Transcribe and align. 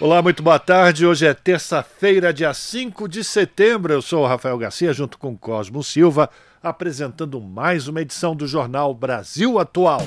Olá, 0.00 0.22
muito 0.22 0.44
boa 0.44 0.60
tarde. 0.60 1.04
Hoje 1.04 1.26
é 1.26 1.34
terça-feira, 1.34 2.32
dia 2.32 2.54
5 2.54 3.08
de 3.08 3.24
setembro. 3.24 3.92
Eu 3.92 4.00
sou 4.00 4.22
o 4.22 4.26
Rafael 4.28 4.56
Garcia, 4.56 4.92
junto 4.92 5.18
com 5.18 5.36
Cosmo 5.36 5.82
Silva, 5.82 6.30
apresentando 6.62 7.40
mais 7.40 7.88
uma 7.88 8.00
edição 8.00 8.36
do 8.36 8.46
jornal 8.46 8.94
Brasil 8.94 9.58
Atual. 9.58 10.00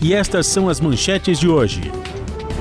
E 0.00 0.14
estas 0.14 0.46
são 0.46 0.70
as 0.70 0.80
manchetes 0.80 1.38
de 1.38 1.46
hoje. 1.46 1.82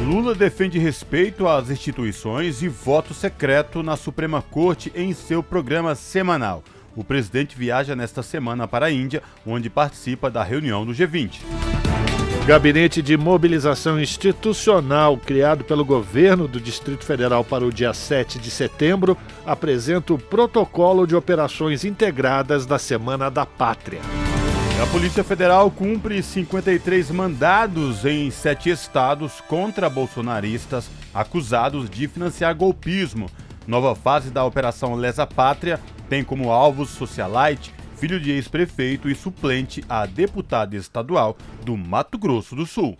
Lula 0.06 0.36
defende 0.36 0.78
respeito 0.78 1.48
às 1.48 1.70
instituições 1.70 2.62
e 2.62 2.68
voto 2.68 3.14
secreto 3.14 3.82
na 3.82 3.96
Suprema 3.96 4.42
Corte 4.42 4.92
em 4.94 5.14
seu 5.14 5.42
programa 5.42 5.96
semanal. 5.96 6.66
O 6.98 7.04
presidente 7.04 7.56
viaja 7.58 7.96
nesta 7.96 8.22
semana 8.22 8.68
para 8.68 8.88
a 8.88 8.92
Índia, 8.92 9.24
onde 9.48 9.70
participa 9.70 10.30
da 10.30 10.44
reunião 10.44 10.86
do 10.86 10.92
G20. 10.92 11.40
Gabinete 12.46 13.04
de 13.04 13.16
Mobilização 13.16 14.02
Institucional, 14.02 15.16
criado 15.16 15.64
pelo 15.64 15.86
governo 15.86 16.48
do 16.48 16.60
Distrito 16.60 17.06
Federal 17.06 17.44
para 17.44 17.64
o 17.64 17.72
dia 17.72 17.94
7 17.94 18.40
de 18.40 18.50
setembro, 18.50 19.16
apresenta 19.46 20.12
o 20.12 20.18
protocolo 20.18 21.06
de 21.06 21.16
operações 21.16 21.86
integradas 21.86 22.66
da 22.66 22.80
Semana 22.80 23.30
da 23.30 23.46
Pátria. 23.46 24.02
A 24.82 24.88
Polícia 24.88 25.24
Federal 25.24 25.70
cumpre 25.70 26.24
53 26.24 27.12
mandados 27.12 28.04
em 28.06 28.32
sete 28.32 28.72
estados 28.72 29.40
contra 29.42 29.88
bolsonaristas 29.88 30.90
acusados 31.14 31.88
de 31.88 32.08
financiar 32.08 32.56
golpismo. 32.56 33.30
Nova 33.68 33.94
fase 33.94 34.32
da 34.32 34.44
Operação 34.44 34.96
Lesa 34.96 35.28
Pátria 35.28 35.80
tem 36.10 36.24
como 36.24 36.52
alvos 36.52 36.90
socialite, 36.90 37.72
filho 38.02 38.20
de 38.20 38.32
ex-prefeito 38.32 39.08
e 39.08 39.14
suplente 39.14 39.84
a 39.88 40.08
deputada 40.08 40.76
estadual 40.76 41.38
do 41.64 41.78
Mato 41.78 42.18
Grosso 42.18 42.56
do 42.56 42.66
Sul. 42.66 42.98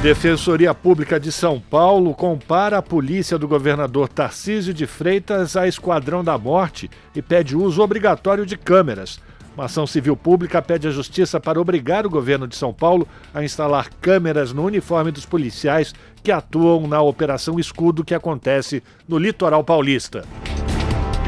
Defensoria 0.00 0.72
Pública 0.72 1.18
de 1.18 1.32
São 1.32 1.58
Paulo 1.58 2.14
compara 2.14 2.78
a 2.78 2.82
polícia 2.82 3.36
do 3.36 3.48
governador 3.48 4.08
Tarcísio 4.08 4.72
de 4.72 4.86
Freitas 4.86 5.56
a 5.56 5.66
Esquadrão 5.66 6.22
da 6.22 6.38
Morte 6.38 6.88
e 7.16 7.20
pede 7.20 7.56
uso 7.56 7.82
obrigatório 7.82 8.46
de 8.46 8.56
câmeras. 8.56 9.18
Uma 9.56 9.64
ação 9.64 9.88
civil 9.88 10.16
pública 10.16 10.62
pede 10.62 10.86
à 10.86 10.90
Justiça 10.92 11.40
para 11.40 11.60
obrigar 11.60 12.06
o 12.06 12.10
governo 12.10 12.46
de 12.46 12.54
São 12.54 12.72
Paulo 12.72 13.08
a 13.34 13.42
instalar 13.42 13.90
câmeras 14.00 14.52
no 14.52 14.64
uniforme 14.64 15.10
dos 15.10 15.26
policiais 15.26 15.92
que 16.22 16.30
atuam 16.30 16.86
na 16.86 17.02
Operação 17.02 17.58
Escudo 17.58 18.04
que 18.04 18.14
acontece 18.14 18.84
no 19.08 19.18
litoral 19.18 19.64
paulista. 19.64 20.22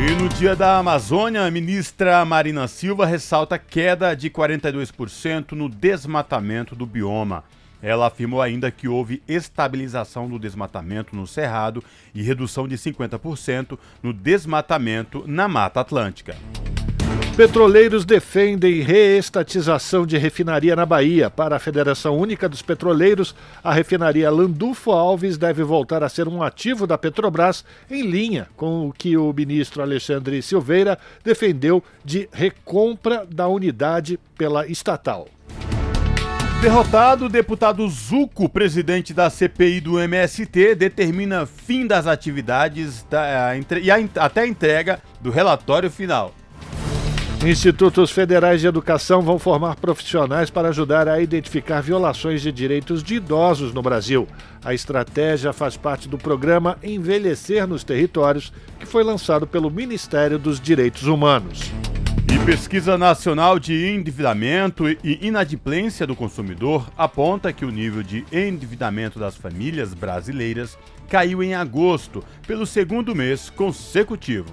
E 0.01 0.15
no 0.15 0.29
Dia 0.29 0.55
da 0.55 0.79
Amazônia, 0.79 1.45
a 1.45 1.51
ministra 1.51 2.25
Marina 2.25 2.69
Silva 2.69 3.05
ressalta 3.05 3.59
queda 3.59 4.15
de 4.15 4.31
42% 4.31 5.53
no 5.53 5.69
desmatamento 5.69 6.77
do 6.77 6.87
bioma. 6.87 7.43
Ela 7.83 8.07
afirmou 8.07 8.41
ainda 8.41 8.71
que 8.71 8.87
houve 8.87 9.21
estabilização 9.27 10.29
do 10.29 10.39
desmatamento 10.39 11.17
no 11.17 11.27
Cerrado 11.27 11.83
e 12.15 12.23
redução 12.23 12.69
de 12.69 12.77
50% 12.77 13.77
no 14.01 14.13
desmatamento 14.13 15.25
na 15.27 15.49
Mata 15.49 15.81
Atlântica. 15.81 16.37
Petroleiros 17.39 18.05
defendem 18.05 18.81
reestatização 18.81 20.05
de 20.05 20.19
refinaria 20.19 20.75
na 20.75 20.85
Bahia. 20.85 21.31
Para 21.31 21.55
a 21.55 21.61
Federação 21.61 22.19
Única 22.19 22.49
dos 22.49 22.63
Petroleiros, 22.63 23.33
a 23.63 23.73
refinaria 23.73 24.29
Landulfo 24.29 24.91
Alves 24.91 25.39
deve 25.39 25.63
voltar 25.63 26.03
a 26.03 26.09
ser 26.09 26.27
um 26.27 26.43
ativo 26.43 26.85
da 26.85 26.99
Petrobras, 26.99 27.65
em 27.89 28.03
linha 28.03 28.49
com 28.57 28.89
o 28.89 28.93
que 28.93 29.17
o 29.17 29.33
ministro 29.33 29.83
Alexandre 29.83 30.43
Silveira 30.43 30.99
defendeu 31.23 31.81
de 32.05 32.29
recompra 32.33 33.25
da 33.25 33.47
unidade 33.47 34.19
pela 34.37 34.67
estatal. 34.67 35.29
Derrotado, 36.61 37.27
o 37.27 37.29
deputado 37.29 37.89
Zuco, 37.89 38.49
presidente 38.49 39.15
da 39.15 39.31
CPI 39.31 39.81
do 39.81 40.01
MST, 40.01 40.75
determina 40.75 41.47
fim 41.47 41.87
das 41.87 42.09
atividades 42.09 43.07
da, 43.09 43.53
e 43.81 43.93
a, 43.93 43.97
até 44.17 44.41
a 44.41 44.47
entrega 44.49 45.01
do 45.21 45.31
relatório 45.31 45.89
final. 45.89 46.35
Institutos 47.47 48.11
Federais 48.11 48.61
de 48.61 48.67
Educação 48.67 49.23
vão 49.23 49.39
formar 49.39 49.77
profissionais 49.77 50.51
para 50.51 50.71
ajudar 50.71 51.07
a 51.07 51.21
identificar 51.21 51.81
violações 51.81 52.43
de 52.43 52.51
direitos 52.51 53.01
de 53.01 53.15
idosos 53.15 53.73
no 53.73 53.81
Brasil. 53.81 54.27
A 54.65 54.75
estratégia 54.75 55.53
faz 55.53 55.77
parte 55.77 56.09
do 56.09 56.19
programa 56.19 56.77
Envelhecer 56.83 57.65
nos 57.67 57.85
Territórios, 57.85 58.53
que 58.81 58.87
foi 58.87 59.05
lançado 59.05 59.47
pelo 59.47 59.71
Ministério 59.71 60.37
dos 60.37 60.59
Direitos 60.59 61.05
Humanos. 61.05 61.71
E 62.35 62.45
pesquisa 62.45 62.99
nacional 62.99 63.61
de 63.61 63.87
endividamento 63.87 64.89
e 64.89 64.99
inadimplência 65.23 66.09
do 66.09 66.17
consumidor 66.17 66.91
aponta 66.99 67.53
que 67.53 67.65
o 67.65 67.71
nível 67.71 68.03
de 68.03 68.25
endividamento 68.33 69.17
das 69.17 69.37
famílias 69.37 69.95
brasileiras 69.95 70.77
caiu 71.09 71.41
em 71.41 71.55
agosto, 71.55 72.23
pelo 72.49 72.67
segundo 72.67 73.15
mês 73.15 73.49
consecutivo. 73.49 74.53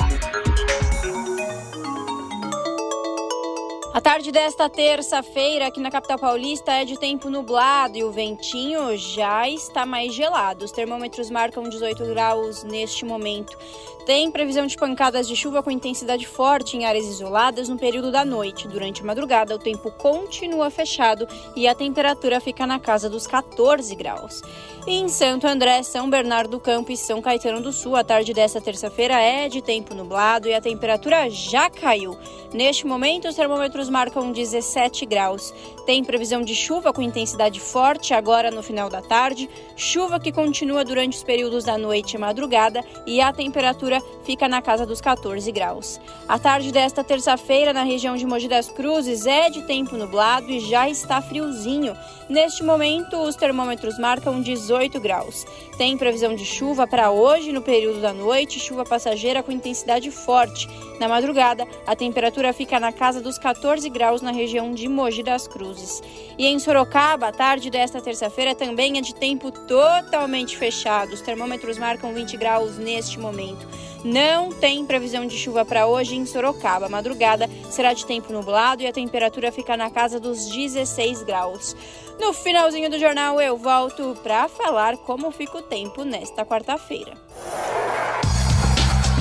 A 3.93 3.99
tarde 3.99 4.31
desta 4.31 4.69
terça-feira 4.69 5.67
aqui 5.67 5.81
na 5.81 5.91
capital 5.91 6.17
paulista 6.17 6.71
é 6.71 6.85
de 6.85 6.97
tempo 6.97 7.29
nublado 7.29 7.97
e 7.97 8.05
o 8.05 8.11
ventinho 8.11 8.95
já 8.97 9.49
está 9.49 9.85
mais 9.85 10.13
gelado. 10.13 10.63
Os 10.63 10.71
termômetros 10.71 11.29
marcam 11.29 11.67
18 11.67 12.05
graus 12.05 12.63
neste 12.63 13.03
momento. 13.03 13.57
Tem 14.05 14.31
previsão 14.31 14.65
de 14.65 14.77
pancadas 14.77 15.27
de 15.27 15.35
chuva 15.35 15.61
com 15.61 15.69
intensidade 15.69 16.25
forte 16.25 16.75
em 16.75 16.85
áreas 16.85 17.05
isoladas 17.05 17.67
no 17.69 17.77
período 17.77 18.11
da 18.11 18.25
noite. 18.25 18.67
Durante 18.67 19.01
a 19.01 19.05
madrugada, 19.05 19.55
o 19.55 19.59
tempo 19.59 19.91
continua 19.91 20.71
fechado 20.71 21.27
e 21.55 21.67
a 21.67 21.75
temperatura 21.75 22.39
fica 22.39 22.65
na 22.65 22.79
casa 22.79 23.09
dos 23.09 23.27
14 23.27 23.93
graus. 23.95 24.41
Em 24.87 25.07
Santo 25.07 25.45
André, 25.45 25.83
São 25.83 26.09
Bernardo 26.09 26.51
do 26.51 26.59
Campo 26.59 26.91
e 26.91 26.97
São 26.97 27.21
Caetano 27.21 27.61
do 27.61 27.71
Sul, 27.71 27.95
a 27.95 28.03
tarde 28.03 28.33
desta 28.33 28.59
terça-feira 28.59 29.19
é 29.21 29.47
de 29.47 29.61
tempo 29.61 29.93
nublado 29.93 30.47
e 30.47 30.53
a 30.55 30.61
temperatura 30.61 31.29
já 31.29 31.69
caiu. 31.69 32.17
Neste 32.51 32.87
momento, 32.87 33.27
os 33.27 33.35
termômetros 33.35 33.80
marcam 33.89 34.31
17 34.31 35.05
graus. 35.05 35.53
Tem 35.85 36.03
previsão 36.03 36.41
de 36.41 36.55
chuva 36.55 36.93
com 36.93 37.01
intensidade 37.01 37.59
forte 37.59 38.13
agora 38.13 38.51
no 38.51 38.61
final 38.61 38.89
da 38.89 39.01
tarde, 39.01 39.49
chuva 39.75 40.19
que 40.19 40.31
continua 40.31 40.85
durante 40.85 41.17
os 41.17 41.23
períodos 41.23 41.63
da 41.63 41.77
noite 41.77 42.13
e 42.13 42.17
madrugada 42.17 42.83
e 43.05 43.19
a 43.21 43.33
temperatura 43.33 44.01
fica 44.23 44.47
na 44.47 44.61
casa 44.61 44.85
dos 44.85 45.01
14 45.01 45.51
graus. 45.51 45.99
A 46.27 46.37
tarde 46.37 46.71
desta 46.71 47.03
terça-feira, 47.03 47.73
na 47.73 47.83
região 47.83 48.15
de 48.15 48.25
Mogi 48.25 48.47
das 48.47 48.69
Cruzes, 48.69 49.25
é 49.25 49.49
de 49.49 49.63
tempo 49.63 49.97
nublado 49.97 50.51
e 50.51 50.59
já 50.59 50.89
está 50.89 51.21
friozinho. 51.21 51.95
Neste 52.31 52.63
momento, 52.63 53.17
os 53.17 53.35
termômetros 53.35 53.99
marcam 53.99 54.41
18 54.41 55.01
graus. 55.01 55.45
Tem 55.77 55.97
previsão 55.97 56.33
de 56.33 56.45
chuva 56.45 56.87
para 56.87 57.11
hoje 57.11 57.51
no 57.51 57.61
período 57.61 57.99
da 57.99 58.13
noite, 58.13 58.57
chuva 58.57 58.85
passageira 58.85 59.43
com 59.43 59.51
intensidade 59.51 60.09
forte. 60.09 60.65
Na 60.97 61.09
madrugada, 61.09 61.67
a 61.85 61.93
temperatura 61.93 62.53
fica 62.53 62.79
na 62.79 62.93
casa 62.93 63.19
dos 63.19 63.37
14 63.37 63.89
graus 63.89 64.21
na 64.21 64.31
região 64.31 64.71
de 64.71 64.87
Mogi 64.87 65.21
das 65.21 65.45
Cruzes. 65.45 66.01
E 66.37 66.47
em 66.47 66.57
Sorocaba, 66.57 67.27
a 67.27 67.31
tarde 67.33 67.69
desta 67.69 67.99
terça-feira 67.99 68.55
também 68.55 68.97
é 68.97 69.01
de 69.01 69.13
tempo 69.13 69.51
totalmente 69.51 70.55
fechado. 70.55 71.11
Os 71.11 71.19
termômetros 71.19 71.77
marcam 71.77 72.13
20 72.13 72.37
graus 72.37 72.77
neste 72.77 73.19
momento. 73.19 73.67
Não 74.05 74.51
tem 74.51 74.85
previsão 74.85 75.27
de 75.27 75.37
chuva 75.37 75.65
para 75.65 75.85
hoje 75.85 76.15
em 76.15 76.25
Sorocaba. 76.25 76.85
A 76.85 76.89
madrugada 76.89 77.49
será 77.69 77.93
de 77.93 78.05
tempo 78.05 78.31
nublado 78.31 78.81
e 78.81 78.87
a 78.87 78.93
temperatura 78.93 79.51
fica 79.51 79.75
na 79.75 79.89
casa 79.89 80.17
dos 80.17 80.49
16 80.49 81.23
graus. 81.23 81.75
No 82.21 82.33
finalzinho 82.33 82.87
do 82.87 82.99
jornal 82.99 83.41
eu 83.41 83.57
volto 83.57 84.15
para 84.21 84.47
falar 84.47 84.95
como 84.95 85.31
fica 85.31 85.57
o 85.57 85.61
tempo 85.63 86.03
nesta 86.03 86.45
quarta-feira. 86.45 87.13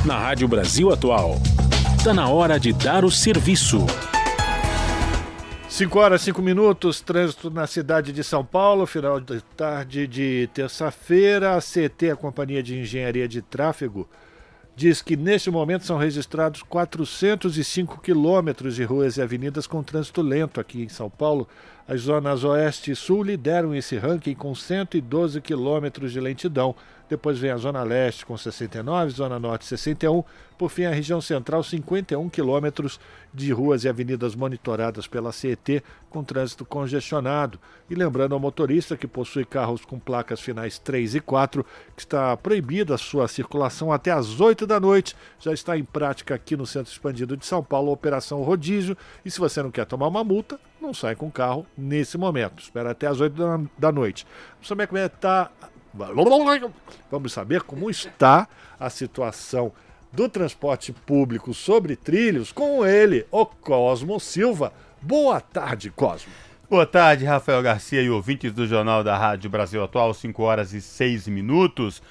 Na 0.05 0.19
Rádio 0.19 0.47
Brasil 0.47 0.93
Atual, 0.93 1.41
está 1.97 2.13
na 2.13 2.29
hora 2.29 2.61
de 2.61 2.75
dar 2.75 3.03
o 3.03 3.11
serviço. 3.11 3.79
5 5.67 5.99
horas, 5.99 6.21
5 6.21 6.43
minutos, 6.43 7.01
trânsito 7.01 7.51
na 7.51 7.67
cidade 7.67 8.13
de 8.13 8.23
São 8.23 8.45
Paulo, 8.45 8.85
final 8.85 9.19
de 9.19 9.41
tarde 9.57 10.07
de 10.07 10.51
terça-feira. 10.53 11.57
A 11.57 11.59
CT, 11.59 12.11
a 12.11 12.17
Companhia 12.17 12.63
de 12.63 12.79
Engenharia 12.79 13.27
de 13.27 13.41
Tráfego, 13.41 14.07
diz 14.77 15.01
que 15.01 15.17
neste 15.17 15.51
momento 15.51 15.87
são 15.87 15.97
registrados 15.97 16.63
405 16.63 18.01
quilômetros 18.03 18.75
de 18.77 18.85
ruas 18.85 19.17
e 19.17 19.23
avenidas 19.23 19.67
com 19.67 19.83
trânsito 19.83 20.21
lento 20.21 20.61
aqui 20.61 20.83
em 20.83 20.89
São 20.91 21.09
Paulo. 21.09 21.49
As 21.91 22.03
zonas 22.03 22.45
oeste 22.45 22.93
e 22.93 22.95
sul 22.95 23.25
lideram 23.25 23.75
esse 23.75 23.99
ranking 23.99 24.33
com 24.33 24.55
112 24.55 25.41
quilômetros 25.41 26.13
de 26.13 26.21
lentidão. 26.21 26.73
Depois 27.11 27.41
vem 27.41 27.51
a 27.51 27.57
Zona 27.57 27.83
Leste 27.83 28.25
com 28.25 28.37
69, 28.37 29.11
Zona 29.11 29.37
Norte 29.37 29.65
61. 29.65 30.23
Por 30.57 30.71
fim, 30.71 30.85
a 30.85 30.93
região 30.93 31.21
central, 31.21 31.65
51 31.65 32.29
quilômetros 32.29 33.01
de 33.35 33.53
ruas 33.53 33.83
e 33.83 33.89
avenidas 33.89 34.37
monitoradas 34.37 35.09
pela 35.09 35.33
CET 35.33 35.83
com 36.09 36.23
trânsito 36.23 36.65
congestionado. 36.65 37.59
E 37.89 37.97
lembrando 37.97 38.35
ao 38.35 38.39
motorista 38.39 38.97
que 38.97 39.09
possui 39.09 39.45
carros 39.45 39.85
com 39.85 39.99
placas 39.99 40.41
finais 40.41 40.79
3 40.79 41.17
e 41.17 41.21
4, 41.21 41.67
que 41.97 42.03
está 42.03 42.37
proibida 42.37 42.95
a 42.95 42.99
sua 42.99 43.27
circulação 43.27 43.93
até 43.93 44.13
às 44.13 44.41
8 44.41 44.65
da 44.65 44.79
noite. 44.79 45.17
Já 45.41 45.53
está 45.53 45.77
em 45.77 45.85
prática 45.85 46.37
aqui 46.37 46.57
no 46.57 46.67
Centro 46.67 46.93
Expandido 46.93 47.37
de 47.37 47.45
São 47.45 47.61
Paulo 47.61 47.91
a 47.91 47.95
Operação 47.95 48.41
Rodízio. 48.43 48.97
E 49.25 49.31
se 49.33 49.41
você 49.41 49.61
não 49.61 49.73
quer 49.73 49.85
tomar 49.85 50.07
uma 50.07 50.23
multa, 50.23 50.61
não 50.81 50.95
sai 50.95 51.17
com 51.17 51.27
o 51.27 51.33
carro 51.33 51.67
nesse 51.77 52.17
momento. 52.17 52.63
Espera 52.63 52.93
até 52.93 53.09
às 53.09 53.21
8 53.21 53.69
da, 53.77 53.91
noite. 53.91 54.25
É 54.63 54.87
que 54.87 55.17
está. 55.17 55.51
Vamos 57.11 57.33
saber 57.33 57.63
como 57.63 57.91
está 57.91 58.49
a 58.79 58.89
situação 58.89 59.73
do 60.13 60.29
transporte 60.29 60.93
público 60.93 61.55
sobre 61.55 61.97
trilhos 61.97 62.53
com 62.53 62.85
ele, 62.85 63.27
o 63.31 63.47
Cosmo 63.47 64.19
Silva. 64.19 64.73
Boa 65.01 65.41
tarde, 65.41 65.91
Cosmo. 65.91 66.33
Boa 66.69 66.87
tarde, 66.87 67.25
Rafael 67.25 67.63
Garcia 67.63 68.01
e 68.01 68.11
ouvintes 68.11 68.53
do 68.53 68.67
Jornal 68.67 69.03
da 69.03 69.17
Rádio 69.17 69.51
Brasil 69.51 69.83
Atual, 69.83 70.15
5 70.15 70.43
horas 70.43 70.73
e 70.73 70.81
6 70.81 71.27
minutos. 71.27 72.03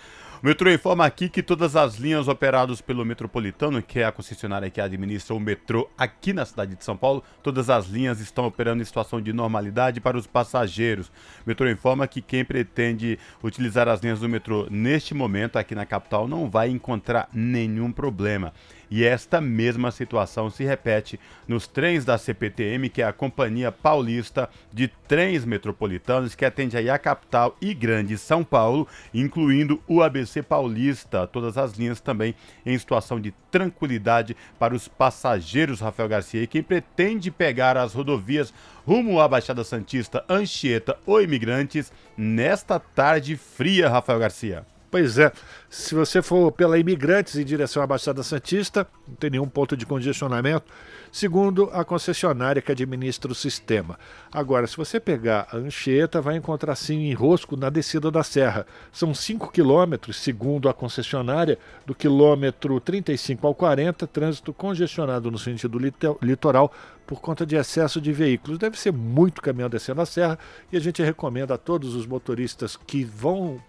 O 0.42 0.46
metrô 0.48 0.72
informa 0.72 1.06
aqui 1.06 1.28
que 1.28 1.44
todas 1.44 1.76
as 1.76 1.98
linhas 1.98 2.30
operadas 2.30 2.80
pelo 2.80 3.04
Metropolitano, 3.04 3.84
que 3.84 4.00
é 4.00 4.06
a 4.06 4.12
concessionária 4.12 4.70
que 4.70 4.80
administra 4.80 5.36
o 5.36 5.40
metrô 5.40 5.90
aqui 5.98 6.32
na 6.32 6.46
cidade 6.46 6.78
de 6.78 6.84
São 6.86 6.96
Paulo, 6.96 7.22
todas 7.44 7.70
as 7.70 7.88
linhas 7.88 8.22
estão 8.22 8.46
operando 8.46 8.82
em 8.82 8.86
situação 8.86 9.20
de 9.20 9.34
normalidade 9.34 10.00
para 10.00 10.18
os 10.18 10.26
passageiros. 10.26 11.10
O 11.10 11.12
metrô 11.46 11.70
informa 11.70 12.08
que 12.08 12.22
quem 12.22 12.46
pretende 12.46 13.20
utilizar 13.44 13.90
as 13.90 14.00
linhas 14.00 14.22
do 14.22 14.30
metrô 14.30 14.66
neste 14.72 15.14
momento 15.14 15.58
aqui 15.58 15.76
na 15.76 15.86
capital 15.86 16.26
não 16.26 16.50
vai 16.50 16.70
encontrar 16.70 17.28
nenhum 17.34 17.92
problema. 17.92 18.54
E 18.92 19.06
esta 19.06 19.40
mesma 19.40 19.92
situação 19.92 20.50
se 20.50 20.64
repete 20.64 21.20
nos 21.48 21.68
trens 21.68 22.04
da 22.04 22.18
CPTM, 22.18 22.90
que 22.90 23.02
é 23.02 23.06
a 23.06 23.14
Companhia 23.14 23.72
Paulista 23.72 24.50
de 24.74 24.88
Trens 25.08 25.46
Metropolitanos, 25.46 26.36
que 26.36 26.46
atende 26.46 26.76
aí 26.76 26.90
a 26.90 26.98
capital 26.98 27.56
e 27.62 27.74
grande 27.74 28.18
São 28.18 28.44
Paulo, 28.44 28.88
incluindo 29.14 29.82
o 29.88 30.02
ABC 30.02 30.42
Paulista. 30.42 31.28
Todas 31.28 31.58
as 31.58 31.74
linhas 31.74 32.02
também 32.02 32.34
em 32.66 32.78
situação 32.78 33.20
de 33.20 33.34
tranquilidade 33.52 34.36
para 34.58 34.74
os 34.74 34.88
passageiros, 34.88 35.80
Rafael 35.80 36.10
Garcia. 36.10 36.42
E 36.42 36.48
quem 36.48 36.64
pretende 36.64 37.30
pegar 37.30 37.78
as 37.78 37.94
rodovias 37.94 38.54
rumo 38.86 39.20
à 39.20 39.28
Baixada 39.28 39.64
Santista, 39.64 40.26
Anchieta 40.28 40.98
ou 41.06 41.22
Imigrantes, 41.22 41.92
nesta 42.18 42.80
tarde 42.80 43.36
fria, 43.36 43.90
Rafael 43.90 44.20
Garcia. 44.20 44.66
Pois 44.92 45.20
é, 45.20 45.32
se 45.69 45.94
você 45.94 46.19
for 46.19 46.51
pela 46.51 46.80
Imigrantes 46.80 47.36
em 47.36 47.45
direção 47.45 47.83
à 47.83 47.86
Baixada 47.86 48.24
Santista, 48.24 48.88
não 49.07 49.16
tem 49.16 49.30
nenhum 49.30 49.48
ponto 49.48 49.77
de 49.77 49.86
congestionamento, 49.86 50.66
segundo 51.12 51.69
a 51.71 51.86
concessionária 51.86 52.60
que 52.60 52.71
administra 52.71 53.31
o 53.31 53.36
sistema. 53.36 54.00
Agora, 54.31 54.66
se 54.66 54.75
você 54.75 55.00
pegar 55.00 55.48
a 55.51 55.57
Anchieta, 55.57 56.19
vai 56.19 56.36
encontrar 56.38 56.75
sim 56.75 57.12
enrosco 57.12 57.56
na 57.56 57.69
descida 57.69 58.10
da 58.10 58.24
serra. 58.24 58.66
São 58.92 59.13
5 59.13 59.51
quilômetros, 59.51 60.16
segundo 60.16 60.68
a 60.68 60.74
concessionária, 60.74 61.60
do 61.86 61.94
quilômetro 61.94 62.80
35 62.80 63.45
ao 63.45 63.54
40, 63.54 64.07
trânsito 64.07 64.51
congestionado 64.51 65.30
no 65.30 65.38
sentido 65.38 65.77
litoral 66.19 66.74
por 67.06 67.21
conta 67.21 67.45
de 67.45 67.56
excesso 67.56 68.01
de 68.01 68.12
veículos. 68.12 68.57
Deve 68.57 68.80
ser 68.80 68.92
muito 68.92 69.42
caminhão 69.42 69.69
descendo 69.69 70.01
a 70.01 70.06
serra 70.06 70.38
e 70.71 70.77
a 70.77 70.80
gente 70.80 71.04
recomenda 71.04 71.54
a 71.54 71.57
todos 71.60 71.94
os 71.94 72.07
motoristas 72.07 72.75
que 72.75 73.04
vão 73.04 73.60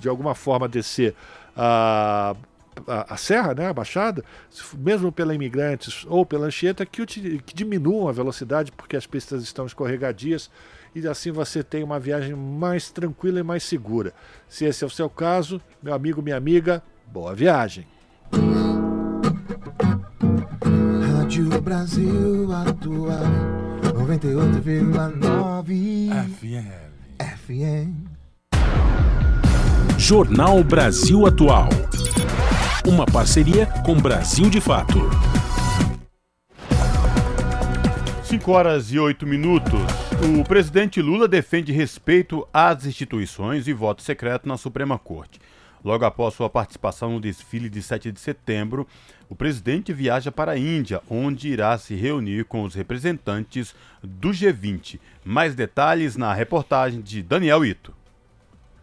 de 0.00 0.08
alguma 0.08 0.34
forma 0.34 0.68
descer 0.68 1.14
a, 1.58 2.36
a, 2.86 3.14
a, 3.14 3.16
serra, 3.16 3.52
né, 3.52 3.66
a 3.66 3.72
baixada, 3.72 4.24
mesmo 4.76 5.10
pela 5.10 5.34
Imigrantes 5.34 6.06
ou 6.08 6.24
pela 6.24 6.46
Anchieta, 6.46 6.86
que, 6.86 7.04
que 7.04 7.54
diminuam 7.54 8.08
a 8.08 8.12
velocidade 8.12 8.70
porque 8.70 8.96
as 8.96 9.04
pistas 9.06 9.42
estão 9.42 9.66
escorregadias 9.66 10.48
e 10.94 11.06
assim 11.06 11.30
você 11.32 11.62
tem 11.62 11.82
uma 11.82 11.98
viagem 11.98 12.34
mais 12.34 12.90
tranquila 12.90 13.40
e 13.40 13.42
mais 13.42 13.64
segura. 13.64 14.14
Se 14.48 14.64
esse 14.64 14.84
é 14.84 14.86
o 14.86 14.90
seu 14.90 15.10
caso, 15.10 15.60
meu 15.82 15.92
amigo, 15.92 16.22
minha 16.22 16.36
amiga, 16.36 16.82
boa 17.06 17.34
viagem. 17.34 17.86
Rádio 21.12 21.60
Brasil 21.60 22.50
Atual 22.52 23.26
98,9 23.82 26.08
FM. 26.38 26.70
FM. 27.36 28.17
Jornal 29.98 30.62
Brasil 30.62 31.26
Atual. 31.26 31.68
Uma 32.86 33.04
parceria 33.04 33.66
com 33.84 33.96
Brasil 33.96 34.48
de 34.48 34.60
Fato. 34.60 35.00
5 38.22 38.52
horas 38.52 38.92
e 38.92 38.98
8 38.98 39.26
minutos. 39.26 39.80
O 40.38 40.44
presidente 40.44 41.02
Lula 41.02 41.26
defende 41.26 41.72
respeito 41.72 42.46
às 42.54 42.86
instituições 42.86 43.66
e 43.66 43.72
voto 43.72 44.00
secreto 44.00 44.48
na 44.48 44.56
Suprema 44.56 44.96
Corte. 44.98 45.40
Logo 45.84 46.04
após 46.04 46.34
sua 46.34 46.48
participação 46.48 47.14
no 47.14 47.20
desfile 47.20 47.68
de 47.68 47.82
7 47.82 48.12
de 48.12 48.20
setembro, 48.20 48.86
o 49.28 49.34
presidente 49.34 49.92
viaja 49.92 50.30
para 50.30 50.52
a 50.52 50.58
Índia, 50.58 51.02
onde 51.10 51.48
irá 51.48 51.76
se 51.76 51.96
reunir 51.96 52.44
com 52.44 52.62
os 52.62 52.74
representantes 52.74 53.74
do 54.02 54.30
G20. 54.30 55.00
Mais 55.24 55.56
detalhes 55.56 56.16
na 56.16 56.32
reportagem 56.32 57.00
de 57.00 57.20
Daniel 57.20 57.64
Ito. 57.64 57.98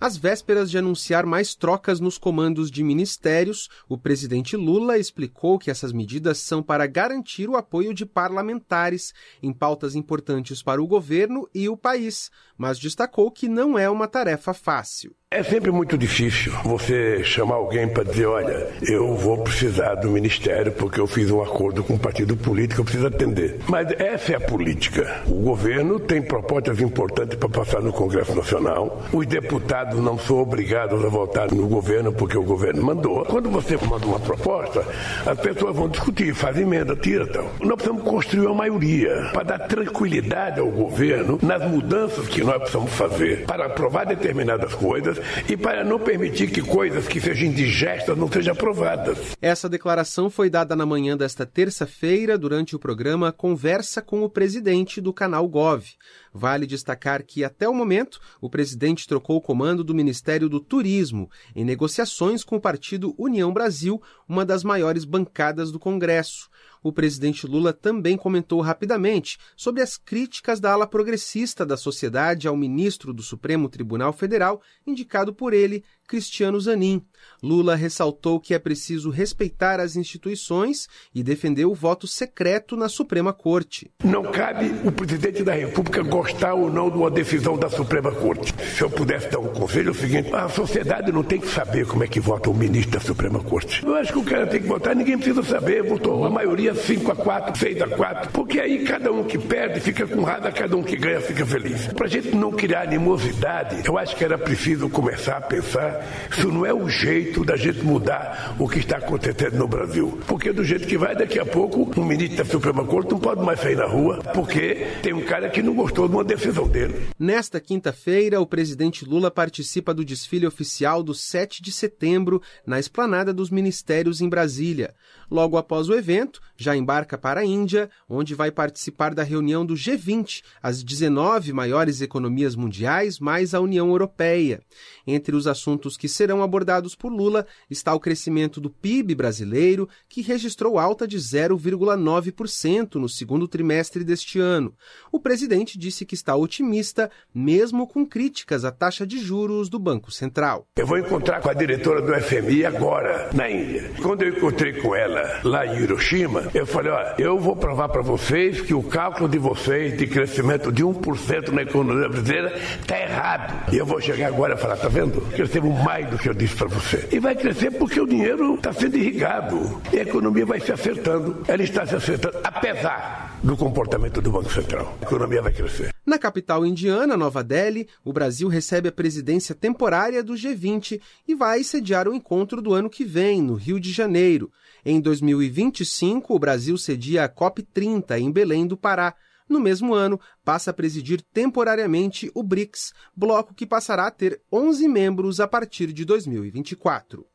Às 0.06 0.18
vésperas 0.18 0.70
de 0.70 0.78
anunciar 0.78 1.26
mais 1.26 1.56
trocas 1.56 2.00
nos 2.00 2.20
comandos 2.20 2.70
de 2.70 2.84
ministérios, 2.84 3.70
o 3.90 3.98
presidente 3.98 4.56
Lula 4.56 5.00
explicou 5.00 5.58
que 5.58 5.72
essas 5.72 5.92
medidas 5.92 6.38
são 6.38 6.62
para 6.62 6.86
garantir 6.86 7.50
o 7.50 7.56
apoio 7.56 7.92
de 7.92 8.06
parlamentares 8.06 9.16
em 9.42 9.52
pautas 9.52 9.96
importantes 9.96 10.62
para 10.62 10.80
o 10.80 10.86
governo 10.86 11.50
e 11.56 11.68
o 11.68 11.76
país, 11.76 12.30
mas 12.56 12.78
destacou 12.78 13.32
que 13.32 13.50
não 13.50 13.80
é 13.80 13.90
uma 13.90 14.08
tarefa 14.08 14.54
fácil. 14.54 15.16
É 15.36 15.44
sempre 15.44 15.70
muito 15.70 15.98
difícil 15.98 16.54
você 16.64 17.22
chamar 17.22 17.56
alguém 17.56 17.90
para 17.90 18.06
dizer: 18.06 18.26
olha, 18.26 18.70
eu 18.82 19.18
vou 19.18 19.38
precisar 19.40 19.96
do 19.96 20.10
ministério 20.10 20.72
porque 20.72 20.98
eu 20.98 21.06
fiz 21.06 21.30
um 21.30 21.42
acordo 21.42 21.84
com 21.84 21.96
um 21.96 21.98
partido 21.98 22.38
político, 22.38 22.80
eu 22.80 22.86
preciso 22.86 23.08
atender. 23.08 23.60
Mas 23.68 23.90
essa 24.00 24.32
é 24.32 24.36
a 24.38 24.40
política. 24.40 25.24
O 25.28 25.42
governo 25.42 26.00
tem 26.00 26.22
propostas 26.22 26.80
importantes 26.80 27.38
para 27.38 27.50
passar 27.50 27.82
no 27.82 27.92
Congresso 27.92 28.34
Nacional. 28.34 29.04
Os 29.12 29.28
deputados 29.28 30.00
não 30.00 30.18
são 30.18 30.38
obrigados 30.38 31.04
a 31.04 31.10
votar 31.10 31.52
no 31.52 31.68
governo 31.68 32.14
porque 32.14 32.38
o 32.38 32.44
governo 32.44 32.82
mandou. 32.82 33.26
Quando 33.26 33.50
você 33.50 33.76
manda 33.76 34.06
uma 34.06 34.22
proposta, 34.22 34.86
as 35.26 35.38
pessoas 35.38 35.76
vão 35.76 35.90
discutir, 35.90 36.34
fazem 36.34 36.64
emenda, 36.64 36.96
tira 36.96 37.28
tal. 37.28 37.52
Nós 37.60 37.76
precisamos 37.76 38.04
construir 38.04 38.46
uma 38.46 38.56
maioria 38.56 39.32
para 39.34 39.44
dar 39.44 39.60
tranquilidade 39.68 40.62
ao 40.62 40.72
governo 40.72 41.38
nas 41.42 41.70
mudanças 41.70 42.26
que 42.30 42.42
nós 42.42 42.56
precisamos 42.56 42.94
fazer 42.94 43.44
para 43.46 43.66
aprovar 43.66 44.06
determinadas 44.06 44.74
coisas 44.74 45.25
e 45.50 45.58
para 45.58 45.84
não 45.84 46.00
permitir 46.00 46.52
que 46.52 46.62
coisas 46.62 47.08
que 47.08 47.20
sejam 47.20 47.48
indigestas 47.48 48.18
não 48.18 48.32
sejam 48.32 48.54
aprovadas. 48.54 49.36
Essa 49.42 49.70
declaração 49.70 50.30
foi 50.30 50.50
dada 50.50 50.76
na 50.76 50.86
manhã 50.86 51.18
desta 51.18 51.46
terça-feira 51.46 52.38
durante 52.38 52.76
o 52.76 52.80
programa 52.80 53.32
Conversa 53.32 54.02
com 54.02 54.24
o 54.24 54.30
Presidente 54.30 55.00
do 55.02 55.14
canal 55.14 55.48
Gov. 55.48 55.86
Vale 56.34 56.66
destacar 56.66 57.24
que, 57.24 57.44
até 57.44 57.68
o 57.68 57.74
momento, 57.74 58.20
o 58.42 58.50
presidente 58.50 59.08
trocou 59.08 59.38
o 59.38 59.42
comando 59.42 59.84
do 59.84 59.96
Ministério 59.96 60.50
do 60.50 60.60
Turismo, 60.60 61.30
em 61.56 61.64
negociações 61.64 62.44
com 62.44 62.58
o 62.58 62.62
partido 62.62 63.16
União 63.18 63.54
Brasil, 63.54 64.02
uma 64.28 64.46
das 64.46 64.64
maiores 64.64 65.06
bancadas 65.06 65.72
do 65.72 65.80
Congresso 65.80 66.50
o 66.86 66.94
presidente 66.94 67.48
Lula 67.48 67.74
também 67.74 68.16
comentou 68.16 68.62
rapidamente 68.62 69.40
sobre 69.58 69.82
as 69.82 69.98
críticas 69.98 70.60
da 70.60 70.72
ala 70.72 70.86
progressista 70.86 71.66
da 71.66 71.76
sociedade 71.76 72.48
ao 72.48 72.56
ministro 72.56 73.12
do 73.12 73.24
Supremo 73.24 73.68
Tribunal 73.68 74.14
Federal, 74.14 74.62
indicado 74.86 75.34
por 75.34 75.52
ele, 75.52 75.84
Cristiano 76.08 76.60
Zanin. 76.60 77.02
Lula 77.42 77.76
ressaltou 77.76 78.40
que 78.40 78.54
é 78.54 78.60
preciso 78.60 79.10
respeitar 79.10 79.80
as 79.80 79.96
instituições 79.96 80.88
e 81.14 81.24
defendeu 81.24 81.72
o 81.72 81.76
voto 81.76 82.08
secreto 82.08 82.76
na 82.76 82.90
Suprema 82.90 83.34
Corte. 83.34 83.92
Não 84.04 84.24
cabe 84.24 84.72
o 84.88 84.92
presidente 84.92 85.44
da 85.44 85.54
República 85.54 86.02
gostar 86.02 86.54
ou 86.54 86.72
não 86.72 86.90
de 86.90 86.98
uma 86.98 87.12
decisão 87.12 87.58
da 87.58 87.70
Suprema 87.70 88.12
Corte. 88.12 88.54
Se 88.76 88.82
eu 88.82 88.90
pudesse 88.90 89.30
dar 89.30 89.40
um 89.40 89.54
conselho, 89.54 89.90
é 89.90 89.92
o 89.92 89.96
seguinte: 89.96 90.34
a 90.34 90.50
sociedade 90.50 91.12
não 91.12 91.24
tem 91.24 91.40
que 91.40 91.48
saber 91.48 91.86
como 91.86 92.04
é 92.04 92.08
que 92.08 92.20
vota 92.20 92.50
o 92.50 92.54
ministro 92.54 92.94
da 92.94 93.00
Suprema 93.00 93.40
Corte. 93.44 93.86
Eu 93.86 93.96
acho 93.96 94.14
que 94.14 94.20
o 94.20 94.24
cara 94.24 94.48
tem 94.48 94.62
que 94.62 94.68
votar, 94.68 94.96
ninguém 94.96 95.18
precisa 95.18 95.44
saber. 95.44 95.84
Votou 95.84 96.26
a 96.26 96.30
maioria 96.30 96.74
5 96.74 97.12
a 97.12 97.16
4, 97.16 97.60
6 97.60 97.82
a 97.82 97.88
4, 97.88 98.32
porque 98.32 98.60
aí 98.60 98.84
cada 98.84 99.12
um 99.12 99.24
que 99.24 99.38
perde 99.38 99.80
fica 99.80 100.08
com 100.08 100.24
raiva, 100.24 100.52
cada 100.52 100.76
um 100.76 100.84
que 100.84 100.96
ganha 100.96 101.22
fica 101.22 101.46
feliz. 101.46 101.88
Para 101.88 102.06
a 102.06 102.10
gente 102.10 102.36
não 102.36 102.52
criar 102.52 102.84
animosidade, 102.84 103.84
eu 103.86 103.98
acho 103.98 104.16
que 104.16 104.24
era 104.24 104.38
preciso 104.38 104.90
começar 104.90 105.38
a 105.38 105.42
pensar 105.42 105.95
isso 106.32 106.52
não 106.52 106.66
é 106.66 106.74
o 106.74 106.88
jeito 106.90 107.44
da 107.44 107.56
gente 107.56 107.82
mudar 107.84 108.56
o 108.60 108.68
que 108.68 108.80
está 108.80 108.98
acontecendo 108.98 109.58
no 109.58 109.68
Brasil. 109.68 110.20
Porque 110.28 110.52
do 110.52 110.64
jeito 110.64 110.88
que 110.88 110.98
vai, 110.98 111.16
daqui 111.16 111.40
a 111.40 111.46
pouco, 111.46 111.92
um 112.00 112.06
ministro 112.06 112.38
da 112.38 112.46
Suprema 112.46 112.86
Corte 112.86 113.12
não 113.12 113.20
pode 113.20 113.42
mais 113.42 113.60
sair 113.60 113.76
na 113.76 113.86
rua, 113.86 114.20
porque 114.34 114.88
tem 115.02 115.14
um 115.14 115.24
cara 115.24 115.50
que 115.50 115.62
não 115.62 115.74
gostou 115.74 116.08
de 116.08 116.16
uma 116.16 116.24
decisão 116.24 116.68
dele. 116.68 117.08
Nesta 117.20 117.60
quinta-feira, 117.60 118.40
o 118.40 118.46
presidente 118.46 119.06
Lula 119.06 119.30
participa 119.30 119.94
do 119.94 120.06
desfile 120.06 120.48
oficial 120.48 121.04
do 121.04 121.14
7 121.14 121.62
de 121.62 121.72
setembro 121.72 122.42
na 122.66 122.80
esplanada 122.80 123.34
dos 123.34 123.50
ministérios 123.50 124.22
em 124.22 124.30
Brasília. 124.30 124.94
Logo 125.30 125.58
após 125.58 125.90
o 125.90 125.94
evento, 125.94 126.42
já 126.58 126.76
embarca 126.76 127.18
para 127.18 127.42
a 127.42 127.46
Índia, 127.46 127.90
onde 128.10 128.36
vai 128.36 128.52
participar 128.52 129.14
da 129.14 129.24
reunião 129.24 129.66
do 129.66 129.74
G20, 129.74 130.42
as 130.62 130.84
19 130.84 131.52
maiores 131.54 132.02
economias 132.02 132.56
mundiais, 132.56 133.20
mais 133.20 133.54
a 133.54 133.60
União 133.60 133.90
Europeia. 133.90 134.62
Entre 135.06 135.36
os 135.36 135.48
assuntos 135.48 135.98
que 135.98 136.08
serão 136.08 136.42
abordados 136.42 136.96
por 136.96 137.12
Lula 137.12 137.46
está 137.70 137.94
o 137.94 138.00
crescimento 138.00 138.60
do 138.62 138.70
PIB 138.70 139.16
brasileiro, 139.16 139.88
que 140.08 140.22
registrou 140.22 140.80
alta 140.80 141.08
de 141.08 141.18
0,9% 141.18 142.96
no 142.96 143.10
segundo 143.10 143.48
trimestre 143.48 144.04
deste 144.04 144.40
ano. 144.40 144.74
O 145.12 145.20
presidente 145.20 145.78
disse 145.78 146.06
que 146.06 146.16
está 146.16 146.36
otimista, 146.36 147.10
mesmo 147.34 147.88
com 147.88 148.06
críticas 148.06 148.66
à 148.66 148.72
taxa 148.72 149.06
de 149.06 149.20
juros 149.20 149.70
do 149.70 149.80
Banco 149.80 150.12
Central. 150.12 150.68
Eu 150.76 150.88
vou 150.88 150.98
encontrar 150.98 151.42
com 151.42 151.50
a 151.50 151.54
diretora 151.54 152.02
do 152.02 152.14
FMI 152.14 152.66
agora, 152.66 153.30
na 153.34 153.50
Índia. 153.50 153.92
Quando 154.02 154.24
eu 154.24 154.30
encontrei 154.30 154.74
com 154.74 154.96
ela, 154.96 155.15
lá 155.44 155.66
em 155.66 155.82
Hiroshima, 155.82 156.50
eu 156.54 156.66
falei, 156.66 156.92
olha, 156.92 157.16
eu 157.18 157.38
vou 157.40 157.56
provar 157.56 157.90
para 157.90 158.02
vocês 158.02 158.62
que 158.62 158.74
o 158.74 158.84
cálculo 158.84 159.28
de 159.28 159.38
vocês 159.38 159.98
de 159.98 160.08
crescimento 160.08 160.72
de 160.72 160.84
1% 160.84 161.50
na 161.50 161.62
economia 161.64 162.10
brasileira 162.10 162.56
está 162.80 163.00
errado. 163.00 163.74
E 163.74 163.78
eu 163.78 163.86
vou 163.86 164.00
chegar 164.02 164.28
agora 164.28 164.56
e 164.56 164.58
falar, 164.58 164.78
tá 164.78 164.88
vendo? 164.88 165.22
Crescemos 165.32 165.84
mais 165.84 166.10
do 166.10 166.18
que 166.18 166.30
eu 166.30 166.34
disse 166.34 166.56
para 166.56 166.68
você. 166.68 167.08
E 167.12 167.20
vai 167.20 167.36
crescer 167.36 167.72
porque 167.72 168.00
o 168.00 168.08
dinheiro 168.08 168.56
está 168.56 168.74
sendo 168.74 168.98
irrigado. 168.98 169.82
E 169.92 170.00
a 170.00 170.02
economia 170.02 170.46
vai 170.46 170.60
se 170.60 170.72
acertando. 170.72 171.44
Ela 171.48 171.64
está 171.64 171.86
se 171.86 171.96
acertando, 171.96 172.38
apesar 172.44 173.40
do 173.44 173.56
comportamento 173.56 174.22
do 174.22 174.32
Banco 174.32 174.52
Central. 174.52 174.98
A 175.02 175.06
economia 175.06 175.42
vai 175.42 175.54
crescer. 175.54 175.94
Na 176.06 176.18
capital 176.18 176.66
indiana, 176.66 177.18
Nova 177.18 177.44
Delhi, 177.44 177.88
o 178.04 178.14
Brasil 178.14 178.48
recebe 178.48 178.90
a 178.90 178.92
presidência 178.92 179.54
temporária 179.54 180.24
do 180.24 180.34
G20 180.34 181.00
e 181.28 181.36
vai 181.36 181.64
sediar 181.64 182.08
o 182.08 182.14
encontro 182.14 182.62
do 182.62 182.74
ano 182.74 182.90
que 182.90 183.04
vem, 183.04 183.42
no 183.42 183.56
Rio 183.56 183.80
de 183.80 183.92
Janeiro. 183.92 184.52
Em 184.88 185.02
2025, 185.02 186.36
o 186.36 186.38
Brasil 186.38 186.78
cedia 186.78 187.24
a 187.24 187.30
COP30 187.30 188.20
em 188.20 188.32
Belém 188.32 188.68
do 188.68 188.78
Pará. 188.78 189.16
No 189.50 189.60
mesmo 189.60 189.96
ano, 189.96 190.20
passa 190.44 190.70
a 190.70 190.74
presidir 190.74 191.24
temporariamente 191.34 192.30
o 192.36 192.44
BRICS, 192.44 192.94
bloco 193.16 193.56
que 193.56 193.66
passará 193.66 194.06
a 194.06 194.12
ter 194.12 194.40
11 194.54 194.88
membros 194.88 195.40
a 195.40 195.48
partir 195.48 195.92
de 195.92 196.06
2024. 196.06 197.26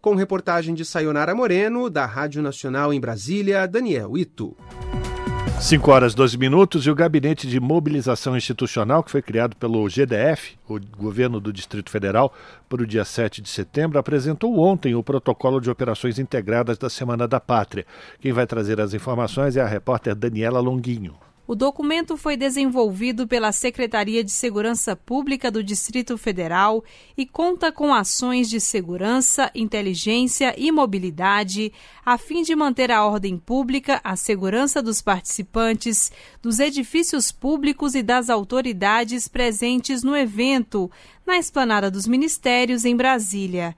Com 0.00 0.14
reportagem 0.14 0.74
de 0.74 0.82
Sayonara 0.82 1.34
Moreno, 1.34 1.90
da 1.90 2.06
Rádio 2.06 2.42
Nacional 2.42 2.92
em 2.92 3.00
Brasília, 3.00 3.66
Daniel 3.68 4.16
Ito. 4.16 4.56
5 5.60 5.90
horas 5.90 6.14
12 6.14 6.36
minutos 6.36 6.86
e 6.86 6.90
o 6.90 6.94
Gabinete 6.94 7.46
de 7.46 7.58
Mobilização 7.58 8.36
Institucional, 8.36 9.02
que 9.02 9.10
foi 9.10 9.22
criado 9.22 9.56
pelo 9.56 9.88
GDF, 9.88 10.56
o 10.68 10.78
Governo 10.96 11.40
do 11.40 11.52
Distrito 11.52 11.90
Federal, 11.90 12.34
para 12.68 12.82
o 12.82 12.86
dia 12.86 13.04
7 13.04 13.40
de 13.40 13.48
setembro, 13.48 13.98
apresentou 13.98 14.58
ontem 14.58 14.94
o 14.94 15.02
protocolo 15.02 15.60
de 15.60 15.70
operações 15.70 16.18
integradas 16.18 16.76
da 16.76 16.90
Semana 16.90 17.26
da 17.26 17.40
Pátria. 17.40 17.86
Quem 18.20 18.32
vai 18.32 18.46
trazer 18.46 18.80
as 18.80 18.92
informações 18.92 19.56
é 19.56 19.62
a 19.62 19.66
repórter 19.66 20.14
Daniela 20.14 20.60
Longuinho. 20.60 21.14
O 21.46 21.54
documento 21.54 22.16
foi 22.16 22.38
desenvolvido 22.38 23.28
pela 23.28 23.52
Secretaria 23.52 24.24
de 24.24 24.30
Segurança 24.30 24.96
Pública 24.96 25.50
do 25.50 25.62
Distrito 25.62 26.16
Federal 26.16 26.82
e 27.18 27.26
conta 27.26 27.70
com 27.70 27.92
ações 27.92 28.48
de 28.48 28.58
segurança, 28.58 29.50
inteligência 29.54 30.54
e 30.56 30.72
mobilidade, 30.72 31.70
a 32.02 32.16
fim 32.16 32.42
de 32.42 32.56
manter 32.56 32.90
a 32.90 33.04
ordem 33.04 33.36
pública, 33.36 34.00
a 34.02 34.16
segurança 34.16 34.80
dos 34.80 35.02
participantes, 35.02 36.10
dos 36.40 36.58
edifícios 36.58 37.30
públicos 37.30 37.94
e 37.94 38.02
das 38.02 38.30
autoridades 38.30 39.28
presentes 39.28 40.02
no 40.02 40.16
evento, 40.16 40.90
na 41.26 41.36
Esplanada 41.36 41.90
dos 41.90 42.06
Ministérios, 42.06 42.86
em 42.86 42.96
Brasília. 42.96 43.76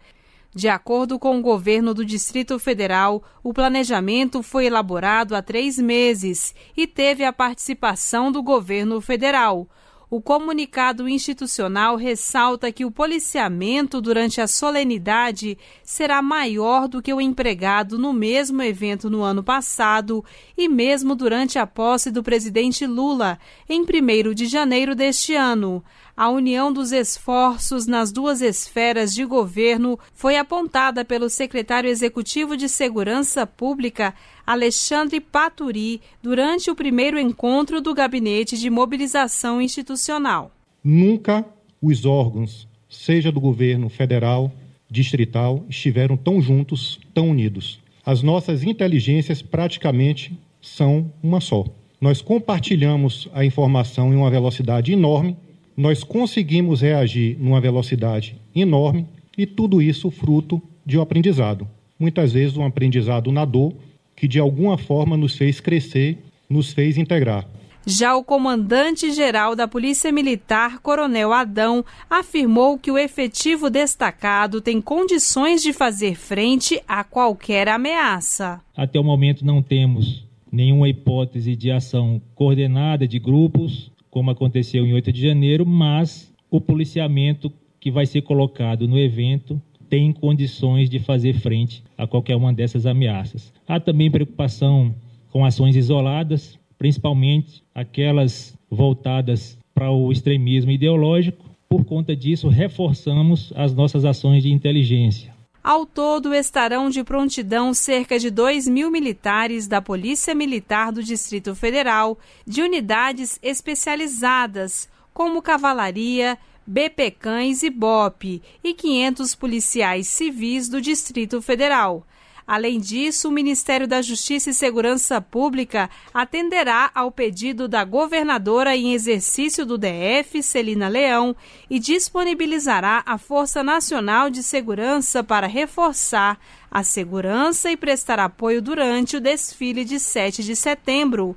De 0.57 0.71
acordo 0.71 1.19
com 1.19 1.39
o 1.39 1.43
governo 1.43 1.93
do 1.93 2.03
Distrito 2.03 2.59
Federal, 2.59 3.23
o 3.45 3.53
planejamento 3.53 4.43
foi 4.43 4.65
elaborado 4.65 5.37
há 5.37 5.43
três 5.43 5.79
meses 5.79 6.55
e 6.75 6.87
teve 6.87 7.25
a 7.25 7.33
participação 7.33 8.33
do 8.33 8.43
governo 8.43 8.99
federal. 9.03 9.69
O 10.09 10.19
comunicado 10.19 11.07
institucional 11.07 11.97
ressalta 11.97 12.73
que 12.73 12.87
o 12.87 12.91
policiamento 12.91 14.01
durante 14.01 14.41
a 14.41 14.47
solenidade 14.47 15.59
será 15.83 16.23
maior 16.23 16.89
do 16.89 17.03
que 17.03 17.13
o 17.13 17.21
empregado 17.21 17.99
no 17.99 18.15
mesmo 18.15 18.63
evento 18.63 19.11
no 19.11 19.21
ano 19.21 19.43
passado 19.43 20.25
e 20.57 20.71
mesmo 20.71 21.15
durante 21.15 21.59
a 21.59 21.67
posse 21.67 22.11
do 22.11 22.23
presidente 22.23 22.87
Lula, 22.87 23.39
em 23.69 23.83
1 23.83 24.33
de 24.33 24.47
janeiro 24.47 24.95
deste 24.95 25.35
ano 25.35 25.85
a 26.17 26.31
união 26.31 26.73
dos 26.73 26.93
esforços 26.93 27.87
nas 27.87 28.11
duas 28.11 28.41
esferas 28.41 29.13
de 29.13 29.23
governo 29.27 29.99
foi 30.15 30.39
apontada 30.39 31.05
pelo 31.05 31.29
secretário 31.29 31.91
executivo 31.91 32.57
de 32.57 32.71
Segurança 32.71 33.47
Pública, 33.47 34.15
Alexandre 34.47 35.21
Paturi, 35.21 36.01
durante 36.23 36.71
o 36.71 36.75
primeiro 36.75 37.19
encontro 37.19 37.83
do 37.83 37.93
Gabinete 37.93 38.57
de 38.57 38.71
Mobilização 38.71 39.61
Institucional. 39.61 40.51
Nunca 40.83 41.45
os 41.83 42.07
órgãos, 42.07 42.67
seja 42.89 43.31
do 43.31 43.41
governo 43.41 43.91
federal, 43.91 44.51
distrital, 44.91 45.67
estiveram 45.69 46.17
tão 46.17 46.41
juntos, 46.41 46.99
tão 47.13 47.29
unidos. 47.29 47.79
As 48.05 48.23
nossas 48.23 48.63
inteligências 48.63 49.43
praticamente 49.43 50.33
são 50.63 51.13
uma 51.23 51.41
só. 51.43 51.67
Nós 52.01 52.23
compartilhamos 52.23 53.29
a 53.35 53.45
informação 53.45 54.15
em 54.15 54.17
uma 54.17 54.31
velocidade 54.31 54.93
enorme 54.93 55.37
nós 55.77 56.03
conseguimos 56.03 56.81
reagir 56.81 57.37
numa 57.39 57.61
velocidade 57.61 58.41
enorme 58.55 59.07
e 59.37 59.45
tudo 59.45 59.83
isso 59.83 60.11
fruto 60.11 60.63
de 60.85 60.99
um 60.99 61.03
aprendizado. 61.03 61.69
Muitas 61.99 62.33
vezes 62.33 62.57
um 62.57 62.65
aprendizado 62.65 63.31
na 63.31 63.45
dor 63.45 63.75
que 64.15 64.27
de 64.27 64.39
alguma 64.39 64.79
forma 64.79 65.17
nos 65.17 65.37
fez 65.37 65.61
crescer, 65.61 66.19
nos 66.49 66.73
fez 66.73 66.97
integrar. 66.97 67.47
Já 67.89 68.17
o 68.17 68.25
comandante-geral 68.25 69.55
da 69.55 69.69
Polícia 69.69 70.11
Militar, 70.11 70.81
Coronel 70.81 71.33
Adão, 71.33 71.85
afirmou 72.11 72.77
que 72.79 72.91
o 72.91 72.99
efetivo 72.99 73.71
destacado 73.71 74.61
tem 74.61 74.81
condições 74.81 75.63
de 75.63 75.73
fazer 75.73 76.17
frente 76.17 76.83
a 76.89 77.05
qualquer 77.05 77.69
ameaça. 77.69 78.61
Até 78.77 78.99
o 78.99 79.05
momento 79.05 79.45
não 79.45 79.63
temos 79.63 80.27
nenhuma 80.51 80.89
hipótese 80.89 81.55
de 81.55 81.71
ação 81.71 82.21
coordenada 82.35 83.07
de 83.07 83.21
grupos 83.21 83.93
como 84.17 84.31
aconteceu 84.31 84.87
em 84.87 84.95
8 84.95 85.13
de 85.13 85.21
janeiro, 85.21 85.67
mas 85.67 86.35
o 86.51 86.59
policiamento 86.59 87.53
que 87.79 87.91
vai 87.91 88.07
ser 88.07 88.23
colocado 88.23 88.89
no 88.89 88.99
evento 88.99 89.61
tem 89.91 90.11
condições 90.11 90.89
de 90.89 90.99
fazer 90.99 91.35
frente 91.35 91.85
a 91.99 92.07
qualquer 92.07 92.35
uma 92.35 92.51
dessas 92.51 92.87
ameaças. 92.87 93.53
Há 93.69 93.79
também 93.79 94.11
preocupação 94.11 94.95
com 95.31 95.45
ações 95.45 95.77
isoladas, 95.77 96.59
principalmente 96.79 97.63
aquelas 97.75 98.59
voltadas 98.71 99.59
para 99.75 99.91
o 99.91 100.11
extremismo 100.11 100.71
ideológico, 100.71 101.45
por 101.69 101.85
conta 101.85 102.17
disso, 102.17 102.49
reforçamos 102.49 103.53
as 103.55 103.75
nossas 103.75 104.07
ações 104.07 104.43
de 104.43 104.51
inteligência. 104.51 105.36
Ao 105.67 105.85
todo, 105.85 106.33
estarão 106.33 106.89
de 106.89 107.03
prontidão 107.03 107.75
cerca 107.75 108.21
de 108.21 108.31
2 108.31 108.69
mil 108.69 108.89
militares 108.89 109.67
da 109.67 109.83
Polícia 109.83 110.33
Militar 110.33 110.93
do 110.93 111.03
Distrito 111.03 111.57
Federal, 111.57 112.21
de 112.47 112.63
unidades 112.63 113.37
especializadas, 113.43 114.89
como 115.13 115.43
cavalaria, 115.43 116.39
BP 116.65 117.11
Cães 117.19 117.65
e 117.65 117.71
BOP, 117.71 118.41
e 118.63 118.75
500 118.75 119.35
policiais 119.35 120.07
civis 120.07 120.69
do 120.69 120.81
Distrito 120.81 121.43
Federal. 121.43 122.07
Além 122.47 122.79
disso, 122.79 123.29
o 123.29 123.33
Ministério 123.33 123.89
da 123.89 124.01
Justiça 124.01 124.51
e 124.51 124.55
Segurança 124.55 125.21
Pública 125.21 125.91
atenderá 126.15 126.93
ao 126.95 127.11
pedido 127.11 127.67
da 127.67 127.83
governadora 127.85 128.77
em 128.77 128.95
exercício 128.95 129.67
do 129.67 129.77
DF, 129.77 130.41
Celina 130.45 130.87
Leão, 130.87 131.35
e 131.69 131.81
disponibilizará 131.81 133.03
a 133.05 133.19
Força 133.19 133.65
Nacional 133.65 134.31
de 134.31 134.45
Segurança 134.45 135.25
para 135.25 135.49
reforçar 135.49 136.39
a 136.71 136.85
segurança 136.85 137.69
e 137.71 137.77
prestar 137.77 138.21
apoio 138.21 138.63
durante 138.63 139.17
o 139.17 139.21
desfile 139.21 139.85
de 139.85 139.99
7 139.99 140.45
de 140.45 140.55
setembro. 140.55 141.37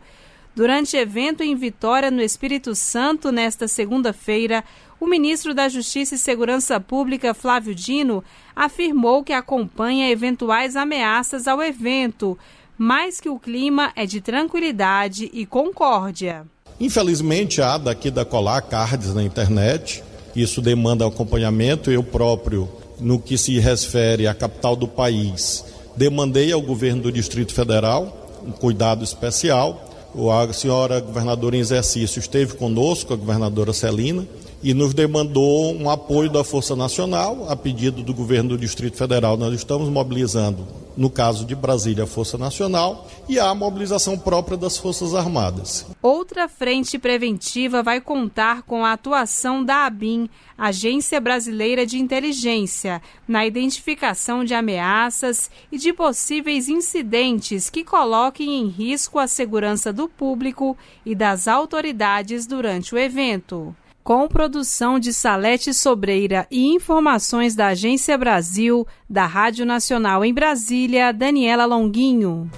Durante 0.55 0.97
evento 0.97 1.41
em 1.41 1.55
Vitória, 1.55 2.11
no 2.11 2.21
Espírito 2.21 2.75
Santo, 2.75 3.31
nesta 3.31 3.67
segunda-feira, 3.67 4.63
o 4.99 5.07
ministro 5.07 5.53
da 5.53 5.69
Justiça 5.69 6.15
e 6.15 6.17
Segurança 6.17 6.79
Pública, 6.79 7.33
Flávio 7.33 7.73
Dino, 7.73 8.23
afirmou 8.55 9.23
que 9.23 9.33
acompanha 9.33 10.09
eventuais 10.09 10.75
ameaças 10.75 11.47
ao 11.47 11.61
evento, 11.61 12.37
mas 12.77 13.19
que 13.19 13.29
o 13.29 13.39
clima 13.39 13.91
é 13.95 14.05
de 14.05 14.19
tranquilidade 14.21 15.29
e 15.33 15.45
concórdia. 15.45 16.45
Infelizmente, 16.79 17.61
há 17.61 17.77
daqui 17.77 18.09
da 18.09 18.23
colar 18.23 18.61
cards 18.61 19.13
na 19.13 19.23
internet, 19.23 20.03
isso 20.35 20.61
demanda 20.61 21.05
acompanhamento. 21.05 21.91
Eu 21.91 22.03
próprio, 22.03 22.69
no 22.99 23.19
que 23.19 23.37
se 23.37 23.59
refere 23.59 24.27
à 24.27 24.33
capital 24.33 24.75
do 24.75 24.87
país, 24.87 25.65
demandei 25.95 26.51
ao 26.51 26.61
governo 26.61 27.03
do 27.03 27.11
Distrito 27.11 27.53
Federal 27.53 28.41
um 28.45 28.51
cuidado 28.51 29.03
especial. 29.03 29.85
A 30.31 30.51
senhora 30.53 30.99
governadora 30.99 31.55
em 31.55 31.59
exercício 31.59 32.19
esteve 32.19 32.55
conosco, 32.55 33.13
a 33.13 33.17
governadora 33.17 33.73
Celina, 33.73 34.25
e 34.61 34.73
nos 34.73 34.93
demandou 34.93 35.73
um 35.73 35.89
apoio 35.89 36.29
da 36.29 36.43
Força 36.43 36.75
Nacional, 36.75 37.45
a 37.49 37.55
pedido 37.55 38.03
do 38.03 38.13
governo 38.13 38.49
do 38.49 38.57
Distrito 38.57 38.97
Federal. 38.97 39.37
Nós 39.37 39.53
estamos 39.53 39.87
mobilizando, 39.89 40.67
no 40.97 41.09
caso 41.09 41.45
de 41.45 41.55
Brasília, 41.55 42.03
a 42.03 42.07
Força 42.07 42.37
Nacional 42.37 43.07
e 43.27 43.39
a 43.39 43.55
mobilização 43.55 44.17
própria 44.17 44.57
das 44.57 44.77
Forças 44.77 45.15
Armadas. 45.15 45.85
Outra 46.01 46.49
frente 46.49 46.99
preventiva 46.99 47.81
vai 47.81 48.01
contar 48.01 48.63
com 48.63 48.83
a 48.83 48.91
atuação 48.91 49.63
da 49.63 49.85
ABIN, 49.85 50.29
Agência 50.57 51.21
Brasileira 51.21 51.85
de 51.85 51.97
Inteligência, 51.97 53.01
na 53.25 53.45
identificação 53.45 54.43
de 54.43 54.53
ameaças 54.53 55.49
e 55.71 55.77
de 55.77 55.93
possíveis 55.93 56.67
incidentes 56.67 57.69
que 57.69 57.85
coloquem 57.85 58.59
em 58.59 58.67
risco 58.67 59.19
a 59.19 59.27
segurança 59.27 59.93
do 59.93 60.09
público 60.09 60.77
e 61.05 61.15
das 61.15 61.47
autoridades 61.47 62.45
durante 62.45 62.93
o 62.93 62.97
evento 62.97 63.73
com 64.09 64.27
produção 64.27 64.99
de 64.99 65.13
Salete 65.13 65.71
Sobreira 65.71 66.47
e 66.49 66.65
informações 66.65 67.53
da 67.53 67.67
Agência 67.67 68.17
Brasil, 68.17 68.87
da 69.07 69.27
Rádio 69.27 69.67
Nacional 69.67 70.25
em 70.25 70.33
Brasília, 70.33 71.13
Daniela 71.13 71.67
Longuinho. 71.67 72.49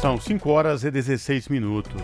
São 0.00 0.20
5 0.20 0.48
horas 0.48 0.84
e 0.84 0.90
16 0.92 1.48
minutos. 1.48 2.00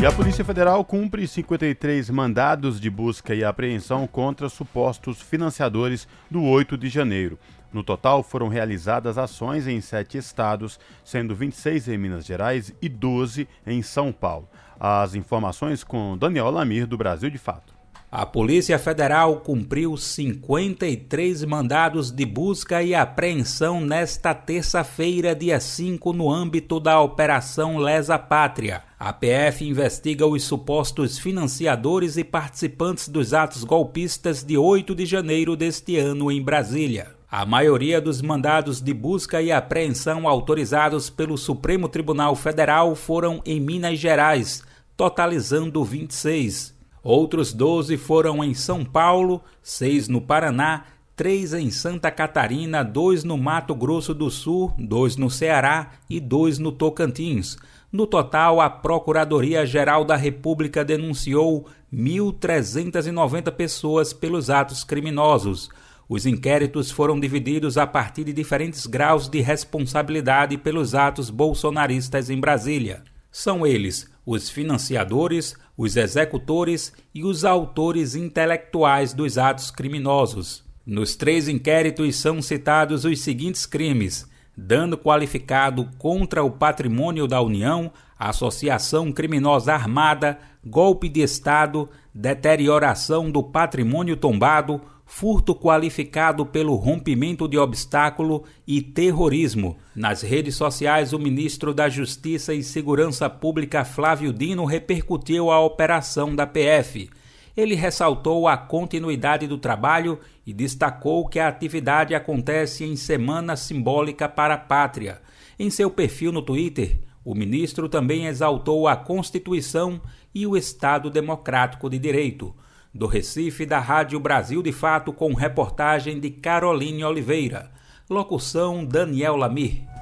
E 0.00 0.06
a 0.06 0.10
Polícia 0.10 0.42
Federal 0.46 0.82
cumpre 0.82 1.28
53 1.28 2.08
mandados 2.08 2.80
de 2.80 2.88
busca 2.88 3.34
e 3.34 3.44
apreensão 3.44 4.06
contra 4.06 4.48
supostos 4.48 5.20
financiadores 5.20 6.08
do 6.30 6.42
8 6.42 6.78
de 6.78 6.88
janeiro. 6.88 7.38
No 7.70 7.84
total, 7.84 8.22
foram 8.22 8.48
realizadas 8.48 9.18
ações 9.18 9.66
em 9.66 9.78
sete 9.82 10.16
estados, 10.16 10.80
sendo 11.04 11.34
26 11.34 11.88
em 11.88 11.98
Minas 11.98 12.24
Gerais 12.24 12.72
e 12.80 12.88
12 12.88 13.46
em 13.66 13.82
São 13.82 14.10
Paulo. 14.10 14.48
As 14.78 15.14
informações 15.14 15.82
com 15.82 16.16
Daniel 16.16 16.50
Lamir, 16.50 16.86
do 16.86 16.96
Brasil 16.96 17.30
de 17.30 17.38
Fato. 17.38 17.78
A 18.10 18.24
Polícia 18.24 18.78
Federal 18.78 19.40
cumpriu 19.40 19.94
53 19.94 21.44
mandados 21.44 22.10
de 22.10 22.24
busca 22.24 22.82
e 22.82 22.94
apreensão 22.94 23.82
nesta 23.82 24.32
terça-feira, 24.32 25.34
dia 25.34 25.60
5, 25.60 26.14
no 26.14 26.30
âmbito 26.30 26.80
da 26.80 26.98
Operação 27.02 27.76
Lesa 27.76 28.18
Pátria. 28.18 28.82
A 28.98 29.12
PF 29.12 29.62
investiga 29.68 30.26
os 30.26 30.42
supostos 30.42 31.18
financiadores 31.18 32.16
e 32.16 32.24
participantes 32.24 33.08
dos 33.08 33.34
atos 33.34 33.62
golpistas 33.62 34.42
de 34.42 34.56
8 34.56 34.94
de 34.94 35.04
janeiro 35.04 35.54
deste 35.54 35.98
ano 35.98 36.32
em 36.32 36.42
Brasília. 36.42 37.17
A 37.30 37.44
maioria 37.44 38.00
dos 38.00 38.22
mandados 38.22 38.80
de 38.80 38.94
busca 38.94 39.42
e 39.42 39.52
apreensão 39.52 40.26
autorizados 40.26 41.10
pelo 41.10 41.36
Supremo 41.36 41.86
Tribunal 41.86 42.34
Federal 42.34 42.94
foram 42.94 43.42
em 43.44 43.60
Minas 43.60 43.98
Gerais, 43.98 44.62
totalizando 44.96 45.84
26. 45.84 46.74
Outros 47.02 47.52
12 47.52 47.98
foram 47.98 48.42
em 48.42 48.54
São 48.54 48.82
Paulo, 48.82 49.42
6 49.62 50.08
no 50.08 50.22
Paraná, 50.22 50.84
3 51.16 51.52
em 51.52 51.70
Santa 51.70 52.10
Catarina, 52.10 52.82
2 52.82 53.24
no 53.24 53.36
Mato 53.36 53.74
Grosso 53.74 54.14
do 54.14 54.30
Sul, 54.30 54.72
2 54.78 55.16
no 55.16 55.28
Ceará 55.28 55.90
e 56.08 56.18
2 56.20 56.58
no 56.58 56.72
Tocantins. 56.72 57.58
No 57.92 58.06
total, 58.06 58.58
a 58.58 58.70
Procuradoria-Geral 58.70 60.02
da 60.02 60.16
República 60.16 60.82
denunciou 60.82 61.66
1.390 61.92 63.52
pessoas 63.52 64.14
pelos 64.14 64.48
atos 64.48 64.82
criminosos. 64.82 65.68
Os 66.08 66.24
inquéritos 66.24 66.90
foram 66.90 67.20
divididos 67.20 67.76
a 67.76 67.86
partir 67.86 68.24
de 68.24 68.32
diferentes 68.32 68.86
graus 68.86 69.28
de 69.28 69.40
responsabilidade 69.40 70.56
pelos 70.56 70.94
atos 70.94 71.28
bolsonaristas 71.28 72.30
em 72.30 72.40
Brasília. 72.40 73.02
São 73.30 73.66
eles 73.66 74.10
os 74.24 74.48
financiadores, 74.48 75.54
os 75.76 75.96
executores 75.96 76.92
e 77.14 77.24
os 77.24 77.44
autores 77.44 78.14
intelectuais 78.14 79.12
dos 79.12 79.36
atos 79.36 79.70
criminosos. 79.70 80.64
Nos 80.84 81.14
três 81.14 81.46
inquéritos 81.48 82.16
são 82.16 82.40
citados 82.40 83.04
os 83.04 83.20
seguintes 83.20 83.66
crimes: 83.66 84.26
dano 84.56 84.96
qualificado 84.96 85.88
contra 85.98 86.42
o 86.42 86.50
patrimônio 86.50 87.26
da 87.26 87.40
União, 87.42 87.92
associação 88.18 89.12
criminosa 89.12 89.74
armada, 89.74 90.38
golpe 90.64 91.08
de 91.08 91.20
Estado, 91.20 91.88
deterioração 92.14 93.30
do 93.30 93.42
patrimônio 93.42 94.16
tombado, 94.16 94.80
furto 95.08 95.54
qualificado 95.54 96.44
pelo 96.44 96.74
rompimento 96.74 97.48
de 97.48 97.56
obstáculo 97.56 98.44
e 98.66 98.82
terrorismo. 98.82 99.78
Nas 99.96 100.20
redes 100.20 100.54
sociais, 100.54 101.14
o 101.14 101.18
ministro 101.18 101.72
da 101.72 101.88
Justiça 101.88 102.52
e 102.52 102.62
Segurança 102.62 103.28
Pública 103.28 103.86
Flávio 103.86 104.34
Dino 104.34 104.66
repercutiu 104.66 105.50
a 105.50 105.58
operação 105.58 106.36
da 106.36 106.46
PF. 106.46 107.08
Ele 107.56 107.74
ressaltou 107.74 108.46
a 108.46 108.56
continuidade 108.56 109.46
do 109.46 109.56
trabalho 109.56 110.20
e 110.46 110.52
destacou 110.52 111.26
que 111.26 111.40
a 111.40 111.48
atividade 111.48 112.14
acontece 112.14 112.84
em 112.84 112.94
semana 112.94 113.56
simbólica 113.56 114.28
para 114.28 114.54
a 114.54 114.58
pátria. 114.58 115.22
Em 115.58 115.70
seu 115.70 115.90
perfil 115.90 116.30
no 116.30 116.42
Twitter, 116.42 116.98
o 117.24 117.34
ministro 117.34 117.88
também 117.88 118.26
exaltou 118.26 118.86
a 118.86 118.94
Constituição 118.94 120.02
e 120.34 120.46
o 120.46 120.54
Estado 120.54 121.08
Democrático 121.08 121.88
de 121.88 121.98
Direito 121.98 122.54
do 122.98 123.06
Recife, 123.06 123.64
da 123.64 123.78
Rádio 123.78 124.18
Brasil 124.18 124.60
de 124.60 124.72
Fato, 124.72 125.12
com 125.12 125.32
reportagem 125.32 126.18
de 126.18 126.30
Caroline 126.30 127.04
Oliveira. 127.04 127.70
Locução 128.10 128.84
Daniel 128.84 129.36
Lamir. 129.36 129.97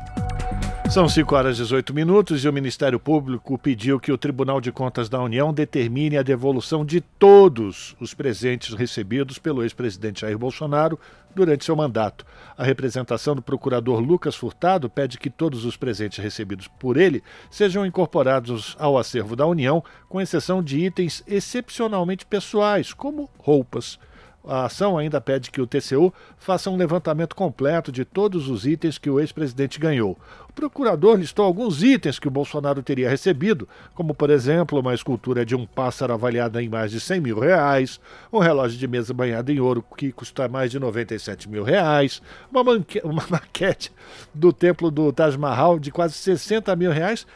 São 0.90 1.09
5 1.09 1.35
horas 1.35 1.59
e 1.59 1.62
18 1.62 1.92
minutos 1.92 2.44
e 2.44 2.49
o 2.49 2.53
Ministério 2.53 2.99
Público 2.99 3.59
pediu 3.59 4.01
que 4.01 4.12
o 4.12 4.16
Tribunal 4.16 4.61
de 4.61 4.72
Contas 4.72 5.09
da 5.09 5.20
União 5.20 5.53
determine 5.53 6.16
a 6.16 6.22
devolução 6.22 6.87
de 6.87 7.01
todos 7.01 7.94
os 8.01 8.14
presentes 8.14 8.72
recebidos 8.72 9.38
pelo 9.38 9.62
ex-presidente 9.62 10.22
Jair 10.22 10.38
Bolsonaro 10.38 10.99
durante 11.35 11.64
seu 11.64 11.77
mandato. 11.77 12.25
A 12.57 12.64
representação 12.64 13.35
do 13.35 13.42
procurador 13.42 14.01
Lucas 14.01 14.37
Furtado 14.37 14.88
pede 14.88 15.18
que 15.18 15.29
todos 15.29 15.66
os 15.66 15.77
presentes 15.77 16.18
recebidos 16.22 16.66
por 16.66 16.96
ele 16.96 17.22
sejam 17.51 17.85
incorporados 17.85 18.75
ao 18.79 18.96
acervo 18.96 19.37
da 19.37 19.46
União, 19.46 19.85
com 20.09 20.20
exceção 20.20 20.62
de 20.62 20.79
itens 20.79 21.22
excepcionalmente 21.27 22.25
pessoais, 22.25 22.94
como 22.94 23.29
roupas. 23.37 23.99
A 24.46 24.66
ação 24.66 24.96
ainda 24.96 25.20
pede 25.20 25.50
que 25.50 25.61
o 25.61 25.66
TCU 25.66 26.14
faça 26.38 26.70
um 26.70 26.76
levantamento 26.76 27.35
completo 27.35 27.90
de 27.90 28.04
todos 28.04 28.48
os 28.48 28.64
itens 28.64 28.96
que 28.96 29.11
o 29.11 29.18
ex-presidente 29.18 29.80
ganhou. 29.80 30.16
O 30.48 30.52
procurador 30.52 31.16
listou 31.16 31.44
alguns 31.44 31.82
itens 31.82 32.20
que 32.20 32.28
o 32.28 32.30
Bolsonaro 32.30 32.80
teria 32.82 33.11
recebido, 33.11 33.68
como, 33.94 34.14
por 34.14 34.30
exemplo, 34.30 34.78
uma 34.78 34.94
escultura 34.94 35.44
de 35.44 35.56
um 35.56 35.66
pássaro 35.66 36.12
avaliada 36.12 36.62
em 36.62 36.68
mais 36.68 36.92
de 36.92 37.00
100 37.00 37.20
mil 37.20 37.40
reais, 37.40 38.00
um 38.32 38.38
relógio 38.38 38.78
de 38.78 38.87
mesa 38.87 39.12
banhado 39.12 39.50
em 39.50 39.59
ouro 39.59 39.85
que 39.96 40.12
custa 40.12 40.48
mais 40.48 40.70
de 40.70 40.78
97 40.78 41.48
mil 41.48 41.64
reais, 41.64 42.22
uma, 42.50 42.62
uma 43.02 43.24
maquete 43.28 43.90
do 44.32 44.52
templo 44.52 44.90
do 44.92 45.12
Taj 45.12 45.37
Mahal 45.37 45.78
de 45.78 45.90
quase 45.90 46.14
60 46.14 46.74
mil 46.76 46.92
reais, 46.92 47.26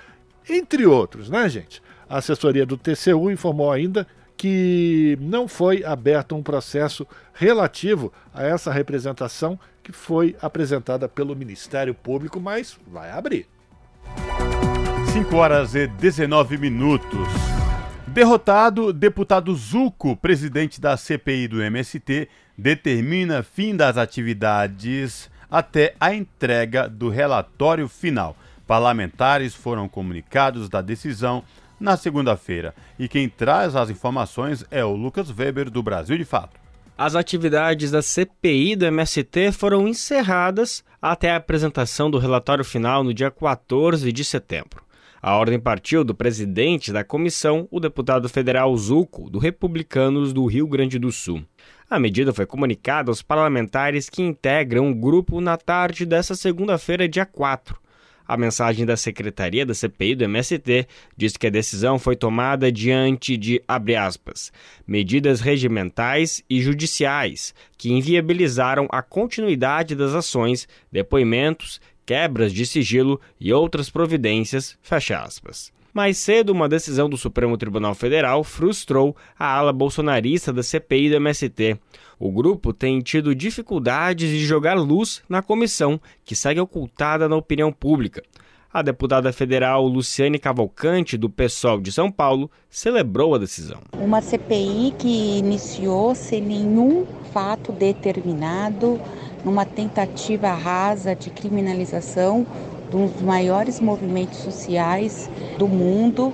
entre 0.48 0.86
outros, 0.86 1.28
né, 1.28 1.48
gente? 1.48 1.82
A 2.08 2.18
assessoria 2.18 2.64
do 2.64 2.76
TCU 2.76 3.30
informou 3.30 3.70
ainda 3.70 4.06
que 4.40 5.18
não 5.20 5.46
foi 5.46 5.84
aberto 5.84 6.34
um 6.34 6.42
processo 6.42 7.06
relativo 7.34 8.10
a 8.32 8.42
essa 8.42 8.72
representação 8.72 9.60
que 9.82 9.92
foi 9.92 10.34
apresentada 10.40 11.06
pelo 11.06 11.36
Ministério 11.36 11.92
Público, 11.92 12.40
mas 12.40 12.78
vai 12.90 13.10
abrir. 13.10 13.46
5 15.12 15.36
horas 15.36 15.74
e 15.74 15.86
19 15.86 16.56
minutos. 16.56 17.28
Derrotado, 18.06 18.94
deputado 18.94 19.54
Zuco, 19.54 20.16
presidente 20.16 20.80
da 20.80 20.96
CPI 20.96 21.46
do 21.46 21.62
MST, 21.62 22.26
determina 22.56 23.42
fim 23.42 23.76
das 23.76 23.98
atividades 23.98 25.30
até 25.50 25.94
a 26.00 26.14
entrega 26.14 26.88
do 26.88 27.10
relatório 27.10 27.86
final. 27.88 28.34
Parlamentares 28.66 29.54
foram 29.54 29.86
comunicados 29.86 30.70
da 30.70 30.80
decisão 30.80 31.44
na 31.80 31.96
segunda-feira. 31.96 32.74
E 32.98 33.08
quem 33.08 33.28
traz 33.28 33.74
as 33.74 33.88
informações 33.88 34.64
é 34.70 34.84
o 34.84 34.94
Lucas 34.94 35.30
Weber, 35.30 35.70
do 35.70 35.82
Brasil 35.82 36.18
de 36.18 36.24
Fato. 36.24 36.60
As 36.96 37.14
atividades 37.14 37.90
da 37.90 38.02
CPI 38.02 38.76
do 38.76 38.84
MST 38.84 39.52
foram 39.52 39.88
encerradas 39.88 40.84
até 41.00 41.30
a 41.30 41.36
apresentação 41.36 42.10
do 42.10 42.18
relatório 42.18 42.62
final 42.62 43.02
no 43.02 43.14
dia 43.14 43.30
14 43.30 44.12
de 44.12 44.22
setembro. 44.22 44.84
A 45.22 45.36
ordem 45.36 45.58
partiu 45.58 46.04
do 46.04 46.14
presidente 46.14 46.92
da 46.92 47.04
comissão, 47.04 47.66
o 47.70 47.80
deputado 47.80 48.28
federal 48.28 48.74
Zuco, 48.76 49.30
do 49.30 49.38
Republicanos 49.38 50.32
do 50.32 50.46
Rio 50.46 50.66
Grande 50.66 50.98
do 50.98 51.10
Sul. 51.10 51.42
A 51.88 51.98
medida 51.98 52.32
foi 52.32 52.46
comunicada 52.46 53.10
aos 53.10 53.20
parlamentares 53.20 54.08
que 54.08 54.22
integram 54.22 54.90
o 54.90 54.94
grupo 54.94 55.40
na 55.40 55.56
tarde 55.56 56.06
desta 56.06 56.34
segunda-feira, 56.34 57.08
dia 57.08 57.26
4. 57.26 57.78
A 58.30 58.36
mensagem 58.36 58.86
da 58.86 58.96
secretaria 58.96 59.66
da 59.66 59.74
CPI 59.74 60.14
do 60.14 60.22
MST 60.22 60.86
diz 61.16 61.36
que 61.36 61.48
a 61.48 61.50
decisão 61.50 61.98
foi 61.98 62.14
tomada 62.14 62.70
diante 62.70 63.36
de, 63.36 63.60
aspas, 63.66 64.52
medidas 64.86 65.40
regimentais 65.40 66.40
e 66.48 66.62
judiciais 66.62 67.52
que 67.76 67.90
inviabilizaram 67.90 68.86
a 68.88 69.02
continuidade 69.02 69.96
das 69.96 70.14
ações, 70.14 70.68
depoimentos 70.92 71.80
quebras 72.06 72.52
de 72.52 72.64
sigilo 72.66 73.20
e 73.40 73.52
outras 73.52 73.90
providências, 73.90 74.78
fecha 74.80 75.18
aspas. 75.18 75.72
Mais 75.92 76.18
cedo, 76.18 76.50
uma 76.50 76.68
decisão 76.68 77.08
do 77.08 77.16
Supremo 77.16 77.56
Tribunal 77.56 77.94
Federal 77.94 78.44
frustrou 78.44 79.16
a 79.38 79.46
ala 79.46 79.72
bolsonarista 79.72 80.52
da 80.52 80.62
CPI 80.62 81.10
do 81.10 81.16
MST. 81.16 81.78
O 82.18 82.30
grupo 82.30 82.72
tem 82.72 83.00
tido 83.00 83.34
dificuldades 83.34 84.30
de 84.30 84.44
jogar 84.44 84.74
luz 84.74 85.22
na 85.28 85.42
comissão, 85.42 86.00
que 86.24 86.36
segue 86.36 86.60
ocultada 86.60 87.28
na 87.28 87.36
opinião 87.36 87.72
pública. 87.72 88.22
A 88.72 88.82
deputada 88.82 89.32
federal 89.32 89.84
Luciane 89.84 90.38
Cavalcante, 90.38 91.16
do 91.16 91.28
PSOL 91.28 91.80
de 91.80 91.90
São 91.90 92.08
Paulo, 92.08 92.48
celebrou 92.68 93.34
a 93.34 93.38
decisão. 93.38 93.80
Uma 93.98 94.20
CPI 94.20 94.94
que 94.96 95.38
iniciou 95.38 96.14
sem 96.14 96.40
nenhum 96.40 97.04
fato 97.32 97.72
determinado, 97.72 99.00
numa 99.44 99.64
tentativa 99.64 100.52
rasa 100.52 101.16
de 101.16 101.30
criminalização 101.30 102.46
dos 102.90 103.20
maiores 103.22 103.80
movimentos 103.80 104.38
sociais 104.38 105.30
do 105.58 105.68
mundo, 105.68 106.32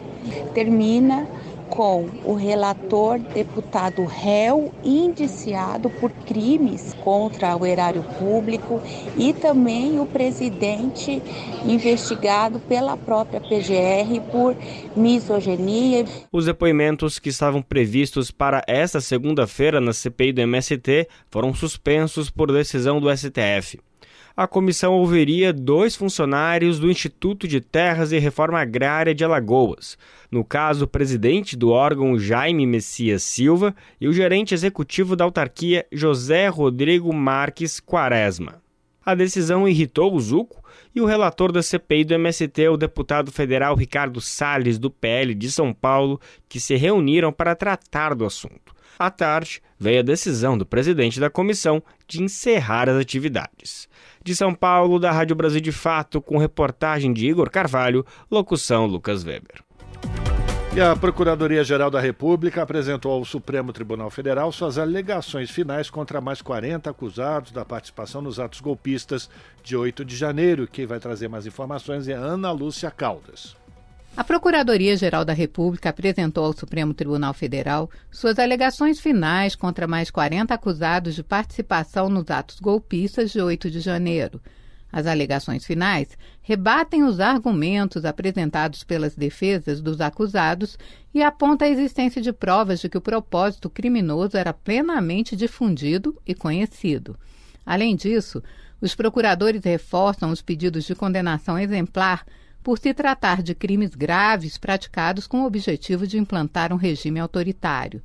termina 0.54 1.26
com 1.68 2.08
o 2.24 2.34
relator 2.34 3.18
deputado 3.18 4.04
réu 4.04 4.72
indiciado 4.84 5.90
por 5.90 6.10
crimes 6.10 6.94
contra 7.02 7.56
o 7.56 7.66
erário 7.66 8.02
público 8.18 8.80
e 9.16 9.32
também 9.32 9.98
o 9.98 10.06
presidente 10.06 11.22
investigado 11.64 12.58
pela 12.60 12.96
própria 12.96 13.40
PGR 13.40 14.20
por 14.30 14.56
misoginia. 14.96 16.04
Os 16.32 16.46
depoimentos 16.46 17.18
que 17.18 17.28
estavam 17.28 17.60
previstos 17.60 18.30
para 18.30 18.62
esta 18.66 19.00
segunda-feira 19.00 19.80
na 19.80 19.92
CPI 19.92 20.32
do 20.32 20.40
MST 20.42 21.08
foram 21.30 21.52
suspensos 21.52 22.30
por 22.30 22.52
decisão 22.52 23.00
do 23.00 23.14
STF 23.14 23.78
a 24.36 24.46
comissão 24.46 24.92
ouviria 24.92 25.50
dois 25.50 25.96
funcionários 25.96 26.78
do 26.78 26.90
Instituto 26.90 27.48
de 27.48 27.58
Terras 27.58 28.12
e 28.12 28.18
Reforma 28.18 28.60
Agrária 28.60 29.14
de 29.14 29.24
Alagoas, 29.24 29.96
no 30.30 30.44
caso 30.44 30.84
o 30.84 30.88
presidente 30.88 31.56
do 31.56 31.70
órgão 31.70 32.18
Jaime 32.18 32.66
Messias 32.66 33.22
Silva 33.22 33.74
e 33.98 34.06
o 34.06 34.12
gerente 34.12 34.52
executivo 34.52 35.16
da 35.16 35.24
autarquia 35.24 35.86
José 35.90 36.48
Rodrigo 36.48 37.14
Marques 37.14 37.80
Quaresma. 37.80 38.60
A 39.02 39.14
decisão 39.14 39.66
irritou 39.66 40.12
o 40.12 40.20
Zuco 40.20 40.62
e 40.94 41.00
o 41.00 41.06
relator 41.06 41.50
da 41.50 41.62
CPI 41.62 42.04
do 42.04 42.14
MST, 42.14 42.68
o 42.68 42.76
deputado 42.76 43.32
federal 43.32 43.74
Ricardo 43.74 44.20
Salles, 44.20 44.78
do 44.78 44.90
PL 44.90 45.34
de 45.34 45.50
São 45.50 45.72
Paulo, 45.72 46.20
que 46.46 46.60
se 46.60 46.74
reuniram 46.74 47.32
para 47.32 47.54
tratar 47.54 48.14
do 48.14 48.26
assunto. 48.26 48.74
À 48.98 49.10
tarde, 49.10 49.62
veio 49.78 50.00
a 50.00 50.02
decisão 50.02 50.58
do 50.58 50.66
presidente 50.66 51.20
da 51.20 51.30
comissão 51.30 51.82
de 52.06 52.22
encerrar 52.22 52.88
as 52.88 52.96
atividades. 52.96 53.88
De 54.26 54.34
São 54.34 54.52
Paulo, 54.52 54.98
da 54.98 55.12
Rádio 55.12 55.36
Brasil 55.36 55.60
de 55.60 55.70
Fato, 55.70 56.20
com 56.20 56.36
reportagem 56.36 57.12
de 57.12 57.28
Igor 57.28 57.48
Carvalho, 57.48 58.04
locução 58.28 58.84
Lucas 58.84 59.22
Weber. 59.22 59.62
E 60.74 60.80
a 60.80 60.96
Procuradoria-Geral 60.96 61.92
da 61.92 62.00
República 62.00 62.60
apresentou 62.60 63.12
ao 63.12 63.24
Supremo 63.24 63.72
Tribunal 63.72 64.10
Federal 64.10 64.50
suas 64.50 64.78
alegações 64.78 65.48
finais 65.48 65.88
contra 65.88 66.20
mais 66.20 66.42
40 66.42 66.90
acusados 66.90 67.52
da 67.52 67.64
participação 67.64 68.20
nos 68.20 68.40
atos 68.40 68.60
golpistas 68.60 69.30
de 69.62 69.76
8 69.76 70.04
de 70.04 70.16
janeiro. 70.16 70.66
Quem 70.66 70.86
vai 70.86 70.98
trazer 70.98 71.28
mais 71.28 71.46
informações 71.46 72.08
é 72.08 72.12
Ana 72.14 72.50
Lúcia 72.50 72.90
Caldas. 72.90 73.54
A 74.16 74.24
Procuradoria-Geral 74.24 75.26
da 75.26 75.34
República 75.34 75.90
apresentou 75.90 76.46
ao 76.46 76.56
Supremo 76.56 76.94
Tribunal 76.94 77.34
Federal 77.34 77.90
suas 78.10 78.38
alegações 78.38 78.98
finais 78.98 79.54
contra 79.54 79.86
mais 79.86 80.10
40 80.10 80.54
acusados 80.54 81.14
de 81.14 81.22
participação 81.22 82.08
nos 82.08 82.30
atos 82.30 82.58
golpistas 82.58 83.30
de 83.30 83.42
8 83.42 83.70
de 83.70 83.78
janeiro. 83.78 84.40
As 84.90 85.06
alegações 85.06 85.66
finais 85.66 86.16
rebatem 86.40 87.04
os 87.04 87.20
argumentos 87.20 88.06
apresentados 88.06 88.82
pelas 88.82 89.14
defesas 89.14 89.82
dos 89.82 90.00
acusados 90.00 90.78
e 91.12 91.22
apontam 91.22 91.68
a 91.68 91.70
existência 91.70 92.22
de 92.22 92.32
provas 92.32 92.80
de 92.80 92.88
que 92.88 92.96
o 92.96 93.02
propósito 93.02 93.68
criminoso 93.68 94.38
era 94.38 94.54
plenamente 94.54 95.36
difundido 95.36 96.16
e 96.26 96.34
conhecido. 96.34 97.18
Além 97.66 97.94
disso, 97.94 98.42
os 98.80 98.94
procuradores 98.94 99.62
reforçam 99.62 100.30
os 100.30 100.40
pedidos 100.40 100.84
de 100.84 100.94
condenação 100.94 101.58
exemplar 101.58 102.24
por 102.66 102.80
se 102.80 102.92
tratar 102.92 103.44
de 103.44 103.54
crimes 103.54 103.94
graves 103.94 104.58
praticados 104.58 105.28
com 105.28 105.42
o 105.42 105.46
objetivo 105.46 106.04
de 106.04 106.18
implantar 106.18 106.72
um 106.72 106.76
regime 106.76 107.20
autoritário. 107.20 108.02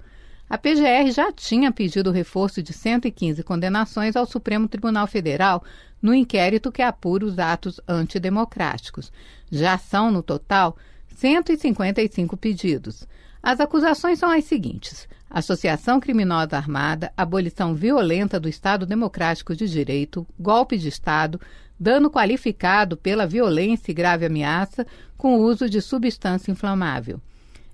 A 0.48 0.56
PGR 0.56 1.10
já 1.12 1.32
tinha 1.32 1.72
pedido 1.72 2.12
reforço 2.12 2.62
de 2.62 2.72
115 2.72 3.42
condenações 3.42 4.16
ao 4.16 4.28
Supremo 4.28 4.68
Tribunal 4.68 5.08
Federal 5.08 5.64
no 6.00 6.14
inquérito 6.14 6.72
que 6.72 6.84
apura 6.84 7.26
os 7.26 7.40
atos 7.40 7.82
antidemocráticos. 7.88 9.12
Já 9.52 9.80
são, 9.80 10.12
no 10.12 10.22
total, 10.22 10.78
155 11.16 12.38
pedidos. 12.38 13.08
As 13.42 13.60
acusações 13.60 14.20
são 14.20 14.30
as 14.30 14.44
seguintes: 14.44 15.10
associação 15.28 16.00
criminosa 16.00 16.56
armada, 16.56 17.12
abolição 17.18 17.74
violenta 17.74 18.40
do 18.40 18.48
Estado 18.48 18.86
Democrático 18.86 19.56
de 19.56 19.68
Direito, 19.68 20.24
golpe 20.40 20.78
de 20.78 20.88
Estado, 20.88 21.42
dano 21.82 22.12
qualificado 22.12 22.96
pela 22.96 23.26
violência 23.26 23.90
e 23.90 23.94
grave 23.96 24.24
ameaça 24.24 24.86
com 25.18 25.40
o 25.40 25.42
uso 25.42 25.68
de 25.68 25.82
substância 25.82 26.52
inflamável. 26.52 27.20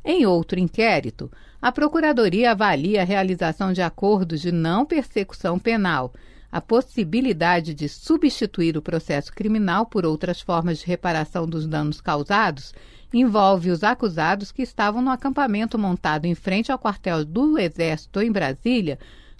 Em 0.01 0.25
outro 0.25 0.57
inquérito, 0.57 1.29
a 1.61 1.73
Procuradoria 1.73 2.51
avalia 2.51 3.01
a 3.01 3.05
realização 3.05 3.73
de 3.73 3.81
acordos 3.81 4.39
de 4.39 4.49
não 4.49 4.85
persecução 4.85 5.59
penal, 5.59 6.13
a 6.49 6.61
possibilidade 6.61 7.73
de 7.73 7.89
substituir 7.89 8.77
o 8.77 8.81
processo 8.81 9.33
criminal 9.33 9.85
por 9.85 10.05
outras 10.05 10.39
formas 10.39 10.77
de 10.79 10.85
reparação 10.85 11.45
dos 11.45 11.67
danos 11.67 11.99
causados 11.99 12.73
envolve 13.13 13.69
os 13.69 13.83
acusados 13.83 14.53
que 14.53 14.61
estavam 14.61 15.01
no 15.01 15.11
acampamento 15.11 15.77
montado 15.77 16.23
em 16.23 16.33
frente 16.33 16.71
ao 16.71 16.79
quartel 16.79 17.25
do 17.25 17.59
Exército 17.59 18.21
em 18.21 18.31
Brasília 18.31 18.97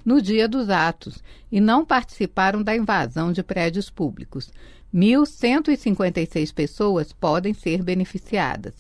no 0.08 0.22
dia 0.22 0.48
dos 0.48 0.70
atos 0.70 1.22
e 1.52 1.60
não 1.60 1.86
participaram 1.86 2.64
da 2.64 2.74
invasão 2.74 3.34
de 3.34 3.44
prédios 3.44 3.90
públicos. 3.90 4.50
1.156 4.96 6.54
pessoas 6.54 7.12
podem 7.12 7.54
ser 7.54 7.84
beneficiadas. 7.84 8.74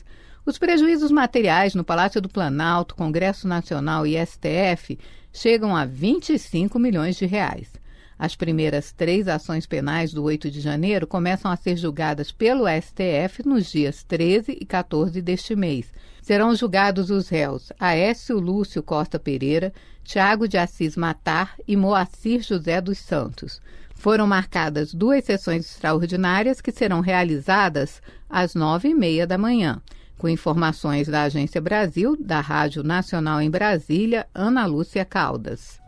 Os 0.46 0.58
prejuízos 0.58 1.12
materiais 1.12 1.76
no 1.76 1.84
Palácio 1.84 2.22
do 2.22 2.30
Planalto, 2.30 2.96
Congresso 2.96 3.46
Nacional 3.46 4.08
e 4.08 4.16
STF 4.26 4.98
chegam 5.34 5.76
a 5.76 5.84
25 5.84 6.80
milhões 6.80 7.18
de 7.18 7.26
reais. 7.26 7.74
As 8.18 8.34
primeiras 8.34 8.94
três 8.94 9.28
ações 9.28 9.66
penais 9.66 10.14
do 10.14 10.24
8 10.24 10.50
de 10.50 10.62
janeiro 10.62 11.06
começam 11.06 11.52
a 11.52 11.58
ser 11.58 11.76
julgadas 11.76 12.32
pelo 12.32 12.64
STF 12.70 13.46
nos 13.46 13.70
dias 13.70 14.02
13 14.02 14.58
e 14.62 14.66
14 14.66 15.22
deste 15.22 15.58
mês. 15.58 15.92
Serão 16.28 16.54
julgados 16.54 17.10
os 17.10 17.30
réus 17.30 17.72
Aécio 17.80 18.38
Lúcio 18.38 18.84
Costa 18.84 19.18
Pereira, 19.18 19.72
Tiago 20.04 20.46
de 20.46 20.58
Assis 20.58 20.98
Matar 20.98 21.56
e 21.66 21.78
Moacir 21.78 22.42
José 22.42 22.82
dos 22.82 22.98
Santos. 22.98 23.62
Foram 23.96 24.28
marcadas 24.28 24.94
duas 24.94 25.24
sessões 25.24 25.64
extraordinárias 25.64 26.60
que 26.60 26.70
serão 26.70 27.00
realizadas 27.00 28.02
às 28.30 28.56
nove 28.56 28.90
e 28.90 28.94
meia 28.94 29.26
da 29.26 29.38
manhã. 29.38 29.82
Com 30.18 30.28
informações 30.28 31.08
da 31.08 31.22
Agência 31.22 31.62
Brasil, 31.62 32.18
da 32.20 32.42
Rádio 32.42 32.84
Nacional 32.84 33.42
em 33.42 33.50
Brasília, 33.50 34.28
Ana 34.36 34.66
Lúcia 34.66 35.06
Caldas. 35.06 35.80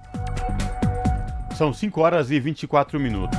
São 1.57 1.73
5 1.73 1.99
horas 1.99 2.31
e 2.31 2.39
24 2.39 2.97
minutos. 2.97 3.37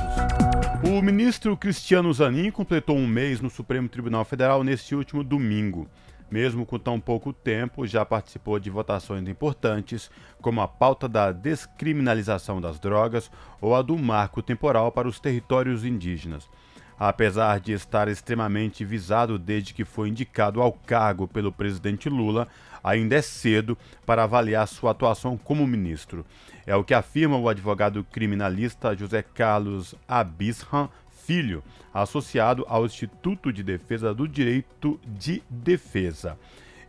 O 0.83 1.01
ministro 1.01 1.57
Cristiano 1.57 2.13
Zanin 2.13 2.51
completou 2.51 2.95
um 2.95 3.07
mês 3.07 3.41
no 3.41 3.49
Supremo 3.49 3.89
Tribunal 3.89 4.23
Federal 4.23 4.63
neste 4.63 4.93
último 4.93 5.23
domingo. 5.23 5.89
Mesmo 6.31 6.65
com 6.65 6.79
tão 6.79 6.97
pouco 6.97 7.33
tempo, 7.33 7.85
já 7.85 8.05
participou 8.05 8.57
de 8.57 8.69
votações 8.69 9.27
importantes, 9.27 10.09
como 10.41 10.61
a 10.61 10.67
pauta 10.67 11.09
da 11.09 11.33
descriminalização 11.33 12.61
das 12.61 12.79
drogas 12.79 13.29
ou 13.59 13.75
a 13.75 13.81
do 13.81 13.97
marco 13.97 14.41
temporal 14.41 14.93
para 14.93 15.09
os 15.09 15.19
territórios 15.19 15.83
indígenas. 15.83 16.49
Apesar 16.97 17.59
de 17.59 17.73
estar 17.73 18.07
extremamente 18.07 18.85
visado 18.85 19.37
desde 19.37 19.73
que 19.73 19.83
foi 19.83 20.07
indicado 20.07 20.61
ao 20.61 20.71
cargo 20.71 21.27
pelo 21.27 21.51
presidente 21.51 22.07
Lula, 22.07 22.47
ainda 22.81 23.15
é 23.15 23.21
cedo 23.21 23.77
para 24.05 24.23
avaliar 24.23 24.67
sua 24.67 24.91
atuação 24.91 25.35
como 25.35 25.67
ministro. 25.67 26.25
É 26.65 26.75
o 26.75 26.83
que 26.83 26.93
afirma 26.93 27.37
o 27.37 27.49
advogado 27.49 28.05
criminalista 28.05 28.95
José 28.95 29.21
Carlos 29.21 29.95
Abisham 30.07 30.89
Filho, 31.31 31.63
associado 31.93 32.65
ao 32.67 32.85
Instituto 32.85 33.53
de 33.53 33.63
Defesa 33.63 34.13
do 34.13 34.27
Direito 34.27 34.99
de 35.07 35.41
Defesa. 35.49 36.37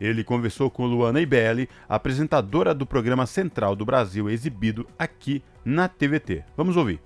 Ele 0.01 0.21
conversou 0.21 0.69
com 0.69 0.85
Luana 0.85 1.21
Ibelli, 1.21 1.69
apresentadora 1.87 2.73
do 2.73 2.85
programa 2.85 3.25
Central 3.25 3.73
do 3.73 3.85
Brasil, 3.85 4.29
exibido 4.29 4.85
aqui 4.99 5.41
na 5.63 5.87
TVT. 5.87 6.43
Vamos 6.57 6.75
ouvir. 6.75 6.99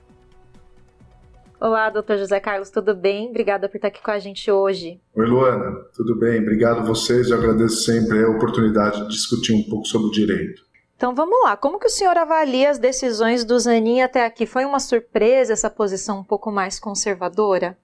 Olá, 1.59 1.91
doutor 1.91 2.17
José 2.17 2.39
Carlos, 2.39 2.71
tudo 2.71 2.95
bem? 2.95 3.29
Obrigada 3.29 3.69
por 3.69 3.77
estar 3.77 3.89
aqui 3.89 4.01
com 4.01 4.09
a 4.09 4.17
gente 4.17 4.49
hoje. 4.49 4.99
Oi, 5.13 5.25
Luana, 5.27 5.75
tudo 5.95 6.17
bem? 6.17 6.41
Obrigado 6.41 6.79
a 6.79 6.85
vocês. 6.85 7.29
Eu 7.29 7.37
agradeço 7.37 7.83
sempre 7.83 8.23
a 8.23 8.29
oportunidade 8.29 8.99
de 9.03 9.09
discutir 9.09 9.53
um 9.53 9.61
pouco 9.61 9.85
sobre 9.85 10.07
o 10.07 10.11
direito. 10.11 10.66
Então 10.97 11.13
vamos 11.13 11.39
lá, 11.43 11.55
como 11.55 11.79
que 11.79 11.85
o 11.85 11.91
senhor 11.91 12.17
avalia 12.17 12.71
as 12.71 12.79
decisões 12.79 13.45
do 13.45 13.57
Zanin 13.59 14.01
até 14.01 14.25
aqui? 14.25 14.47
Foi 14.47 14.65
uma 14.65 14.79
surpresa 14.79 15.53
essa 15.53 15.69
posição 15.69 16.19
um 16.19 16.23
pouco 16.23 16.51
mais 16.51 16.79
conservadora? 16.79 17.77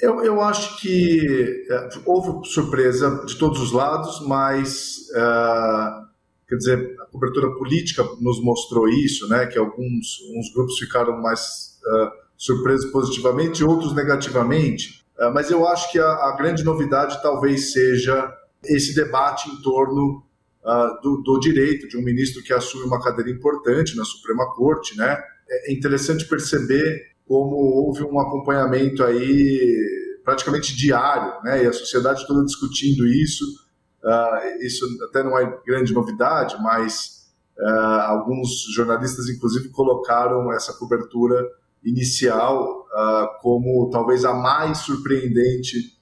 Eu, 0.00 0.22
eu 0.22 0.42
acho 0.42 0.78
que 0.78 1.66
é, 1.70 1.88
houve 2.04 2.46
surpresa 2.46 3.24
de 3.24 3.38
todos 3.38 3.60
os 3.60 3.72
lados, 3.72 4.20
mas 4.26 5.08
uh, 5.12 6.06
quer 6.46 6.56
dizer, 6.56 6.96
a 7.00 7.06
cobertura 7.06 7.50
política 7.56 8.04
nos 8.20 8.42
mostrou 8.42 8.86
isso, 8.90 9.26
né? 9.26 9.46
Que 9.46 9.58
alguns 9.58 10.18
grupos 10.54 10.78
ficaram 10.78 11.18
mais 11.18 11.78
uh, 11.82 12.10
surpresos 12.36 12.90
positivamente, 12.92 13.64
outros 13.64 13.94
negativamente. 13.94 15.00
Mas 15.34 15.50
eu 15.50 15.68
acho 15.68 15.92
que 15.92 15.98
a, 15.98 16.06
a, 16.06 16.34
grande 16.34 16.64
novidade 16.64 17.20
talvez 17.20 17.74
seja 17.74 18.34
esse 18.64 18.94
debate 18.94 19.50
em 19.50 19.60
torno 19.60 20.24
uh, 20.64 21.00
do, 21.02 21.22
do, 21.22 21.38
direito 21.38 21.88
de 21.88 21.96
um 21.96 22.02
ministro 22.02 22.42
que 22.42 22.52
assume 22.52 22.84
uma 22.84 23.02
cadeira 23.02 23.30
importante 23.30 23.96
na 23.96 24.04
Suprema 24.04 24.46
Corte, 24.54 24.96
né? 24.96 25.18
É 25.48 25.72
interessante 25.72 26.26
perceber 26.26 27.10
como 27.26 27.54
houve 27.54 28.02
um 28.04 28.20
acompanhamento 28.20 29.02
aí 29.02 30.20
praticamente 30.24 30.76
diário, 30.76 31.42
né? 31.42 31.64
E 31.64 31.66
a 31.66 31.72
sociedade 31.72 32.26
toda 32.26 32.44
discutindo 32.44 33.06
isso. 33.06 33.44
Uh, 34.02 34.64
isso 34.64 34.84
até 35.08 35.22
não 35.22 35.38
é 35.38 35.60
grande 35.66 35.92
novidade, 35.92 36.56
mas 36.62 37.30
uh, 37.58 38.00
alguns 38.06 38.64
jornalistas, 38.74 39.28
inclusive, 39.28 39.68
colocaram 39.70 40.52
essa 40.52 40.72
cobertura 40.72 41.46
inicial 41.84 42.86
uh, 42.86 43.40
como 43.40 43.90
talvez 43.90 44.24
a 44.24 44.34
mais 44.34 44.78
surpreendente 44.78 45.98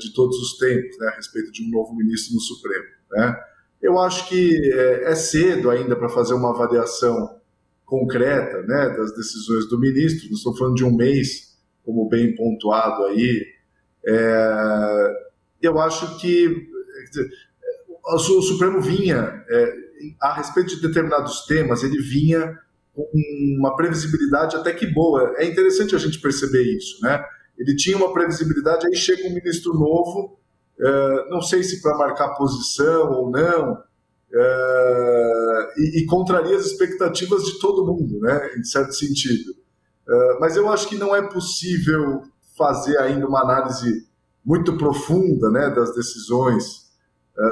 de 0.00 0.12
todos 0.12 0.36
os 0.36 0.58
tempos, 0.58 0.98
né, 0.98 1.06
a 1.06 1.14
respeito 1.14 1.52
de 1.52 1.62
um 1.62 1.70
novo 1.70 1.94
ministro 1.94 2.34
no 2.34 2.40
Supremo. 2.40 2.86
Né? 3.12 3.40
Eu 3.82 3.98
acho 3.98 4.28
que 4.28 4.72
é, 4.72 5.10
é 5.10 5.14
cedo 5.14 5.70
ainda 5.70 5.96
para 5.96 6.08
fazer 6.08 6.34
uma 6.34 6.50
avaliação 6.50 7.40
concreta 7.84 8.62
né, 8.62 8.90
das 8.90 9.14
decisões 9.14 9.68
do 9.68 9.78
ministro, 9.78 10.28
não 10.28 10.36
estou 10.36 10.56
falando 10.56 10.76
de 10.76 10.84
um 10.84 10.94
mês, 10.94 11.58
como 11.84 12.08
bem 12.08 12.34
pontuado 12.36 13.04
aí. 13.06 13.44
É, 14.06 15.12
eu 15.60 15.78
acho 15.80 16.18
que 16.18 16.68
o 18.04 18.42
Supremo 18.42 18.80
vinha, 18.80 19.44
é, 19.48 19.74
a 20.20 20.34
respeito 20.34 20.76
de 20.76 20.82
determinados 20.82 21.46
temas, 21.46 21.82
ele 21.82 21.98
vinha 22.00 22.58
uma 23.58 23.76
previsibilidade 23.76 24.56
até 24.56 24.72
que 24.72 24.86
boa. 24.86 25.34
É 25.36 25.44
interessante 25.44 25.94
a 25.94 25.98
gente 25.98 26.20
perceber 26.20 26.62
isso, 26.62 27.00
né? 27.02 27.22
Ele 27.58 27.76
tinha 27.76 27.96
uma 27.96 28.12
previsibilidade, 28.12 28.86
aí 28.86 28.96
chega 28.96 29.28
um 29.28 29.34
ministro 29.34 29.74
novo, 29.74 30.39
uh, 30.80 31.30
não 31.30 31.40
sei 31.40 31.62
se 31.62 31.80
para 31.80 31.96
marcar 31.96 32.34
posição 32.34 33.12
ou 33.12 33.30
não, 33.30 33.72
uh, 33.72 33.78
e, 35.76 36.00
e, 36.00 36.06
contraria 36.06 36.56
as 36.56 36.66
expectativas 36.66 37.44
de 37.44 37.58
todo 37.58 37.86
mundo, 37.86 38.18
né? 38.20 38.50
Em 38.56 38.64
certo 38.64 38.92
sentido. 38.94 39.52
Uh, 40.08 40.40
mas 40.40 40.56
eu 40.56 40.68
acho 40.68 40.88
que 40.88 40.98
não 40.98 41.14
é 41.14 41.22
possível 41.22 42.22
fazer 42.56 42.98
ainda 42.98 43.26
uma 43.26 43.42
análise 43.42 44.08
muito 44.44 44.76
profunda, 44.76 45.50
né, 45.50 45.70
das 45.70 45.94
decisões 45.94 46.90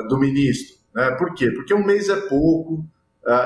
do 0.08 0.18
ministro, 0.18 0.76
né? 0.94 1.12
Por 1.12 1.34
quê? 1.34 1.50
Porque 1.50 1.72
um 1.72 1.84
mês 1.84 2.08
é 2.08 2.16
pouco 2.16 2.84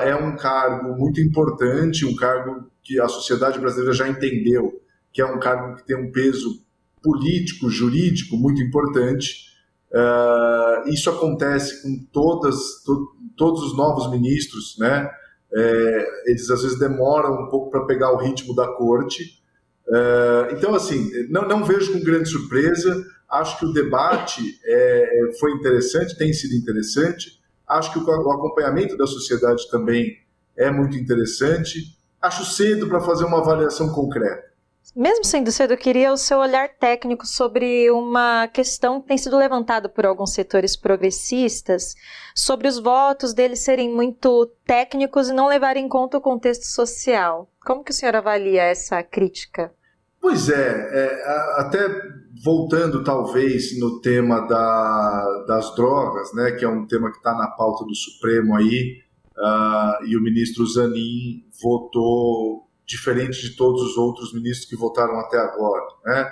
é 0.03 0.15
um 0.15 0.35
cargo 0.35 0.95
muito 0.97 1.21
importante, 1.21 2.05
um 2.05 2.15
cargo 2.15 2.69
que 2.81 2.99
a 2.99 3.07
sociedade 3.07 3.59
brasileira 3.59 3.93
já 3.93 4.07
entendeu 4.07 4.81
que 5.13 5.21
é 5.21 5.25
um 5.25 5.39
cargo 5.39 5.75
que 5.75 5.85
tem 5.85 5.95
um 5.95 6.11
peso 6.11 6.65
político, 7.01 7.69
jurídico 7.69 8.35
muito 8.35 8.61
importante. 8.61 9.52
Uh, 9.93 10.89
isso 10.89 11.09
acontece 11.09 11.83
com 11.83 12.03
todas, 12.11 12.81
to, 12.83 13.15
todos 13.37 13.61
os 13.61 13.77
novos 13.77 14.09
ministros, 14.09 14.75
né? 14.79 15.09
É, 15.55 16.07
eles 16.25 16.49
às 16.49 16.63
vezes 16.63 16.79
demoram 16.79 17.43
um 17.43 17.47
pouco 17.47 17.69
para 17.69 17.85
pegar 17.85 18.11
o 18.11 18.17
ritmo 18.17 18.55
da 18.55 18.67
corte. 18.67 19.39
Uh, 19.87 20.51
então, 20.51 20.73
assim, 20.73 21.11
não, 21.29 21.47
não 21.47 21.63
vejo 21.63 21.93
com 21.93 22.03
grande 22.03 22.27
surpresa. 22.27 23.05
Acho 23.29 23.59
que 23.59 23.65
o 23.65 23.71
debate 23.71 24.41
é, 24.65 25.31
foi 25.39 25.51
interessante, 25.51 26.17
tem 26.17 26.33
sido 26.33 26.55
interessante. 26.55 27.39
Acho 27.67 27.93
que 27.93 27.99
o 27.99 28.31
acompanhamento 28.31 28.97
da 28.97 29.05
sociedade 29.05 29.69
também 29.69 30.17
é 30.57 30.71
muito 30.71 30.97
interessante. 30.97 31.97
Acho 32.21 32.45
cedo 32.45 32.87
para 32.87 32.99
fazer 32.99 33.25
uma 33.25 33.39
avaliação 33.39 33.89
concreta. 33.89 34.52
Mesmo 34.95 35.23
sendo 35.23 35.51
cedo, 35.51 35.73
eu 35.73 35.77
queria 35.77 36.11
o 36.11 36.17
seu 36.17 36.39
olhar 36.39 36.69
técnico 36.69 37.25
sobre 37.25 37.89
uma 37.89 38.47
questão 38.47 39.01
que 39.01 39.07
tem 39.07 39.17
sido 39.17 39.37
levantada 39.37 39.89
por 39.89 40.05
alguns 40.05 40.33
setores 40.33 40.75
progressistas, 40.75 41.95
sobre 42.35 42.67
os 42.67 42.77
votos 42.77 43.33
deles 43.33 43.59
serem 43.59 43.89
muito 43.89 44.51
técnicos 44.65 45.29
e 45.29 45.33
não 45.33 45.47
levarem 45.47 45.85
em 45.85 45.89
conta 45.89 46.17
o 46.17 46.21
contexto 46.21 46.65
social. 46.65 47.49
Como 47.65 47.83
que 47.83 47.91
o 47.91 47.93
senhor 47.93 48.15
avalia 48.15 48.63
essa 48.63 49.01
crítica? 49.01 49.71
Pois 50.21 50.47
é, 50.47 50.55
é 50.55 51.23
até 51.57 51.79
voltando 52.43 53.03
talvez 53.03 53.77
no 53.79 53.99
tema 53.99 54.41
da, 54.47 55.43
das 55.47 55.75
drogas, 55.75 56.33
né, 56.33 56.51
que 56.51 56.63
é 56.63 56.69
um 56.69 56.85
tema 56.85 57.11
que 57.11 57.17
está 57.17 57.33
na 57.33 57.47
pauta 57.47 57.83
do 57.83 57.95
Supremo 57.95 58.55
aí, 58.55 59.01
uh, 59.37 60.05
e 60.05 60.15
o 60.15 60.21
ministro 60.21 60.65
Zanin 60.65 61.45
votou 61.61 62.62
diferente 62.85 63.41
de 63.41 63.55
todos 63.55 63.81
os 63.81 63.97
outros 63.97 64.33
ministros 64.33 64.69
que 64.69 64.75
votaram 64.75 65.19
até 65.19 65.37
agora. 65.37 65.85
Né? 66.05 66.31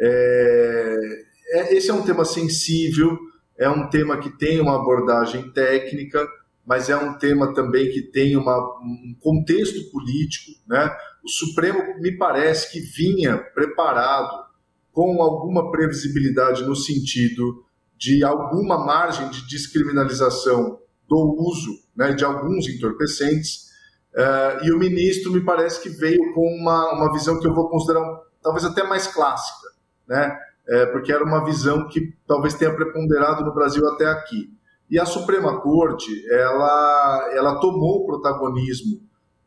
É, 0.00 1.24
é, 1.52 1.74
esse 1.74 1.90
é 1.90 1.94
um 1.94 2.02
tema 2.02 2.24
sensível, 2.24 3.18
é 3.58 3.68
um 3.68 3.88
tema 3.88 4.18
que 4.18 4.30
tem 4.30 4.60
uma 4.60 4.76
abordagem 4.76 5.50
técnica, 5.50 6.26
mas 6.64 6.88
é 6.88 6.96
um 6.96 7.14
tema 7.18 7.52
também 7.52 7.90
que 7.90 8.02
tem 8.02 8.36
uma, 8.36 8.56
um 8.80 9.16
contexto 9.20 9.90
político. 9.90 10.52
Né? 10.68 10.90
O 11.24 11.28
Supremo 11.28 12.00
me 12.00 12.16
parece 12.16 12.70
que 12.70 12.80
vinha 12.80 13.36
preparado 13.36 14.48
com 14.92 15.22
alguma 15.22 15.70
previsibilidade 15.70 16.64
no 16.64 16.74
sentido 16.74 17.64
de 17.96 18.24
alguma 18.24 18.84
margem 18.84 19.28
de 19.30 19.46
descriminalização 19.46 20.78
do 21.06 21.36
uso 21.38 21.82
né, 21.94 22.12
de 22.12 22.24
alguns 22.24 22.66
entorpecentes, 22.68 23.69
uh, 24.14 24.64
e 24.64 24.72
o 24.72 24.78
ministro 24.78 25.32
me 25.32 25.40
parece 25.40 25.82
que 25.82 25.88
veio 25.88 26.32
com 26.34 26.46
uma, 26.46 26.92
uma 26.92 27.12
visão 27.12 27.38
que 27.38 27.46
eu 27.46 27.54
vou 27.54 27.68
considerar 27.68 28.02
talvez 28.42 28.64
até 28.64 28.82
mais 28.82 29.06
clássica, 29.06 29.68
né, 30.08 30.36
é, 30.68 30.86
porque 30.86 31.12
era 31.12 31.24
uma 31.24 31.44
visão 31.44 31.88
que 31.88 32.14
talvez 32.26 32.54
tenha 32.54 32.74
preponderado 32.74 33.44
no 33.44 33.52
Brasil 33.52 33.86
até 33.88 34.06
aqui. 34.06 34.50
E 34.88 34.98
a 34.98 35.04
Suprema 35.04 35.60
Corte, 35.60 36.10
ela, 36.30 37.30
ela 37.32 37.60
tomou 37.60 38.02
o 38.02 38.06
protagonismo 38.06 39.00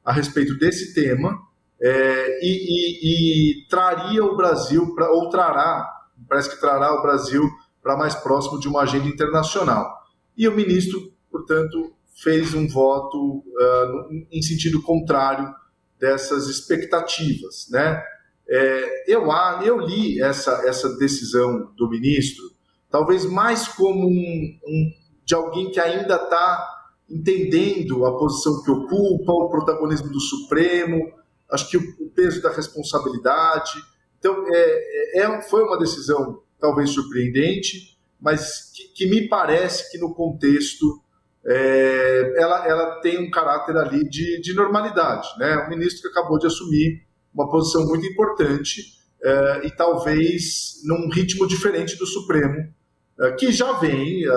a 0.03 0.11
respeito 0.11 0.57
desse 0.57 0.93
tema, 0.93 1.39
é, 1.81 2.39
e, 2.41 2.47
e, 2.47 3.61
e, 3.61 3.67
traria 3.67 4.23
o 4.23 4.37
Brasil, 4.37 4.93
pra, 4.95 5.11
ou 5.11 5.29
trará, 5.29 5.85
parece 6.29 6.49
que 6.49 6.59
trará 6.59 6.93
o 6.93 7.01
Brasil 7.01 7.43
para 7.81 7.97
mais 7.97 8.15
próximo 8.15 8.59
de 8.59 8.67
uma 8.67 8.83
agenda 8.83 9.07
internacional. 9.07 10.01
E 10.37 10.47
o 10.47 10.55
ministro, 10.55 11.11
portanto, 11.29 11.93
fez 12.13 12.53
um 12.53 12.67
voto 12.67 13.43
uh, 13.45 14.25
em 14.31 14.41
sentido 14.41 14.81
contrário 14.81 15.53
dessas 15.99 16.47
expectativas. 16.47 17.67
Né? 17.69 18.03
É, 18.47 19.11
eu, 19.11 19.27
eu 19.63 19.79
li 19.79 20.21
essa, 20.21 20.63
essa 20.67 20.95
decisão 20.97 21.71
do 21.77 21.89
ministro, 21.89 22.43
talvez 22.89 23.25
mais 23.25 23.67
como 23.67 24.07
um, 24.07 24.59
um 24.67 24.91
de 25.25 25.33
alguém 25.33 25.71
que 25.71 25.79
ainda 25.79 26.15
está 26.15 26.69
entendendo 27.09 28.05
a 28.05 28.17
posição 28.17 28.61
que 28.63 28.71
ocupa, 28.71 29.31
o 29.31 29.49
protagonismo 29.49 30.09
do 30.09 30.19
Supremo, 30.19 31.11
acho 31.51 31.69
que 31.69 31.77
o, 31.77 31.81
o 31.99 32.09
peso 32.09 32.41
da 32.41 32.51
responsabilidade. 32.51 33.71
Então, 34.19 34.45
é, 34.47 35.19
é, 35.19 35.21
é 35.21 35.41
foi 35.43 35.63
uma 35.63 35.77
decisão 35.77 36.41
talvez 36.59 36.89
surpreendente, 36.89 37.97
mas 38.19 38.71
que, 38.73 38.83
que 38.89 39.05
me 39.05 39.27
parece 39.27 39.91
que 39.91 39.97
no 39.97 40.13
contexto 40.13 41.02
é, 41.45 42.33
ela, 42.37 42.67
ela 42.67 43.01
tem 43.01 43.19
um 43.19 43.29
caráter 43.29 43.75
ali 43.77 44.07
de, 44.07 44.39
de 44.41 44.53
normalidade. 44.53 45.27
Né? 45.37 45.57
O 45.57 45.69
ministro 45.69 46.01
que 46.01 46.07
acabou 46.07 46.39
de 46.39 46.47
assumir 46.47 47.03
uma 47.33 47.49
posição 47.49 47.85
muito 47.85 48.05
importante 48.05 48.81
é, 49.23 49.67
e 49.67 49.71
talvez 49.71 50.81
num 50.85 51.09
ritmo 51.09 51.47
diferente 51.47 51.97
do 51.97 52.05
Supremo, 52.05 52.71
é, 53.19 53.31
que 53.33 53.51
já 53.51 53.73
vem, 53.73 54.25
é, 54.25 54.29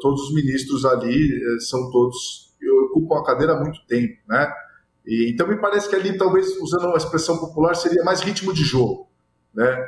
todos 0.00 0.28
os 0.28 0.34
ministros 0.34 0.84
ali 0.84 1.32
é, 1.32 1.60
são 1.60 1.90
todos, 1.90 2.54
ocupam 2.86 3.20
a 3.20 3.24
cadeira 3.24 3.52
há 3.52 3.60
muito 3.60 3.80
tempo. 3.86 4.16
Né? 4.28 4.52
E, 5.06 5.30
então 5.32 5.46
me 5.46 5.60
parece 5.60 5.88
que 5.88 5.94
ali, 5.94 6.16
talvez, 6.16 6.56
usando 6.60 6.86
uma 6.86 6.96
expressão 6.96 7.38
popular, 7.38 7.74
seria 7.74 8.02
mais 8.02 8.20
ritmo 8.20 8.52
de 8.52 8.64
jogo. 8.64 9.08
Né? 9.54 9.86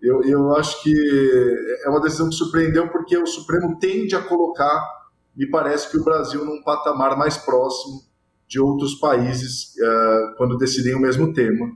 Eu, 0.00 0.22
eu 0.22 0.54
acho 0.56 0.82
que 0.82 0.94
é 1.84 1.88
uma 1.88 2.00
decisão 2.00 2.28
que 2.28 2.34
surpreendeu 2.34 2.88
porque 2.88 3.16
o 3.18 3.26
Supremo 3.26 3.78
tende 3.78 4.14
a 4.14 4.22
colocar 4.22 4.97
me 5.38 5.48
parece 5.48 5.88
que 5.88 5.96
o 5.96 6.02
Brasil 6.02 6.44
num 6.44 6.60
patamar 6.62 7.16
mais 7.16 7.36
próximo 7.36 8.02
de 8.48 8.58
outros 8.58 8.96
países 8.96 9.74
uh, 9.76 10.36
quando 10.36 10.58
decidem 10.58 10.96
o 10.96 11.00
mesmo 11.00 11.32
tema. 11.32 11.70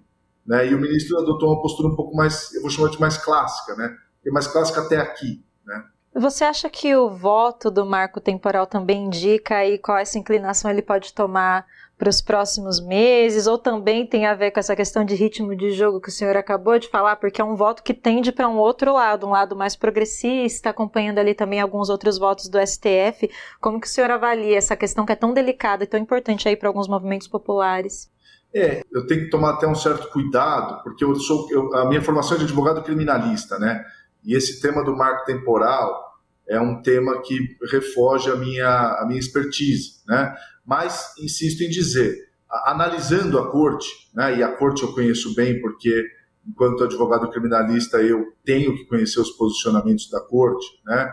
Né? 0.44 0.68
E 0.68 0.74
o 0.74 0.80
ministro 0.80 1.16
adotou 1.16 1.52
uma 1.52 1.62
postura 1.62 1.88
um 1.88 1.94
pouco 1.94 2.16
mais, 2.16 2.52
eu 2.54 2.60
vou 2.60 2.70
chamar 2.70 2.90
de 2.90 2.98
mais 2.98 3.16
clássica, 3.16 3.76
né? 3.76 3.96
E 4.24 4.30
mais 4.32 4.48
clássica 4.48 4.80
até 4.80 4.96
aqui. 4.96 5.44
Né? 5.64 5.84
Você 6.16 6.42
acha 6.42 6.68
que 6.68 6.96
o 6.96 7.08
voto 7.08 7.70
do 7.70 7.86
marco 7.86 8.20
temporal 8.20 8.66
também 8.66 9.04
indica 9.04 9.58
aí 9.58 9.78
qual 9.78 9.96
essa 9.96 10.18
inclinação 10.18 10.68
ele 10.68 10.82
pode 10.82 11.14
tomar 11.14 11.64
para 11.96 12.08
os 12.08 12.20
próximos 12.20 12.80
meses, 12.80 13.46
ou 13.46 13.56
também 13.56 14.06
tem 14.06 14.26
a 14.26 14.34
ver 14.34 14.50
com 14.50 14.58
essa 14.58 14.74
questão 14.74 15.04
de 15.04 15.14
ritmo 15.14 15.54
de 15.54 15.70
jogo 15.70 16.00
que 16.00 16.08
o 16.08 16.12
senhor 16.12 16.36
acabou 16.36 16.78
de 16.78 16.88
falar, 16.88 17.16
porque 17.16 17.40
é 17.40 17.44
um 17.44 17.54
voto 17.54 17.82
que 17.82 17.94
tende 17.94 18.32
para 18.32 18.48
um 18.48 18.56
outro 18.56 18.92
lado, 18.92 19.26
um 19.26 19.30
lado 19.30 19.54
mais 19.54 19.76
progressista, 19.76 20.70
acompanhando 20.70 21.18
ali 21.18 21.34
também 21.34 21.60
alguns 21.60 21.88
outros 21.88 22.18
votos 22.18 22.48
do 22.48 22.58
STF. 22.58 23.30
Como 23.60 23.80
que 23.80 23.86
o 23.86 23.90
senhor 23.90 24.10
avalia 24.10 24.58
essa 24.58 24.76
questão 24.76 25.06
que 25.06 25.12
é 25.12 25.16
tão 25.16 25.32
delicada 25.32 25.84
e 25.84 25.86
tão 25.86 26.00
importante 26.00 26.48
aí 26.48 26.56
para 26.56 26.68
alguns 26.68 26.88
movimentos 26.88 27.28
populares? 27.28 28.10
É, 28.54 28.82
eu 28.92 29.06
tenho 29.06 29.24
que 29.24 29.30
tomar 29.30 29.54
até 29.54 29.66
um 29.66 29.74
certo 29.74 30.08
cuidado, 30.08 30.82
porque 30.82 31.02
eu 31.04 31.14
sou 31.14 31.48
eu, 31.50 31.74
a 31.74 31.88
minha 31.88 32.02
formação 32.02 32.36
é 32.36 32.38
de 32.38 32.44
advogado 32.44 32.82
criminalista, 32.82 33.58
né? 33.58 33.82
E 34.24 34.36
esse 34.36 34.60
tema 34.60 34.84
do 34.84 34.94
marco 34.94 35.24
temporal 35.24 36.12
é 36.46 36.60
um 36.60 36.82
tema 36.82 37.22
que 37.22 37.56
refoge 37.70 38.30
a 38.30 38.36
minha, 38.36 38.98
a 39.00 39.06
minha 39.06 39.18
expertise, 39.18 40.02
né? 40.06 40.34
Mas 40.64 41.12
insisto 41.18 41.62
em 41.62 41.68
dizer, 41.68 42.16
analisando 42.64 43.38
a 43.38 43.50
corte, 43.50 43.88
né, 44.14 44.38
e 44.38 44.42
a 44.42 44.52
corte 44.56 44.82
eu 44.82 44.92
conheço 44.92 45.34
bem 45.34 45.60
porque, 45.60 46.04
enquanto 46.46 46.84
advogado 46.84 47.30
criminalista, 47.30 47.98
eu 47.98 48.32
tenho 48.44 48.74
que 48.76 48.84
conhecer 48.86 49.20
os 49.20 49.30
posicionamentos 49.30 50.08
da 50.10 50.20
corte, 50.20 50.66
né, 50.84 51.12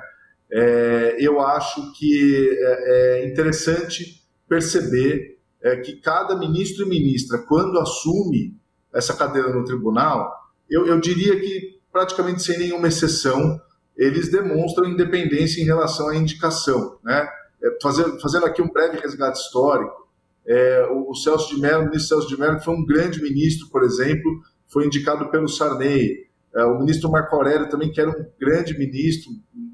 é, 0.52 1.18
eu 1.20 1.40
acho 1.40 1.94
que 1.94 2.58
é, 2.60 3.22
é 3.22 3.28
interessante 3.28 4.24
perceber 4.48 5.38
é, 5.62 5.78
que 5.78 5.98
cada 5.98 6.36
ministro 6.36 6.86
e 6.86 6.90
ministra, 6.90 7.38
quando 7.38 7.80
assume 7.80 8.58
essa 8.94 9.16
cadeira 9.16 9.54
no 9.54 9.64
tribunal, 9.64 10.32
eu, 10.70 10.88
eu 10.88 11.00
diria 11.00 11.40
que 11.40 11.80
praticamente 11.92 12.44
sem 12.44 12.58
nenhuma 12.58 12.88
exceção, 12.88 13.60
eles 13.98 14.32
demonstram 14.32 14.90
independência 14.90 15.62
em 15.62 15.66
relação 15.66 16.08
à 16.08 16.16
indicação, 16.16 16.98
né? 17.04 17.28
É, 17.62 17.78
fazendo, 17.82 18.20
fazendo 18.20 18.46
aqui 18.46 18.62
um 18.62 18.70
breve 18.70 18.98
resgate 19.00 19.40
histórico, 19.40 20.08
é, 20.48 20.88
o, 20.92 21.14
Celso 21.14 21.54
de 21.54 21.62
Mello, 21.62 21.84
o 21.84 21.86
ministro 21.86 22.08
Celso 22.08 22.28
de 22.28 22.40
Mello, 22.40 22.58
que 22.58 22.66
foi 22.66 22.74
um 22.74 22.86
grande 22.86 23.22
ministro, 23.22 23.70
por 23.70 23.84
exemplo, 23.84 24.42
foi 24.68 24.86
indicado 24.86 25.30
pelo 25.30 25.48
Sarney. 25.48 26.28
É, 26.56 26.64
o 26.64 26.80
ministro 26.80 27.12
Marco 27.12 27.36
Aurélio 27.36 27.70
também, 27.70 27.92
que 27.92 28.02
era 28.02 28.10
um 28.10 28.26
grande 28.40 28.78
ministro, 28.78 29.32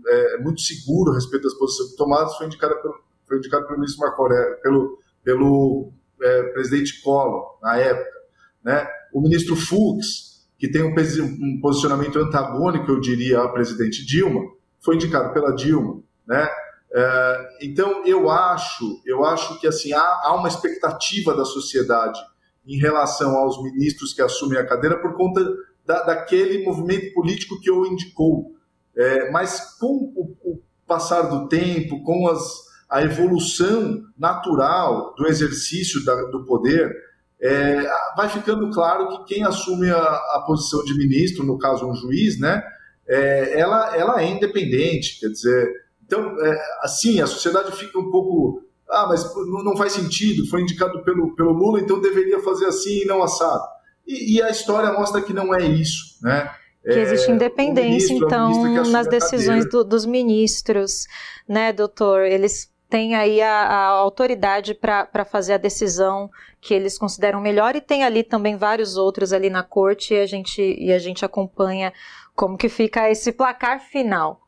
é, 0.08 0.38
muito 0.40 0.62
seguro 0.62 1.12
a 1.12 1.16
respeito 1.16 1.44
das 1.44 1.54
posições 1.54 1.96
tomadas, 1.96 2.36
foi 2.36 2.48
indicado 2.48 2.76
pelo, 2.82 2.94
foi 3.28 3.38
indicado 3.38 3.66
pelo 3.66 3.80
ministro 3.80 4.02
Marco 4.02 4.22
Aurélio, 4.22 4.58
pelo, 4.62 5.00
pelo 5.24 5.94
é, 6.22 6.44
presidente 6.52 7.02
Collor, 7.02 7.58
na 7.62 7.78
época. 7.78 8.20
Né? 8.64 8.88
O 9.14 9.22
ministro 9.22 9.56
Fux, 9.56 10.46
que 10.58 10.70
tem 10.70 10.84
um, 10.84 10.94
um 10.94 11.60
posicionamento 11.62 12.20
antagônico, 12.20 12.92
eu 12.92 13.00
diria, 13.00 13.40
ao 13.40 13.54
presidente 13.54 14.06
Dilma, 14.06 14.42
foi 14.84 14.96
indicado 14.96 15.34
pela 15.34 15.56
Dilma. 15.56 16.02
Né? 16.28 16.50
É, 16.98 17.50
então 17.62 18.06
eu 18.06 18.30
acho, 18.30 19.02
eu 19.06 19.26
acho 19.26 19.60
que 19.60 19.68
assim 19.68 19.92
há, 19.92 20.22
há, 20.24 20.34
uma 20.34 20.48
expectativa 20.48 21.36
da 21.36 21.44
sociedade 21.44 22.18
em 22.66 22.78
relação 22.80 23.36
aos 23.36 23.62
ministros 23.62 24.14
que 24.14 24.22
assumem 24.22 24.58
a 24.58 24.66
cadeira 24.66 25.02
por 25.02 25.14
conta 25.14 25.46
da, 25.86 26.04
daquele 26.04 26.64
movimento 26.64 27.14
político 27.14 27.60
que 27.60 27.70
o 27.70 27.86
indicou. 27.86 28.56
É, 28.96 29.30
mas 29.30 29.78
com 29.78 30.14
o, 30.16 30.38
o, 30.42 30.62
passar 30.88 31.24
do 31.24 31.50
tempo, 31.50 32.02
com 32.02 32.30
as, 32.30 32.64
a 32.90 33.04
evolução 33.04 34.02
natural 34.18 35.14
do 35.16 35.28
exercício 35.28 36.04
da, 36.06 36.16
do 36.32 36.46
poder, 36.46 36.96
é, 37.42 37.86
vai 38.16 38.30
ficando 38.30 38.70
claro 38.72 39.10
que 39.10 39.36
quem 39.36 39.44
assume 39.44 39.92
a, 39.92 39.98
a, 39.98 40.44
posição 40.48 40.82
de 40.86 40.98
ministro, 40.98 41.44
no 41.44 41.58
caso 41.58 41.86
um 41.86 41.94
juiz, 41.94 42.40
né, 42.40 42.64
é, 43.06 43.60
ela, 43.60 43.98
ela 43.98 44.22
é 44.22 44.30
independente, 44.30 45.20
quer 45.20 45.28
dizer, 45.28 45.85
então, 46.06 46.36
é, 46.40 46.62
assim, 46.82 47.20
a 47.20 47.28
sociedade 47.28 47.72
fica 47.74 47.98
um 48.00 48.12
pouco. 48.12 48.64
Ah, 48.88 49.08
mas 49.08 49.26
não 49.64 49.76
faz 49.76 49.94
sentido, 49.94 50.48
foi 50.48 50.62
indicado 50.62 51.04
pelo, 51.04 51.36
pelo 51.36 51.52
Lula, 51.52 51.80
então 51.80 52.00
deveria 52.00 52.40
fazer 52.42 52.66
assim 52.66 53.02
e 53.02 53.06
não 53.06 53.24
assado. 53.24 53.64
E, 54.06 54.36
e 54.36 54.42
a 54.42 54.50
história 54.50 54.94
mostra 54.94 55.22
que 55.22 55.34
não 55.34 55.54
é 55.54 55.66
isso, 55.66 56.20
né? 56.22 56.54
Que 56.84 57.00
existe 57.00 57.32
é, 57.32 57.34
independência, 57.34 58.14
ministro, 58.14 58.28
então, 58.28 58.92
nas 58.92 59.08
decisões 59.08 59.68
do, 59.68 59.84
dos 59.84 60.06
ministros, 60.06 61.08
né, 61.50 61.74
doutor? 61.74 62.22
Eles 62.22 62.72
têm 62.88 63.16
aí 63.16 63.42
a, 63.42 63.64
a 63.64 63.88
autoridade 63.88 64.76
para 64.76 65.26
fazer 65.26 65.54
a 65.54 65.58
decisão 65.58 66.30
que 66.62 66.76
eles 66.76 66.96
consideram 66.96 67.42
melhor 67.42 67.76
e 67.76 67.82
tem 67.82 68.04
ali 68.04 68.22
também 68.22 68.56
vários 68.56 68.98
outros 68.98 69.34
ali 69.34 69.50
na 69.50 69.64
corte 69.64 70.14
e 70.14 70.20
a 70.20 70.28
gente, 70.28 70.62
e 70.62 70.94
a 70.94 71.00
gente 71.00 71.26
acompanha 71.26 71.92
como 72.36 72.56
que 72.56 72.70
fica 72.70 73.10
esse 73.10 73.32
placar 73.32 73.80
final. 73.80 74.42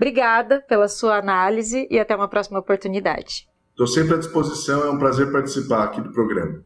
Obrigada 0.00 0.64
pela 0.66 0.88
sua 0.88 1.18
análise 1.18 1.86
e 1.90 1.98
até 1.98 2.16
uma 2.16 2.26
próxima 2.26 2.58
oportunidade. 2.58 3.46
Estou 3.68 3.86
sempre 3.86 4.14
à 4.14 4.16
disposição, 4.16 4.82
é 4.82 4.90
um 4.90 4.98
prazer 4.98 5.30
participar 5.30 5.84
aqui 5.84 6.00
do 6.00 6.10
programa. 6.10 6.64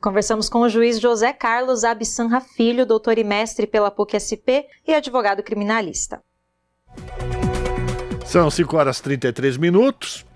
Conversamos 0.00 0.48
com 0.48 0.62
o 0.62 0.68
juiz 0.68 0.98
José 0.98 1.32
Carlos 1.32 1.84
Absanra 1.84 2.40
Filho, 2.40 2.84
doutor 2.84 3.18
e 3.18 3.22
mestre 3.22 3.68
pela 3.68 3.88
PUC-SP 3.88 4.66
e 4.84 4.92
advogado 4.92 5.44
criminalista. 5.44 6.20
São 8.26 8.50
5 8.50 8.76
horas 8.76 8.98
e 8.98 9.02
33 9.04 9.58
minutos. 9.58 10.26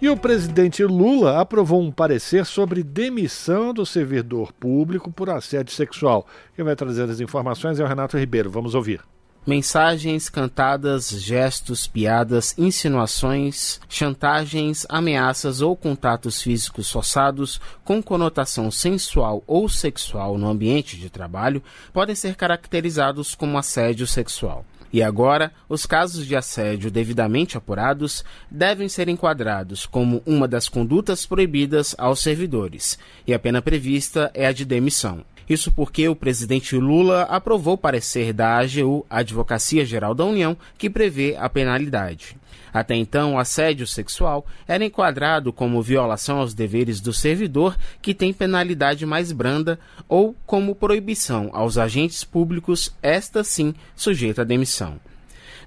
E 0.00 0.08
o 0.08 0.16
presidente 0.16 0.82
Lula 0.82 1.40
aprovou 1.40 1.80
um 1.80 1.92
parecer 1.92 2.44
sobre 2.44 2.82
demissão 2.82 3.72
do 3.72 3.86
servidor 3.86 4.52
público 4.52 5.12
por 5.12 5.30
assédio 5.30 5.72
sexual. 5.72 6.26
Quem 6.56 6.64
vai 6.64 6.74
trazer 6.74 7.08
as 7.08 7.20
informações 7.20 7.78
é 7.78 7.84
o 7.84 7.86
Renato 7.86 8.18
Ribeiro. 8.18 8.50
Vamos 8.50 8.74
ouvir. 8.74 9.00
Mensagens, 9.44 10.28
cantadas, 10.28 11.10
gestos, 11.10 11.88
piadas, 11.88 12.54
insinuações, 12.56 13.80
chantagens, 13.88 14.86
ameaças 14.88 15.60
ou 15.60 15.76
contatos 15.76 16.40
físicos 16.40 16.88
forçados 16.88 17.60
com 17.84 18.00
conotação 18.00 18.70
sensual 18.70 19.42
ou 19.44 19.68
sexual 19.68 20.38
no 20.38 20.48
ambiente 20.48 20.96
de 20.96 21.10
trabalho 21.10 21.60
podem 21.92 22.14
ser 22.14 22.36
caracterizados 22.36 23.34
como 23.34 23.58
assédio 23.58 24.06
sexual. 24.06 24.64
E 24.92 25.02
agora, 25.02 25.50
os 25.68 25.86
casos 25.86 26.24
de 26.24 26.36
assédio 26.36 26.88
devidamente 26.88 27.56
apurados 27.56 28.24
devem 28.48 28.88
ser 28.88 29.08
enquadrados 29.08 29.86
como 29.86 30.22
uma 30.24 30.46
das 30.46 30.68
condutas 30.68 31.26
proibidas 31.26 31.96
aos 31.98 32.20
servidores, 32.20 32.96
e 33.26 33.34
a 33.34 33.40
pena 33.40 33.60
prevista 33.60 34.30
é 34.34 34.46
a 34.46 34.52
de 34.52 34.64
demissão. 34.64 35.24
Isso 35.52 35.70
porque 35.70 36.08
o 36.08 36.16
presidente 36.16 36.76
Lula 36.76 37.24
aprovou 37.24 37.76
parecer 37.76 38.32
da 38.32 38.56
AGU, 38.56 39.04
Advocacia 39.10 39.84
Geral 39.84 40.14
da 40.14 40.24
União, 40.24 40.56
que 40.78 40.88
prevê 40.88 41.36
a 41.38 41.46
penalidade. 41.46 42.38
Até 42.72 42.94
então, 42.94 43.34
o 43.34 43.38
assédio 43.38 43.86
sexual 43.86 44.46
era 44.66 44.82
enquadrado 44.82 45.52
como 45.52 45.82
violação 45.82 46.38
aos 46.38 46.54
deveres 46.54 47.02
do 47.02 47.12
servidor, 47.12 47.76
que 48.00 48.14
tem 48.14 48.32
penalidade 48.32 49.04
mais 49.04 49.30
branda, 49.30 49.78
ou 50.08 50.34
como 50.46 50.74
proibição 50.74 51.50
aos 51.52 51.76
agentes 51.76 52.24
públicos, 52.24 52.90
esta 53.02 53.44
sim 53.44 53.74
sujeita 53.94 54.40
à 54.40 54.44
demissão. 54.46 54.98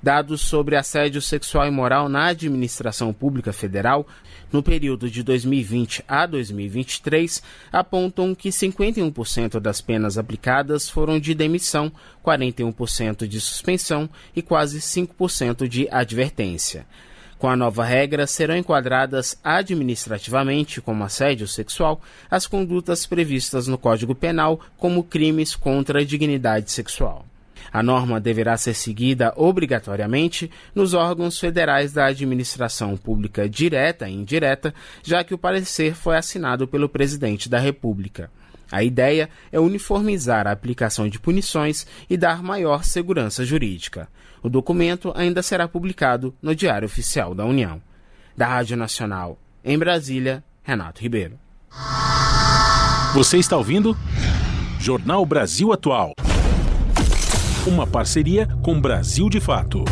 Dados 0.05 0.41
sobre 0.41 0.75
assédio 0.75 1.19
sexual 1.19 1.65
e 1.65 1.71
moral 1.71 2.07
na 2.07 2.25
administração 2.25 3.11
pública 3.11 3.51
federal 3.51 4.05
no 4.51 4.61
período 4.61 5.09
de 5.09 5.23
2020 5.23 6.05
a 6.07 6.27
2023 6.27 7.41
apontam 7.71 8.35
que 8.35 8.49
51% 8.49 9.59
das 9.59 9.81
penas 9.81 10.19
aplicadas 10.19 10.87
foram 10.87 11.19
de 11.19 11.33
demissão, 11.33 11.91
41% 12.23 13.25
de 13.25 13.41
suspensão 13.41 14.07
e 14.35 14.43
quase 14.43 14.79
5% 14.79 15.67
de 15.67 15.89
advertência. 15.89 16.85
Com 17.39 17.49
a 17.49 17.55
nova 17.55 17.83
regra, 17.83 18.27
serão 18.27 18.55
enquadradas 18.55 19.39
administrativamente 19.43 20.81
como 20.81 21.03
assédio 21.03 21.47
sexual 21.47 21.99
as 22.29 22.45
condutas 22.45 23.07
previstas 23.07 23.67
no 23.67 23.75
Código 23.75 24.13
Penal 24.13 24.59
como 24.77 25.03
crimes 25.03 25.55
contra 25.55 26.01
a 26.01 26.05
dignidade 26.05 26.69
sexual. 26.69 27.25
A 27.71 27.83
norma 27.83 28.19
deverá 28.19 28.57
ser 28.57 28.73
seguida 28.73 29.33
obrigatoriamente 29.35 30.49
nos 30.73 30.93
órgãos 30.93 31.39
federais 31.39 31.93
da 31.93 32.05
administração 32.05 32.95
pública 32.95 33.49
direta 33.49 34.07
e 34.07 34.13
indireta, 34.13 34.73
já 35.03 35.23
que 35.23 35.33
o 35.33 35.37
parecer 35.37 35.95
foi 35.95 36.17
assinado 36.17 36.67
pelo 36.67 36.89
presidente 36.89 37.49
da 37.49 37.59
República. 37.59 38.29
A 38.71 38.83
ideia 38.83 39.29
é 39.51 39.59
uniformizar 39.59 40.47
a 40.47 40.51
aplicação 40.51 41.07
de 41.07 41.19
punições 41.19 41.85
e 42.09 42.17
dar 42.17 42.41
maior 42.41 42.83
segurança 42.83 43.45
jurídica. 43.45 44.07
O 44.41 44.49
documento 44.49 45.11
ainda 45.15 45.41
será 45.41 45.67
publicado 45.67 46.33
no 46.41 46.55
Diário 46.55 46.85
Oficial 46.85 47.33
da 47.33 47.45
União. 47.45 47.81
Da 48.35 48.47
Rádio 48.47 48.75
Nacional, 48.75 49.39
em 49.63 49.77
Brasília, 49.77 50.43
Renato 50.61 51.01
Ribeiro. 51.01 51.39
Você 53.13 53.37
está 53.37 53.55
ouvindo? 53.55 53.97
Jornal 54.79 55.25
Brasil 55.25 55.71
Atual. 55.71 56.13
Uma 57.67 57.87
parceria 57.87 58.47
com 58.61 58.79
Brasil 58.79 59.27
de 59.27 59.39
Fato. 59.39 59.83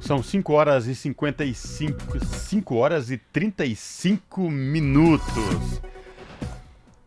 São 0.00 0.20
5 0.20 0.52
horas 0.52 0.88
e 0.88 0.96
55, 0.96 2.24
5 2.24 2.74
horas 2.74 3.08
e 3.12 3.18
35 3.18 4.50
minutos. 4.50 5.80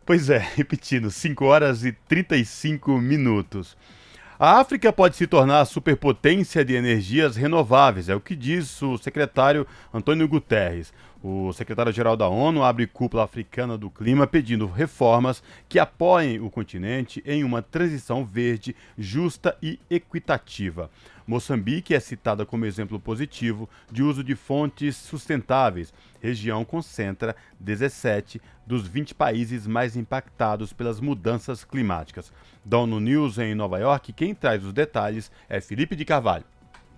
Pois 0.06 0.30
é, 0.30 0.38
repetindo, 0.56 1.12
5 1.12 1.44
horas 1.44 1.84
e 1.84 1.92
35 1.92 2.98
minutos. 3.02 3.76
A 4.40 4.62
África 4.62 4.94
pode 4.94 5.18
se 5.18 5.28
tornar 5.28 5.60
a 5.60 5.66
superpotência 5.66 6.64
de 6.64 6.74
energias 6.74 7.36
renováveis, 7.36 8.08
é 8.08 8.16
o 8.16 8.22
que 8.22 8.36
diz 8.36 8.82
o 8.82 8.98
secretário 8.98 9.68
Antônio 9.94 10.26
Guterres. 10.26 10.94
O 11.28 11.52
secretário-geral 11.54 12.16
da 12.16 12.28
ONU 12.30 12.64
abre 12.64 12.86
cúpula 12.86 13.24
africana 13.24 13.76
do 13.76 13.90
clima 13.90 14.28
pedindo 14.28 14.68
reformas 14.68 15.42
que 15.68 15.80
apoiem 15.80 16.40
o 16.40 16.52
continente 16.52 17.24
em 17.26 17.44
uma 17.44 17.64
transição 17.64 18.24
verde, 18.24 18.76
justa 18.96 19.58
e 19.60 19.80
equitativa. 19.90 20.88
Moçambique 21.26 21.96
é 21.96 22.00
citada 22.00 22.46
como 22.46 22.68
exemplo 22.68 23.00
positivo 23.00 23.68
de 23.92 24.04
uso 24.04 24.24
de 24.24 24.36
fontes 24.36 24.96
sustentáveis. 24.98 25.92
Região 26.22 26.64
concentra 26.64 27.36
17 27.60 28.40
dos 28.64 28.88
20 28.88 29.16
países 29.16 29.66
mais 29.66 29.96
impactados 29.96 30.74
pelas 30.74 31.00
mudanças 31.00 31.64
climáticas. 31.64 32.32
Da 32.64 32.78
ONU 32.78 33.00
News 33.00 33.40
em 33.40 33.56
Nova 33.56 33.80
York, 33.80 34.14
quem 34.14 34.36
traz 34.36 34.64
os 34.64 34.74
detalhes 34.74 35.32
é 35.50 35.60
Felipe 35.60 35.96
de 35.96 36.06
Carvalho. 36.06 36.46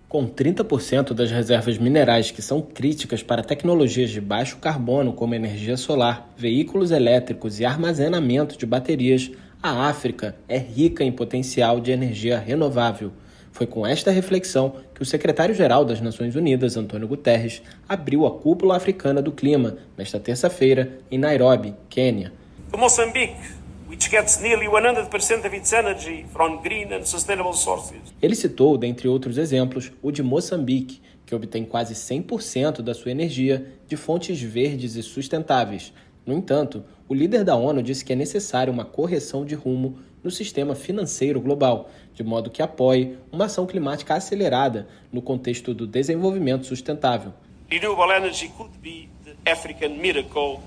Com 0.10 0.26
30% 0.26 1.14
das 1.14 1.30
reservas 1.30 1.78
minerais 1.78 2.32
que 2.32 2.42
são 2.42 2.62
críticas 2.62 3.22
para 3.22 3.44
tecnologias 3.44 4.10
de 4.10 4.22
baixo 4.22 4.56
carbono, 4.56 5.12
como 5.12 5.36
energia 5.36 5.76
solar, 5.76 6.30
veículos 6.38 6.92
elétricos 6.92 7.60
e 7.60 7.66
armazenamento 7.66 8.58
de 8.58 8.66
baterias, 8.66 9.30
a 9.62 9.90
África 9.90 10.34
é 10.48 10.58
rica 10.58 11.04
em 11.04 11.12
potencial 11.12 11.82
de 11.82 11.92
energia 11.92 12.40
renovável. 12.40 13.12
Foi 13.52 13.68
com 13.68 13.86
esta 13.86 14.10
reflexão 14.10 14.76
que 14.96 15.02
o 15.02 15.06
secretário-geral 15.06 15.84
das 15.84 16.00
Nações 16.00 16.38
Unidas, 16.38 16.78
Antônio 16.78 17.08
Guterres, 17.08 17.62
abriu 17.90 18.26
a 18.26 18.32
Cúpula 18.32 18.78
Africana 18.78 19.22
do 19.22 19.34
Clima 19.34 19.76
nesta 19.98 20.18
terça-feira 20.18 21.00
em 21.12 21.18
Nairobi, 21.18 21.76
Quênia. 21.90 22.32
Moçambique 22.74 23.57
which 23.98 24.12
gets 24.12 24.40
nearly 24.40 24.68
100% 24.68 25.44
of 25.44 25.56
its 25.56 25.74
energy 25.74 26.24
from 26.32 26.62
green 26.62 26.94
and 26.94 27.04
sustainable 27.04 27.54
sources. 27.54 27.98
Ele 28.22 28.36
citou, 28.36 28.78
dentre 28.78 29.08
outros 29.08 29.40
exemplos, 29.40 29.92
o 30.04 30.12
de 30.12 30.22
Moçambique, 30.22 31.02
que 31.26 31.34
obtém 31.34 31.66
quase 31.66 31.96
100% 31.96 32.84
da 32.84 32.94
sua 32.94 33.10
energia 33.10 33.74
de 33.88 33.98
fontes 33.98 34.40
verdes 34.40 34.96
e 34.96 35.02
sustentáveis. 35.02 35.92
No 36.24 36.34
entanto, 36.34 36.86
o 37.10 37.14
líder 37.16 37.44
da 37.44 37.56
ONU 37.56 37.82
disse 37.82 38.06
que 38.06 38.14
é 38.14 38.16
necessária 38.16 38.72
uma 38.72 38.86
correção 38.86 39.44
de 39.44 39.56
rumo 39.56 39.98
no 40.24 40.30
sistema 40.30 40.76
financeiro 40.76 41.42
global, 41.42 41.90
de 42.14 42.24
modo 42.24 42.52
que 42.52 42.62
apoie 42.62 43.18
uma 43.32 43.46
ação 43.46 43.66
climática 43.66 44.14
acelerada 44.14 44.88
no 45.12 45.24
contexto 45.24 45.74
do 45.74 45.88
desenvolvimento 45.88 46.68
sustentável. 46.68 47.34
Renewable 47.70 48.12
energy 48.12 48.50
could 48.50 48.78
be 48.80 49.10
the 49.26 49.52
African 49.52 49.98
miracle, 49.98 50.62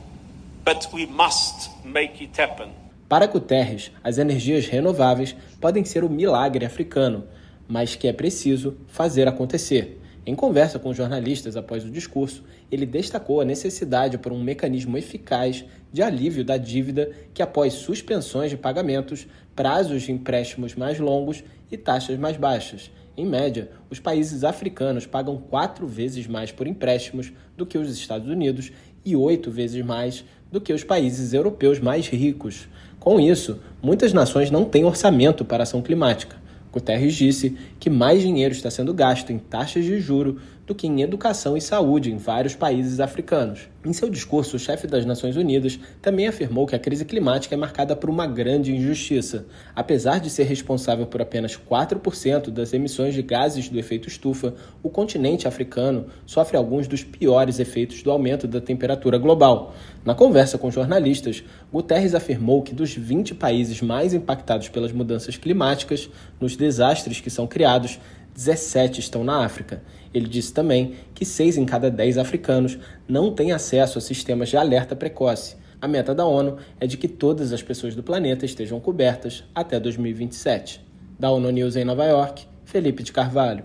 but 0.64 0.88
we 0.92 1.06
must 1.06 1.70
make 1.84 2.22
it 2.24 2.40
happen. 2.40 2.79
Para 3.10 3.26
Guterres, 3.26 3.90
as 4.04 4.18
energias 4.18 4.68
renováveis 4.68 5.34
podem 5.60 5.84
ser 5.84 6.04
o 6.04 6.08
milagre 6.08 6.64
africano, 6.64 7.24
mas 7.66 7.96
que 7.96 8.06
é 8.06 8.12
preciso 8.12 8.76
fazer 8.86 9.26
acontecer. 9.26 10.00
Em 10.24 10.36
conversa 10.36 10.78
com 10.78 10.94
jornalistas 10.94 11.56
após 11.56 11.84
o 11.84 11.90
discurso, 11.90 12.44
ele 12.70 12.86
destacou 12.86 13.40
a 13.40 13.44
necessidade 13.44 14.16
por 14.16 14.30
um 14.30 14.40
mecanismo 14.40 14.96
eficaz 14.96 15.64
de 15.92 16.02
alívio 16.04 16.44
da 16.44 16.56
dívida 16.56 17.10
que, 17.34 17.42
após 17.42 17.72
suspensões 17.72 18.48
de 18.48 18.56
pagamentos, 18.56 19.26
prazos 19.56 20.02
de 20.02 20.12
empréstimos 20.12 20.76
mais 20.76 21.00
longos 21.00 21.42
e 21.68 21.76
taxas 21.76 22.16
mais 22.16 22.36
baixas. 22.36 22.92
Em 23.16 23.26
média, 23.26 23.72
os 23.90 23.98
países 23.98 24.44
africanos 24.44 25.04
pagam 25.04 25.36
quatro 25.36 25.84
vezes 25.84 26.28
mais 26.28 26.52
por 26.52 26.64
empréstimos 26.64 27.32
do 27.56 27.66
que 27.66 27.76
os 27.76 27.90
Estados 27.90 28.28
Unidos 28.28 28.70
e 29.04 29.16
oito 29.16 29.50
vezes 29.50 29.84
mais 29.84 30.24
do 30.50 30.60
que 30.60 30.72
os 30.72 30.84
países 30.84 31.32
europeus 31.32 31.78
mais 31.78 32.08
ricos. 32.08 32.68
Com 33.00 33.18
isso, 33.18 33.58
muitas 33.82 34.12
nações 34.12 34.50
não 34.50 34.66
têm 34.66 34.84
orçamento 34.84 35.42
para 35.42 35.62
ação 35.62 35.80
climática. 35.80 36.36
Guterres 36.70 37.14
disse 37.14 37.56
que 37.80 37.88
mais 37.88 38.20
dinheiro 38.20 38.52
está 38.52 38.70
sendo 38.70 38.92
gasto 38.92 39.30
em 39.30 39.38
taxas 39.38 39.86
de 39.86 39.98
juro 39.98 40.38
do 40.70 40.74
que 40.74 40.86
em 40.86 41.02
educação 41.02 41.56
e 41.56 41.60
saúde 41.60 42.12
em 42.12 42.16
vários 42.16 42.54
países 42.54 43.00
africanos. 43.00 43.68
Em 43.84 43.92
seu 43.92 44.08
discurso, 44.08 44.54
o 44.54 44.58
chefe 44.58 44.86
das 44.86 45.04
Nações 45.04 45.36
Unidas 45.36 45.80
também 46.00 46.28
afirmou 46.28 46.64
que 46.64 46.76
a 46.76 46.78
crise 46.78 47.04
climática 47.04 47.56
é 47.56 47.58
marcada 47.58 47.96
por 47.96 48.08
uma 48.08 48.24
grande 48.24 48.72
injustiça. 48.72 49.46
Apesar 49.74 50.20
de 50.20 50.30
ser 50.30 50.44
responsável 50.44 51.06
por 51.06 51.20
apenas 51.20 51.56
4% 51.56 52.50
das 52.50 52.72
emissões 52.72 53.14
de 53.14 53.22
gases 53.22 53.68
do 53.68 53.80
efeito 53.80 54.06
estufa, 54.06 54.54
o 54.80 54.88
continente 54.88 55.48
africano 55.48 56.06
sofre 56.24 56.56
alguns 56.56 56.86
dos 56.86 57.02
piores 57.02 57.58
efeitos 57.58 58.00
do 58.04 58.12
aumento 58.12 58.46
da 58.46 58.60
temperatura 58.60 59.18
global. 59.18 59.74
Na 60.04 60.14
conversa 60.14 60.56
com 60.56 60.70
jornalistas, 60.70 61.42
Guterres 61.72 62.14
afirmou 62.14 62.62
que 62.62 62.76
dos 62.76 62.94
20 62.94 63.34
países 63.34 63.82
mais 63.82 64.14
impactados 64.14 64.68
pelas 64.68 64.92
mudanças 64.92 65.36
climáticas, 65.36 66.08
nos 66.40 66.54
desastres 66.54 67.20
que 67.20 67.28
são 67.28 67.48
criados, 67.48 67.98
17 68.34 69.00
estão 69.00 69.24
na 69.24 69.44
África. 69.44 69.82
Ele 70.12 70.28
disse 70.28 70.52
também 70.52 70.94
que 71.14 71.24
6 71.24 71.56
em 71.56 71.64
cada 71.64 71.90
10 71.90 72.18
africanos 72.18 72.78
não 73.08 73.32
têm 73.32 73.52
acesso 73.52 73.98
a 73.98 74.00
sistemas 74.00 74.48
de 74.48 74.56
alerta 74.56 74.96
precoce. 74.96 75.56
A 75.80 75.88
meta 75.88 76.14
da 76.14 76.26
ONU 76.26 76.58
é 76.78 76.86
de 76.86 76.96
que 76.96 77.08
todas 77.08 77.52
as 77.52 77.62
pessoas 77.62 77.94
do 77.94 78.02
planeta 78.02 78.44
estejam 78.44 78.78
cobertas 78.80 79.44
até 79.54 79.80
2027. 79.80 80.84
Da 81.18 81.30
ONU 81.30 81.50
News 81.50 81.76
em 81.76 81.84
Nova 81.84 82.04
York, 82.04 82.46
Felipe 82.64 83.02
de 83.02 83.12
Carvalho. 83.12 83.64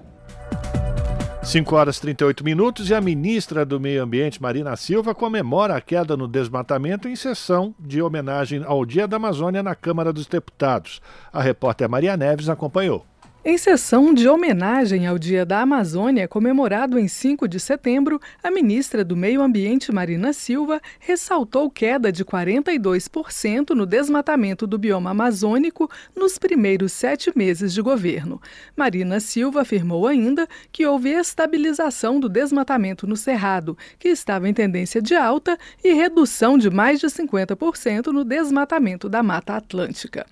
5 1.46 1.76
horas 1.76 1.98
e 1.98 2.02
38 2.02 2.44
minutos 2.44 2.90
e 2.90 2.94
a 2.96 3.00
ministra 3.00 3.64
do 3.64 3.80
Meio 3.80 4.02
Ambiente, 4.02 4.42
Marina 4.42 4.76
Silva, 4.76 5.14
comemora 5.14 5.76
a 5.76 5.82
queda 5.82 6.18
no 6.18 6.28
desmatamento 6.28 7.08
em 7.08 7.16
sessão 7.16 7.76
de 7.80 8.02
homenagem 8.02 8.64
ao 8.66 8.84
Dia 8.84 9.08
da 9.08 9.18
Amazônia 9.18 9.62
na 9.62 9.76
Câmara 9.76 10.12
dos 10.12 10.26
Deputados. 10.26 11.00
A 11.32 11.44
repórter 11.44 11.88
Maria 11.88 12.18
Neves 12.18 12.50
acompanhou. 12.50 13.06
Em 13.48 13.60
sessão 13.60 14.12
de 14.12 14.28
homenagem 14.28 15.06
ao 15.06 15.20
Dia 15.20 15.46
da 15.46 15.62
Amazônia, 15.62 16.28
comemorado 16.28 16.98
em 16.98 17.08
5 17.08 17.48
de 17.48 17.60
setembro, 17.60 18.20
a 18.42 18.50
ministra 18.50 19.06
do 19.06 19.16
Meio 19.16 19.40
Ambiente, 19.40 19.92
Marina 19.92 20.34
Silva, 20.34 20.82
ressaltou 21.00 21.70
queda 21.70 22.12
de 22.12 22.26
42% 22.26 23.70
no 23.76 23.86
desmatamento 23.86 24.66
do 24.66 24.80
bioma 24.80 25.12
amazônico 25.12 25.88
nos 26.16 26.40
primeiros 26.40 26.92
sete 26.92 27.32
meses 27.36 27.72
de 27.72 27.84
governo. 27.84 28.42
Marina 28.76 29.20
Silva 29.20 29.62
afirmou 29.62 30.08
ainda 30.08 30.48
que 30.72 30.88
houve 30.88 31.12
estabilização 31.12 32.20
do 32.20 32.28
desmatamento 32.28 33.06
no 33.06 33.16
Cerrado, 33.16 33.78
que 34.00 34.10
estava 34.10 34.50
em 34.50 34.56
tendência 34.56 35.00
de 35.00 35.14
alta, 35.14 35.56
e 35.84 35.94
redução 35.94 36.58
de 36.58 36.72
mais 36.72 37.00
de 37.00 37.06
50% 37.06 38.08
no 38.08 38.24
desmatamento 38.24 39.08
da 39.08 39.22
Mata 39.22 39.56
Atlântica. 39.56 40.26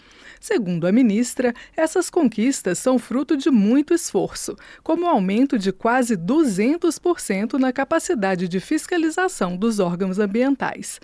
Segundo 0.43 0.85
a 0.85 0.91
ministra, 0.91 1.53
essas 1.73 2.09
conquistas 2.09 2.77
são 2.77 2.99
fruto 2.99 3.37
de 3.37 3.49
muito 3.49 3.93
esforço, 3.93 4.57
como 4.83 5.05
o 5.05 5.07
aumento 5.07 5.57
de 5.57 5.71
quase 5.71 6.17
200% 6.17 7.53
na 7.53 7.71
capacidade 7.71 8.49
de 8.49 8.59
fiscalização 8.59 9.55
dos 9.55 9.79
órgãos 9.79 10.19
ambientais. 10.19 10.99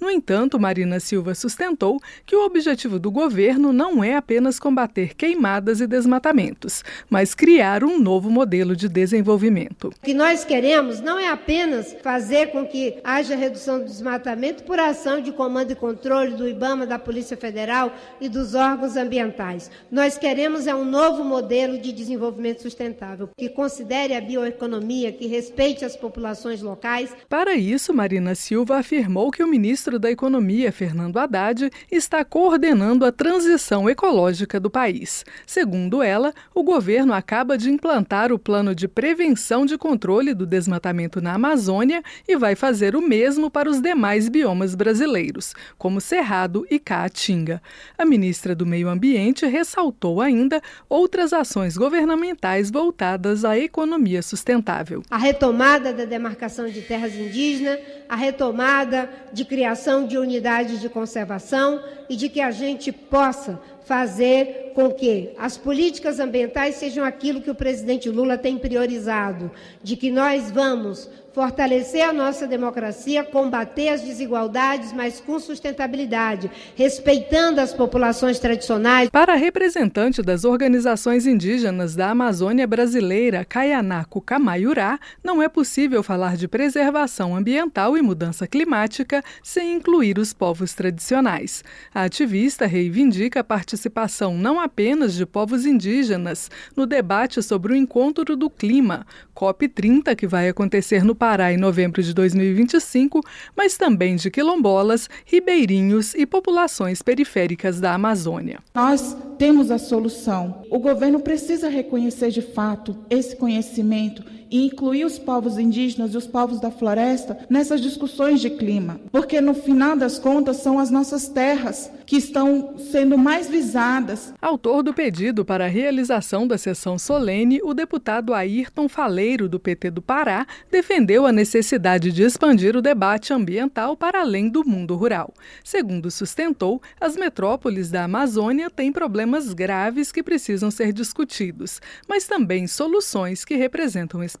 No 0.00 0.10
entanto, 0.10 0.58
Marina 0.58 0.98
Silva 0.98 1.34
sustentou 1.34 2.00
que 2.24 2.34
o 2.34 2.44
objetivo 2.46 2.98
do 2.98 3.10
governo 3.10 3.70
não 3.70 4.02
é 4.02 4.16
apenas 4.16 4.58
combater 4.58 5.14
queimadas 5.14 5.80
e 5.80 5.86
desmatamentos, 5.86 6.82
mas 7.10 7.34
criar 7.34 7.84
um 7.84 7.98
novo 7.98 8.30
modelo 8.30 8.74
de 8.74 8.88
desenvolvimento. 8.88 9.88
O 9.88 10.00
que 10.02 10.14
nós 10.14 10.42
queremos 10.44 11.00
não 11.00 11.18
é 11.18 11.28
apenas 11.28 11.94
fazer 12.02 12.46
com 12.46 12.66
que 12.66 12.98
haja 13.04 13.36
redução 13.36 13.78
do 13.78 13.84
desmatamento 13.84 14.62
por 14.62 14.78
ação 14.78 15.20
de 15.20 15.32
comando 15.32 15.72
e 15.72 15.76
controle 15.76 16.34
do 16.34 16.48
IBAMA, 16.48 16.86
da 16.86 16.98
Polícia 16.98 17.36
Federal 17.36 17.94
e 18.20 18.28
dos 18.28 18.54
órgãos 18.54 18.96
ambientais. 18.96 19.70
Nós 19.90 20.16
queremos 20.16 20.66
é 20.66 20.74
um 20.74 20.84
novo 20.84 21.22
modelo 21.22 21.78
de 21.78 21.92
desenvolvimento 21.92 22.62
sustentável 22.62 23.28
que 23.36 23.50
considere 23.50 24.14
a 24.14 24.20
bioeconomia, 24.20 25.12
que 25.12 25.26
respeite 25.26 25.84
as 25.84 25.94
populações 25.96 26.62
locais. 26.62 27.14
Para 27.28 27.54
isso, 27.54 27.92
Marina 27.92 28.34
Silva 28.34 28.78
afirmou 28.78 29.30
que 29.30 29.42
o 29.42 29.48
ministro 29.48 29.89
da 29.98 30.10
Economia, 30.10 30.70
Fernando 30.70 31.18
Haddad, 31.18 31.70
está 31.90 32.24
coordenando 32.24 33.04
a 33.04 33.12
transição 33.12 33.88
ecológica 33.88 34.60
do 34.60 34.70
país. 34.70 35.24
Segundo 35.46 36.02
ela, 36.02 36.32
o 36.54 36.62
governo 36.62 37.12
acaba 37.12 37.58
de 37.58 37.70
implantar 37.70 38.32
o 38.32 38.38
plano 38.38 38.74
de 38.74 38.86
prevenção 38.86 39.66
de 39.66 39.76
controle 39.76 40.34
do 40.34 40.46
desmatamento 40.46 41.20
na 41.20 41.34
Amazônia 41.34 42.02
e 42.28 42.36
vai 42.36 42.54
fazer 42.54 42.94
o 42.94 43.00
mesmo 43.00 43.50
para 43.50 43.68
os 43.68 43.80
demais 43.80 44.28
biomas 44.28 44.74
brasileiros, 44.74 45.54
como 45.76 46.00
Cerrado 46.00 46.66
e 46.70 46.78
Caatinga. 46.78 47.62
A 47.98 48.04
ministra 48.04 48.54
do 48.54 48.66
Meio 48.66 48.88
Ambiente 48.88 49.46
ressaltou 49.46 50.20
ainda 50.20 50.62
outras 50.88 51.32
ações 51.32 51.76
governamentais 51.76 52.70
voltadas 52.70 53.44
à 53.44 53.58
economia 53.58 54.22
sustentável. 54.22 55.02
A 55.10 55.18
retomada 55.18 55.92
da 55.92 56.04
demarcação 56.04 56.68
de 56.68 56.82
terras 56.82 57.14
indígenas, 57.14 57.78
a 58.08 58.16
retomada 58.16 59.08
de 59.32 59.44
criação 59.44 59.79
de 60.06 60.18
unidades 60.18 60.80
de 60.80 60.88
conservação 60.88 61.82
e 62.08 62.16
de 62.16 62.28
que 62.28 62.40
a 62.40 62.50
gente 62.50 62.92
possa 62.92 63.58
fazer 63.84 64.72
com 64.74 64.92
que 64.92 65.32
as 65.38 65.56
políticas 65.56 66.20
ambientais 66.20 66.76
sejam 66.76 67.04
aquilo 67.04 67.40
que 67.40 67.50
o 67.50 67.54
presidente 67.54 68.08
Lula 68.08 68.38
tem 68.38 68.56
priorizado, 68.58 69.50
de 69.82 69.96
que 69.96 70.10
nós 70.10 70.50
vamos 70.50 71.08
fortalecer 71.40 72.06
a 72.06 72.12
nossa 72.12 72.46
democracia, 72.46 73.24
combater 73.24 73.88
as 73.88 74.02
desigualdades, 74.02 74.92
mas 74.92 75.20
com 75.20 75.40
sustentabilidade, 75.40 76.50
respeitando 76.76 77.62
as 77.62 77.72
populações 77.72 78.38
tradicionais. 78.38 79.08
Para 79.08 79.32
a 79.32 79.36
representante 79.36 80.20
das 80.20 80.44
organizações 80.44 81.26
indígenas 81.26 81.96
da 81.96 82.10
Amazônia 82.10 82.66
brasileira, 82.66 83.42
Kayanaku 83.42 84.20
Kamayurá, 84.20 84.98
não 85.24 85.42
é 85.42 85.48
possível 85.48 86.02
falar 86.02 86.36
de 86.36 86.46
preservação 86.46 87.34
ambiental 87.34 87.96
e 87.96 88.02
mudança 88.02 88.46
climática 88.46 89.24
sem 89.42 89.76
incluir 89.76 90.18
os 90.18 90.34
povos 90.34 90.74
tradicionais. 90.74 91.64
A 91.94 92.02
ativista 92.02 92.66
reivindica 92.66 93.40
a 93.40 93.44
participação 93.44 94.36
não 94.36 94.60
apenas 94.60 95.14
de 95.14 95.24
povos 95.24 95.64
indígenas 95.64 96.50
no 96.76 96.84
debate 96.84 97.42
sobre 97.42 97.72
o 97.72 97.76
encontro 97.76 98.36
do 98.36 98.50
clima, 98.50 99.06
COP30, 99.34 100.14
que 100.14 100.26
vai 100.26 100.50
acontecer 100.50 101.02
no 101.02 101.14
Pará 101.30 101.52
em 101.52 101.56
novembro 101.56 102.02
de 102.02 102.12
2025, 102.12 103.20
mas 103.56 103.76
também 103.76 104.16
de 104.16 104.32
quilombolas, 104.32 105.08
ribeirinhos 105.24 106.12
e 106.12 106.26
populações 106.26 107.02
periféricas 107.02 107.80
da 107.80 107.94
Amazônia. 107.94 108.58
Nós 108.74 109.16
temos 109.38 109.70
a 109.70 109.78
solução. 109.78 110.62
O 110.68 110.80
governo 110.80 111.20
precisa 111.20 111.68
reconhecer 111.68 112.30
de 112.32 112.42
fato 112.42 112.98
esse 113.08 113.36
conhecimento 113.36 114.24
e 114.50 114.66
incluir 114.66 115.04
os 115.04 115.18
povos 115.18 115.56
indígenas 115.56 116.12
e 116.12 116.16
os 116.16 116.26
povos 116.26 116.60
da 116.60 116.70
floresta 116.70 117.38
nessas 117.48 117.80
discussões 117.80 118.40
de 118.40 118.50
clima, 118.50 119.00
porque 119.12 119.40
no 119.40 119.54
final 119.54 119.96
das 119.96 120.18
contas 120.18 120.56
são 120.56 120.78
as 120.78 120.90
nossas 120.90 121.28
terras 121.28 121.90
que 122.04 122.16
estão 122.16 122.74
sendo 122.90 123.16
mais 123.16 123.48
visadas. 123.48 124.34
Autor 124.42 124.82
do 124.82 124.92
pedido 124.92 125.44
para 125.44 125.66
a 125.66 125.68
realização 125.68 126.46
da 126.46 126.58
sessão 126.58 126.98
solene, 126.98 127.60
o 127.62 127.72
deputado 127.72 128.34
Ayrton 128.34 128.88
Faleiro, 128.88 129.48
do 129.48 129.60
PT 129.60 129.92
do 129.92 130.02
Pará, 130.02 130.44
defendeu 130.70 131.24
a 131.24 131.30
necessidade 131.30 132.10
de 132.10 132.24
expandir 132.24 132.76
o 132.76 132.82
debate 132.82 133.32
ambiental 133.32 133.96
para 133.96 134.20
além 134.20 134.48
do 134.48 134.66
mundo 134.66 134.96
rural. 134.96 135.32
Segundo 135.62 136.10
sustentou, 136.10 136.82
as 137.00 137.14
metrópoles 137.14 137.90
da 137.90 138.04
Amazônia 138.04 138.68
têm 138.68 138.90
problemas 138.90 139.52
graves 139.52 140.10
que 140.10 140.22
precisam 140.22 140.70
ser 140.70 140.92
discutidos, 140.92 141.80
mas 142.08 142.26
também 142.26 142.66
soluções 142.66 143.44
que 143.44 143.54
representam 143.54 144.20
esperança. 144.24 144.39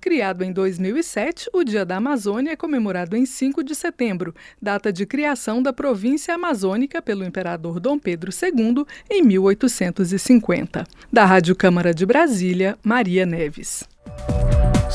Criado 0.00 0.44
em 0.44 0.52
2007, 0.52 1.48
o 1.52 1.64
Dia 1.64 1.82
da 1.82 1.96
Amazônia 1.96 2.52
é 2.52 2.56
comemorado 2.56 3.16
em 3.16 3.24
5 3.24 3.64
de 3.64 3.74
setembro, 3.74 4.34
data 4.60 4.92
de 4.92 5.06
criação 5.06 5.62
da 5.62 5.72
província 5.72 6.34
amazônica 6.34 7.00
pelo 7.00 7.24
imperador 7.24 7.80
Dom 7.80 7.98
Pedro 7.98 8.30
II 8.30 8.84
em 9.10 9.22
1850. 9.22 10.86
Da 11.10 11.24
Rádio 11.24 11.56
Câmara 11.56 11.94
de 11.94 12.04
Brasília, 12.04 12.78
Maria 12.84 13.24
Neves. 13.24 13.88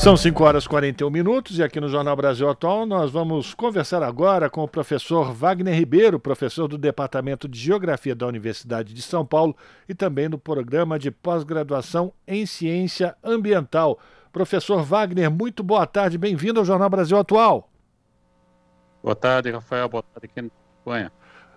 São 0.00 0.16
5 0.16 0.42
horas 0.42 0.64
e 0.64 0.68
41 0.70 1.10
minutos 1.10 1.58
e 1.58 1.62
aqui 1.62 1.78
no 1.78 1.86
Jornal 1.86 2.16
Brasil 2.16 2.48
Atual 2.48 2.86
nós 2.86 3.10
vamos 3.10 3.52
conversar 3.52 4.02
agora 4.02 4.48
com 4.48 4.64
o 4.64 4.68
professor 4.68 5.30
Wagner 5.34 5.74
Ribeiro, 5.74 6.18
professor 6.18 6.66
do 6.66 6.78
Departamento 6.78 7.46
de 7.46 7.58
Geografia 7.58 8.14
da 8.14 8.26
Universidade 8.26 8.94
de 8.94 9.02
São 9.02 9.26
Paulo 9.26 9.54
e 9.86 9.94
também 9.94 10.30
do 10.30 10.38
programa 10.38 10.98
de 10.98 11.10
pós-graduação 11.10 12.14
em 12.26 12.46
Ciência 12.46 13.14
Ambiental. 13.22 13.98
Professor 14.32 14.82
Wagner, 14.82 15.30
muito 15.30 15.62
boa 15.62 15.86
tarde, 15.86 16.16
bem-vindo 16.16 16.60
ao 16.60 16.64
Jornal 16.64 16.88
Brasil 16.88 17.18
Atual. 17.18 17.68
Boa 19.02 19.14
tarde, 19.14 19.50
Rafael, 19.50 19.86
boa 19.86 20.02
tarde 20.02 20.30
aqui 20.32 20.40
na 20.40 20.48
Espanha. 20.78 21.12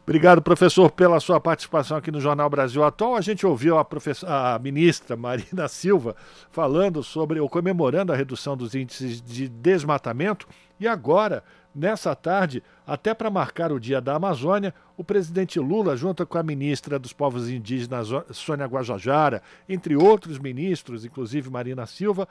Obrigado, 0.05 0.41
professor, 0.41 0.91
pela 0.91 1.17
sua 1.21 1.39
participação 1.39 1.95
aqui 1.95 2.11
no 2.11 2.19
Jornal 2.19 2.49
Brasil 2.49 2.83
Atual. 2.83 3.15
A 3.15 3.21
gente 3.21 3.47
ouviu 3.47 3.77
a, 3.77 3.87
a, 4.27 4.59
ministra 4.59 5.15
Marina 5.15 5.65
Silva 5.69 6.13
falando 6.51 7.01
sobre 7.01 7.39
ou 7.39 7.47
comemorando 7.47 8.11
a 8.11 8.15
redução 8.15 8.57
dos 8.57 8.75
índices 8.75 9.21
de 9.21 9.47
desmatamento 9.47 10.45
e 10.77 10.85
agora, 10.89 11.41
nessa 11.73 12.13
tarde, 12.13 12.61
até 12.85 13.13
para 13.13 13.29
marcar 13.29 13.71
o 13.71 13.79
Dia 13.79 14.01
da 14.01 14.15
Amazônia, 14.15 14.73
o 14.97 15.05
presidente 15.05 15.57
Lula, 15.57 15.95
junto 15.95 16.25
com 16.27 16.37
a 16.37 16.43
ministra 16.43 16.99
dos 16.99 17.13
Povos 17.13 17.49
Indígenas, 17.49 18.09
Sônia 18.31 18.65
Guajajara, 18.65 19.41
entre 19.69 19.95
outros 19.95 20.37
ministros, 20.37 21.05
inclusive 21.05 21.49
Marina 21.49 21.85
Silva, 21.85 22.27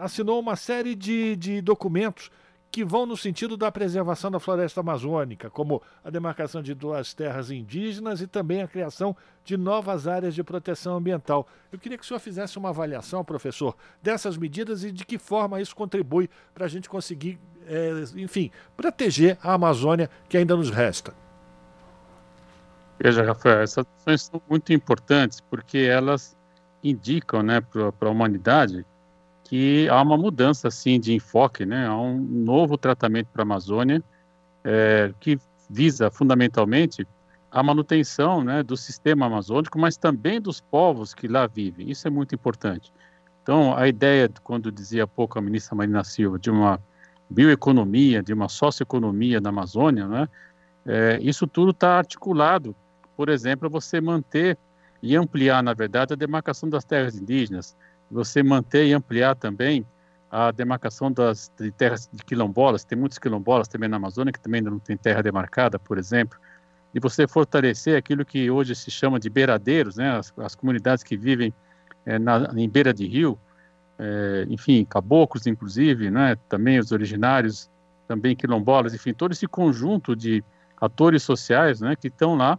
assinou 0.00 0.38
uma 0.38 0.54
série 0.54 0.94
de, 0.94 1.34
de 1.34 1.60
documentos 1.60 2.30
que 2.76 2.84
vão 2.84 3.06
no 3.06 3.16
sentido 3.16 3.56
da 3.56 3.72
preservação 3.72 4.30
da 4.30 4.38
floresta 4.38 4.80
amazônica, 4.80 5.48
como 5.48 5.80
a 6.04 6.10
demarcação 6.10 6.60
de 6.62 6.74
duas 6.74 7.14
terras 7.14 7.50
indígenas 7.50 8.20
e 8.20 8.26
também 8.26 8.60
a 8.60 8.68
criação 8.68 9.16
de 9.42 9.56
novas 9.56 10.06
áreas 10.06 10.34
de 10.34 10.44
proteção 10.44 10.98
ambiental. 10.98 11.48
Eu 11.72 11.78
queria 11.78 11.96
que 11.96 12.04
o 12.04 12.06
senhor 12.06 12.20
fizesse 12.20 12.58
uma 12.58 12.68
avaliação, 12.68 13.24
professor, 13.24 13.74
dessas 14.02 14.36
medidas 14.36 14.84
e 14.84 14.92
de 14.92 15.06
que 15.06 15.16
forma 15.16 15.58
isso 15.58 15.74
contribui 15.74 16.28
para 16.52 16.66
a 16.66 16.68
gente 16.68 16.86
conseguir, 16.86 17.38
é, 17.66 17.92
enfim, 18.16 18.50
proteger 18.76 19.38
a 19.42 19.54
Amazônia 19.54 20.10
que 20.28 20.36
ainda 20.36 20.54
nos 20.54 20.68
resta. 20.68 21.14
Veja, 23.02 23.22
Rafael, 23.22 23.62
essas 23.62 23.86
ações 24.00 24.20
são 24.24 24.42
muito 24.50 24.70
importantes 24.74 25.40
porque 25.40 25.78
elas 25.78 26.36
indicam 26.84 27.42
né, 27.42 27.62
para 27.62 28.06
a 28.06 28.12
humanidade 28.12 28.84
que 29.48 29.88
há 29.88 30.02
uma 30.02 30.16
mudança 30.16 30.68
assim 30.68 30.98
de 30.98 31.14
enfoque, 31.14 31.64
né? 31.64 31.86
Há 31.86 31.96
um 31.96 32.18
novo 32.18 32.76
tratamento 32.76 33.28
para 33.32 33.42
a 33.42 33.44
Amazônia 33.44 34.02
é, 34.64 35.12
que 35.20 35.38
visa 35.70 36.10
fundamentalmente 36.10 37.06
a 37.50 37.62
manutenção, 37.62 38.42
né, 38.42 38.62
do 38.62 38.76
sistema 38.76 39.26
amazônico, 39.26 39.78
mas 39.78 39.96
também 39.96 40.40
dos 40.40 40.60
povos 40.60 41.14
que 41.14 41.28
lá 41.28 41.46
vivem. 41.46 41.90
Isso 41.90 42.06
é 42.06 42.10
muito 42.10 42.34
importante. 42.34 42.92
Então, 43.42 43.74
a 43.76 43.88
ideia, 43.88 44.28
quando 44.42 44.70
dizia 44.70 45.04
há 45.04 45.06
pouco 45.06 45.38
a 45.38 45.42
ministra 45.42 45.76
Marina 45.76 46.02
Silva, 46.02 46.38
de 46.38 46.50
uma 46.50 46.80
bioeconomia, 47.30 48.22
de 48.22 48.34
uma 48.34 48.48
socioeconomia 48.48 49.40
na 49.40 49.48
Amazônia, 49.48 50.06
né, 50.06 50.28
é, 50.84 51.18
isso 51.22 51.46
tudo 51.46 51.70
está 51.70 51.98
articulado. 51.98 52.74
Por 53.16 53.28
exemplo, 53.28 53.70
você 53.70 54.00
manter 54.00 54.58
e 55.02 55.16
ampliar, 55.16 55.62
na 55.62 55.72
verdade, 55.72 56.12
a 56.12 56.16
demarcação 56.16 56.68
das 56.68 56.84
terras 56.84 57.16
indígenas, 57.16 57.76
você 58.10 58.42
manter 58.42 58.86
e 58.86 58.92
ampliar 58.92 59.34
também 59.34 59.84
a 60.30 60.50
demarcação 60.50 61.10
das 61.10 61.50
de 61.58 61.70
terras 61.70 62.08
de 62.12 62.24
quilombolas, 62.24 62.84
tem 62.84 62.98
muitos 62.98 63.18
quilombolas 63.18 63.68
também 63.68 63.88
na 63.88 63.96
Amazônia 63.96 64.32
que 64.32 64.40
também 64.40 64.60
não 64.60 64.78
tem 64.78 64.96
terra 64.96 65.22
demarcada, 65.22 65.78
por 65.78 65.98
exemplo, 65.98 66.38
e 66.94 67.00
você 67.00 67.26
fortalecer 67.26 67.96
aquilo 67.96 68.24
que 68.24 68.50
hoje 68.50 68.74
se 68.74 68.90
chama 68.90 69.20
de 69.20 69.30
beiradeiros, 69.30 69.96
né, 69.96 70.16
as, 70.16 70.32
as 70.38 70.54
comunidades 70.54 71.04
que 71.04 71.16
vivem 71.16 71.54
é, 72.04 72.18
na, 72.18 72.52
em 72.56 72.68
beira 72.68 72.92
de 72.92 73.06
rio, 73.06 73.38
é, 73.98 74.46
enfim, 74.48 74.84
caboclos 74.84 75.46
inclusive, 75.46 76.10
né, 76.10 76.36
também 76.48 76.78
os 76.78 76.92
originários, 76.92 77.70
também 78.08 78.36
quilombolas, 78.36 78.94
enfim, 78.94 79.12
todo 79.12 79.32
esse 79.32 79.46
conjunto 79.46 80.14
de 80.14 80.44
atores 80.80 81.22
sociais, 81.22 81.80
né, 81.80 81.96
que 81.96 82.08
estão 82.08 82.36
lá 82.36 82.58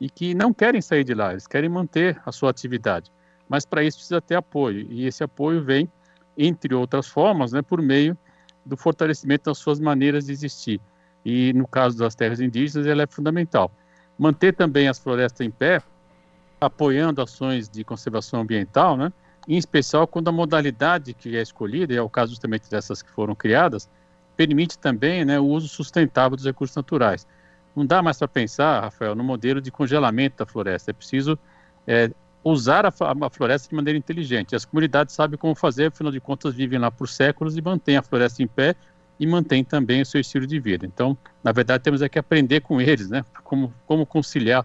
e 0.00 0.10
que 0.10 0.34
não 0.34 0.52
querem 0.52 0.80
sair 0.80 1.04
de 1.04 1.14
lá, 1.14 1.32
eles 1.32 1.46
querem 1.46 1.68
manter 1.68 2.20
a 2.24 2.30
sua 2.30 2.50
atividade 2.50 3.10
mas 3.48 3.64
para 3.64 3.82
isso 3.82 3.98
precisa 3.98 4.20
ter 4.20 4.34
apoio, 4.34 4.86
e 4.90 5.06
esse 5.06 5.22
apoio 5.22 5.62
vem, 5.62 5.90
entre 6.36 6.74
outras 6.74 7.06
formas, 7.06 7.52
né, 7.52 7.62
por 7.62 7.80
meio 7.80 8.16
do 8.64 8.76
fortalecimento 8.76 9.44
das 9.44 9.58
suas 9.58 9.78
maneiras 9.78 10.26
de 10.26 10.32
existir. 10.32 10.80
e 11.24 11.52
no 11.54 11.66
caso 11.66 11.98
das 11.98 12.14
terras 12.14 12.40
indígenas 12.40 12.86
ela 12.86 13.02
é 13.02 13.06
fundamental. 13.06 13.72
Manter 14.16 14.52
também 14.54 14.86
as 14.86 14.96
florestas 14.98 15.44
em 15.44 15.50
pé, 15.50 15.82
apoiando 16.60 17.20
ações 17.20 17.68
de 17.68 17.82
conservação 17.82 18.40
ambiental, 18.40 18.96
né? 18.96 19.12
em 19.48 19.56
especial 19.56 20.06
quando 20.06 20.28
a 20.28 20.32
modalidade 20.32 21.14
que 21.14 21.36
é 21.36 21.42
escolhida, 21.42 21.92
e 21.92 21.96
é 21.96 22.02
o 22.02 22.08
caso 22.08 22.30
justamente 22.30 22.68
dessas 22.70 23.02
que 23.02 23.10
foram 23.10 23.34
criadas, 23.34 23.88
permite 24.36 24.78
também 24.78 25.24
né, 25.24 25.38
o 25.38 25.44
uso 25.44 25.68
sustentável 25.68 26.36
dos 26.36 26.44
recursos 26.44 26.76
naturais. 26.76 27.26
Não 27.74 27.86
dá 27.86 28.02
mais 28.02 28.18
para 28.18 28.28
pensar, 28.28 28.80
Rafael, 28.80 29.14
no 29.14 29.22
modelo 29.22 29.60
de 29.60 29.70
congelamento 29.70 30.38
da 30.38 30.46
floresta. 30.46 30.90
É 30.90 30.94
preciso 30.94 31.38
é, 31.86 32.10
usar 32.50 32.86
a, 32.86 32.90
a, 32.90 33.30
floresta 33.30 33.68
de 33.68 33.74
maneira 33.74 33.98
inteligente. 33.98 34.54
As 34.54 34.64
comunidades 34.64 35.14
sabem 35.14 35.36
como 35.36 35.54
fazer, 35.54 35.86
afinal 35.86 36.12
de 36.12 36.20
contas, 36.20 36.54
vivem 36.54 36.78
lá 36.78 36.90
por 36.90 37.08
séculos 37.08 37.56
e 37.56 37.62
mantêm 37.62 37.96
a 37.96 38.02
floresta 38.02 38.42
em 38.42 38.46
pé 38.46 38.76
e 39.18 39.26
mantêm 39.26 39.64
também 39.64 40.02
o 40.02 40.06
seu 40.06 40.20
estilo 40.20 40.46
de 40.46 40.60
vida. 40.60 40.86
Então, 40.86 41.16
na 41.42 41.50
verdade, 41.50 41.82
temos 41.82 42.02
é 42.02 42.08
que 42.08 42.18
aprender 42.18 42.60
com 42.60 42.80
eles, 42.80 43.08
né? 43.08 43.24
Como, 43.42 43.72
como 43.86 44.06
conciliar 44.06 44.64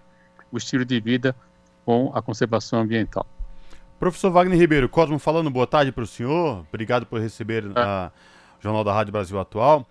o 0.52 0.58
estilo 0.58 0.86
de 0.86 1.00
vida 1.00 1.36
com 1.84 2.12
a 2.14 2.22
conservação 2.22 2.82
ambiental. 2.82 3.26
Professor 4.00 4.30
Wagner 4.30 4.60
Ribeiro, 4.60 4.88
Cosmo 4.88 5.18
falando, 5.18 5.50
boa 5.50 5.66
tarde 5.66 5.92
para 5.92 6.04
o 6.04 6.08
senhor. 6.08 6.66
Obrigado 6.70 7.06
por 7.06 7.20
receber 7.20 7.66
o 7.66 7.74
Jornal 8.60 8.84
da 8.84 8.94
Rádio 8.94 9.12
Brasil 9.12 9.40
Atual. 9.40 9.88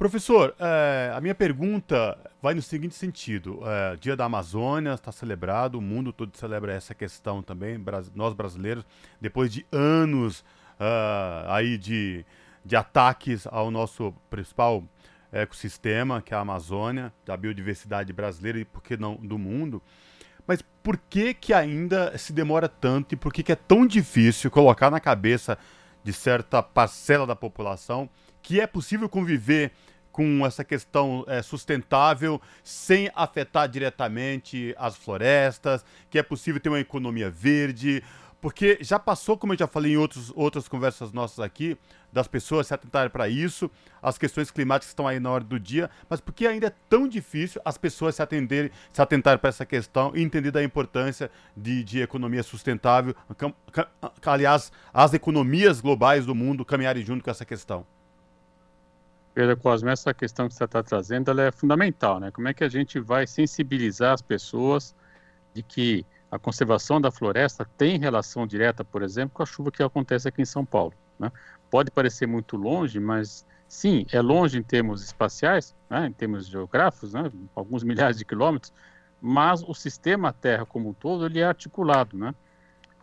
Professor, 0.00 0.54
é, 0.58 1.12
a 1.14 1.20
minha 1.20 1.34
pergunta 1.34 2.16
vai 2.40 2.54
no 2.54 2.62
seguinte 2.62 2.94
sentido: 2.94 3.60
é, 3.66 3.96
Dia 3.96 4.16
da 4.16 4.24
Amazônia 4.24 4.94
está 4.94 5.12
celebrado, 5.12 5.74
o 5.74 5.82
mundo 5.82 6.10
todo 6.10 6.34
celebra 6.38 6.72
essa 6.72 6.94
questão 6.94 7.42
também. 7.42 7.78
Nós 8.14 8.32
brasileiros, 8.32 8.82
depois 9.20 9.52
de 9.52 9.66
anos 9.70 10.40
uh, 10.40 11.50
aí 11.50 11.76
de, 11.76 12.24
de 12.64 12.76
ataques 12.76 13.46
ao 13.46 13.70
nosso 13.70 14.14
principal 14.30 14.82
ecossistema, 15.30 16.22
que 16.22 16.32
é 16.32 16.36
a 16.38 16.40
Amazônia, 16.40 17.12
da 17.26 17.36
biodiversidade 17.36 18.10
brasileira 18.10 18.58
e 18.58 18.64
por 18.64 18.82
que 18.82 18.96
não 18.96 19.16
do 19.16 19.36
mundo. 19.36 19.82
Mas 20.46 20.62
por 20.82 20.96
que 20.96 21.34
que 21.34 21.52
ainda 21.52 22.16
se 22.16 22.32
demora 22.32 22.70
tanto 22.70 23.12
e 23.12 23.18
por 23.18 23.34
que 23.34 23.42
que 23.42 23.52
é 23.52 23.56
tão 23.56 23.86
difícil 23.86 24.50
colocar 24.50 24.90
na 24.90 24.98
cabeça 24.98 25.58
de 26.02 26.14
certa 26.14 26.62
parcela 26.62 27.26
da 27.26 27.36
população 27.36 28.08
que 28.42 28.58
é 28.60 28.66
possível 28.66 29.06
conviver 29.06 29.72
com 30.12 30.44
essa 30.44 30.64
questão 30.64 31.24
é, 31.28 31.42
sustentável 31.42 32.40
sem 32.62 33.10
afetar 33.14 33.68
diretamente 33.68 34.74
as 34.78 34.96
florestas, 34.96 35.84
que 36.08 36.18
é 36.18 36.22
possível 36.22 36.60
ter 36.60 36.68
uma 36.68 36.80
economia 36.80 37.30
verde, 37.30 38.02
porque 38.40 38.78
já 38.80 38.98
passou, 38.98 39.36
como 39.36 39.52
eu 39.52 39.58
já 39.58 39.66
falei 39.66 39.92
em 39.92 39.96
outros, 39.96 40.32
outras 40.34 40.66
conversas 40.66 41.12
nossas 41.12 41.40
aqui, 41.40 41.76
das 42.12 42.26
pessoas 42.26 42.66
se 42.66 42.74
atentarem 42.74 43.10
para 43.10 43.28
isso, 43.28 43.70
as 44.02 44.16
questões 44.16 44.50
climáticas 44.50 44.88
estão 44.88 45.06
aí 45.06 45.20
na 45.20 45.30
hora 45.30 45.44
do 45.44 45.60
dia, 45.60 45.90
mas 46.08 46.20
por 46.20 46.32
que 46.32 46.46
ainda 46.46 46.68
é 46.68 46.72
tão 46.88 47.06
difícil 47.06 47.60
as 47.64 47.76
pessoas 47.76 48.14
se 48.16 48.22
atenderem, 48.22 48.70
se 48.92 49.00
atentarem 49.00 49.38
para 49.38 49.50
essa 49.50 49.66
questão 49.66 50.12
e 50.14 50.22
entender 50.22 50.50
da 50.50 50.64
importância 50.64 51.30
de, 51.56 51.84
de 51.84 52.00
economia 52.00 52.42
sustentável, 52.42 53.14
aliás, 54.24 54.72
as 54.92 55.12
economias 55.12 55.80
globais 55.80 56.24
do 56.24 56.34
mundo 56.34 56.64
caminharem 56.64 57.04
junto 57.04 57.22
com 57.22 57.30
essa 57.30 57.44
questão? 57.44 57.86
Pedro 59.34 59.56
Cosme, 59.56 59.90
essa 59.90 60.12
questão 60.12 60.48
que 60.48 60.54
você 60.54 60.64
está 60.64 60.82
trazendo, 60.82 61.30
ela 61.30 61.42
é 61.42 61.52
fundamental, 61.52 62.18
né? 62.18 62.30
Como 62.30 62.48
é 62.48 62.54
que 62.54 62.64
a 62.64 62.68
gente 62.68 62.98
vai 62.98 63.26
sensibilizar 63.26 64.12
as 64.12 64.22
pessoas 64.22 64.94
de 65.54 65.62
que 65.62 66.04
a 66.30 66.38
conservação 66.38 67.00
da 67.00 67.10
floresta 67.10 67.66
tem 67.76 67.98
relação 67.98 68.46
direta, 68.46 68.84
por 68.84 69.02
exemplo, 69.02 69.34
com 69.34 69.42
a 69.42 69.46
chuva 69.46 69.70
que 69.70 69.82
acontece 69.82 70.28
aqui 70.28 70.40
em 70.40 70.46
São 70.46 70.64
Paulo. 70.64 70.94
Né? 71.18 71.30
Pode 71.68 71.90
parecer 71.90 72.26
muito 72.26 72.56
longe, 72.56 73.00
mas 73.00 73.44
sim, 73.66 74.06
é 74.12 74.20
longe 74.20 74.56
em 74.56 74.62
termos 74.62 75.02
espaciais, 75.02 75.74
né? 75.88 76.06
em 76.06 76.12
termos 76.12 76.46
geográficos, 76.46 77.12
né? 77.12 77.30
alguns 77.54 77.82
milhares 77.84 78.16
de 78.16 78.24
quilômetros, 78.24 78.72
mas 79.20 79.62
o 79.62 79.74
sistema 79.74 80.32
Terra 80.32 80.64
como 80.64 80.90
um 80.90 80.92
todo 80.92 81.26
ele 81.26 81.40
é 81.40 81.44
articulado, 81.44 82.16
né? 82.16 82.34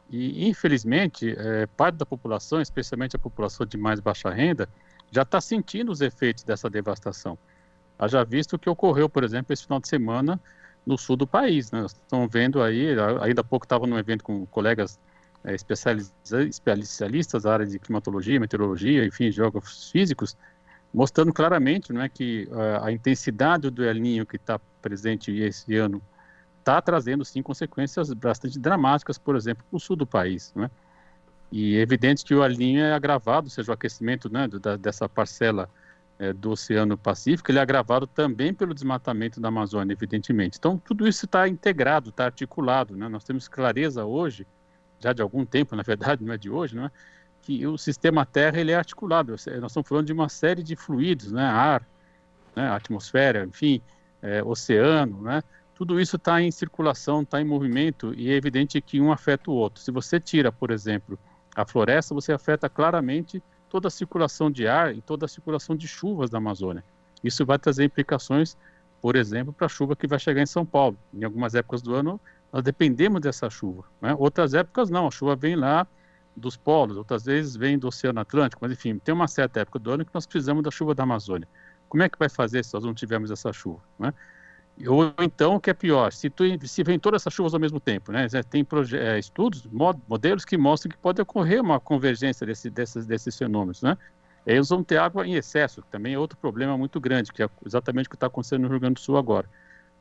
E 0.10 0.48
infelizmente 0.48 1.36
é, 1.38 1.68
parte 1.68 1.96
da 1.96 2.06
população, 2.06 2.62
especialmente 2.62 3.16
a 3.16 3.20
população 3.20 3.66
de 3.66 3.78
mais 3.78 4.00
baixa 4.00 4.30
renda, 4.30 4.70
já 5.12 5.22
está 5.22 5.40
sentindo 5.40 5.92
os 5.92 6.02
efeitos 6.02 6.44
dessa 6.44 6.70
devastação. 6.70 7.38
Haja 7.98 8.24
visto 8.24 8.54
o 8.54 8.60
que 8.60 8.70
ocorreu, 8.70 9.10
por 9.10 9.24
exemplo, 9.24 9.54
esse 9.54 9.64
final 9.64 9.80
de 9.80 9.88
semana 9.88 10.40
no 10.86 10.98
sul 10.98 11.16
do 11.16 11.28
país. 11.28 11.72
Né? 11.72 11.82
Nós 11.82 11.92
estamos 11.92 12.30
vendo 12.32 12.62
aí, 12.62 12.96
ainda 13.22 13.42
há 13.42 13.44
pouco 13.44 13.66
estava 13.66 13.88
num 13.88 13.98
evento 13.98 14.24
com 14.24 14.46
colegas 14.48 15.00
é, 15.44 15.56
especialistas 15.56 17.44
da 17.44 17.54
área 17.54 17.66
de 17.66 17.80
climatologia, 17.80 18.40
meteorologia, 18.40 19.06
enfim, 19.06 19.32
geógrafos 19.32 19.92
físicos, 19.92 20.38
mostrando 20.94 21.34
claramente 21.34 21.92
não 21.92 22.02
é, 22.02 22.10
que 22.10 22.48
uh, 22.52 22.84
a 22.84 22.92
intensidade 22.92 23.70
do 23.70 23.84
El 23.84 24.00
Niño 24.00 24.26
que 24.26 24.36
está 24.36 24.60
presente 24.82 25.32
esse 25.32 25.76
ano 25.76 26.02
está 26.60 26.82
trazendo, 26.82 27.24
sim, 27.24 27.42
consequências 27.42 28.12
bastante 28.14 28.60
dramáticas, 28.60 29.18
por 29.18 29.36
exemplo, 29.36 29.64
para 29.70 29.78
o 29.78 29.80
sul 29.80 29.96
do 29.96 30.06
país. 30.06 30.52
Né? 30.56 30.70
E 31.52 31.78
é 31.78 31.82
evidente 31.82 32.26
que 32.26 32.34
o 32.36 32.46
Niño 32.48 32.82
é 32.82 32.94
agravado, 32.94 33.48
ou 33.48 33.50
seja, 33.50 33.72
o 33.72 33.74
aquecimento 33.74 34.30
né, 34.30 34.48
da, 34.48 34.76
dessa 34.76 35.08
parcela 35.08 35.70
é, 36.20 36.34
do 36.34 36.52
Oceano 36.52 36.98
Pacífico, 36.98 37.52
ele 37.52 37.60
é 37.60 37.62
agravado 37.62 38.06
também 38.08 38.54
pelo 38.54 38.74
desmatamento 38.74 39.40
da 39.40 39.48
Amazônia, 39.48 39.94
evidentemente. 39.94 40.58
Então, 40.58 40.78
tudo 40.78 41.08
isso 41.08 41.26
está 41.26 41.48
integrado, 41.48 42.10
está 42.10 42.26
articulado. 42.26 42.96
Né? 42.96 43.08
Nós 43.08 43.24
temos 43.24 43.48
clareza 43.48 44.04
hoje, 44.04 44.46
já 45.00 45.14
de 45.14 45.22
algum 45.22 45.46
tempo, 45.46 45.76
na 45.76 45.84
verdade, 45.84 46.24
não 46.26 46.34
é 46.34 46.38
de 46.38 46.50
hoje, 46.50 46.76
não 46.76 46.86
é? 46.86 46.92
que 47.42 47.66
o 47.66 47.78
sistema 47.78 48.26
Terra 48.26 48.60
ele 48.60 48.72
é 48.72 48.76
articulado. 48.76 49.32
Nós 49.32 49.48
estamos 49.48 49.88
falando 49.88 50.08
de 50.08 50.14
uma 50.14 50.28
série 50.28 50.62
de 50.62 50.76
fluidos, 50.76 51.32
né? 51.32 51.46
ar, 51.46 51.88
né? 52.56 52.68
atmosfera, 52.70 53.46
enfim, 53.46 53.82
é, 54.22 54.44
oceano, 54.44 55.22
né? 55.22 55.42
tudo 55.78 56.02
isso 56.02 56.16
está 56.16 56.42
em 56.42 56.50
circulação, 56.50 57.22
está 57.22 57.40
em 57.40 57.46
movimento 57.46 58.12
e 58.16 58.32
é 58.32 58.34
evidente 58.34 58.82
que 58.82 59.00
um 59.00 59.12
afeta 59.12 59.52
o 59.52 59.54
outro. 59.54 59.80
Se 59.80 59.92
você 59.92 60.20
tira, 60.20 60.52
por 60.52 60.72
exemplo, 60.72 61.18
a 61.58 61.66
floresta, 61.66 62.14
você 62.14 62.32
afeta 62.32 62.70
claramente 62.70 63.42
toda 63.68 63.88
a 63.88 63.92
circulação 63.92 64.52
de 64.52 64.68
ar 64.68 64.96
e 64.96 65.02
toda 65.02 65.26
a 65.26 65.28
circulação 65.28 65.76
de 65.76 65.88
chuvas 65.88 66.30
da 66.30 66.38
Amazônia. 66.38 66.84
Isso 67.24 67.44
vai 67.46 67.58
trazer 67.58 67.84
implicações, 67.84 68.56
por 69.02 69.16
exemplo, 69.16 69.52
para 69.52 69.66
a 69.66 69.70
chuva 69.70 69.96
que 69.96 70.06
vai 70.06 70.20
chegar 70.20 70.42
em 70.42 70.46
São 70.46 70.64
Paulo. 70.64 70.96
Em 71.12 71.24
algumas 71.24 71.56
épocas 71.56 71.82
do 71.82 71.96
ano, 71.96 72.22
nós 72.54 72.64
dependemos 72.64 73.20
dessa 73.22 73.50
chuva. 73.50 73.84
Né? 74.00 74.16
Outras 74.20 74.54
épocas, 74.54 74.92
não, 74.92 75.08
a 75.08 75.12
chuva 75.12 75.36
vem 75.36 75.56
lá 75.56 75.88
dos 76.36 76.56
polos, 76.56 76.96
outras 76.96 77.26
vezes 77.26 77.56
vem 77.56 77.80
do 77.80 77.88
Oceano 77.88 78.20
Atlântico, 78.20 78.60
mas 78.62 78.72
enfim, 78.72 79.00
tem 79.00 79.14
uma 79.14 79.28
certa 79.28 79.62
época 79.62 79.80
do 79.80 79.90
ano 79.90 80.06
que 80.06 80.14
nós 80.14 80.28
precisamos 80.28 80.64
da 80.64 80.70
chuva 80.70 80.94
da 80.94 81.02
Amazônia. 81.02 81.48
Como 81.90 82.04
é 82.04 82.10
que 82.10 82.20
vai 82.20 82.30
fazer 82.30 82.64
se 82.64 82.72
nós 82.76 82.84
não 82.84 82.94
tivermos 82.94 83.32
essa 83.32 83.52
chuva? 83.52 83.82
Né? 83.98 84.14
Ou 84.86 85.12
então, 85.20 85.56
o 85.56 85.60
que 85.60 85.72
é 85.72 85.74
pior, 85.74 86.14
se, 86.14 86.30
tu, 86.30 86.44
se 86.68 86.84
vem 86.84 87.00
todas 87.00 87.24
essas 87.24 87.34
chuvas 87.34 87.54
ao 87.54 87.60
mesmo 87.60 87.80
tempo, 87.80 88.12
né? 88.12 88.28
Tem 88.50 88.66
é, 88.94 89.18
estudos, 89.18 89.66
mod, 89.72 90.00
modelos 90.08 90.46
que 90.46 90.56
mostram 90.56 90.92
que 90.92 90.98
pode 90.98 91.20
ocorrer 91.20 91.62
uma 91.62 91.80
convergência 91.80 92.46
desse, 92.46 92.70
desses, 92.70 93.06
desses 93.06 93.36
fenômenos, 93.36 93.82
né? 93.82 93.98
Eles 94.46 94.70
vão 94.70 94.84
ter 94.84 94.98
água 94.98 95.26
em 95.26 95.34
excesso, 95.34 95.82
que 95.82 95.90
também 95.90 96.14
é 96.14 96.20
outro 96.20 96.38
problema 96.38 96.78
muito 96.78 97.00
grande, 97.00 97.34
que 97.34 97.42
é 97.42 97.50
exatamente 97.66 98.06
o 98.06 98.10
que 98.10 98.16
está 98.16 98.28
acontecendo 98.28 98.62
no 98.62 98.70
Rio 98.70 98.80
Grande 98.80 98.96
do 98.96 99.00
Sul 99.00 99.18
agora. 99.18 99.50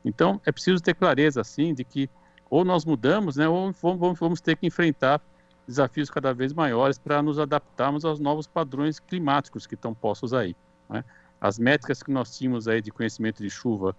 Então, 0.05 0.39
é 0.45 0.51
preciso 0.51 0.81
ter 0.81 0.93
clareza, 0.93 1.41
assim, 1.41 1.73
de 1.73 1.83
que 1.83 2.09
ou 2.49 2.63
nós 2.63 2.85
mudamos, 2.85 3.35
né, 3.35 3.47
ou 3.47 3.73
vamos, 3.73 4.19
vamos 4.19 4.39
ter 4.39 4.55
que 4.55 4.65
enfrentar 4.65 5.19
desafios 5.67 6.09
cada 6.09 6.33
vez 6.33 6.53
maiores 6.53 6.97
para 6.97 7.21
nos 7.21 7.39
adaptarmos 7.39 8.05
aos 8.05 8.19
novos 8.19 8.47
padrões 8.47 8.99
climáticos 8.99 9.67
que 9.67 9.75
estão 9.75 9.93
postos 9.93 10.33
aí. 10.33 10.55
Né? 10.89 11.03
As 11.41 11.59
métricas 11.59 12.01
que 12.01 12.09
nós 12.09 12.37
tínhamos 12.37 12.67
aí 12.67 12.81
de 12.81 12.89
conhecimento 12.89 13.43
de 13.43 13.49
chuva 13.49 13.93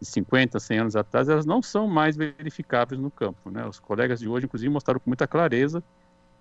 50, 0.00 0.58
100 0.58 0.78
anos 0.78 0.96
atrás, 0.96 1.28
elas 1.28 1.44
não 1.44 1.62
são 1.62 1.86
mais 1.86 2.16
verificáveis 2.16 3.00
no 3.00 3.10
campo. 3.10 3.50
Né? 3.50 3.64
Os 3.66 3.78
colegas 3.78 4.20
de 4.20 4.28
hoje, 4.28 4.46
inclusive, 4.46 4.72
mostraram 4.72 5.00
com 5.00 5.10
muita 5.10 5.26
clareza 5.26 5.82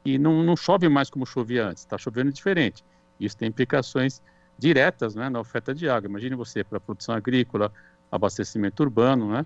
que 0.04 0.18
não, 0.18 0.44
não 0.44 0.56
chove 0.56 0.88
mais 0.88 1.10
como 1.10 1.26
chovia 1.26 1.68
antes, 1.68 1.84
está 1.84 1.98
chovendo 1.98 2.32
diferente. 2.32 2.84
Isso 3.20 3.36
tem 3.36 3.50
implicações 3.50 4.22
diretas 4.58 5.16
né, 5.16 5.30
na 5.30 5.40
oferta 5.40 5.74
de 5.74 5.90
água. 5.90 6.10
Imagine 6.10 6.36
você, 6.36 6.64
para 6.64 6.80
produção 6.80 7.14
agrícola, 7.16 7.72
abastecimento 8.12 8.82
urbano, 8.82 9.32
né? 9.32 9.46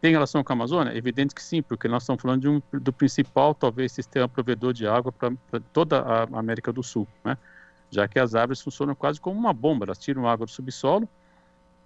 Tem 0.00 0.12
relação 0.12 0.44
com 0.44 0.52
a 0.52 0.54
Amazônia? 0.54 0.96
Evidente 0.96 1.34
que 1.34 1.42
sim, 1.42 1.60
porque 1.60 1.88
nós 1.88 2.04
estamos 2.04 2.22
falando 2.22 2.40
de 2.42 2.48
um, 2.48 2.62
do 2.72 2.92
principal, 2.92 3.52
talvez, 3.52 3.90
sistema 3.90 4.28
provedor 4.28 4.72
de 4.72 4.86
água 4.86 5.10
para 5.10 5.32
toda 5.72 6.00
a 6.00 6.22
América 6.38 6.72
do 6.72 6.84
Sul, 6.84 7.06
né? 7.24 7.36
já 7.90 8.06
que 8.06 8.18
as 8.18 8.34
árvores 8.34 8.60
funcionam 8.60 8.94
quase 8.94 9.20
como 9.20 9.38
uma 9.38 9.52
bomba, 9.52 9.86
elas 9.86 9.98
tiram 9.98 10.28
água 10.28 10.46
do 10.46 10.52
subsolo 10.52 11.08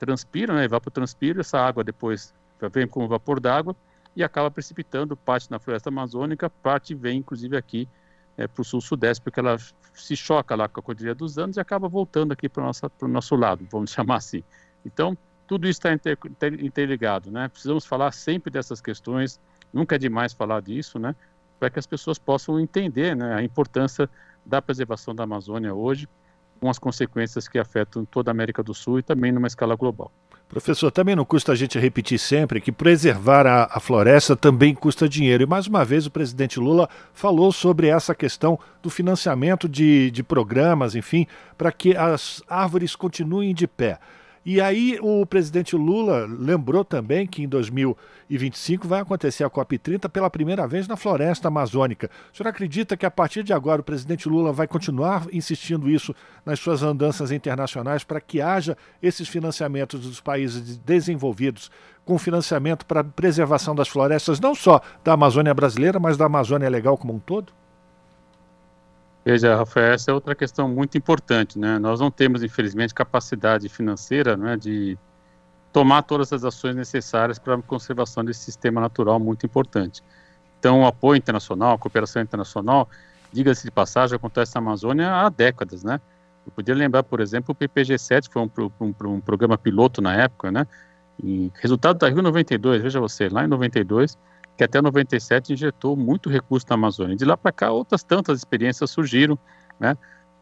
transpira, 0.03 0.53
né, 0.53 0.65
evapotranspira, 0.65 1.43
essa 1.43 1.61
água 1.61 1.85
depois 1.85 2.35
vem 2.73 2.89
como 2.89 3.07
vapor 3.07 3.39
d'água 3.39 3.77
e 4.17 4.25
acaba 4.25 4.51
precipitando 4.51 5.17
parte 5.17 5.49
na 5.49 5.61
floresta 5.61 5.91
amazônica, 5.91 6.51
parte 6.51 6.93
vem 6.93 7.19
inclusive 7.19 7.57
aqui 7.57 7.89
é, 8.37 8.49
para 8.49 8.61
o 8.61 8.65
sul-sudeste, 8.65 9.23
porque 9.23 9.39
ela 9.39 9.57
se 9.95 10.17
choca 10.17 10.57
lá 10.57 10.67
com 10.67 10.81
a 10.81 10.83
Cordilheira 10.83 11.15
dos 11.15 11.39
Andes 11.39 11.57
e 11.57 11.61
acaba 11.61 11.89
voltando 11.89 12.33
aqui 12.33 12.49
para 12.49 12.69
o 13.01 13.09
nosso 13.09 13.37
lado, 13.37 13.65
vamos 13.71 13.93
chamar 13.95 14.17
assim. 14.17 14.43
Então, 14.85 15.17
tudo 15.47 15.69
isso 15.69 15.79
está 15.79 15.93
inter, 15.93 16.19
interligado, 16.59 17.31
né? 17.31 17.47
Precisamos 17.47 17.87
falar 17.87 18.11
sempre 18.11 18.51
dessas 18.51 18.81
questões, 18.81 19.39
nunca 19.73 19.95
é 19.95 19.99
demais 19.99 20.33
falar 20.33 20.63
disso, 20.63 20.99
né? 20.99 21.15
Para 21.61 21.71
que 21.71 21.79
as 21.79 21.87
pessoas 21.87 22.19
possam 22.19 22.59
entender 22.59 23.15
né, 23.15 23.35
a 23.37 23.43
importância 23.43 24.11
da 24.45 24.61
preservação 24.61 25.15
da 25.15 25.23
Amazônia 25.23 25.73
hoje, 25.73 26.09
com 26.63 26.71
as 26.71 26.79
consequências 26.79 27.49
que 27.49 27.59
afetam 27.59 28.05
toda 28.05 28.31
a 28.31 28.33
América 28.33 28.63
do 28.63 28.73
Sul 28.73 29.01
e 29.01 29.03
também 29.03 29.33
numa 29.33 29.49
escala 29.49 29.75
global. 29.75 30.13
Professor, 30.49 30.93
também 30.93 31.17
não 31.17 31.25
custa 31.25 31.51
a 31.51 31.55
gente 31.57 31.77
repetir 31.77 32.21
sempre 32.21 32.61
que 32.61 32.71
preservar 32.71 33.49
a, 33.49 33.65
a, 33.65 33.81
floresta 33.81 34.37
também 34.37 34.73
custa 34.73 35.09
dinheiro. 35.09 35.43
E 35.43 35.47
mais 35.47 35.67
uma 35.67 35.85
vez 35.85 36.07
o 36.07 36.11
presidente 36.11 36.61
Lula 36.61 36.89
falou 37.13 37.51
sobre 37.51 37.89
essa 37.89 38.15
questão 38.15 38.57
do 38.81 38.89
financiamento 38.89 39.69
de, 39.69 40.13
de 40.13 40.23
programas, 40.23 40.95
enfim, 40.95 41.27
para 41.59 41.73
que 41.73 41.97
as 41.97 42.41
árvores 42.49 42.95
continuem 42.95 43.53
de 43.53 43.67
pé. 43.67 43.99
E 44.45 44.61
aí 44.61 44.99
o 45.01 45.25
presidente 45.25 45.77
Lula 45.77 46.27
lembrou 46.27 46.85
também 46.85 47.27
que 47.29 47.45
em 47.45 47.49
2025 47.49 48.89
vai 48.89 49.01
acontecer 49.01 49.45
a 49.45 49.51
COP30 49.51 50.09
pela 50.09 50.29
primeira 50.29 50.67
vez 50.67 50.89
na 50.89 50.97
floresta 50.97 51.47
amazônica. 51.47 52.11
O 52.33 52.37
senhor 52.37 52.49
acredita 52.49 52.97
que 52.97 53.07
a 53.07 53.11
partir 53.11 53.45
de 53.45 53.53
agora 53.53 53.81
o 53.81 53.85
presidente 53.85 54.29
Lula 54.29 54.53
vai 54.53 54.67
continuar 54.67 55.27
insistindo 55.33 55.89
isso 55.89 56.13
nas 56.45 56.59
suas 56.59 56.83
andanças 56.83 57.31
internacionais 57.31 58.03
para 58.03 58.21
que 58.21 58.41
haja 58.41 58.77
esses 59.01 59.29
financiamentos 59.29 60.01
dos 60.01 60.21
países 60.21 60.77
desenvolvidos 60.79 61.71
com 62.05 62.19
financiamento 62.19 62.85
para 62.85 63.05
preservação 63.05 63.77
das 63.77 63.87
florestas, 63.87 64.41
não 64.41 64.57
só 64.57 64.81
da 65.05 65.13
Amazônia 65.13 65.55
brasileira, 65.55 66.01
mas 66.01 66.17
da 66.17 66.27
Amazônia 66.27 66.69
legal 66.69 66.99
como 66.99 67.15
um 67.15 67.19
todo? 67.21 67.53
Veja, 69.25 69.57
Rafael, 69.57 69.93
essa 69.93 70.11
é 70.11 70.15
outra 70.15 70.35
questão 70.35 70.69
muito 70.69 70.99
importante, 70.99 71.59
né? 71.59 71.79
Nós 71.79 72.01
não 72.01 72.11
temos, 72.11 72.43
infelizmente, 72.43 72.93
capacidade 72.93 73.69
financeira, 73.69 74.37
né, 74.37 74.57
de 74.57 74.99
tomar 75.73 76.03
todas 76.03 76.33
as 76.33 76.45
ações 76.45 76.75
necessárias 76.75 77.39
para 77.39 77.55
a 77.55 77.63
conservação 77.63 78.25
desse 78.25 78.41
sistema 78.41 78.81
natural 78.81 79.21
muito 79.21 79.47
importante. 79.47 80.03
Então, 80.59 80.83
o 80.83 80.87
apoio 80.87 81.19
internacional, 81.19 81.75
a 81.75 81.79
cooperação 81.79 82.21
internacional, 82.21 82.89
diga-se 83.33 83.65
de 83.65 83.71
passagem, 83.71 84.17
acontece 84.17 84.55
na 84.57 84.61
Amazônia 84.61 85.13
há 85.13 85.29
décadas, 85.29 85.85
né? 85.85 86.01
Eu 86.45 86.53
podia 86.53 86.75
lembrar, 86.75 87.05
por 87.05 87.21
exemplo, 87.21 87.53
o 87.53 87.55
PPG-7, 87.55 88.27
que 88.27 88.33
foi 88.33 88.43
um, 88.43 88.51
um, 88.81 88.95
um, 89.15 89.21
programa 89.21 89.57
piloto 89.57 90.03
na 90.03 90.15
época, 90.15 90.51
né? 90.51 90.67
E 91.23 91.51
resultado 91.55 91.99
da 91.99 92.09
Rio 92.09 92.23
92, 92.23 92.83
veja 92.83 93.01
você, 93.01 93.29
lá 93.29 93.45
em 93.45 93.47
92, 93.47 94.19
que 94.63 94.65
até 94.65 94.81
97 94.81 95.53
injetou 95.53 95.97
muito 95.97 96.31
recurso 96.31 96.67
na 96.71 96.75
Amazônia. 96.75 97.17
De 97.17 97.25
lá 97.25 97.37
para 97.37 97.51
cá, 97.51 97.73
outras 97.73 98.05
tantas 98.05 98.39
experiências 98.39 98.91
surgiram, 98.91 99.37
né? 99.79 99.97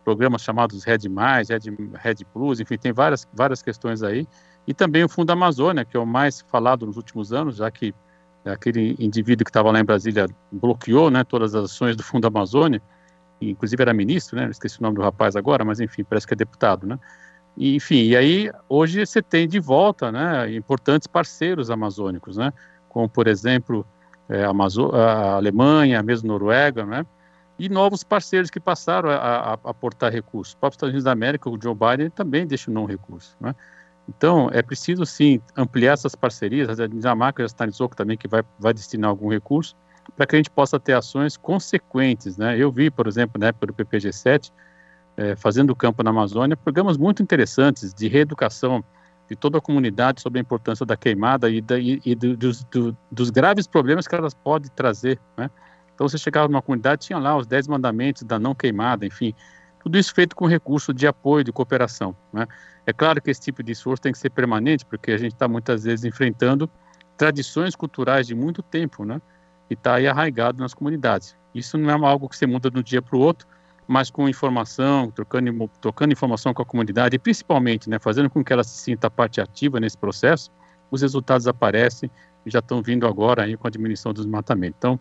Programas 0.04 0.42
chamados 0.42 0.84
Red 0.84 1.08
Mais, 1.08 1.48
Red, 1.48 1.60
Red 1.94 2.16
Plus, 2.32 2.60
enfim, 2.60 2.76
tem 2.76 2.92
várias, 2.92 3.26
várias 3.32 3.62
questões 3.62 4.02
aí. 4.02 4.28
E 4.66 4.74
também 4.74 5.02
o 5.04 5.08
Fundo 5.08 5.30
Amazônia, 5.30 5.86
que 5.86 5.96
é 5.96 6.00
o 6.00 6.04
mais 6.04 6.42
falado 6.42 6.84
nos 6.84 6.98
últimos 6.98 7.32
anos, 7.32 7.56
já 7.56 7.70
que 7.70 7.94
aquele 8.44 8.94
indivíduo 8.98 9.44
que 9.44 9.50
estava 9.50 9.70
lá 9.70 9.80
em 9.80 9.84
Brasília 9.84 10.26
bloqueou 10.52 11.10
né, 11.10 11.24
todas 11.24 11.54
as 11.54 11.64
ações 11.64 11.96
do 11.96 12.02
Fundo 12.02 12.26
Amazônia, 12.26 12.82
inclusive 13.40 13.82
era 13.82 13.94
ministro, 13.94 14.36
né, 14.36 14.50
esqueci 14.50 14.78
o 14.80 14.82
nome 14.82 14.96
do 14.96 15.02
rapaz 15.02 15.34
agora, 15.34 15.64
mas 15.64 15.80
enfim, 15.80 16.04
parece 16.04 16.26
que 16.26 16.34
é 16.34 16.36
deputado, 16.36 16.86
né, 16.86 16.98
e, 17.56 17.76
enfim, 17.76 18.02
e 18.04 18.16
aí 18.16 18.50
hoje 18.66 19.04
você 19.04 19.20
tem 19.20 19.46
de 19.46 19.60
volta, 19.60 20.10
né, 20.10 20.54
importantes 20.54 21.06
parceiros 21.06 21.70
amazônicos, 21.70 22.38
né, 22.38 22.50
como 22.88 23.06
por 23.08 23.28
exemplo 23.28 23.86
é, 24.30 24.44
Amazo 24.44 24.90
a 24.94 25.34
Alemanha, 25.34 26.02
mesmo 26.02 26.28
Noruega, 26.28 26.86
né? 26.86 27.04
E 27.58 27.68
novos 27.68 28.02
parceiros 28.02 28.48
que 28.48 28.58
passaram 28.58 29.10
a 29.10 29.58
aportar 29.64 30.10
recursos. 30.10 30.54
O 30.54 30.56
próprio 30.56 30.76
Estados 30.76 30.92
Unidos 30.92 31.04
da 31.04 31.12
América, 31.12 31.50
o 31.50 31.58
Joe 31.60 31.74
Biden, 31.74 32.08
também 32.08 32.46
destinou 32.46 32.84
um 32.84 32.86
recurso, 32.86 33.36
né? 33.38 33.54
Então, 34.08 34.48
é 34.52 34.62
preciso, 34.62 35.04
sim, 35.04 35.40
ampliar 35.56 35.92
essas 35.92 36.14
parcerias. 36.14 36.80
A 36.80 36.86
Dinamarca 36.86 37.42
já 37.42 37.48
sinalizou 37.48 37.88
também 37.88 38.16
que 38.16 38.26
vai, 38.26 38.42
vai 38.58 38.72
destinar 38.72 39.10
algum 39.10 39.28
recurso 39.28 39.76
para 40.16 40.26
que 40.26 40.36
a 40.36 40.38
gente 40.38 40.50
possa 40.50 40.80
ter 40.80 40.94
ações 40.94 41.36
consequentes, 41.36 42.36
né? 42.36 42.56
Eu 42.58 42.72
vi, 42.72 42.90
por 42.90 43.06
exemplo, 43.06 43.38
na 43.38 43.48
época 43.48 43.66
do 43.66 43.74
PPG-7, 43.74 44.50
é, 45.16 45.36
fazendo 45.36 45.76
campo 45.76 46.02
na 46.02 46.10
Amazônia, 46.10 46.56
programas 46.56 46.96
muito 46.96 47.22
interessantes 47.22 47.92
de 47.92 48.08
reeducação 48.08 48.82
de 49.30 49.36
toda 49.36 49.58
a 49.58 49.60
comunidade 49.60 50.20
sobre 50.20 50.40
a 50.40 50.42
importância 50.42 50.84
da 50.84 50.96
queimada 50.96 51.48
e, 51.48 51.60
da, 51.60 51.78
e, 51.78 52.02
e 52.04 52.16
do, 52.16 52.36
dos, 52.36 52.64
do, 52.64 52.96
dos, 53.12 53.30
graves 53.30 53.64
problemas 53.64 54.08
que 54.08 54.14
elas 54.16 54.34
podem 54.34 54.68
trazer, 54.74 55.20
né? 55.36 55.48
Então, 55.94 56.08
você 56.08 56.18
chegava 56.18 56.48
numa 56.48 56.60
comunidade, 56.60 57.06
tinha 57.06 57.18
lá 57.18 57.36
os 57.36 57.46
10 57.46 57.68
mandamentos 57.68 58.24
da 58.24 58.40
não 58.40 58.54
queimada, 58.54 59.06
enfim, 59.06 59.32
tudo 59.82 59.96
isso 59.96 60.12
feito 60.12 60.34
com 60.34 60.46
recurso 60.46 60.92
de 60.92 61.06
apoio, 61.06 61.44
de 61.44 61.52
cooperação, 61.52 62.16
né? 62.32 62.44
É 62.84 62.92
claro 62.92 63.22
que 63.22 63.30
esse 63.30 63.40
tipo 63.40 63.62
de 63.62 63.70
esforço 63.70 64.02
tem 64.02 64.10
que 64.10 64.18
ser 64.18 64.30
permanente, 64.30 64.84
porque 64.84 65.12
a 65.12 65.16
gente 65.16 65.34
está 65.34 65.46
muitas 65.46 65.84
vezes 65.84 66.04
enfrentando 66.04 66.68
tradições 67.16 67.76
culturais 67.76 68.26
de 68.26 68.34
muito 68.34 68.62
tempo, 68.62 69.04
né? 69.04 69.22
E 69.68 69.74
está 69.74 69.94
aí 69.94 70.08
arraigado 70.08 70.60
nas 70.60 70.74
comunidades. 70.74 71.36
Isso 71.54 71.78
não 71.78 71.88
é 71.88 72.10
algo 72.10 72.28
que 72.28 72.36
você 72.36 72.46
muda 72.46 72.68
de 72.68 72.80
um 72.80 72.82
dia 72.82 73.00
para 73.00 73.16
o 73.16 73.20
outro, 73.20 73.46
mas 73.90 74.08
com 74.08 74.28
informação, 74.28 75.10
trocando, 75.10 75.68
trocando 75.80 76.12
informação 76.12 76.54
com 76.54 76.62
a 76.62 76.64
comunidade 76.64 77.16
e 77.16 77.18
principalmente 77.18 77.90
né, 77.90 77.98
fazendo 77.98 78.30
com 78.30 78.44
que 78.44 78.52
ela 78.52 78.62
se 78.62 78.78
sinta 78.78 79.10
parte 79.10 79.40
ativa 79.40 79.80
nesse 79.80 79.98
processo, 79.98 80.48
os 80.92 81.02
resultados 81.02 81.48
aparecem 81.48 82.08
e 82.46 82.50
já 82.52 82.60
estão 82.60 82.80
vindo 82.80 83.04
agora 83.04 83.42
aí 83.42 83.56
com 83.56 83.66
a 83.66 83.70
diminuição 83.70 84.12
dos 84.12 84.26
matamentos. 84.26 84.76
Então, 84.78 85.00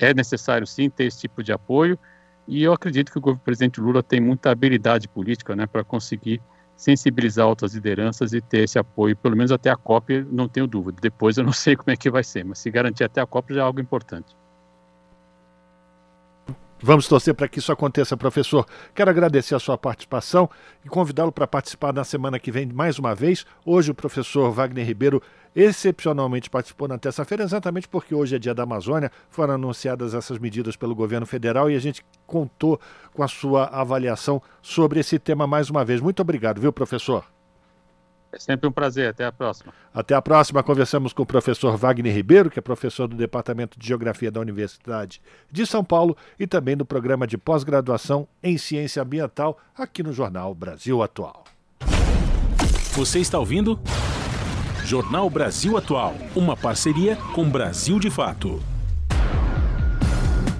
é 0.00 0.12
necessário 0.12 0.66
sim 0.66 0.90
ter 0.90 1.04
esse 1.04 1.20
tipo 1.20 1.44
de 1.44 1.52
apoio 1.52 1.96
e 2.48 2.60
eu 2.64 2.72
acredito 2.72 3.12
que 3.12 3.18
o 3.20 3.36
presidente 3.36 3.80
Lula 3.80 4.02
tem 4.02 4.20
muita 4.20 4.50
habilidade 4.50 5.06
política 5.06 5.54
né, 5.54 5.64
para 5.64 5.84
conseguir 5.84 6.42
sensibilizar 6.76 7.46
outras 7.46 7.72
lideranças 7.72 8.32
e 8.32 8.40
ter 8.40 8.64
esse 8.64 8.80
apoio, 8.80 9.16
pelo 9.16 9.36
menos 9.36 9.52
até 9.52 9.70
a 9.70 9.76
COP, 9.76 10.26
não 10.28 10.48
tenho 10.48 10.66
dúvida. 10.66 10.98
Depois 11.00 11.38
eu 11.38 11.44
não 11.44 11.52
sei 11.54 11.76
como 11.76 11.92
é 11.92 11.96
que 11.96 12.10
vai 12.10 12.24
ser, 12.24 12.44
mas 12.44 12.58
se 12.58 12.68
garantir 12.68 13.04
até 13.04 13.20
a 13.20 13.26
COP 13.26 13.54
já 13.54 13.60
é 13.60 13.64
algo 13.64 13.80
importante. 13.80 14.34
Vamos 16.82 17.08
torcer 17.08 17.34
para 17.34 17.48
que 17.48 17.58
isso 17.58 17.72
aconteça, 17.72 18.16
professor. 18.16 18.66
Quero 18.94 19.10
agradecer 19.10 19.54
a 19.54 19.58
sua 19.58 19.78
participação 19.78 20.50
e 20.84 20.88
convidá-lo 20.88 21.32
para 21.32 21.46
participar 21.46 21.92
na 21.92 22.04
semana 22.04 22.38
que 22.38 22.50
vem 22.50 22.66
mais 22.66 22.98
uma 22.98 23.14
vez. 23.14 23.46
Hoje 23.64 23.90
o 23.90 23.94
professor 23.94 24.50
Wagner 24.50 24.86
Ribeiro 24.86 25.22
excepcionalmente 25.54 26.50
participou 26.50 26.88
na 26.88 26.98
terça-feira, 26.98 27.44
exatamente 27.44 27.88
porque 27.88 28.14
hoje 28.14 28.36
é 28.36 28.38
dia 28.38 28.54
da 28.54 28.64
Amazônia, 28.64 29.10
foram 29.30 29.54
anunciadas 29.54 30.12
essas 30.12 30.38
medidas 30.38 30.76
pelo 30.76 30.94
governo 30.94 31.26
federal 31.26 31.70
e 31.70 31.76
a 31.76 31.80
gente 31.80 32.04
contou 32.26 32.78
com 33.12 33.22
a 33.22 33.28
sua 33.28 33.66
avaliação 33.66 34.42
sobre 34.60 35.00
esse 35.00 35.18
tema 35.18 35.46
mais 35.46 35.70
uma 35.70 35.84
vez. 35.84 36.00
Muito 36.00 36.20
obrigado, 36.20 36.60
viu, 36.60 36.72
professor? 36.72 37.24
É 38.34 38.38
sempre 38.38 38.68
um 38.68 38.72
prazer. 38.72 39.08
Até 39.08 39.24
a 39.24 39.32
próxima. 39.32 39.72
Até 39.92 40.14
a 40.14 40.20
próxima. 40.20 40.62
Conversamos 40.62 41.12
com 41.12 41.22
o 41.22 41.26
professor 41.26 41.76
Wagner 41.76 42.12
Ribeiro, 42.12 42.50
que 42.50 42.58
é 42.58 42.62
professor 42.62 43.06
do 43.06 43.16
Departamento 43.16 43.78
de 43.78 43.86
Geografia 43.86 44.30
da 44.30 44.40
Universidade 44.40 45.22
de 45.50 45.66
São 45.66 45.84
Paulo 45.84 46.16
e 46.38 46.46
também 46.46 46.76
do 46.76 46.84
programa 46.84 47.26
de 47.26 47.38
pós-graduação 47.38 48.26
em 48.42 48.58
Ciência 48.58 49.02
Ambiental 49.02 49.58
aqui 49.76 50.02
no 50.02 50.12
Jornal 50.12 50.54
Brasil 50.54 51.02
Atual. 51.02 51.44
Você 52.92 53.20
está 53.20 53.38
ouvindo? 53.38 53.78
Jornal 54.84 55.30
Brasil 55.30 55.76
Atual, 55.76 56.14
uma 56.36 56.56
parceria 56.56 57.16
com 57.34 57.48
Brasil 57.48 57.98
de 57.98 58.10
Fato. 58.10 58.62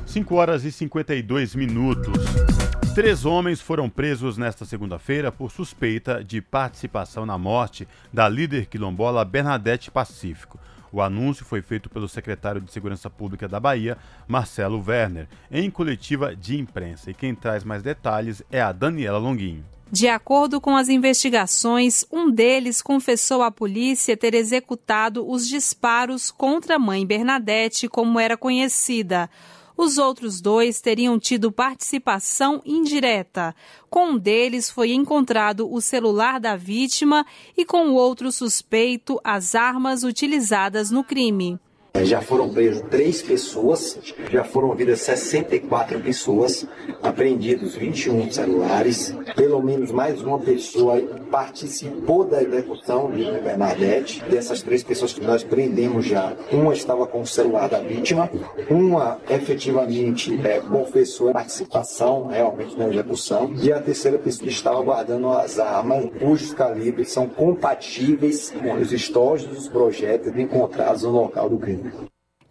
5 0.07 0.35
horas 0.35 0.65
e 0.65 0.73
52 0.73 1.55
minutos. 1.55 2.54
Três 2.95 3.25
homens 3.25 3.61
foram 3.61 3.91
presos 3.91 4.39
nesta 4.39 4.65
segunda-feira 4.65 5.33
por 5.33 5.51
suspeita 5.51 6.23
de 6.23 6.41
participação 6.41 7.27
na 7.27 7.37
morte 7.37 7.89
da 8.13 8.29
líder 8.29 8.67
quilombola 8.67 9.25
Bernadette 9.25 9.91
Pacífico. 9.91 10.61
O 10.93 11.03
anúncio 11.03 11.45
foi 11.45 11.61
feito 11.61 11.91
pelo 11.91 12.09
secretário 12.09 12.61
de 12.61 12.71
Segurança 12.71 13.11
Pública 13.11 13.49
da 13.49 13.59
Bahia, 13.59 13.99
Marcelo 14.29 14.81
Werner, 14.87 15.27
em 15.51 15.69
coletiva 15.73 16.37
de 16.37 16.57
imprensa. 16.57 17.11
E 17.11 17.15
quem 17.15 17.35
traz 17.35 17.65
mais 17.65 17.83
detalhes 17.83 18.45
é 18.49 18.63
a 18.63 18.71
Daniela 18.71 19.19
Longuinho. 19.19 19.65
De 19.91 20.07
acordo 20.07 20.61
com 20.61 20.77
as 20.77 20.89
investigações, 20.89 22.05
um 22.13 22.31
deles 22.31 22.81
confessou 22.81 23.43
à 23.43 23.51
polícia 23.51 24.17
ter 24.17 24.35
executado 24.35 25.29
os 25.29 25.49
disparos 25.49 26.31
contra 26.31 26.77
a 26.77 26.79
mãe 26.79 27.05
Bernadette, 27.05 27.89
como 27.89 28.21
era 28.21 28.37
conhecida. 28.37 29.29
Os 29.77 29.99
outros 29.99 30.41
dois 30.41 30.81
teriam 30.81 31.19
tido 31.19 31.51
participação 31.51 32.63
indireta. 32.65 33.55
Com 33.91 34.11
um 34.11 34.19
deles 34.19 34.71
foi 34.71 34.93
encontrado 34.93 35.71
o 35.73 35.81
celular 35.81 36.39
da 36.39 36.55
vítima 36.55 37.27
e 37.57 37.65
com 37.65 37.89
o 37.89 37.95
outro 37.95 38.31
suspeito 38.31 39.21
as 39.25 39.55
armas 39.55 40.05
utilizadas 40.05 40.93
no 40.93 41.03
crime. 41.03 41.59
Já 42.03 42.21
foram 42.21 42.51
presas 42.51 42.83
três 42.91 43.23
pessoas, 43.23 43.97
já 44.31 44.43
foram 44.43 44.69
ouvidas 44.69 45.01
64 45.01 46.01
pessoas, 46.01 46.67
apreendidos 47.01 47.77
21 47.77 48.33
celulares, 48.33 49.15
pelo 49.37 49.63
menos 49.63 49.93
mais 49.93 50.21
uma 50.21 50.41
pessoa 50.41 51.01
participou 51.31 52.25
da 52.25 52.43
execução 52.43 53.13
de 53.13 53.23
Bernadette. 53.41 54.23
Dessas 54.25 54.61
três 54.61 54.83
pessoas 54.83 55.13
que 55.13 55.21
nós 55.21 55.45
prendemos 55.45 56.05
já, 56.05 56.37
uma 56.51 56.75
estava 56.75 57.07
com 57.07 57.23
o 57.23 57.27
celular 57.27 57.69
da 57.69 57.79
vítima, 57.79 58.29
uma 58.69 59.19
efetivamente 59.31 60.37
é, 60.45 60.61
confessou 60.61 61.31
a 61.31 61.35
participação 61.35 62.27
realmente 62.27 62.77
na 62.77 62.89
execução, 62.89 63.55
e 63.63 63.73
a 63.73 63.81
terceira 63.81 64.19
pessoa 64.19 64.49
estava 64.49 64.83
guardando 64.83 65.29
as 65.29 65.61
armas, 65.61 66.11
cujos 66.21 66.53
calibres 66.53 67.13
são 67.13 67.29
compatíveis 67.29 68.51
com 68.51 68.75
os 68.75 68.93
estojos 68.93 69.47
dos 69.47 69.69
projetos 69.69 70.37
encontrados 70.37 71.05
no 71.05 71.13
local 71.13 71.49
do 71.49 71.57
crime 71.57 71.84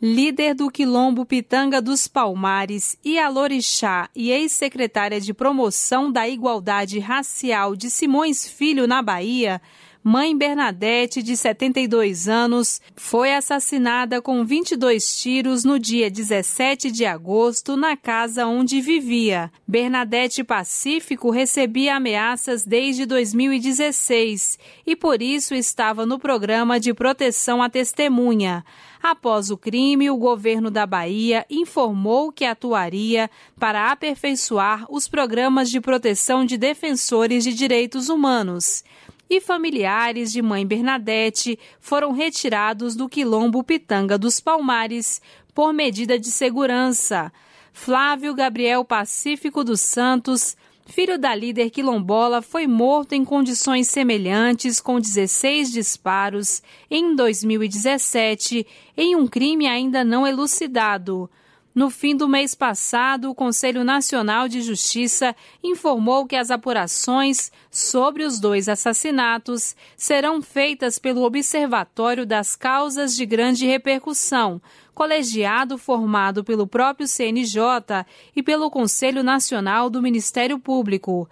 líder 0.02 0.54
do 0.54 0.70
Quilombo 0.70 1.26
Pitanga 1.26 1.82
dos 1.82 2.10
Palmares 2.10 2.98
e 3.06 3.18
Alorixá 3.18 4.10
e 4.14 4.32
ex-secretária 4.32 5.22
de 5.22 5.34
Promoção 5.34 6.12
da 6.12 6.28
Igualdade 6.28 7.00
Racial 7.00 7.74
de 7.74 7.90
Simões 7.90 8.46
Filho 8.46 8.86
na 8.86 9.02
Bahia, 9.02 9.62
Mãe 10.06 10.38
Bernadette, 10.38 11.24
de 11.24 11.38
72 11.38 12.28
anos, 12.28 12.82
foi 12.94 13.34
assassinada 13.34 14.22
com 14.22 14.44
22 14.44 15.22
tiros 15.22 15.64
no 15.64 15.80
dia 15.80 16.12
17 16.12 16.92
de 16.92 17.06
agosto 17.06 17.78
na 17.78 17.96
casa 17.96 18.46
onde 18.46 18.82
vivia. 18.82 19.50
Bernadette 19.66 20.44
Pacífico 20.44 21.30
recebia 21.32 21.96
ameaças 21.96 22.66
desde 22.66 23.06
2016 23.06 24.60
e 24.86 24.94
por 24.94 25.22
isso 25.22 25.56
estava 25.56 26.06
no 26.06 26.20
programa 26.20 26.82
de 26.82 26.94
proteção 26.94 27.64
à 27.64 27.70
testemunha. 27.70 28.66
Após 29.04 29.52
o 29.52 29.58
crime, 29.58 30.10
o 30.10 30.16
governo 30.16 30.72
da 30.72 30.86
Bahia 30.86 31.46
informou 31.50 32.32
que 32.32 32.46
atuaria 32.46 33.30
para 33.60 33.92
aperfeiçoar 33.92 34.86
os 34.90 35.10
programas 35.10 35.70
de 35.70 35.82
proteção 35.82 36.46
de 36.46 36.56
defensores 36.56 37.44
de 37.44 37.54
direitos 37.54 38.08
humanos. 38.08 38.82
E 39.30 39.42
familiares 39.42 40.32
de 40.32 40.42
mãe 40.42 40.66
Bernadette 40.66 41.60
foram 41.82 42.14
retirados 42.14 42.96
do 42.96 43.10
quilombo 43.10 43.62
Pitanga 43.62 44.18
dos 44.18 44.40
Palmares 44.40 45.22
por 45.54 45.74
medida 45.74 46.18
de 46.18 46.32
segurança. 46.32 47.30
Flávio 47.74 48.34
Gabriel 48.34 48.86
Pacífico 48.86 49.66
dos 49.66 49.82
Santos 49.82 50.56
filho 50.86 51.18
da 51.18 51.34
líder 51.34 51.70
quilombola, 51.70 52.42
foi 52.42 52.68
morto 52.68 53.14
em 53.14 53.24
condições 53.24 53.88
semelhantes, 53.88 54.80
com 54.80 55.00
16 55.00 55.72
disparos, 55.72 56.62
em 56.90 57.16
2017, 57.16 58.66
em 58.98 59.16
um 59.16 59.28
crime 59.28 59.68
ainda 59.68 60.04
não 60.04 60.28
elucidado. 60.28 61.30
No 61.76 61.90
fim 61.90 62.16
do 62.16 62.28
mês 62.28 62.54
passado, 62.54 63.32
o 63.32 63.36
Conselho 63.36 63.84
Nacional 63.84 64.48
de 64.48 64.62
Justiça 64.62 65.36
informou 65.64 66.28
que 66.28 66.36
as 66.36 66.52
apurações 66.52 67.52
sobre 67.72 68.24
os 68.24 68.40
dois 68.40 68.70
assassinatos 68.70 69.76
serão 69.98 70.40
feitas 70.40 71.00
pelo 71.00 71.24
Observatório 71.24 72.28
das 72.28 72.56
Causas 72.56 73.16
de 73.16 73.26
Grande 73.26 73.66
Repercussão, 73.66 74.62
colegiado 74.94 75.80
formado 75.80 76.44
pelo 76.44 76.68
próprio 76.68 77.08
CNJ 77.08 78.06
e 78.36 78.44
pelo 78.44 78.70
Conselho 78.70 79.24
Nacional 79.24 79.90
do 79.90 80.00
Ministério 80.00 80.60
Público. 80.60 81.28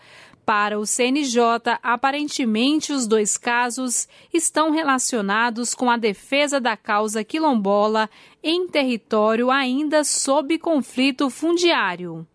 Para 0.54 0.78
o 0.78 0.86
CNJ, 0.86 1.80
aparentemente 1.82 2.92
os 2.92 3.08
dois 3.08 3.38
casos 3.38 4.06
estão 4.34 4.70
relacionados 4.70 5.74
com 5.74 5.90
a 5.90 5.96
defesa 5.96 6.60
da 6.60 6.76
causa 6.76 7.24
quilombola 7.24 8.10
em 8.44 8.68
território 8.68 9.50
ainda 9.50 10.04
sob 10.04 10.60
conflito 10.60 11.30
fundiário. 11.30 12.28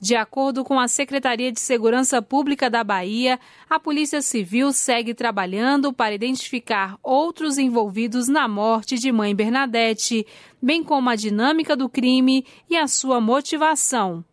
De 0.00 0.16
acordo 0.16 0.64
com 0.64 0.80
a 0.80 0.88
Secretaria 0.88 1.52
de 1.52 1.60
Segurança 1.60 2.20
Pública 2.20 2.68
da 2.68 2.82
Bahia, 2.82 3.38
a 3.70 3.78
Polícia 3.78 4.20
Civil 4.20 4.72
segue 4.72 5.14
trabalhando 5.14 5.92
para 5.92 6.16
identificar 6.16 6.98
outros 7.00 7.58
envolvidos 7.58 8.26
na 8.26 8.48
morte 8.48 8.98
de 8.98 9.12
mãe 9.12 9.36
Bernadette, 9.36 10.26
bem 10.60 10.82
como 10.82 11.08
a 11.08 11.14
dinâmica 11.14 11.76
do 11.76 11.88
crime 11.88 12.44
e 12.68 12.76
a 12.76 12.88
sua 12.88 13.20
motivação. 13.20 14.24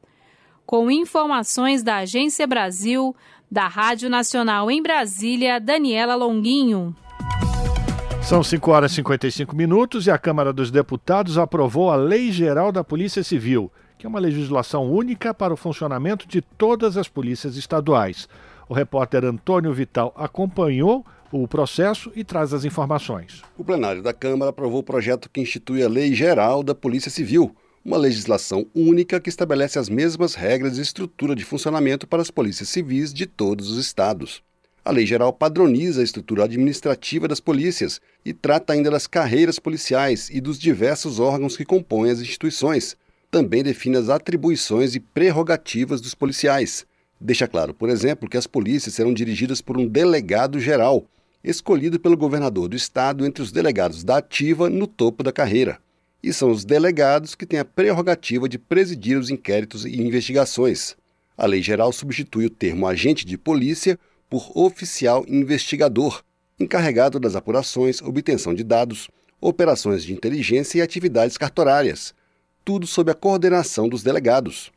Com 0.69 0.91
informações 0.91 1.81
da 1.81 1.95
Agência 1.95 2.45
Brasil, 2.45 3.15
da 3.49 3.67
Rádio 3.67 4.07
Nacional 4.07 4.69
em 4.69 4.83
Brasília, 4.83 5.59
Daniela 5.59 6.13
Longuinho. 6.13 6.95
São 8.21 8.43
5 8.43 8.69
horas 8.69 8.91
e 8.91 8.95
55 8.97 9.55
minutos 9.55 10.05
e 10.05 10.11
a 10.11 10.17
Câmara 10.19 10.53
dos 10.53 10.69
Deputados 10.69 11.39
aprovou 11.39 11.89
a 11.89 11.95
Lei 11.95 12.31
Geral 12.31 12.71
da 12.71 12.83
Polícia 12.83 13.23
Civil 13.23 13.71
que 13.97 14.05
é 14.05 14.09
uma 14.09 14.19
legislação 14.19 14.89
única 14.89 15.33
para 15.33 15.51
o 15.51 15.57
funcionamento 15.57 16.27
de 16.27 16.39
todas 16.39 16.97
as 16.97 17.07
polícias 17.07 17.57
estaduais. 17.57 18.29
O 18.69 18.73
repórter 18.73 19.25
Antônio 19.25 19.73
Vital 19.73 20.13
acompanhou 20.15 21.03
o 21.31 21.47
processo 21.47 22.11
e 22.15 22.23
traz 22.23 22.53
as 22.53 22.63
informações. 22.63 23.41
O 23.57 23.63
plenário 23.63 24.03
da 24.03 24.13
Câmara 24.13 24.51
aprovou 24.51 24.81
o 24.81 24.83
projeto 24.83 25.29
que 25.29 25.41
institui 25.41 25.83
a 25.83 25.89
Lei 25.89 26.13
Geral 26.13 26.61
da 26.61 26.73
Polícia 26.73 27.11
Civil, 27.11 27.53
uma 27.83 27.97
legislação 27.97 28.65
única 28.75 29.19
que 29.19 29.29
estabelece 29.29 29.79
as 29.79 29.89
mesmas 29.89 30.35
regras 30.35 30.77
e 30.77 30.81
estrutura 30.81 31.35
de 31.35 31.45
funcionamento 31.45 32.07
para 32.07 32.21
as 32.21 32.31
polícias 32.31 32.69
civis 32.69 33.13
de 33.13 33.25
todos 33.25 33.69
os 33.69 33.77
estados. 33.77 34.43
A 34.83 34.91
Lei 34.91 35.05
Geral 35.05 35.31
padroniza 35.31 36.01
a 36.01 36.03
estrutura 36.03 36.45
administrativa 36.45 37.27
das 37.27 37.39
polícias 37.39 38.01
e 38.25 38.33
trata 38.33 38.73
ainda 38.73 38.89
das 38.89 39.07
carreiras 39.07 39.59
policiais 39.59 40.29
e 40.31 40.41
dos 40.41 40.57
diversos 40.57 41.19
órgãos 41.19 41.55
que 41.55 41.65
compõem 41.65 42.11
as 42.11 42.21
instituições, 42.21 42.97
também 43.29 43.61
define 43.61 43.97
as 43.97 44.09
atribuições 44.09 44.95
e 44.95 44.99
prerrogativas 44.99 46.01
dos 46.01 46.15
policiais. 46.15 46.85
Deixa 47.21 47.47
claro, 47.47 47.73
por 47.73 47.89
exemplo, 47.89 48.29
que 48.29 48.37
as 48.37 48.47
polícias 48.47 48.95
serão 48.95 49.13
dirigidas 49.13 49.61
por 49.61 49.77
um 49.77 49.87
delegado 49.87 50.59
geral, 50.59 51.05
escolhido 51.43 51.99
pelo 51.99 52.17
governador 52.17 52.67
do 52.67 52.75
estado 52.75 53.25
entre 53.25 53.43
os 53.43 53.51
delegados 53.51 54.03
da 54.03 54.17
ativa 54.17 54.69
no 54.69 54.87
topo 54.87 55.21
da 55.21 55.31
carreira. 55.31 55.79
E 56.21 56.33
são 56.33 56.51
os 56.51 56.65
delegados 56.65 57.33
que 57.33 57.45
têm 57.45 57.59
a 57.59 57.65
prerrogativa 57.65 58.49
de 58.49 58.59
presidir 58.59 59.17
os 59.17 59.29
inquéritos 59.29 59.85
e 59.85 60.01
investigações. 60.01 60.95
A 61.37 61.45
lei 61.45 61.61
geral 61.61 61.93
substitui 61.93 62.45
o 62.45 62.49
termo 62.49 62.85
agente 62.85 63.25
de 63.25 63.37
polícia 63.37 63.97
por 64.29 64.51
oficial 64.53 65.25
investigador, 65.27 66.21
encarregado 66.59 67.19
das 67.19 67.35
apurações, 67.35 68.01
obtenção 68.01 68.53
de 68.53 68.63
dados, 68.63 69.09
operações 69.39 70.03
de 70.03 70.11
inteligência 70.11 70.79
e 70.79 70.81
atividades 70.81 71.37
cartorárias, 71.37 72.13
tudo 72.65 72.85
sob 72.85 73.09
a 73.09 73.15
coordenação 73.15 73.87
dos 73.87 74.03
delegados. 74.03 74.71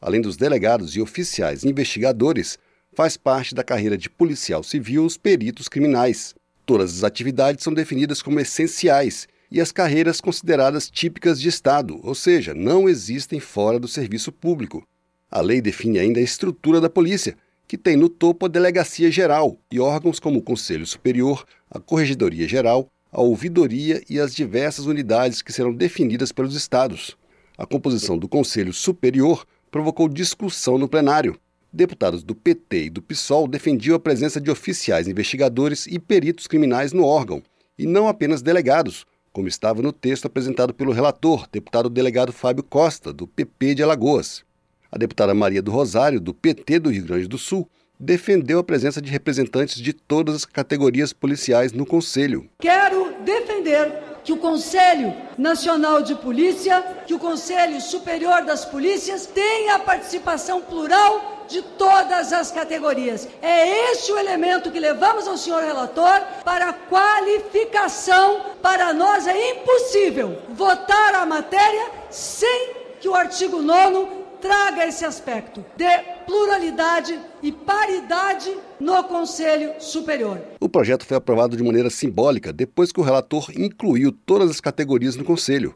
Além 0.00 0.20
dos 0.20 0.36
delegados 0.36 0.96
e 0.96 1.00
oficiais 1.00 1.64
investigadores, 1.64 2.58
faz 2.92 3.16
parte 3.16 3.54
da 3.54 3.62
carreira 3.62 3.96
de 3.96 4.10
policial 4.10 4.64
civil 4.64 5.04
os 5.04 5.16
peritos 5.16 5.68
criminais. 5.68 6.34
Todas 6.66 6.96
as 6.96 7.04
atividades 7.04 7.62
são 7.62 7.72
definidas 7.72 8.20
como 8.20 8.40
essenciais 8.40 9.28
e 9.50 9.60
as 9.60 9.72
carreiras 9.72 10.20
consideradas 10.20 10.90
típicas 10.90 11.40
de 11.40 11.48
Estado, 11.48 11.98
ou 12.02 12.14
seja, 12.14 12.54
não 12.54 12.88
existem 12.88 13.40
fora 13.40 13.78
do 13.78 13.88
serviço 13.88 14.30
público. 14.30 14.86
A 15.30 15.40
lei 15.40 15.60
define 15.60 15.98
ainda 15.98 16.20
a 16.20 16.22
estrutura 16.22 16.80
da 16.80 16.90
polícia, 16.90 17.36
que 17.66 17.76
tem 17.76 17.96
no 17.96 18.08
topo 18.08 18.46
a 18.46 18.48
Delegacia 18.48 19.10
Geral 19.10 19.58
e 19.70 19.78
órgãos 19.78 20.18
como 20.18 20.38
o 20.38 20.42
Conselho 20.42 20.86
Superior, 20.86 21.44
a 21.70 21.78
Corregedoria 21.78 22.48
Geral, 22.48 22.88
a 23.12 23.20
Ouvidoria 23.20 24.02
e 24.08 24.18
as 24.18 24.34
diversas 24.34 24.86
unidades 24.86 25.42
que 25.42 25.52
serão 25.52 25.74
definidas 25.74 26.32
pelos 26.32 26.54
estados. 26.54 27.16
A 27.56 27.66
composição 27.66 28.16
do 28.16 28.28
Conselho 28.28 28.72
Superior 28.72 29.46
provocou 29.70 30.08
discussão 30.08 30.78
no 30.78 30.88
plenário. 30.88 31.38
Deputados 31.70 32.22
do 32.22 32.34
PT 32.34 32.84
e 32.84 32.90
do 32.90 33.02
PSOL 33.02 33.46
defendiam 33.46 33.96
a 33.96 34.00
presença 34.00 34.40
de 34.40 34.50
oficiais 34.50 35.06
investigadores 35.06 35.86
e 35.86 35.98
peritos 35.98 36.46
criminais 36.46 36.92
no 36.94 37.04
órgão, 37.04 37.42
e 37.78 37.86
não 37.86 38.08
apenas 38.08 38.40
delegados, 38.40 39.04
como 39.32 39.48
estava 39.48 39.82
no 39.82 39.92
texto 39.92 40.26
apresentado 40.26 40.72
pelo 40.74 40.92
relator, 40.92 41.46
deputado 41.50 41.88
delegado 41.88 42.32
Fábio 42.32 42.62
Costa, 42.62 43.12
do 43.12 43.26
PP 43.26 43.76
de 43.76 43.82
Alagoas. 43.82 44.44
A 44.90 44.98
deputada 44.98 45.34
Maria 45.34 45.62
do 45.62 45.70
Rosário, 45.70 46.20
do 46.20 46.32
PT 46.32 46.78
do 46.78 46.90
Rio 46.90 47.04
Grande 47.04 47.28
do 47.28 47.38
Sul, 47.38 47.68
defendeu 47.98 48.58
a 48.58 48.64
presença 48.64 49.02
de 49.02 49.10
representantes 49.10 49.80
de 49.80 49.92
todas 49.92 50.34
as 50.34 50.44
categorias 50.44 51.12
policiais 51.12 51.72
no 51.72 51.84
Conselho. 51.84 52.48
Quero 52.60 53.12
defender 53.24 54.07
que 54.24 54.32
o 54.32 54.36
Conselho 54.36 55.14
Nacional 55.36 56.02
de 56.02 56.14
Polícia, 56.14 56.82
que 57.06 57.14
o 57.14 57.18
Conselho 57.18 57.80
Superior 57.80 58.42
das 58.42 58.64
Polícias 58.64 59.26
tenha 59.26 59.76
a 59.76 59.78
participação 59.78 60.60
plural 60.60 61.44
de 61.48 61.62
todas 61.62 62.32
as 62.32 62.50
categorias. 62.50 63.26
É 63.40 63.90
este 63.90 64.12
o 64.12 64.18
elemento 64.18 64.70
que 64.70 64.78
levamos 64.78 65.26
ao 65.26 65.36
senhor 65.36 65.62
relator 65.62 66.20
para 66.44 66.72
qualificação. 66.72 68.42
Para 68.60 68.92
nós 68.92 69.26
é 69.26 69.52
impossível 69.52 70.38
votar 70.50 71.14
a 71.14 71.24
matéria 71.24 71.86
sem 72.10 72.76
que 73.00 73.08
o 73.08 73.14
artigo 73.14 73.62
9 73.62 74.17
traga 74.40 74.86
esse 74.86 75.04
aspecto 75.04 75.64
de 75.76 75.98
pluralidade 76.26 77.18
e 77.42 77.50
paridade 77.52 78.56
no 78.80 79.04
Conselho 79.04 79.72
Superior. 79.80 80.40
O 80.60 80.68
projeto 80.68 81.04
foi 81.04 81.16
aprovado 81.16 81.56
de 81.56 81.62
maneira 81.62 81.90
simbólica 81.90 82.52
depois 82.52 82.92
que 82.92 83.00
o 83.00 83.04
relator 83.04 83.50
incluiu 83.56 84.12
todas 84.12 84.50
as 84.50 84.60
categorias 84.60 85.16
no 85.16 85.24
Conselho. 85.24 85.74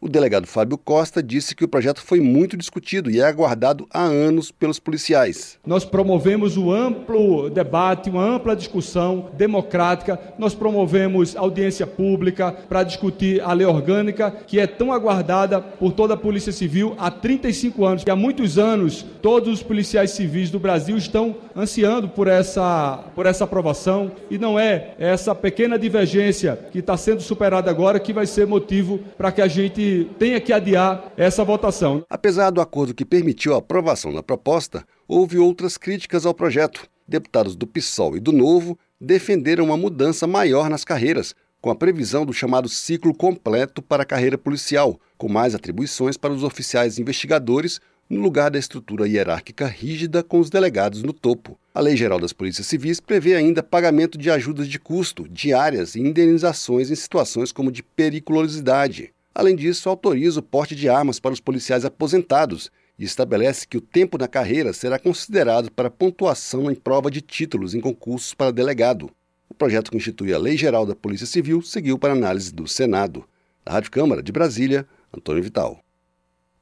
O 0.00 0.08
delegado 0.08 0.46
Fábio 0.46 0.76
Costa 0.76 1.22
disse 1.22 1.54
que 1.54 1.64
o 1.64 1.68
projeto 1.68 2.02
foi 2.02 2.20
muito 2.20 2.58
discutido 2.58 3.10
e 3.10 3.20
é 3.20 3.24
aguardado 3.24 3.86
há 3.90 4.02
anos 4.02 4.50
pelos 4.50 4.78
policiais. 4.78 5.58
Nós 5.66 5.82
promovemos 5.82 6.58
um 6.58 6.70
amplo 6.70 7.48
debate, 7.48 8.10
uma 8.10 8.22
ampla 8.22 8.54
discussão 8.54 9.30
democrática. 9.32 10.20
Nós 10.38 10.54
promovemos 10.54 11.34
audiência 11.34 11.86
pública 11.86 12.52
para 12.52 12.82
discutir 12.82 13.40
a 13.40 13.54
lei 13.54 13.66
orgânica, 13.66 14.30
que 14.30 14.60
é 14.60 14.66
tão 14.66 14.92
aguardada 14.92 15.58
por 15.62 15.92
toda 15.92 16.12
a 16.12 16.18
Polícia 16.18 16.52
Civil 16.52 16.94
há 16.98 17.10
35 17.10 17.84
anos. 17.86 18.02
E 18.06 18.10
há 18.10 18.16
muitos 18.16 18.58
anos, 18.58 19.06
todos 19.22 19.54
os 19.54 19.62
policiais 19.62 20.10
civis 20.10 20.50
do 20.50 20.58
Brasil 20.58 20.98
estão 20.98 21.34
ansiando 21.56 22.10
por 22.10 22.28
essa, 22.28 23.02
por 23.14 23.24
essa 23.24 23.44
aprovação. 23.44 24.12
E 24.30 24.36
não 24.36 24.58
é 24.58 24.94
essa 24.98 25.34
pequena 25.34 25.78
divergência 25.78 26.58
que 26.70 26.80
está 26.80 26.94
sendo 26.94 27.22
superada 27.22 27.70
agora 27.70 27.98
que 27.98 28.12
vai 28.12 28.26
ser 28.26 28.46
motivo 28.46 29.00
para 29.16 29.32
que 29.32 29.40
a 29.40 29.48
gente 29.48 29.93
tenha 30.02 30.40
que 30.40 30.52
adiar 30.52 31.12
essa 31.16 31.44
votação. 31.44 32.04
Apesar 32.10 32.50
do 32.50 32.60
acordo 32.60 32.94
que 32.94 33.04
permitiu 33.04 33.54
a 33.54 33.58
aprovação 33.58 34.12
da 34.12 34.22
proposta, 34.22 34.84
houve 35.06 35.38
outras 35.38 35.76
críticas 35.76 36.26
ao 36.26 36.34
projeto. 36.34 36.88
Deputados 37.06 37.54
do 37.54 37.66
PSOL 37.66 38.16
e 38.16 38.20
do 38.20 38.32
Novo 38.32 38.76
defenderam 39.00 39.66
uma 39.66 39.76
mudança 39.76 40.26
maior 40.26 40.70
nas 40.70 40.84
carreiras, 40.84 41.34
com 41.60 41.70
a 41.70 41.76
previsão 41.76 42.26
do 42.26 42.32
chamado 42.32 42.68
ciclo 42.68 43.14
completo 43.14 43.80
para 43.80 44.02
a 44.02 44.06
carreira 44.06 44.36
policial, 44.36 44.98
com 45.16 45.28
mais 45.28 45.54
atribuições 45.54 46.16
para 46.16 46.32
os 46.32 46.42
oficiais 46.42 46.98
investigadores, 46.98 47.80
no 48.08 48.20
lugar 48.20 48.50
da 48.50 48.58
estrutura 48.58 49.08
hierárquica 49.08 49.66
rígida 49.66 50.22
com 50.22 50.38
os 50.38 50.50
delegados 50.50 51.02
no 51.02 51.12
topo. 51.12 51.58
A 51.74 51.80
Lei 51.80 51.96
Geral 51.96 52.20
das 52.20 52.32
Polícias 52.32 52.66
Civis 52.66 53.00
prevê 53.00 53.34
ainda 53.34 53.62
pagamento 53.62 54.18
de 54.18 54.30
ajudas 54.30 54.68
de 54.68 54.78
custo, 54.78 55.26
diárias 55.28 55.94
e 55.94 56.00
indenizações 56.00 56.90
em 56.90 56.94
situações 56.94 57.50
como 57.50 57.72
de 57.72 57.82
periculosidade. 57.82 59.13
Além 59.34 59.56
disso, 59.56 59.88
autoriza 59.88 60.38
o 60.38 60.42
porte 60.42 60.76
de 60.76 60.88
armas 60.88 61.18
para 61.18 61.32
os 61.32 61.40
policiais 61.40 61.84
aposentados 61.84 62.70
e 62.96 63.04
estabelece 63.04 63.66
que 63.66 63.76
o 63.76 63.80
tempo 63.80 64.16
na 64.16 64.28
carreira 64.28 64.72
será 64.72 64.98
considerado 64.98 65.72
para 65.72 65.90
pontuação 65.90 66.70
em 66.70 66.74
prova 66.74 67.10
de 67.10 67.20
títulos 67.20 67.74
em 67.74 67.80
concursos 67.80 68.32
para 68.32 68.52
delegado. 68.52 69.10
O 69.48 69.54
projeto 69.54 69.90
que 69.90 69.96
institui 69.96 70.32
a 70.32 70.38
Lei 70.38 70.56
Geral 70.56 70.86
da 70.86 70.94
Polícia 70.94 71.26
Civil 71.26 71.62
seguiu 71.62 71.98
para 71.98 72.12
análise 72.12 72.52
do 72.52 72.68
Senado. 72.68 73.24
Da 73.64 73.72
Rádio 73.72 73.90
Câmara 73.90 74.22
de 74.22 74.30
Brasília, 74.30 74.86
Antônio 75.12 75.42
Vital. 75.42 75.80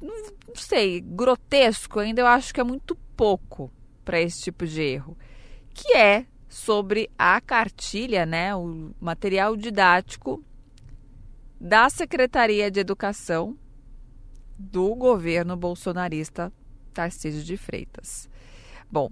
não 0.00 0.54
sei, 0.54 1.00
grotesco, 1.00 2.00
ainda 2.00 2.22
eu 2.22 2.26
acho 2.26 2.52
que 2.52 2.60
é 2.60 2.64
muito 2.64 2.96
pouco 3.16 3.70
para 4.04 4.20
esse 4.20 4.42
tipo 4.42 4.66
de 4.66 4.80
erro, 4.80 5.16
que 5.72 5.96
é 5.96 6.26
sobre 6.48 7.10
a 7.18 7.40
cartilha, 7.40 8.26
né, 8.26 8.54
o 8.54 8.92
material 9.00 9.56
didático 9.56 10.44
da 11.60 11.88
Secretaria 11.88 12.70
de 12.70 12.80
Educação 12.80 13.56
do 14.58 14.94
governo 14.94 15.56
bolsonarista 15.56 16.52
Tarcísio 16.92 17.42
de 17.42 17.56
Freitas. 17.56 18.28
Bom, 18.90 19.10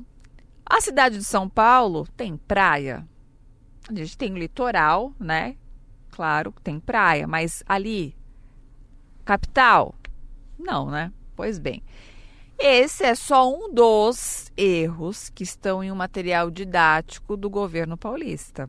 a 0.66 0.80
cidade 0.80 1.16
de 1.16 1.24
São 1.24 1.48
Paulo 1.48 2.06
tem 2.16 2.36
praia? 2.36 3.06
A 3.88 3.94
gente 3.94 4.18
tem 4.18 4.34
litoral, 4.34 5.14
né? 5.18 5.56
Claro, 6.10 6.52
tem 6.62 6.80
praia, 6.80 7.26
mas 7.26 7.62
ali, 7.66 8.14
capital? 9.24 9.94
Não, 10.58 10.90
né? 10.90 11.12
Pois 11.36 11.58
bem. 11.58 11.82
Esse 12.58 13.04
é 13.04 13.14
só 13.14 13.48
um 13.48 13.72
dos 13.72 14.50
erros 14.56 15.30
que 15.30 15.44
estão 15.44 15.82
em 15.84 15.92
um 15.92 15.94
material 15.94 16.50
didático 16.50 17.36
do 17.36 17.48
governo 17.48 17.96
paulista. 17.96 18.68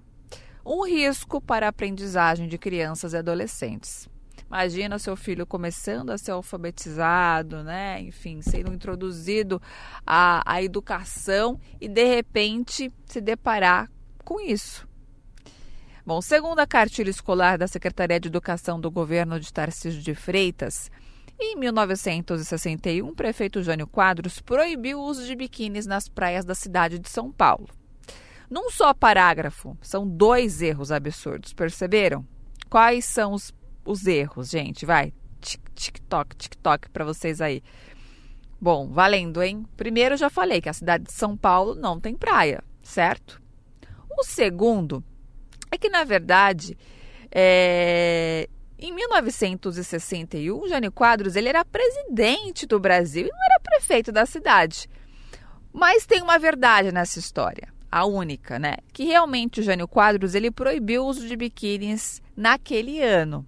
Um 0.63 0.85
risco 0.85 1.41
para 1.41 1.65
a 1.65 1.69
aprendizagem 1.69 2.47
de 2.47 2.57
crianças 2.59 3.13
e 3.13 3.17
adolescentes. 3.17 4.07
Imagina 4.45 4.99
seu 4.99 5.15
filho 5.15 5.45
começando 5.45 6.11
a 6.11 6.17
ser 6.17 6.31
alfabetizado, 6.31 7.63
né? 7.63 8.01
Enfim, 8.01 8.41
sendo 8.41 8.73
introduzido 8.73 9.61
à, 10.05 10.41
à 10.45 10.61
educação 10.61 11.59
e 11.79 11.87
de 11.87 12.03
repente 12.03 12.91
se 13.05 13.21
deparar 13.21 13.89
com 14.23 14.39
isso. 14.39 14.87
Bom, 16.05 16.21
segundo 16.21 16.59
a 16.59 16.65
cartilha 16.65 17.11
escolar 17.11 17.57
da 17.59 17.67
Secretaria 17.67 18.19
de 18.19 18.27
Educação 18.27 18.81
do 18.81 18.89
governo 18.89 19.39
de 19.39 19.53
Tarcísio 19.53 20.01
de 20.01 20.15
Freitas, 20.15 20.89
em 21.39 21.55
1961, 21.55 23.07
o 23.07 23.15
prefeito 23.15 23.63
Jânio 23.63 23.87
Quadros 23.87 24.39
proibiu 24.41 24.99
o 24.99 25.05
uso 25.05 25.25
de 25.25 25.35
biquínis 25.35 25.85
nas 25.85 26.09
praias 26.09 26.43
da 26.43 26.53
cidade 26.53 26.99
de 26.99 27.09
São 27.09 27.31
Paulo. 27.31 27.67
Num 28.49 28.69
só 28.69 28.93
parágrafo, 28.93 29.77
são 29.81 30.07
dois 30.07 30.61
erros 30.61 30.91
absurdos, 30.91 31.53
perceberam? 31.53 32.25
Quais 32.69 33.05
são 33.05 33.33
os, 33.33 33.53
os 33.85 34.05
erros, 34.05 34.49
gente? 34.49 34.85
Vai, 34.85 35.13
tic-toc, 35.39 36.35
tic-toc 36.35 36.89
para 36.89 37.05
vocês 37.05 37.39
aí. 37.39 37.63
Bom, 38.59 38.89
valendo, 38.89 39.41
hein? 39.41 39.65
Primeiro, 39.77 40.17
já 40.17 40.29
falei 40.29 40.59
que 40.59 40.67
a 40.67 40.73
cidade 40.73 41.05
de 41.05 41.13
São 41.13 41.37
Paulo 41.37 41.75
não 41.75 41.99
tem 41.99 42.15
praia, 42.15 42.61
certo? 42.83 43.41
O 44.09 44.23
segundo 44.23 45.01
é 45.71 45.77
que, 45.77 45.89
na 45.89 46.03
verdade, 46.03 46.77
é... 47.31 48.49
em 48.81 48.93
1961, 48.93 50.67
Jânio 50.67 50.91
Quadros 50.91 51.35
ele 51.35 51.49
era 51.49 51.65
presidente 51.65 52.65
do 52.65 52.79
Brasil 52.79 53.25
e 53.25 53.29
não 53.29 53.43
era 53.51 53.59
prefeito 53.59 54.11
da 54.11 54.25
cidade. 54.25 54.89
Mas 55.73 56.05
tem 56.05 56.21
uma 56.21 56.39
verdade 56.39 56.91
nessa 56.91 57.19
história, 57.19 57.67
a 57.91 58.05
única, 58.05 58.57
né? 58.57 58.77
Que 58.93 59.03
realmente 59.03 59.59
o 59.59 59.63
Jânio 59.63 59.87
Quadros 59.87 60.33
ele 60.33 60.49
proibiu 60.49 61.03
o 61.03 61.07
uso 61.07 61.27
de 61.27 61.35
biquínis 61.35 62.21
naquele 62.35 63.01
ano. 63.01 63.45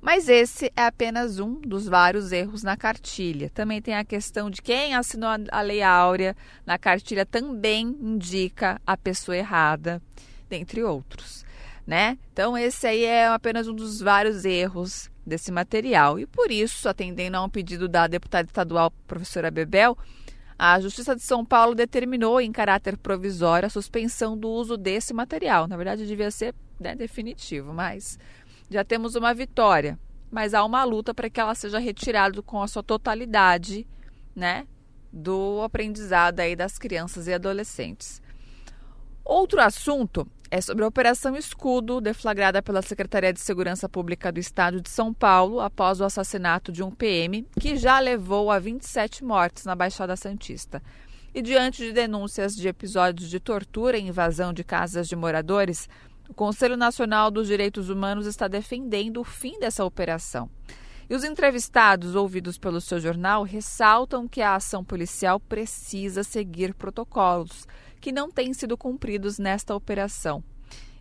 Mas 0.00 0.28
esse 0.28 0.72
é 0.76 0.84
apenas 0.84 1.38
um 1.38 1.60
dos 1.60 1.86
vários 1.86 2.32
erros 2.32 2.62
na 2.62 2.76
cartilha. 2.76 3.50
Também 3.50 3.82
tem 3.82 3.96
a 3.96 4.04
questão 4.04 4.48
de 4.48 4.62
quem 4.62 4.94
assinou 4.94 5.28
a 5.50 5.60
Lei 5.60 5.82
Áurea 5.82 6.36
na 6.64 6.78
cartilha 6.78 7.26
também 7.26 7.96
indica 8.00 8.80
a 8.86 8.96
pessoa 8.96 9.36
errada 9.36 10.00
dentre 10.48 10.82
outros. 10.82 11.44
Né? 11.88 12.18
Então, 12.34 12.54
esse 12.58 12.86
aí 12.86 13.02
é 13.02 13.28
apenas 13.28 13.66
um 13.66 13.74
dos 13.74 13.98
vários 13.98 14.44
erros 14.44 15.10
desse 15.24 15.50
material. 15.50 16.18
E 16.18 16.26
por 16.26 16.50
isso, 16.50 16.86
atendendo 16.86 17.38
a 17.38 17.42
um 17.42 17.48
pedido 17.48 17.88
da 17.88 18.06
deputada 18.06 18.46
estadual 18.46 18.90
professora 19.06 19.50
Bebel, 19.50 19.96
A 20.58 20.78
Justiça 20.80 21.16
de 21.16 21.22
São 21.22 21.46
Paulo 21.46 21.74
determinou 21.74 22.42
em 22.42 22.52
caráter 22.52 22.98
provisório 22.98 23.66
a 23.66 23.70
suspensão 23.70 24.36
do 24.36 24.50
uso 24.50 24.76
desse 24.76 25.14
material. 25.14 25.66
Na 25.66 25.78
verdade, 25.78 26.06
devia 26.06 26.30
ser 26.30 26.54
né, 26.78 26.94
definitivo, 26.94 27.72
mas 27.72 28.18
já 28.68 28.84
temos 28.84 29.14
uma 29.14 29.32
vitória. 29.32 29.98
Mas 30.30 30.52
há 30.52 30.62
uma 30.66 30.84
luta 30.84 31.14
para 31.14 31.30
que 31.30 31.40
ela 31.40 31.54
seja 31.54 31.78
retirada 31.78 32.42
com 32.42 32.60
a 32.60 32.68
sua 32.68 32.82
totalidade, 32.82 33.86
né, 34.36 34.66
do 35.10 35.62
aprendizado 35.62 36.40
aí 36.40 36.54
das 36.54 36.76
crianças 36.76 37.26
e 37.28 37.32
adolescentes. 37.32 38.20
Outro 39.24 39.58
assunto 39.58 40.26
é 40.50 40.60
sobre 40.60 40.82
a 40.82 40.88
Operação 40.88 41.36
Escudo, 41.36 42.00
deflagrada 42.00 42.62
pela 42.62 42.80
Secretaria 42.80 43.32
de 43.32 43.40
Segurança 43.40 43.88
Pública 43.88 44.32
do 44.32 44.40
Estado 44.40 44.80
de 44.80 44.88
São 44.88 45.12
Paulo 45.12 45.60
após 45.60 46.00
o 46.00 46.04
assassinato 46.04 46.72
de 46.72 46.82
um 46.82 46.90
PM, 46.90 47.46
que 47.60 47.76
já 47.76 47.98
levou 48.00 48.50
a 48.50 48.58
27 48.58 49.24
mortes 49.24 49.64
na 49.64 49.74
Baixada 49.74 50.16
Santista. 50.16 50.82
E 51.34 51.42
diante 51.42 51.82
de 51.82 51.92
denúncias 51.92 52.56
de 52.56 52.66
episódios 52.66 53.28
de 53.28 53.38
tortura 53.38 53.98
e 53.98 54.08
invasão 54.08 54.52
de 54.52 54.64
casas 54.64 55.06
de 55.06 55.14
moradores, 55.14 55.86
o 56.28 56.34
Conselho 56.34 56.76
Nacional 56.76 57.30
dos 57.30 57.46
Direitos 57.46 57.90
Humanos 57.90 58.26
está 58.26 58.48
defendendo 58.48 59.20
o 59.20 59.24
fim 59.24 59.58
dessa 59.58 59.84
operação. 59.84 60.48
E 61.10 61.14
os 61.14 61.24
entrevistados 61.24 62.14
ouvidos 62.14 62.58
pelo 62.58 62.80
seu 62.80 63.00
jornal 63.00 63.42
ressaltam 63.42 64.26
que 64.26 64.40
a 64.40 64.54
ação 64.54 64.82
policial 64.82 65.38
precisa 65.38 66.22
seguir 66.22 66.74
protocolos 66.74 67.66
que 68.00 68.12
não 68.12 68.30
têm 68.30 68.52
sido 68.52 68.76
cumpridos 68.76 69.38
nesta 69.38 69.74
operação. 69.74 70.42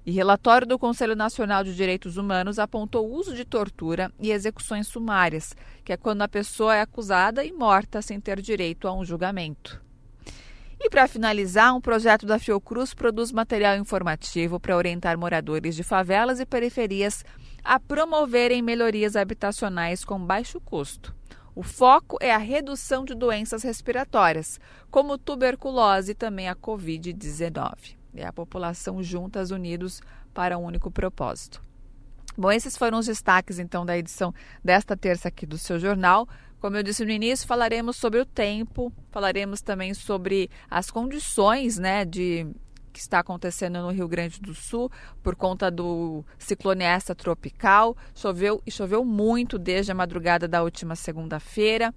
E 0.05 0.11
relatório 0.11 0.65
do 0.65 0.79
Conselho 0.79 1.17
Nacional 1.17 1.65
de 1.65 1.75
Direitos 1.75 2.15
Humanos 2.15 2.59
apontou 2.59 3.09
o 3.09 3.13
uso 3.13 3.35
de 3.35 3.43
tortura 3.43 4.09
e 4.17 4.31
execuções 4.31 4.87
sumárias, 4.87 5.53
que 5.83 5.91
é 5.91 5.97
quando 5.97 6.21
a 6.21 6.29
pessoa 6.29 6.75
é 6.75 6.81
acusada 6.81 7.43
e 7.43 7.51
morta 7.51 8.01
sem 8.01 8.17
ter 8.17 8.41
direito 8.41 8.87
a 8.87 8.93
um 8.93 9.03
julgamento. 9.03 9.81
E 10.79 10.89
para 10.89 11.07
finalizar, 11.07 11.75
um 11.75 11.81
projeto 11.81 12.25
da 12.25 12.39
Fiocruz 12.39 12.93
produz 12.93 13.31
material 13.31 13.75
informativo 13.75 14.59
para 14.59 14.77
orientar 14.77 15.17
moradores 15.17 15.75
de 15.75 15.83
favelas 15.83 16.39
e 16.39 16.45
periferias 16.45 17.25
a 17.63 17.79
promoverem 17.79 18.61
melhorias 18.61 19.15
habitacionais 19.17 20.05
com 20.05 20.17
baixo 20.17 20.61
custo. 20.61 21.13
O 21.57 21.63
foco 21.63 22.19
é 22.21 22.31
a 22.31 22.37
redução 22.37 23.03
de 23.03 23.15
doenças 23.15 23.63
respiratórias, 23.63 24.59
como 24.91 25.17
tuberculose 25.17 26.11
e 26.11 26.13
também 26.13 26.47
a 26.47 26.55
Covid-19. 26.55 27.97
É 28.13 28.27
a 28.27 28.31
população 28.31 29.01
juntas, 29.01 29.49
unidos 29.49 29.99
para 30.35 30.55
um 30.55 30.63
único 30.63 30.91
propósito. 30.91 31.63
Bom, 32.37 32.51
esses 32.51 32.77
foram 32.77 32.99
os 32.99 33.07
destaques 33.07 33.57
então 33.57 33.83
da 33.83 33.97
edição 33.97 34.31
desta 34.63 34.95
terça 34.95 35.29
aqui 35.29 35.47
do 35.47 35.57
seu 35.57 35.79
jornal. 35.79 36.29
Como 36.59 36.77
eu 36.77 36.83
disse 36.83 37.03
no 37.03 37.09
início, 37.09 37.47
falaremos 37.47 37.97
sobre 37.97 38.19
o 38.19 38.25
tempo, 38.25 38.93
falaremos 39.09 39.59
também 39.59 39.95
sobre 39.95 40.51
as 40.69 40.91
condições 40.91 41.79
né, 41.79 42.05
de 42.05 42.45
que 42.97 43.01
está 43.01 43.19
acontecendo 43.19 43.79
no 43.79 43.91
Rio 43.91 44.07
Grande 44.07 44.41
do 44.41 44.55
Sul 44.55 44.91
por 45.21 45.35
conta 45.35 45.69
do 45.69 46.25
ciclone 46.39 46.83
esta 46.83 47.13
tropical. 47.13 47.95
Choveu 48.15 48.59
e 48.65 48.71
choveu 48.71 49.05
muito 49.05 49.59
desde 49.59 49.91
a 49.91 49.95
madrugada 49.95 50.47
da 50.47 50.63
última 50.63 50.95
segunda-feira, 50.95 51.93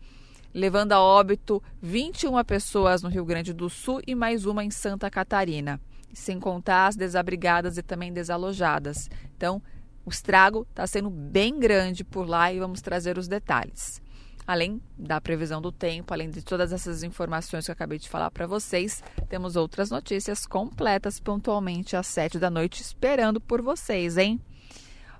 levando 0.52 0.92
a 0.92 1.00
óbito 1.00 1.62
21 1.80 2.44
pessoas 2.44 3.02
no 3.02 3.08
Rio 3.08 3.24
Grande 3.24 3.54
do 3.54 3.70
Sul 3.70 4.02
e 4.06 4.14
mais 4.14 4.44
uma 4.44 4.62
em 4.62 4.70
Santa 4.70 5.10
Catarina, 5.10 5.80
sem 6.12 6.38
contar 6.38 6.88
as 6.88 6.96
desabrigadas 6.96 7.78
e 7.78 7.82
também 7.82 8.12
desalojadas. 8.12 9.08
Então, 9.34 9.62
o 10.04 10.10
estrago 10.10 10.66
está 10.68 10.86
sendo 10.86 11.08
bem 11.08 11.58
grande 11.58 12.04
por 12.04 12.28
lá 12.28 12.52
e 12.52 12.58
vamos 12.58 12.82
trazer 12.82 13.16
os 13.16 13.26
detalhes. 13.26 14.02
Além 14.46 14.80
da 14.98 15.20
previsão 15.20 15.60
do 15.60 15.70
tempo, 15.70 16.12
além 16.12 16.30
de 16.30 16.42
todas 16.42 16.72
essas 16.72 17.02
informações 17.02 17.64
que 17.64 17.70
eu 17.70 17.72
acabei 17.72 17.98
de 17.98 18.08
falar 18.08 18.30
para 18.30 18.46
vocês, 18.46 19.02
temos 19.28 19.56
outras 19.56 19.90
notícias 19.90 20.46
completas 20.46 21.20
pontualmente 21.20 21.96
às 21.96 22.06
sete 22.06 22.38
da 22.38 22.50
noite, 22.50 22.82
esperando 22.82 23.40
por 23.40 23.62
vocês, 23.62 24.16
hein? 24.16 24.40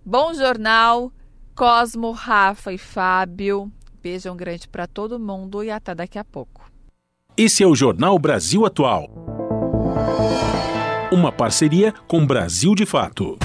Bom 0.05 0.35
jornal, 0.35 1.13
Cosmo, 1.55 2.11
Rafa 2.11 2.73
e 2.73 2.79
Fábio. 2.79 3.71
Beijão 4.03 4.35
grande 4.35 4.67
para 4.67 4.87
todo 4.87 5.21
mundo 5.21 5.63
e 5.63 5.71
até 5.71 5.95
daqui 5.95 6.19
a 6.19 6.25
pouco. 6.25 6.71
Esse 7.37 7.63
é 7.63 7.67
o 7.67 7.75
Jornal 7.75 8.19
Brasil 8.19 8.65
Atual. 8.65 9.11
Uma 11.13 11.31
parceria 11.31 11.93
com 12.07 12.27
Brasil 12.27 12.75
de 12.75 12.87
Fato. 12.87 13.39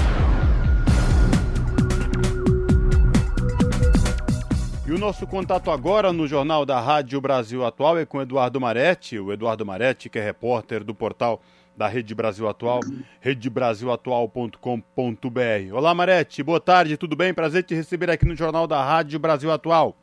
Nosso 5.06 5.28
contato 5.28 5.70
agora 5.70 6.12
no 6.12 6.28
Jornal 6.28 6.66
da 6.66 6.80
Rádio 6.80 7.22
Brasil 7.22 7.64
Atual 7.64 8.00
é 8.00 8.08
com 8.08 8.20
Eduardo 8.20 8.60
Maretti, 8.60 9.20
o 9.20 9.32
Eduardo 9.32 9.64
Maretti, 9.64 10.10
que 10.10 10.18
é 10.18 10.24
repórter 10.24 10.84
do 10.84 10.96
portal 10.96 11.44
da 11.78 11.88
Rede 11.88 12.16
Brasil 12.16 12.50
Atual, 12.50 12.80
redebrasilatual.com.br. 13.20 15.74
Olá, 15.74 15.94
Maretti, 15.94 16.42
boa 16.42 16.60
tarde, 16.60 16.98
tudo 16.98 17.16
bem? 17.16 17.36
Prazer 17.36 17.62
te 17.62 17.76
receber 17.76 18.10
aqui 18.10 18.26
no 18.26 18.36
Jornal 18.36 18.66
da 18.66 18.84
Rádio 18.84 19.20
Brasil 19.20 19.52
Atual. 19.52 19.96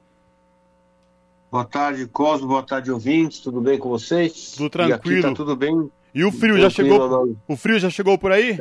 Boa 1.51 1.65
tarde, 1.65 2.07
Cosmo, 2.07 2.47
boa 2.47 2.63
tarde, 2.63 2.93
ouvintes, 2.93 3.41
tudo 3.41 3.61
bem 3.61 3.81
com 3.81 3.89
vocês? 3.89 4.53
Tudo 4.53 4.71
tranquilo. 4.71 5.19
E 5.19 5.23
tá 5.23 5.35
tudo 5.35 5.57
bem? 5.57 5.91
E 6.15 6.25
o 6.25 6.31
frio 6.31 6.61
já 6.61 6.71
chegou? 6.71 7.09
Não. 7.09 7.37
O 7.49 7.57
frio 7.57 7.81
já 7.81 7.91
chegou 7.91 8.17
por 8.17 8.31
aí? 8.31 8.57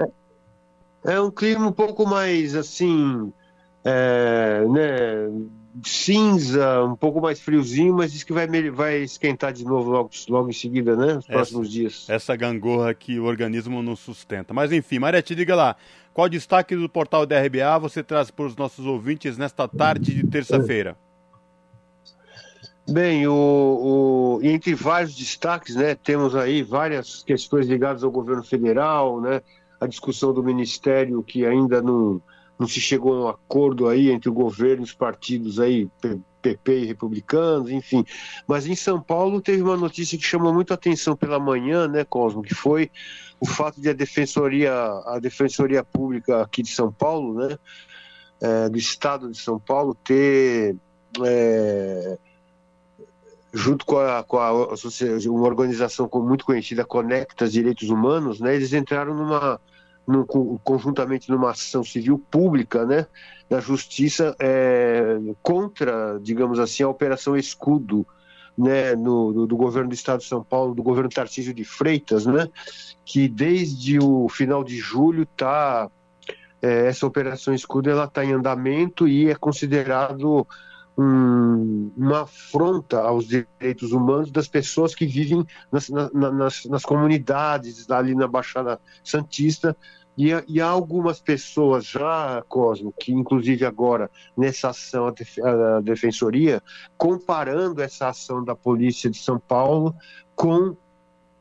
É, 1.05 1.13
é 1.13 1.21
um 1.21 1.29
clima 1.29 1.67
um 1.67 1.71
pouco 1.71 2.03
mais 2.03 2.55
assim, 2.55 3.31
é, 3.85 4.65
né, 4.67 5.29
cinza, 5.83 6.83
um 6.83 6.95
pouco 6.95 7.21
mais 7.21 7.39
friozinho, 7.39 7.93
mas 7.93 8.11
diz 8.11 8.23
que 8.23 8.33
vai, 8.33 8.47
vai 8.71 8.97
esquentar 8.97 9.53
de 9.53 9.63
novo 9.63 9.89
logo, 9.91 10.09
logo 10.29 10.49
em 10.49 10.53
seguida, 10.53 10.95
né? 10.95 11.15
Nos 11.15 11.27
próximos 11.27 11.67
essa, 11.67 11.73
dias. 11.73 12.09
Essa 12.09 12.35
gangorra 12.35 12.93
que 12.93 13.19
o 13.19 13.25
organismo 13.25 13.81
não 13.81 13.95
sustenta. 13.95 14.53
Mas 14.53 14.71
enfim, 14.71 14.99
Marete, 14.99 15.35
diga 15.35 15.55
lá. 15.55 15.75
Qual 16.13 16.27
destaque 16.27 16.75
do 16.75 16.89
portal 16.89 17.25
da 17.25 17.41
RBA 17.41 17.79
você 17.79 18.03
traz 18.03 18.29
para 18.29 18.45
os 18.45 18.55
nossos 18.55 18.85
ouvintes 18.85 19.37
nesta 19.37 19.67
tarde 19.67 20.13
de 20.13 20.27
terça-feira? 20.27 20.97
Bem, 22.89 23.25
o, 23.27 23.31
o, 23.33 24.39
entre 24.43 24.73
vários 24.73 25.15
destaques, 25.15 25.75
né, 25.75 25.95
temos 25.95 26.35
aí 26.35 26.61
várias 26.61 27.23
questões 27.23 27.67
ligadas 27.67 28.03
ao 28.03 28.11
governo 28.11 28.43
federal, 28.43 29.21
né, 29.21 29.41
a 29.79 29.87
discussão 29.87 30.33
do 30.33 30.43
ministério 30.43 31.23
que 31.23 31.45
ainda 31.45 31.81
não, 31.81 32.21
não 32.61 32.67
se 32.67 32.79
chegou 32.79 33.13
a 33.13 33.21
um 33.21 33.27
acordo 33.27 33.87
aí 33.87 34.11
entre 34.11 34.29
o 34.29 34.33
governo 34.33 34.83
e 34.83 34.85
os 34.85 34.93
partidos 34.93 35.59
aí, 35.59 35.89
PP 36.43 36.77
e 36.77 36.85
republicanos, 36.85 37.71
enfim. 37.71 38.05
Mas 38.47 38.67
em 38.67 38.75
São 38.75 39.01
Paulo 39.01 39.41
teve 39.41 39.63
uma 39.63 39.75
notícia 39.75 40.15
que 40.15 40.23
chamou 40.23 40.53
muito 40.53 40.69
a 40.69 40.75
atenção 40.75 41.15
pela 41.15 41.39
manhã, 41.39 41.87
né, 41.87 42.03
Cosmo, 42.03 42.43
que 42.43 42.53
foi 42.53 42.91
o 43.39 43.47
fato 43.47 43.81
de 43.81 43.89
a 43.89 43.93
defensoria, 43.93 44.71
a 45.07 45.17
defensoria 45.19 45.83
pública 45.83 46.43
aqui 46.43 46.61
de 46.61 46.69
São 46.69 46.91
Paulo, 46.91 47.33
né, 47.33 47.57
é, 48.39 48.69
do 48.69 48.77
Estado 48.77 49.31
de 49.31 49.39
São 49.39 49.59
Paulo, 49.59 49.95
ter 49.95 50.75
é, 51.25 52.19
junto 53.51 53.87
com 53.87 53.97
a, 53.97 54.23
com 54.23 54.37
a 54.37 54.51
uma 54.53 55.47
organização 55.47 56.07
muito 56.13 56.45
conhecida, 56.45 56.85
Conectas 56.85 57.51
Direitos 57.51 57.89
Humanos, 57.89 58.39
né, 58.39 58.55
eles 58.55 58.71
entraram 58.71 59.15
numa 59.15 59.59
no, 60.07 60.25
conjuntamente 60.63 61.29
numa 61.29 61.51
ação 61.51 61.83
civil 61.83 62.17
pública, 62.17 62.85
né, 62.85 63.05
da 63.49 63.59
justiça 63.59 64.35
é, 64.39 65.17
contra, 65.41 66.19
digamos 66.21 66.59
assim, 66.59 66.83
a 66.83 66.89
operação 66.89 67.35
Escudo, 67.35 68.05
né, 68.57 68.95
no, 68.95 69.31
do, 69.31 69.47
do, 69.47 69.55
governo 69.55 69.89
do 69.89 69.95
Estado 69.95 70.19
de 70.19 70.27
São 70.27 70.43
Paulo, 70.43 70.75
do 70.75 70.83
governo 70.83 71.09
Tarcísio 71.09 71.53
de 71.53 71.63
Freitas, 71.63 72.25
né, 72.25 72.49
que 73.05 73.27
desde 73.27 73.99
o 73.99 74.27
final 74.29 74.63
de 74.63 74.77
julho 74.77 75.23
está 75.23 75.89
é, 76.61 76.87
essa 76.87 77.07
operação 77.07 77.53
Escudo 77.53 77.89
ela 77.89 78.05
está 78.05 78.23
em 78.23 78.33
andamento 78.33 79.07
e 79.07 79.29
é 79.29 79.35
considerado 79.35 80.45
um, 80.97 81.91
uma 81.95 82.21
afronta 82.23 82.99
aos 82.99 83.27
direitos 83.27 83.91
humanos 83.91 84.31
das 84.31 84.47
pessoas 84.47 84.93
que 84.93 85.05
vivem 85.05 85.45
nas, 85.71 85.89
nas, 85.89 86.65
nas 86.65 86.83
comunidades 86.83 87.89
ali 87.89 88.13
na 88.13 88.27
Baixada 88.27 88.79
Santista 89.03 89.75
e, 90.17 90.29
e, 90.47 90.61
há 90.61 90.67
algumas 90.67 91.21
pessoas 91.21 91.85
já, 91.85 92.43
Cosmo, 92.47 92.93
que 92.99 93.13
inclusive 93.13 93.65
agora 93.65 94.11
nessa 94.37 94.69
ação 94.69 95.07
a, 95.07 95.11
def 95.11 95.39
a, 95.39 95.79
defensoria, 95.81 96.61
comparando 96.97 97.81
essa 97.81 98.09
ação 98.09 98.43
da 98.43 98.53
polícia 98.53 99.09
de 99.09 99.17
São 99.17 99.39
Paulo 99.39 99.95
com 100.35 100.75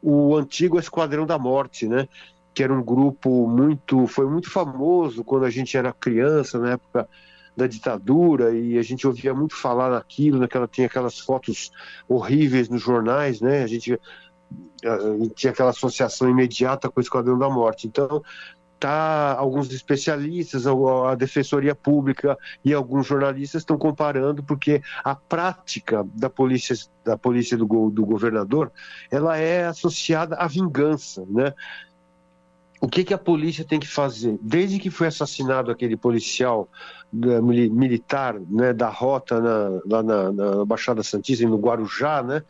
o 0.01 0.37
antigo 0.37 0.79
Esquadrão 0.79 1.27
da 1.27 1.39
Morte, 1.39 1.89
né? 1.89 2.09
Que 2.55 2.63
era 2.63 2.73
um 2.73 2.83
grupo 2.83 3.47
muito, 3.49 4.07
foi 4.07 4.27
muito 4.27 4.51
famoso 4.51 5.25
quando 5.25 5.45
a 5.45 5.51
gente 5.51 5.77
era 5.77 5.93
criança, 5.93 6.59
na 6.59 6.73
época 6.73 7.09
da 7.57 7.67
ditadura 7.67 8.55
e 8.55 8.79
a 8.79 8.83
gente 8.83 9.07
ouvia 9.07 9.35
muito 9.35 9.57
falar 9.57 9.91
naquilo, 9.91 10.39
naquela 10.39 10.69
tinha 10.69 10.87
aquelas 10.87 11.19
fotos 11.19 11.71
horríveis 12.09 12.69
nos 12.69 12.83
jornais, 12.83 13.41
né? 13.41 13.63
A 13.63 13.67
gente, 13.67 13.99
a 14.85 15.19
gente 15.19 15.35
tinha 15.35 15.53
aquela 15.53 15.71
associação 15.71 16.29
imediata 16.29 16.89
com 16.91 17.01
o 17.01 17.03
Esquadrão 17.03 17.39
da 17.39 17.49
Morte. 17.49 17.87
Então, 17.87 18.23
tá 18.81 19.37
alguns 19.39 19.71
especialistas, 19.71 20.67
a 20.67 21.15
defensoria 21.15 21.75
pública 21.75 22.37
e 22.65 22.73
alguns 22.73 23.07
jornalistas 23.07 23.61
estão 23.61 23.77
comparando 23.77 24.43
porque 24.43 24.83
a 25.05 25.15
prática 25.15 26.03
da 26.15 26.31
polícia 26.31 26.75
da 27.05 27.17
polícia 27.17 27.57
do, 27.57 27.91
do 27.91 28.07
governador 28.07 28.73
ela 29.11 29.37
é 29.37 29.67
associada 29.67 30.37
à 30.37 30.47
vingança, 30.47 31.25
né? 31.29 31.53
O 32.81 32.89
que, 32.89 33.05
que 33.05 33.13
a 33.13 33.19
polícia 33.19 33.63
tem 33.63 33.79
que 33.79 33.87
fazer? 33.87 34.39
Desde 34.41 34.79
que 34.79 34.89
foi 34.89 35.09
assassinado 35.09 35.71
aquele 35.71 35.99
policial 35.99 36.67
né, 37.13 37.39
militar 37.41 38.41
né, 38.49 38.73
da 38.73 38.89
rota 38.89 39.39
na, 39.39 39.81
lá 39.85 40.03
na, 40.03 40.33
na, 40.33 40.65
Baixada 40.65 41.03
Santista, 41.03 41.47
no 41.47 41.59
Guarujá, 41.59 42.23
né, 42.23 42.43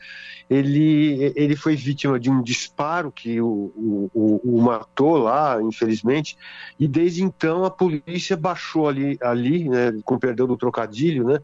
ele, 0.49 1.33
ele 1.35 1.57
foi 1.57 1.75
vítima 1.75 2.21
de 2.21 2.31
um 2.31 2.43
disparo 2.43 3.11
que 3.11 3.41
o, 3.41 3.73
o, 4.15 4.41
o, 4.45 4.63
matou 4.63 5.17
lá, 5.17 5.61
infelizmente, 5.61 6.37
e 6.79 6.87
desde 6.87 7.25
então 7.25 7.65
a 7.65 7.71
polícia 7.71 8.37
baixou 8.37 8.89
ali, 8.89 9.19
ali 9.21 9.69
né, 9.69 9.93
com 10.05 10.17
perdão 10.17 10.47
do 10.47 10.57
trocadilho, 10.57 11.25
né, 11.25 11.41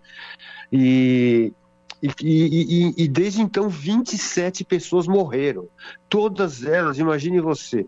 e 0.70 1.52
e, 2.23 2.93
e, 2.97 3.05
e, 3.05 3.09
desde 3.09 3.41
então 3.41 3.69
27 3.69 4.65
pessoas 4.65 5.07
morreram. 5.07 5.69
Todas 6.09 6.65
elas, 6.65 6.99
imagine 6.99 7.41
você, 7.41 7.87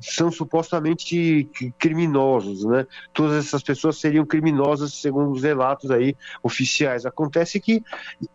são 0.00 0.30
supostamente 0.30 1.48
criminosos, 1.78 2.64
né? 2.64 2.86
Todas 3.12 3.46
essas 3.46 3.62
pessoas 3.62 3.98
seriam 3.98 4.24
criminosas 4.24 4.94
segundo 4.94 5.32
os 5.32 5.42
relatos 5.42 5.90
aí 5.90 6.16
oficiais. 6.42 7.06
Acontece 7.06 7.60
que 7.60 7.82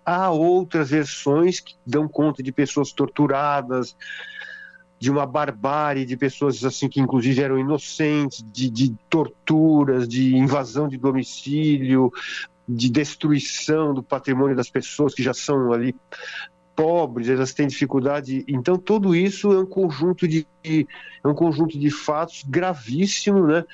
há 0.06 0.30
outras 0.30 0.90
versões 0.90 1.60
que 1.60 1.76
dão 1.86 2.08
conta 2.08 2.41
de 2.41 2.52
pessoas 2.52 2.91
torturadas, 2.91 3.96
de 5.00 5.10
uma 5.10 5.26
barbárie 5.26 6.06
de 6.06 6.18
pessoas 6.18 6.64
assim 6.64 6.90
que 6.90 7.00
inclusive 7.00 7.41
eram 7.41 7.58
inocentes, 7.58 8.44
de, 8.52 8.70
de 8.70 8.94
torturas, 9.10 10.08
de 10.08 10.36
invasão 10.36 10.88
de 10.88 10.98
domicílio, 10.98 12.12
de 12.70 12.90
destruição 12.90 13.94
do 13.96 14.04
patrimônio 14.04 14.56
das 14.56 14.70
pessoas 14.70 15.16
que 15.16 15.24
já 15.24 15.34
são 15.34 15.74
ali 15.74 15.96
pobres, 16.76 17.28
elas 17.28 17.54
têm 17.54 17.68
dificuldade. 17.68 18.46
Então 18.48 18.78
tudo 18.78 19.16
isso 19.16 19.52
é 19.52 19.60
um 19.60 19.66
conjunto 19.66 20.28
de 20.28 20.48
é 20.64 21.28
um 21.28 21.34
conjunto 21.34 21.78
de 21.80 21.90
fatos 21.90 22.46
gravíssimo, 22.48 23.48
né? 23.48 23.66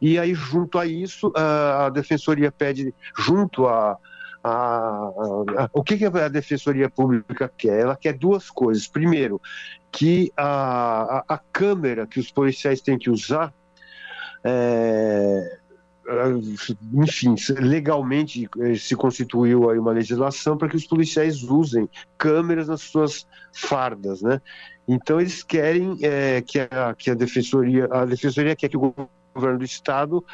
E 0.00 0.18
aí 0.18 0.34
junto 0.34 0.78
a 0.78 0.86
isso 0.86 1.32
a, 1.34 1.86
a 1.86 1.90
defensoria 1.90 2.52
pede 2.52 2.94
junto 3.18 3.66
a, 3.66 3.96
a, 4.44 4.50
a, 4.50 5.70
o 5.72 5.82
que, 5.82 5.96
que 5.96 6.04
a 6.04 6.28
defensoria 6.28 6.90
pública 6.90 7.50
quer? 7.56 7.80
Ela 7.80 7.96
quer 7.96 8.12
duas 8.12 8.50
coisas. 8.50 8.86
Primeiro, 8.86 9.40
que 9.90 10.30
a, 10.36 11.24
a, 11.26 11.38
câmera 11.38 12.06
que 12.06 12.20
os 12.20 12.30
policiais 12.30 12.80
têm 12.80 12.98
que 12.98 13.10
usar 13.10 13.52
é, 14.44 15.58
enfim, 16.94 17.34
legalmente 17.58 18.48
eh, 18.60 18.74
se 18.74 18.96
constituiu 18.96 19.70
aí 19.70 19.78
uma 19.78 19.92
legislação 19.92 20.56
para 20.56 20.68
que 20.68 20.76
os 20.76 20.86
policiais 20.86 21.42
usem 21.42 21.88
câmeras 22.18 22.68
nas 22.68 22.80
suas 22.80 23.26
fardas, 23.52 24.20
né? 24.20 24.40
Então 24.86 25.20
eles 25.20 25.42
querem 25.42 25.96
é, 26.02 26.42
que, 26.42 26.58
a, 26.58 26.94
que 26.96 27.10
a 27.10 27.14
defensoria, 27.14 27.88
a 27.90 28.04
defensoria 28.04 28.56
quer 28.56 28.68
que 28.68 28.76
o 28.76 28.94
governo 29.34 29.58
do 29.58 29.64
estado 29.64 30.24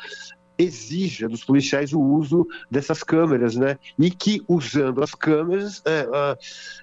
exija 0.56 1.28
dos 1.28 1.44
policiais 1.44 1.92
o 1.92 2.00
uso 2.00 2.46
dessas 2.70 3.02
câmeras, 3.02 3.54
né? 3.54 3.78
E 3.98 4.10
que 4.10 4.42
usando 4.48 5.02
as 5.02 5.14
câmeras 5.14 5.82
é, 5.84 6.08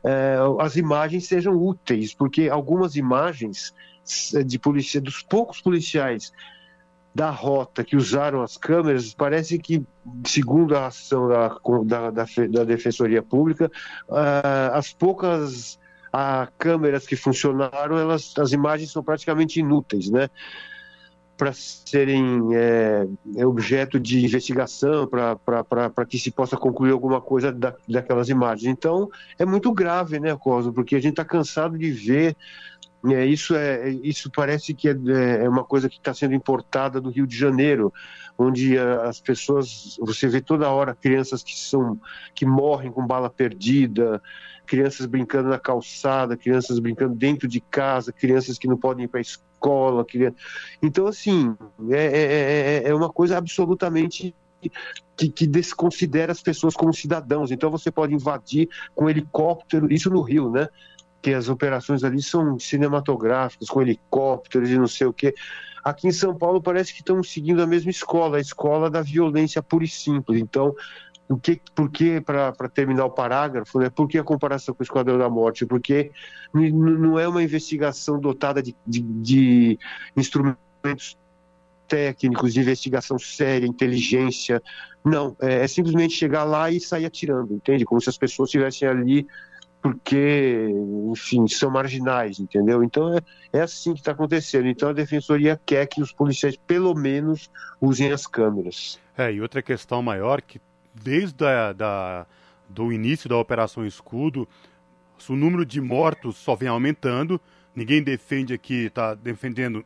é, 0.03 0.38
as 0.60 0.76
imagens 0.76 1.28
sejam 1.28 1.56
úteis, 1.56 2.14
porque 2.14 2.49
algumas 2.49 2.95
imagens 2.95 3.74
de 4.45 4.60
polícia 4.60 5.02
dos 5.02 5.24
poucos 5.24 5.60
policiais 5.60 6.32
da 7.15 7.29
rota 7.29 7.81
que 7.81 7.95
usaram 7.95 8.41
as 8.41 8.57
câmeras, 8.57 9.13
parece 9.13 9.57
que, 9.57 9.81
segundo 10.25 10.75
a 10.75 10.87
ação 10.87 11.29
da, 11.29 11.47
da, 11.85 12.11
da, 12.11 12.25
da 12.49 12.63
Defensoria 12.65 13.23
Pública, 13.23 13.71
uh, 14.09 14.73
as 14.73 14.91
poucas 14.91 15.79
uh, 16.13 16.51
câmeras 16.57 17.07
que 17.07 17.15
funcionaram, 17.15 17.97
elas, 17.97 18.33
as 18.37 18.51
imagens 18.51 18.91
são 18.91 19.01
praticamente 19.01 19.61
inúteis, 19.61 20.09
né? 20.09 20.29
Para 21.37 21.53
serem 21.53 22.49
é, 22.53 23.07
objeto 23.45 23.97
de 23.97 24.23
investigação, 24.23 25.07
para 25.07 26.05
que 26.07 26.19
se 26.19 26.31
possa 26.31 26.57
concluir 26.57 26.91
alguma 26.91 27.21
coisa 27.21 27.51
da, 27.51 27.75
daquelas 27.87 28.27
imagens. 28.27 28.69
Então, 28.69 29.09
é 29.39 29.45
muito 29.45 29.73
grave, 29.73 30.19
né, 30.19 30.35
Cosmo? 30.35 30.73
Porque 30.73 30.95
a 30.95 30.99
gente 30.99 31.11
está 31.11 31.25
cansado 31.25 31.77
de 31.77 31.91
ver 31.91 32.37
é, 33.14 33.26
isso, 33.26 33.56
é, 33.56 33.90
isso 33.90 34.32
parece 34.32 34.73
que 34.73 34.88
é, 34.90 34.95
é 35.44 35.49
uma 35.49 35.64
coisa 35.64 35.90
que 35.90 35.98
está 35.98 36.14
sendo 36.14 36.34
importada 36.34 37.02
do 37.02 37.10
Rio 37.10 37.27
de 37.27 37.38
Janeiro, 37.38 37.94
onde 38.38 38.77
as 38.77 39.19
pessoas, 39.19 39.98
você 39.99 40.27
vê 40.27 40.41
toda 40.41 40.69
hora 40.69 40.95
crianças 40.95 41.41
que 41.41 41.57
são 41.57 41.99
que 42.34 42.45
morrem 42.45 42.91
com 42.91 43.06
bala 43.06 43.30
perdida, 43.30 44.22
crianças 44.65 45.06
brincando 45.06 45.49
na 45.49 45.60
calçada, 45.60 46.36
crianças 46.36 46.80
brincando 46.80 47.15
dentro 47.15 47.48
de 47.48 47.61
casa, 47.61 48.11
crianças 48.11 48.57
que 48.57 48.68
não 48.68 48.77
podem 48.77 49.06
ir 49.06 49.07
para 49.07 49.19
a 49.19 49.22
escola. 49.22 50.03
Criança... 50.03 50.36
Então, 50.82 51.07
assim, 51.07 51.56
é, 51.90 52.06
é, 52.06 52.84
é, 52.84 52.90
é 52.90 52.95
uma 52.95 53.10
coisa 53.10 53.38
absolutamente 53.38 54.36
que, 55.15 55.30
que, 55.30 55.48
desconsidera 55.48 56.32
as 56.32 56.41
pessoas 56.41 56.73
como 56.73 56.94
cidadãos. 56.94 57.52
Então 57.52 57.69
você 57.69 57.91
pode 57.91 58.14
invadir 58.14 58.68
com 58.94 59.10
helicóptero, 59.10 59.91
isso 59.91 60.10
no 60.10 60.22
Rio, 60.22 60.49
né? 60.49 60.68
Que 61.26 61.34
as 61.34 61.49
operações 61.49 62.03
ali 62.03 62.22
são 62.22 62.60
cinematográficas, 62.60 63.68
com 63.68 63.81
helicópteros 63.81 64.69
e 64.69 64.77
não 64.77 64.85
sei 64.85 65.07
o 65.07 65.14
quê. 65.14 65.34
Aqui 65.84 66.07
em 66.07 66.11
São 66.11 66.38
Paulo 66.38 66.61
parece 66.61 66.93
que 66.93 66.99
estão 66.99 67.23
seguindo 67.23 67.64
a 67.64 67.65
mesma 67.65 67.89
escola, 67.89 68.38
a 68.38 68.39
escola 68.39 68.91
da 68.91 69.02
violência 69.02 69.60
pura 69.60 69.84
e 69.84 69.88
simples. 69.88 70.39
Então, 70.39 70.76
o 71.27 71.35
que, 71.35 71.60
por 71.73 71.89
que, 71.89 72.22
para 72.22 72.69
terminar 72.72 73.06
o 73.06 73.10
parágrafo, 73.10 73.80
né, 73.80 73.89
por 73.89 74.07
que 74.07 74.19
a 74.19 74.23
comparação 74.23 74.76
com 74.76 74.81
o 74.81 74.84
Esquadrão 74.84 75.18
da 75.18 75.27
Morte? 75.27 75.65
Porque 75.65 76.11
não 76.53 77.18
é 77.18 77.27
uma 77.27 77.41
investigação 77.41 78.19
dotada 78.19 78.61
de, 78.61 78.76
de, 78.85 79.02
de 79.02 79.80
instrumentos 80.15 81.18
técnicos, 81.88 82.53
de 82.53 82.60
investigação 82.60 83.18
séria, 83.18 83.65
inteligência. 83.65 84.61
Não, 85.03 85.35
é, 85.41 85.64
é 85.64 85.68
simplesmente 85.68 86.14
chegar 86.14 86.43
lá 86.43 86.69
e 86.69 86.80
sair 86.80 87.07
atirando, 87.07 87.52
entende? 87.52 87.84
Como 87.84 87.99
se 87.99 88.11
as 88.11 88.18
pessoas 88.18 88.49
estivessem 88.49 88.88
ali 88.88 89.26
porque, 89.86 90.68
enfim, 91.12 91.48
são 91.48 91.70
marginais, 91.70 92.40
entendeu? 92.40 92.84
Então 92.84 93.14
é, 93.14 93.20
é 93.53 93.62
assim 93.62 93.94
que 93.94 93.99
está 93.99 94.14
acontecendo. 94.14 94.68
Então 94.68 94.90
a 94.90 94.94
defensoria 94.94 95.62
quer 95.64 95.86
que 95.86 96.02
os 96.02 96.12
policiais, 96.12 96.56
pelo 96.56 96.95
menos, 96.95 97.52
usem 97.80 98.12
as 98.12 98.26
câmeras. 98.26 98.99
É, 99.16 99.32
e 99.32 99.40
outra 99.40 99.62
questão 99.62 100.02
maior 100.02 100.41
que 100.41 100.60
desde 100.91 101.45
a, 101.45 101.72
da, 101.72 102.26
do 102.68 102.91
início 102.91 103.30
da 103.30 103.38
Operação 103.38 103.86
Escudo, 103.86 104.48
o 105.30 105.36
número 105.36 105.64
de 105.64 105.80
mortos 105.80 106.36
só 106.36 106.56
vem 106.56 106.68
aumentando. 106.68 107.40
Ninguém 107.76 108.02
defende 108.02 108.56
aqui, 108.56 108.86
está 108.86 109.14
defendendo 109.14 109.86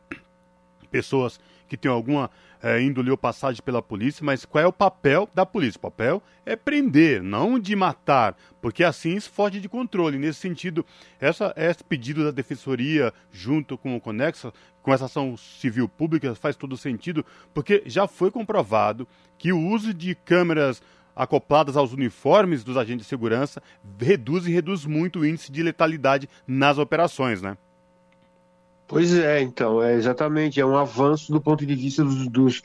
pessoas 0.90 1.38
que 1.68 1.76
têm 1.76 1.90
alguma 1.90 2.30
é, 2.62 2.80
índole 2.80 3.10
ou 3.10 3.16
passagem 3.16 3.62
pela 3.62 3.82
polícia, 3.82 4.24
mas 4.24 4.44
qual 4.44 4.62
é 4.62 4.66
o 4.66 4.72
papel 4.72 5.28
da 5.34 5.46
polícia? 5.46 5.78
O 5.78 5.82
papel 5.82 6.22
é 6.44 6.54
prender, 6.56 7.22
não 7.22 7.58
de 7.58 7.74
matar, 7.74 8.36
porque 8.60 8.84
assim 8.84 9.14
isso 9.16 9.30
foge 9.30 9.60
de 9.60 9.68
controle. 9.68 10.18
Nesse 10.18 10.40
sentido, 10.40 10.84
essa, 11.20 11.54
esse 11.56 11.82
pedido 11.82 12.24
da 12.24 12.30
defensoria 12.30 13.12
junto 13.32 13.78
com 13.78 13.96
o 13.96 14.00
Conexa, 14.00 14.52
com 14.82 14.92
essa 14.92 15.06
ação 15.06 15.36
civil 15.36 15.88
pública, 15.88 16.34
faz 16.34 16.56
todo 16.56 16.76
sentido, 16.76 17.24
porque 17.54 17.82
já 17.86 18.06
foi 18.06 18.30
comprovado 18.30 19.06
que 19.38 19.52
o 19.52 19.58
uso 19.58 19.92
de 19.94 20.14
câmeras 20.14 20.82
acopladas 21.14 21.76
aos 21.76 21.92
uniformes 21.92 22.64
dos 22.64 22.76
agentes 22.76 23.04
de 23.04 23.08
segurança 23.08 23.62
reduz 23.98 24.46
e 24.46 24.50
reduz 24.50 24.86
muito 24.86 25.20
o 25.20 25.26
índice 25.26 25.50
de 25.52 25.62
letalidade 25.62 26.28
nas 26.46 26.78
operações, 26.78 27.42
né? 27.42 27.56
Pois 28.90 29.16
é, 29.16 29.40
então, 29.40 29.80
é 29.80 29.94
exatamente, 29.94 30.60
é 30.60 30.66
um 30.66 30.76
avanço 30.76 31.30
do 31.30 31.40
ponto 31.40 31.64
de 31.64 31.76
vista 31.76 32.02
dos, 32.02 32.26
dos, 32.26 32.62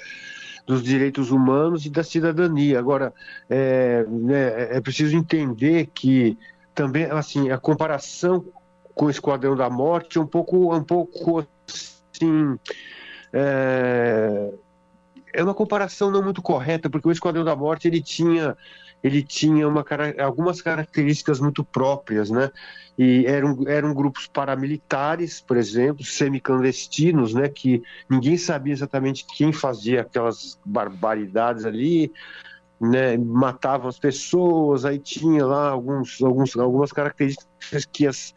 dos 0.66 0.82
direitos 0.82 1.30
humanos 1.30 1.86
e 1.86 1.90
da 1.92 2.04
cidadania. 2.04 2.80
Agora, 2.80 3.14
é, 3.48 4.04
né, 4.10 4.76
é 4.76 4.82
preciso 4.82 5.16
entender 5.16 5.86
que 5.94 6.36
também, 6.74 7.06
assim, 7.06 7.52
a 7.52 7.60
comparação 7.60 8.44
com 8.96 9.06
o 9.06 9.10
Esquadrão 9.12 9.56
da 9.56 9.70
Morte 9.70 10.18
é 10.18 10.22
um 10.22 10.26
pouco, 10.26 10.76
um 10.76 10.84
pouco 10.84 11.46
assim, 11.70 12.58
é, 13.32 14.52
é 15.36 15.44
uma 15.44 15.54
comparação 15.54 16.10
não 16.10 16.24
muito 16.24 16.42
correta, 16.42 16.90
porque 16.90 17.08
o 17.08 17.12
Esquadrão 17.12 17.44
da 17.44 17.56
Morte 17.56 17.88
ele 17.88 18.02
tinha 18.02 18.56
ele 19.04 19.22
tinha 19.22 19.68
uma, 19.68 19.86
algumas 20.20 20.64
características 20.64 21.40
muito 21.40 21.64
próprias, 21.64 22.32
né? 22.32 22.50
E 22.98 23.24
eram, 23.28 23.56
eram 23.68 23.94
grupos 23.94 24.26
paramilitares, 24.26 25.40
por 25.40 25.58
exemplo, 25.58 26.04
semiclandestinos, 26.04 27.32
né? 27.32 27.48
Que 27.48 27.84
ninguém 28.10 28.36
sabia 28.36 28.74
exatamente 28.74 29.24
quem 29.38 29.54
fazia 29.54 30.02
aquelas 30.02 30.60
barbaridades 30.66 31.66
ali, 31.66 32.12
né? 32.82 33.16
Matavam 33.16 33.90
as 33.90 34.00
pessoas, 34.00 34.86
aí 34.86 34.98
tinha 34.98 35.46
lá 35.46 35.70
alguns, 35.70 36.20
alguns, 36.24 36.58
algumas 36.58 36.92
características 36.92 37.86
que 37.86 38.08
as, 38.08 38.34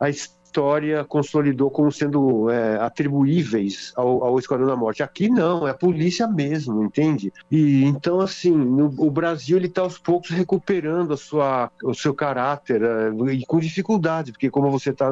a 0.00 0.10
vitória 0.58 1.04
consolidou 1.04 1.70
como 1.70 1.92
sendo 1.92 2.50
é, 2.50 2.76
atribuíveis 2.80 3.92
ao, 3.94 4.24
ao 4.24 4.38
Esquadrão 4.40 4.66
da 4.66 4.74
Morte. 4.74 5.04
Aqui 5.04 5.28
não, 5.28 5.68
é 5.68 5.70
a 5.70 5.74
polícia 5.74 6.26
mesmo, 6.26 6.82
entende? 6.82 7.32
E 7.48 7.84
então, 7.84 8.20
assim, 8.20 8.50
no, 8.50 8.86
o 8.98 9.08
Brasil 9.08 9.56
ele 9.56 9.68
está 9.68 9.82
aos 9.82 9.98
poucos 9.98 10.30
recuperando 10.30 11.12
a 11.12 11.16
sua, 11.16 11.70
o 11.84 11.94
seu 11.94 12.12
caráter 12.12 12.82
é, 12.82 13.32
e 13.32 13.46
com 13.46 13.60
dificuldade, 13.60 14.32
porque 14.32 14.50
como 14.50 14.68
você 14.68 14.90
está 14.90 15.08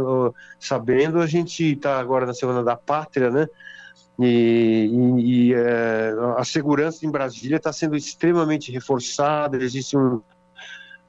sabendo, 0.59 1.20
a 1.20 1.27
gente 1.27 1.73
está 1.74 2.01
agora 2.01 2.27
na 2.27 2.35
Semana 2.35 2.64
da 2.64 2.74
Pátria, 2.74 3.31
né? 3.31 3.47
E, 4.18 4.90
e, 4.90 5.51
e 5.51 5.55
é, 5.55 6.12
a 6.36 6.44
segurança 6.44 7.06
em 7.06 7.10
Brasília 7.10 7.56
está 7.56 7.73
sendo 7.73 7.94
extremamente 7.94 8.73
reforçada, 8.73 9.62
existe 9.62 9.97
um, 9.97 10.20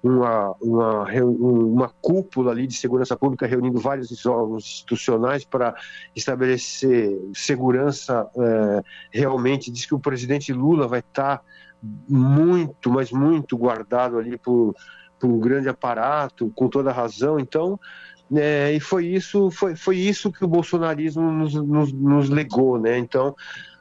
uma, 0.02 0.56
uma, 0.62 1.04
uma 1.24 1.90
cúpula 2.02 2.52
ali 2.52 2.68
de 2.68 2.76
segurança 2.76 3.18
pública 3.18 3.48
reunindo 3.48 3.80
vários 3.80 4.26
órgãos 4.26 4.64
institucionais 4.64 5.44
para 5.44 5.76
estabelecer 6.16 7.18
segurança 7.34 8.30
é, 8.36 8.84
realmente. 9.12 9.72
Diz 9.72 9.86
que 9.86 9.96
o 9.96 10.00
presidente 10.00 10.54
Lula 10.54 10.88
vai 10.88 11.00
estar 11.00 11.38
tá 11.38 11.44
muito, 12.08 12.90
mas 12.90 13.12
muito 13.12 13.58
guardado 13.58 14.18
ali 14.18 14.38
por, 14.38 14.76
por 15.20 15.30
um 15.30 15.40
grande 15.40 15.70
aparato, 15.70 16.52
com 16.56 16.68
toda 16.68 16.92
razão. 16.92 17.40
Então, 17.40 17.80
é, 18.36 18.74
e 18.74 18.80
foi 18.80 19.08
isso, 19.08 19.50
foi, 19.52 19.76
foi 19.76 19.98
isso 19.98 20.32
que 20.32 20.44
o 20.44 20.48
bolsonarismo 20.48 21.32
nos, 21.32 21.54
nos, 21.54 21.92
nos 21.92 22.30
legou, 22.30 22.80
né? 22.80 22.98
Então, 22.98 23.36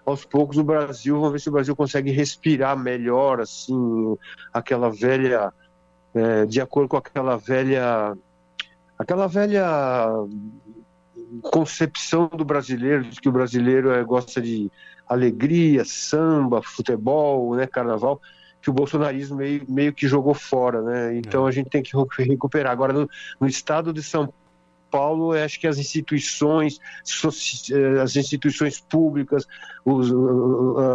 aos 0.05 0.25
poucos 0.25 0.57
o 0.57 0.65
Brasil, 0.65 1.17
vamos 1.17 1.33
ver 1.33 1.41
se 1.41 1.49
o 1.49 1.53
Brasil 1.53 1.75
consegue 1.75 2.13
respirar 2.13 2.79
melhor, 2.79 3.41
assim, 3.41 4.17
aquela 4.53 4.89
velha 4.89 5.53
é, 6.17 6.47
de 6.47 6.61
acordo 6.61 6.89
com 6.89 6.97
aquela 6.97 7.37
velha 7.37 8.17
aquela 8.99 9.27
velha 9.27 10.09
concepção 11.43 12.29
do 12.29 12.45
brasileiro 12.45 13.05
de 13.05 13.21
que 13.21 13.29
o 13.29 13.33
brasileiro 13.33 13.91
é, 13.91 14.03
gosta 14.03 14.41
de 14.41 14.71
alegria, 15.07 15.85
samba, 15.85 16.63
futebol, 16.63 17.55
né, 17.55 17.67
carnaval, 17.67 18.21
que 18.61 18.71
o 18.71 18.73
bolsonarismo 18.73 19.37
meio, 19.37 19.65
meio 19.69 19.93
que 19.93 20.09
jogou 20.09 20.35
fora, 20.35 20.83
né? 20.83 21.17
Então 21.17 21.47
é. 21.47 21.49
a 21.49 21.53
gente 21.53 21.71
tem 21.71 21.83
que 21.83 21.93
recuperar. 22.19 22.73
Agora 22.73 22.93
no, 22.93 23.09
no 23.41 23.47
estado 23.47 23.93
de 23.93 24.03
São 24.03 24.33
Paulo, 24.91 25.33
acho 25.33 25.59
que 25.59 25.67
as 25.67 25.79
instituições, 25.79 26.79
eh, 27.73 28.01
as 28.01 28.17
instituições 28.17 28.81
públicas, 28.81 29.47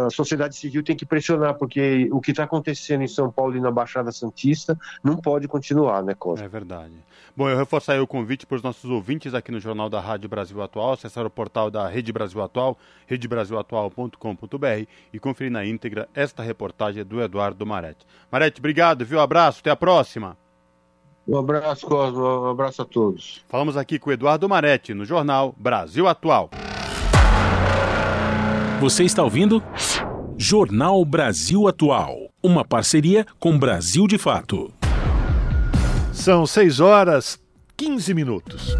a 0.06 0.10
sociedade 0.10 0.54
civil 0.54 0.82
tem 0.82 0.94
que 0.94 1.06
pressionar, 1.06 1.54
porque 1.54 2.08
o 2.12 2.20
que 2.20 2.30
está 2.32 2.44
acontecendo 2.44 3.02
em 3.02 3.08
São 3.08 3.30
Paulo 3.30 3.56
e 3.56 3.60
na 3.60 3.70
Baixada 3.70 4.12
Santista 4.12 4.78
não 5.02 5.16
pode 5.16 5.48
continuar, 5.48 6.02
né, 6.02 6.14
Costa? 6.14 6.44
É 6.44 6.48
verdade. 6.48 6.92
Bom, 7.34 7.48
eu 7.48 7.56
reforço 7.56 7.90
aí 7.90 7.98
o 7.98 8.06
convite 8.06 8.44
para 8.44 8.56
os 8.56 8.62
nossos 8.62 8.90
ouvintes 8.90 9.32
aqui 9.32 9.50
no 9.50 9.58
Jornal 9.58 9.88
da 9.88 10.00
Rádio 10.00 10.28
Brasil 10.28 10.60
Atual, 10.60 10.92
acessar 10.92 11.24
o 11.24 11.30
portal 11.30 11.70
da 11.70 11.88
Rede 11.88 12.12
Brasil 12.12 12.42
Atual, 12.42 12.76
redebrasilatual.com.br 13.06 14.86
e 15.12 15.18
conferir 15.18 15.50
na 15.50 15.64
íntegra 15.64 16.06
esta 16.14 16.42
reportagem 16.42 17.02
do 17.04 17.22
Eduardo 17.22 17.64
Marete. 17.64 18.06
Marete, 18.30 18.60
obrigado, 18.60 19.06
viu? 19.06 19.20
Abraço, 19.20 19.60
até 19.60 19.70
a 19.70 19.76
próxima. 19.76 20.36
Um 21.26 21.38
abraço, 21.38 21.86
Cosmo. 21.86 22.20
Um 22.20 22.50
abraço 22.50 22.82
a 22.82 22.84
todos. 22.84 23.44
Falamos 23.48 23.76
aqui 23.76 23.98
com 23.98 24.10
o 24.10 24.12
Eduardo 24.12 24.48
Maretti, 24.48 24.92
no 24.92 25.04
jornal 25.04 25.54
Brasil 25.56 26.08
Atual. 26.08 26.50
Você 28.80 29.04
está 29.04 29.22
ouvindo? 29.22 29.62
Jornal 30.36 31.04
Brasil 31.04 31.68
Atual. 31.68 32.28
Uma 32.42 32.64
parceria 32.64 33.24
com 33.38 33.56
Brasil 33.56 34.08
de 34.08 34.18
Fato. 34.18 34.72
São 36.12 36.44
6 36.44 36.80
horas 36.80 37.38
15 37.76 38.12
minutos. 38.12 38.76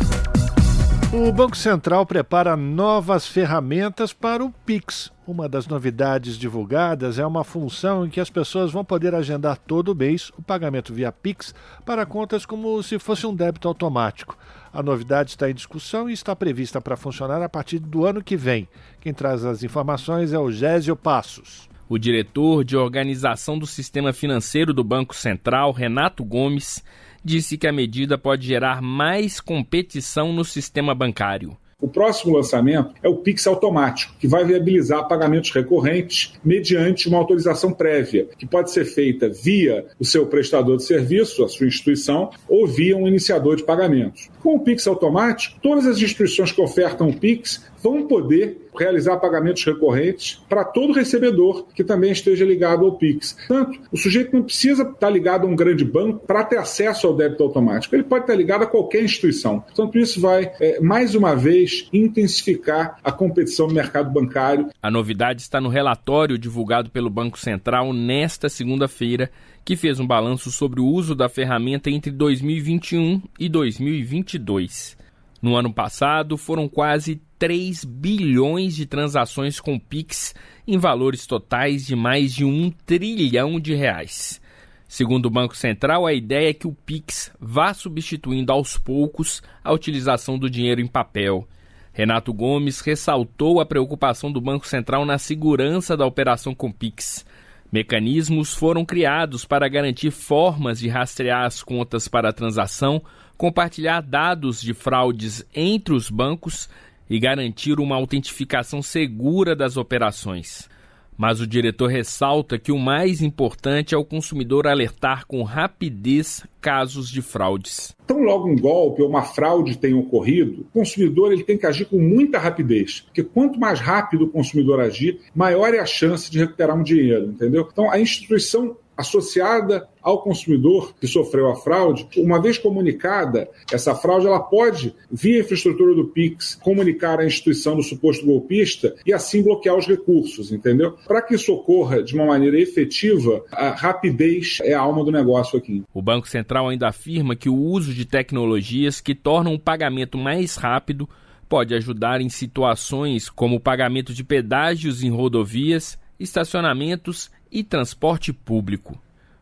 O 1.12 1.30
Banco 1.30 1.54
Central 1.54 2.06
prepara 2.06 2.56
novas 2.56 3.26
ferramentas 3.26 4.14
para 4.14 4.42
o 4.42 4.50
Pix. 4.50 5.12
Uma 5.26 5.46
das 5.46 5.66
novidades 5.66 6.38
divulgadas 6.38 7.18
é 7.18 7.26
uma 7.26 7.44
função 7.44 8.06
em 8.06 8.08
que 8.08 8.18
as 8.18 8.30
pessoas 8.30 8.72
vão 8.72 8.82
poder 8.82 9.14
agendar 9.14 9.58
todo 9.58 9.94
mês 9.94 10.32
o 10.38 10.42
pagamento 10.42 10.94
via 10.94 11.12
Pix 11.12 11.54
para 11.84 12.06
contas 12.06 12.46
como 12.46 12.82
se 12.82 12.98
fosse 12.98 13.26
um 13.26 13.34
débito 13.34 13.68
automático. 13.68 14.38
A 14.72 14.82
novidade 14.82 15.32
está 15.32 15.50
em 15.50 15.54
discussão 15.54 16.08
e 16.08 16.14
está 16.14 16.34
prevista 16.34 16.80
para 16.80 16.96
funcionar 16.96 17.42
a 17.42 17.48
partir 17.48 17.78
do 17.78 18.06
ano 18.06 18.24
que 18.24 18.34
vem. 18.34 18.66
Quem 18.98 19.12
traz 19.12 19.44
as 19.44 19.62
informações 19.62 20.32
é 20.32 20.38
o 20.38 20.50
Gésio 20.50 20.96
Passos. 20.96 21.68
O 21.90 21.98
diretor 21.98 22.64
de 22.64 22.74
organização 22.74 23.58
do 23.58 23.66
sistema 23.66 24.14
financeiro 24.14 24.72
do 24.72 24.82
Banco 24.82 25.14
Central, 25.14 25.72
Renato 25.72 26.24
Gomes, 26.24 26.82
disse 27.24 27.56
que 27.56 27.66
a 27.66 27.72
medida 27.72 28.18
pode 28.18 28.46
gerar 28.46 28.80
mais 28.82 29.40
competição 29.40 30.32
no 30.32 30.44
sistema 30.44 30.94
bancário. 30.94 31.56
O 31.82 31.88
próximo 31.88 32.36
lançamento 32.36 32.94
é 33.02 33.08
o 33.08 33.16
Pix 33.16 33.44
automático, 33.44 34.14
que 34.20 34.28
vai 34.28 34.44
viabilizar 34.44 35.08
pagamentos 35.08 35.50
recorrentes 35.50 36.32
mediante 36.44 37.08
uma 37.08 37.18
autorização 37.18 37.72
prévia, 37.72 38.28
que 38.38 38.46
pode 38.46 38.70
ser 38.70 38.84
feita 38.84 39.28
via 39.28 39.84
o 39.98 40.04
seu 40.04 40.24
prestador 40.26 40.76
de 40.76 40.84
serviço, 40.84 41.42
a 41.42 41.48
sua 41.48 41.66
instituição, 41.66 42.30
ou 42.48 42.68
via 42.68 42.96
um 42.96 43.08
iniciador 43.08 43.56
de 43.56 43.64
pagamentos. 43.64 44.30
Com 44.40 44.54
o 44.54 44.60
Pix 44.60 44.86
automático, 44.86 45.58
todas 45.60 45.84
as 45.84 46.00
instituições 46.00 46.52
que 46.52 46.60
ofertam 46.60 47.08
o 47.08 47.18
Pix 47.18 47.60
vão 47.82 48.06
poder 48.06 48.68
realizar 48.78 49.18
pagamentos 49.18 49.64
recorrentes 49.64 50.40
para 50.48 50.64
todo 50.64 50.92
recebedor 50.92 51.66
que 51.74 51.84
também 51.84 52.12
esteja 52.12 52.44
ligado 52.44 52.84
ao 52.84 52.96
Pix. 52.96 53.36
Portanto, 53.46 53.80
o 53.90 53.96
sujeito 53.96 54.34
não 54.34 54.42
precisa 54.42 54.82
estar 54.82 55.10
ligado 55.10 55.46
a 55.46 55.50
um 55.50 55.56
grande 55.56 55.84
banco 55.84 56.24
para 56.26 56.44
ter 56.44 56.58
acesso 56.58 57.06
ao 57.06 57.14
débito 57.14 57.42
automático. 57.42 57.94
Ele 57.94 58.04
pode 58.04 58.24
estar 58.24 58.34
ligado 58.34 58.62
a 58.62 58.66
qualquer 58.66 59.02
instituição. 59.02 59.60
Portanto, 59.60 59.98
isso 59.98 60.20
vai, 60.20 60.50
é, 60.60 60.80
mais 60.80 61.14
uma 61.14 61.34
vez, 61.34 61.88
intensificar 61.92 62.98
a 63.02 63.12
competição 63.12 63.66
no 63.66 63.74
mercado 63.74 64.10
bancário. 64.10 64.68
A 64.82 64.90
novidade 64.90 65.42
está 65.42 65.60
no 65.60 65.68
relatório 65.68 66.38
divulgado 66.38 66.90
pelo 66.90 67.10
Banco 67.10 67.38
Central 67.38 67.92
nesta 67.92 68.48
segunda-feira, 68.48 69.30
que 69.64 69.76
fez 69.76 70.00
um 70.00 70.06
balanço 70.06 70.50
sobre 70.50 70.80
o 70.80 70.86
uso 70.86 71.14
da 71.14 71.28
ferramenta 71.28 71.90
entre 71.90 72.10
2021 72.10 73.22
e 73.38 73.48
2022. 73.48 75.01
No 75.42 75.56
ano 75.56 75.74
passado, 75.74 76.38
foram 76.38 76.68
quase 76.68 77.20
3 77.36 77.84
bilhões 77.84 78.76
de 78.76 78.86
transações 78.86 79.58
com 79.58 79.76
Pix 79.76 80.32
em 80.64 80.78
valores 80.78 81.26
totais 81.26 81.84
de 81.84 81.96
mais 81.96 82.32
de 82.32 82.44
um 82.44 82.70
trilhão 82.70 83.58
de 83.58 83.74
reais. 83.74 84.40
Segundo 84.86 85.26
o 85.26 85.30
Banco 85.30 85.56
Central, 85.56 86.06
a 86.06 86.12
ideia 86.12 86.50
é 86.50 86.54
que 86.54 86.68
o 86.68 86.72
Pix 86.72 87.32
vá 87.40 87.74
substituindo 87.74 88.52
aos 88.52 88.78
poucos 88.78 89.42
a 89.64 89.72
utilização 89.72 90.38
do 90.38 90.48
dinheiro 90.48 90.80
em 90.80 90.86
papel. 90.86 91.48
Renato 91.92 92.32
Gomes 92.32 92.80
ressaltou 92.80 93.60
a 93.60 93.66
preocupação 93.66 94.30
do 94.30 94.40
Banco 94.40 94.68
Central 94.68 95.04
na 95.04 95.18
segurança 95.18 95.96
da 95.96 96.06
operação 96.06 96.54
com 96.54 96.70
Pix. 96.70 97.26
Mecanismos 97.72 98.54
foram 98.54 98.84
criados 98.84 99.44
para 99.44 99.66
garantir 99.66 100.10
formas 100.10 100.78
de 100.78 100.88
rastrear 100.88 101.46
as 101.46 101.62
contas 101.62 102.06
para 102.06 102.28
a 102.28 102.32
transação, 102.32 103.02
compartilhar 103.36 104.00
dados 104.00 104.60
de 104.60 104.74
fraudes 104.74 105.44
entre 105.54 105.94
os 105.94 106.10
bancos 106.10 106.68
e 107.08 107.18
garantir 107.18 107.78
uma 107.78 107.96
autentificação 107.96 108.82
segura 108.82 109.54
das 109.54 109.76
operações. 109.76 110.70
Mas 111.16 111.40
o 111.40 111.46
diretor 111.46 111.88
ressalta 111.88 112.58
que 112.58 112.72
o 112.72 112.78
mais 112.78 113.20
importante 113.20 113.94
é 113.94 113.98
o 113.98 114.04
consumidor 114.04 114.66
alertar 114.66 115.26
com 115.26 115.42
rapidez 115.42 116.42
casos 116.60 117.10
de 117.10 117.20
fraudes. 117.20 117.94
Tão 118.06 118.22
logo 118.22 118.48
um 118.48 118.56
golpe 118.56 119.02
ou 119.02 119.08
uma 119.08 119.22
fraude 119.22 119.76
tenha 119.76 119.96
ocorrido, 119.96 120.62
o 120.62 120.64
consumidor 120.72 121.32
ele 121.32 121.44
tem 121.44 121.58
que 121.58 121.66
agir 121.66 121.84
com 121.84 121.98
muita 121.98 122.38
rapidez, 122.38 123.02
porque 123.02 123.22
quanto 123.22 123.60
mais 123.60 123.78
rápido 123.78 124.24
o 124.24 124.30
consumidor 124.30 124.80
agir, 124.80 125.20
maior 125.34 125.74
é 125.74 125.80
a 125.80 125.86
chance 125.86 126.30
de 126.30 126.38
recuperar 126.38 126.76
um 126.76 126.82
dinheiro, 126.82 127.26
entendeu? 127.26 127.68
Então 127.70 127.90
a 127.90 128.00
instituição 128.00 128.76
associada 128.96 129.88
ao 130.02 130.22
consumidor 130.22 130.94
que 131.00 131.06
sofreu 131.06 131.50
a 131.50 131.56
fraude, 131.56 132.06
uma 132.16 132.40
vez 132.40 132.58
comunicada, 132.58 133.48
essa 133.72 133.94
fraude 133.94 134.26
ela 134.26 134.40
pode, 134.40 134.94
via 135.10 135.40
infraestrutura 135.40 135.94
do 135.94 136.08
Pix, 136.08 136.56
comunicar 136.56 137.20
à 137.20 137.26
instituição 137.26 137.76
do 137.76 137.82
suposto 137.82 138.26
golpista 138.26 138.94
e 139.06 139.12
assim 139.12 139.42
bloquear 139.42 139.76
os 139.76 139.86
recursos, 139.86 140.50
entendeu? 140.50 140.96
Para 141.06 141.22
que 141.22 141.34
isso 141.34 141.52
ocorra 141.52 142.02
de 142.02 142.14
uma 142.14 142.26
maneira 142.26 142.60
efetiva, 142.60 143.44
a 143.52 143.70
rapidez 143.70 144.58
é 144.62 144.74
a 144.74 144.80
alma 144.80 145.04
do 145.04 145.12
negócio 145.12 145.58
aqui. 145.58 145.82
O 145.94 146.02
Banco 146.02 146.28
Central 146.28 146.68
ainda 146.68 146.88
afirma 146.88 147.36
que 147.36 147.48
o 147.48 147.56
uso 147.56 147.94
de 147.94 148.04
tecnologias 148.04 149.00
que 149.00 149.14
tornam 149.14 149.54
o 149.54 149.58
pagamento 149.58 150.18
mais 150.18 150.56
rápido 150.56 151.08
pode 151.48 151.74
ajudar 151.74 152.20
em 152.20 152.28
situações 152.28 153.28
como 153.28 153.56
o 153.56 153.60
pagamento 153.60 154.14
de 154.14 154.24
pedágios 154.24 155.02
em 155.02 155.10
rodovias, 155.10 155.98
estacionamentos 156.18 157.30
e 157.52 157.62
transporte 157.62 158.32
público. 158.32 158.98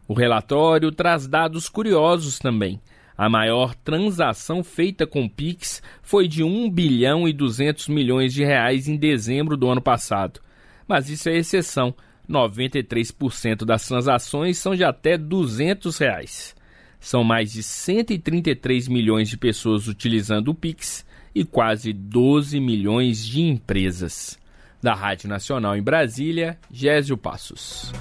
O 0.09 0.13
relatório 0.13 0.91
traz 0.91 1.29
dados 1.29 1.69
curiosos 1.69 2.41
também. 2.41 2.81
A 3.17 3.29
maior 3.29 3.75
transação 3.75 4.65
feita 4.65 5.07
com 5.07 5.29
Pix 5.29 5.81
foi 6.03 6.27
de 6.27 6.43
1 6.43 6.69
bilhão 6.71 7.29
e 7.29 7.33
200 7.33 7.87
milhões 7.87 8.35
de 8.35 8.43
reais 8.43 8.89
em 8.89 8.97
dezembro 8.97 9.57
do 9.57 9.69
ano 9.69 9.81
passado. 9.81 10.41
Mas 10.89 11.09
isso 11.09 11.29
é 11.29 11.37
exceção. 11.37 11.95
93% 12.29 13.65
das 13.65 13.87
transações 13.87 14.59
são 14.59 14.75
de 14.75 14.83
até 14.83 15.17
200 15.17 15.97
reais. 15.99 16.57
São 16.99 17.23
mais 17.23 17.53
de 17.53 17.63
133 17.63 18.89
milhões 18.89 19.29
de 19.29 19.37
pessoas 19.37 19.87
utilizando 19.87 20.49
o 20.49 20.55
Pix 20.55 21.07
e 21.35 21.45
quase 21.45 21.93
12 21.93 22.59
milhões 22.59 23.25
de 23.25 23.43
empresas. 23.43 24.40
Da 24.83 24.95
Rádio 24.95 25.29
Nacional 25.29 25.77
em 25.77 25.83
Brasília, 25.83 26.59
Gésio 26.71 27.15
Passos. 27.15 27.93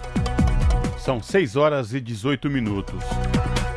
São 0.97 1.21
6 1.21 1.57
horas 1.57 1.93
e 1.93 1.99
18 1.99 2.49
minutos. 2.49 3.03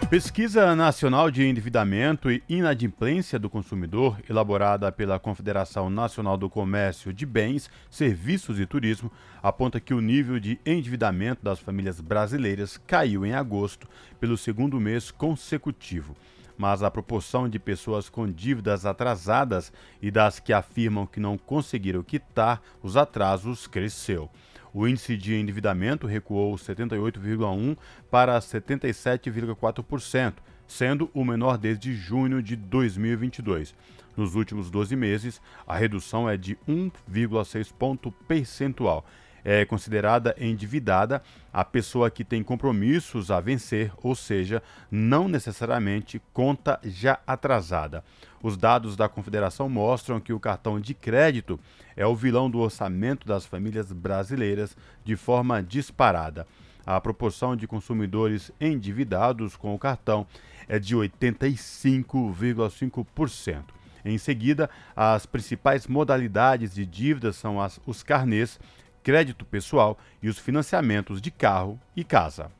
Pesquisa 0.08 0.76
Nacional 0.76 1.28
de 1.28 1.42
Endividamento 1.42 2.30
e 2.30 2.40
Inadimplência 2.48 3.40
do 3.40 3.50
Consumidor, 3.50 4.20
elaborada 4.30 4.92
pela 4.92 5.18
Confederação 5.18 5.90
Nacional 5.90 6.36
do 6.36 6.48
Comércio 6.48 7.12
de 7.12 7.26
Bens, 7.26 7.68
Serviços 7.90 8.60
e 8.60 8.66
Turismo, 8.66 9.10
aponta 9.42 9.80
que 9.80 9.94
o 9.94 10.00
nível 10.00 10.38
de 10.38 10.60
endividamento 10.64 11.42
das 11.42 11.58
famílias 11.58 12.00
brasileiras 12.00 12.76
caiu 12.86 13.26
em 13.26 13.32
agosto 13.32 13.88
pelo 14.20 14.36
segundo 14.36 14.78
mês 14.78 15.10
consecutivo. 15.10 16.14
Mas 16.62 16.80
a 16.84 16.90
proporção 16.92 17.48
de 17.48 17.58
pessoas 17.58 18.08
com 18.08 18.24
dívidas 18.30 18.86
atrasadas 18.86 19.72
e 20.00 20.12
das 20.12 20.38
que 20.38 20.52
afirmam 20.52 21.08
que 21.08 21.18
não 21.18 21.36
conseguiram 21.36 22.04
quitar 22.04 22.62
os 22.80 22.96
atrasos 22.96 23.66
cresceu. 23.66 24.30
O 24.72 24.86
índice 24.86 25.16
de 25.16 25.34
endividamento 25.34 26.06
recuou 26.06 26.54
78,1% 26.54 27.76
para 28.08 28.38
77,4%, 28.38 30.34
sendo 30.68 31.10
o 31.12 31.24
menor 31.24 31.58
desde 31.58 31.96
junho 31.96 32.40
de 32.40 32.54
2022. 32.54 33.74
Nos 34.16 34.36
últimos 34.36 34.70
12 34.70 34.94
meses, 34.94 35.42
a 35.66 35.76
redução 35.76 36.30
é 36.30 36.36
de 36.36 36.54
1,6 36.68 37.72
ponto 37.72 38.12
percentual. 38.28 39.04
É 39.44 39.64
considerada 39.64 40.34
endividada 40.38 41.22
a 41.52 41.64
pessoa 41.64 42.10
que 42.10 42.24
tem 42.24 42.42
compromissos 42.42 43.30
a 43.30 43.40
vencer, 43.40 43.92
ou 44.02 44.14
seja, 44.14 44.62
não 44.90 45.26
necessariamente 45.26 46.20
conta 46.32 46.78
já 46.84 47.18
atrasada. 47.26 48.04
Os 48.42 48.56
dados 48.56 48.96
da 48.96 49.08
Confederação 49.08 49.68
mostram 49.68 50.20
que 50.20 50.32
o 50.32 50.40
cartão 50.40 50.80
de 50.80 50.94
crédito 50.94 51.58
é 51.96 52.06
o 52.06 52.14
vilão 52.14 52.50
do 52.50 52.60
orçamento 52.60 53.26
das 53.26 53.44
famílias 53.44 53.92
brasileiras 53.92 54.76
de 55.04 55.16
forma 55.16 55.62
disparada. 55.62 56.46
A 56.84 57.00
proporção 57.00 57.54
de 57.54 57.64
consumidores 57.66 58.50
endividados 58.60 59.56
com 59.56 59.74
o 59.74 59.78
cartão 59.78 60.26
é 60.68 60.78
de 60.78 60.94
85,5%. 60.96 63.62
Em 64.04 64.18
seguida, 64.18 64.68
as 64.96 65.24
principais 65.26 65.86
modalidades 65.86 66.74
de 66.74 66.84
dívidas 66.84 67.36
são 67.36 67.60
as, 67.60 67.78
os 67.86 68.02
carnês, 68.02 68.58
crédito 69.02 69.44
pessoal 69.44 69.98
e 70.22 70.28
os 70.28 70.38
financiamentos 70.38 71.20
de 71.20 71.30
carro 71.30 71.78
e 71.96 72.04
casa. 72.04 72.50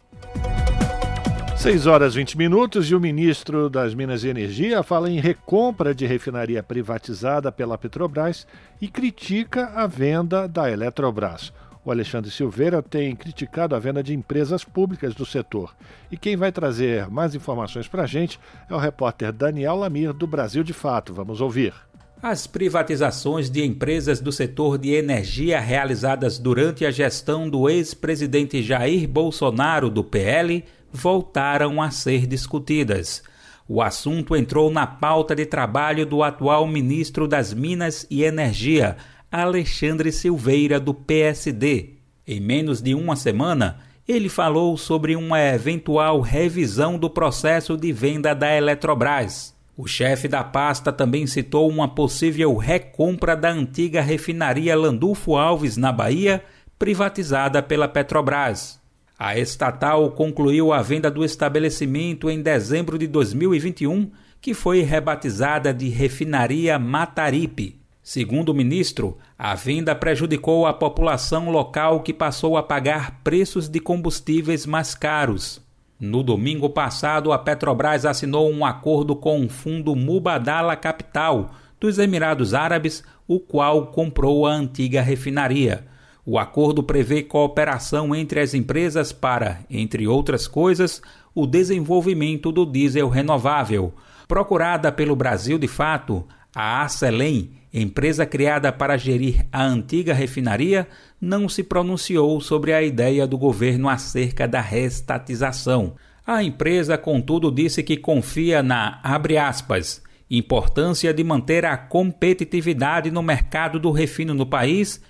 6 1.56 1.86
horas 1.86 2.14
20 2.14 2.36
minutos 2.36 2.90
e 2.90 2.94
o 2.94 3.00
ministro 3.00 3.70
das 3.70 3.94
Minas 3.94 4.24
e 4.24 4.28
Energia 4.28 4.82
fala 4.82 5.08
em 5.08 5.20
recompra 5.20 5.94
de 5.94 6.04
refinaria 6.06 6.60
privatizada 6.60 7.52
pela 7.52 7.78
Petrobras 7.78 8.46
e 8.80 8.88
critica 8.88 9.70
a 9.74 9.86
venda 9.86 10.48
da 10.48 10.68
Eletrobras. 10.68 11.52
O 11.84 11.90
Alexandre 11.90 12.30
Silveira 12.30 12.82
tem 12.82 13.14
criticado 13.14 13.74
a 13.74 13.78
venda 13.78 14.02
de 14.02 14.14
empresas 14.14 14.64
públicas 14.64 15.14
do 15.14 15.26
setor. 15.26 15.74
E 16.10 16.16
quem 16.16 16.36
vai 16.36 16.50
trazer 16.50 17.08
mais 17.08 17.34
informações 17.34 17.86
para 17.86 18.04
a 18.04 18.06
gente 18.06 18.40
é 18.68 18.74
o 18.74 18.78
repórter 18.78 19.32
Daniel 19.32 19.76
Lamir, 19.76 20.12
do 20.12 20.26
Brasil 20.26 20.62
de 20.64 20.72
Fato. 20.72 21.12
Vamos 21.12 21.40
ouvir. 21.40 21.74
As 22.22 22.46
privatizações 22.46 23.50
de 23.50 23.64
empresas 23.64 24.20
do 24.20 24.30
setor 24.30 24.78
de 24.78 24.90
energia 24.90 25.58
realizadas 25.58 26.38
durante 26.38 26.86
a 26.86 26.90
gestão 26.92 27.50
do 27.50 27.68
ex-presidente 27.68 28.62
Jair 28.62 29.08
Bolsonaro, 29.08 29.90
do 29.90 30.04
PL, 30.04 30.64
voltaram 30.92 31.82
a 31.82 31.90
ser 31.90 32.24
discutidas. 32.28 33.24
O 33.66 33.82
assunto 33.82 34.36
entrou 34.36 34.70
na 34.70 34.86
pauta 34.86 35.34
de 35.34 35.44
trabalho 35.44 36.06
do 36.06 36.22
atual 36.22 36.64
ministro 36.64 37.26
das 37.26 37.52
Minas 37.52 38.06
e 38.08 38.22
Energia, 38.22 38.96
Alexandre 39.28 40.12
Silveira, 40.12 40.78
do 40.78 40.94
PSD. 40.94 41.94
Em 42.24 42.38
menos 42.40 42.80
de 42.80 42.94
uma 42.94 43.16
semana, 43.16 43.80
ele 44.06 44.28
falou 44.28 44.76
sobre 44.76 45.16
uma 45.16 45.40
eventual 45.40 46.20
revisão 46.20 46.96
do 46.96 47.10
processo 47.10 47.76
de 47.76 47.92
venda 47.92 48.32
da 48.32 48.54
Eletrobras. 48.54 49.60
O 49.82 49.86
chefe 49.88 50.28
da 50.28 50.44
pasta 50.44 50.92
também 50.92 51.26
citou 51.26 51.68
uma 51.68 51.88
possível 51.88 52.56
recompra 52.56 53.34
da 53.34 53.50
antiga 53.50 54.00
refinaria 54.00 54.76
Landulfo 54.76 55.34
Alves, 55.34 55.76
na 55.76 55.90
Bahia, 55.90 56.44
privatizada 56.78 57.60
pela 57.60 57.88
Petrobras. 57.88 58.80
A 59.18 59.36
estatal 59.36 60.12
concluiu 60.12 60.72
a 60.72 60.80
venda 60.80 61.10
do 61.10 61.24
estabelecimento 61.24 62.30
em 62.30 62.40
dezembro 62.40 62.96
de 62.96 63.08
2021, 63.08 64.08
que 64.40 64.54
foi 64.54 64.82
rebatizada 64.82 65.74
de 65.74 65.88
Refinaria 65.88 66.78
Mataripe. 66.78 67.80
Segundo 68.04 68.50
o 68.50 68.54
ministro, 68.54 69.18
a 69.36 69.56
venda 69.56 69.96
prejudicou 69.96 70.64
a 70.64 70.72
população 70.72 71.50
local 71.50 72.04
que 72.04 72.12
passou 72.12 72.56
a 72.56 72.62
pagar 72.62 73.20
preços 73.24 73.68
de 73.68 73.80
combustíveis 73.80 74.64
mais 74.64 74.94
caros. 74.94 75.60
No 76.04 76.20
domingo 76.24 76.68
passado, 76.68 77.32
a 77.32 77.38
Petrobras 77.38 78.04
assinou 78.04 78.50
um 78.50 78.66
acordo 78.66 79.14
com 79.14 79.44
o 79.44 79.48
fundo 79.48 79.94
Mubadala 79.94 80.74
Capital 80.74 81.52
dos 81.78 81.96
Emirados 81.96 82.54
Árabes, 82.54 83.04
o 83.28 83.38
qual 83.38 83.86
comprou 83.86 84.44
a 84.44 84.52
antiga 84.52 85.00
refinaria. 85.00 85.86
O 86.26 86.40
acordo 86.40 86.82
prevê 86.82 87.22
cooperação 87.22 88.12
entre 88.16 88.40
as 88.40 88.52
empresas 88.52 89.12
para, 89.12 89.60
entre 89.70 90.08
outras 90.08 90.48
coisas, 90.48 91.00
o 91.32 91.46
desenvolvimento 91.46 92.50
do 92.50 92.66
diesel 92.66 93.08
renovável. 93.08 93.94
Procurada 94.26 94.90
pelo 94.90 95.14
Brasil 95.14 95.56
de 95.56 95.68
fato, 95.68 96.26
a 96.54 96.82
Acelém, 96.82 97.52
empresa 97.72 98.26
criada 98.26 98.70
para 98.70 98.96
gerir 98.96 99.46
a 99.50 99.64
antiga 99.64 100.12
refinaria, 100.12 100.86
não 101.20 101.48
se 101.48 101.62
pronunciou 101.62 102.40
sobre 102.40 102.72
a 102.72 102.82
ideia 102.82 103.26
do 103.26 103.38
governo 103.38 103.88
acerca 103.88 104.46
da 104.46 104.60
restatização. 104.60 105.94
A 106.26 106.42
empresa, 106.42 106.98
contudo, 106.98 107.50
disse 107.50 107.82
que 107.82 107.96
confia 107.96 108.62
na, 108.62 109.00
aspas, 109.38 110.02
importância 110.30 111.12
de 111.12 111.24
manter 111.24 111.64
a 111.64 111.76
competitividade 111.76 113.10
no 113.10 113.22
mercado 113.22 113.78
do 113.78 113.90
refino 113.90 114.34
no 114.34 114.46
país, 114.46 115.00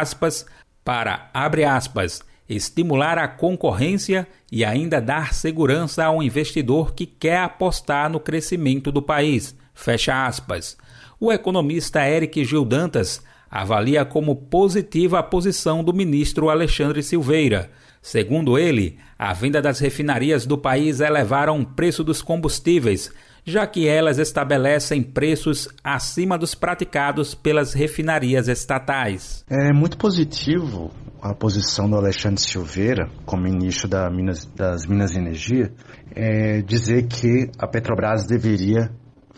aspas, 0.00 0.46
para, 0.84 1.30
aspas, 1.64 2.22
estimular 2.48 3.18
a 3.18 3.26
concorrência 3.26 4.28
e 4.52 4.64
ainda 4.64 5.00
dar 5.00 5.32
segurança 5.32 6.04
ao 6.04 6.22
investidor 6.22 6.94
que 6.94 7.06
quer 7.06 7.38
apostar 7.38 8.10
no 8.10 8.20
crescimento 8.20 8.92
do 8.92 9.02
país, 9.02 9.56
fecha 9.74 10.26
aspas. 10.26 10.76
O 11.18 11.32
economista 11.32 12.08
Eric 12.08 12.44
Gil 12.44 12.64
Dantas 12.64 13.22
avalia 13.50 14.04
como 14.04 14.34
positiva 14.34 15.18
a 15.18 15.22
posição 15.22 15.84
do 15.84 15.92
ministro 15.92 16.50
Alexandre 16.50 17.02
Silveira. 17.02 17.70
Segundo 18.02 18.58
ele, 18.58 18.98
a 19.18 19.32
venda 19.32 19.62
das 19.62 19.78
refinarias 19.78 20.44
do 20.44 20.58
país 20.58 21.00
elevaram 21.00 21.60
o 21.60 21.66
preço 21.66 22.04
dos 22.04 22.20
combustíveis, 22.20 23.12
já 23.44 23.66
que 23.66 23.86
elas 23.86 24.18
estabelecem 24.18 25.02
preços 25.02 25.68
acima 25.82 26.36
dos 26.36 26.54
praticados 26.54 27.34
pelas 27.34 27.72
refinarias 27.72 28.48
estatais. 28.48 29.44
É 29.48 29.72
muito 29.72 29.96
positivo 29.96 30.90
a 31.22 31.32
posição 31.34 31.88
do 31.88 31.96
Alexandre 31.96 32.40
Silveira, 32.40 33.08
como 33.24 33.44
ministro 33.44 33.88
Minas, 34.10 34.44
das 34.54 34.84
Minas 34.86 35.14
e 35.14 35.18
Energia, 35.18 35.72
é 36.14 36.60
dizer 36.60 37.06
que 37.06 37.50
a 37.58 37.66
Petrobras 37.66 38.26
deveria 38.26 38.90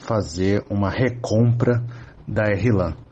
fazer 0.07 0.65
uma 0.71 0.89
recompra 0.89 1.85
da 2.27 2.45
RLAN. 2.45 3.06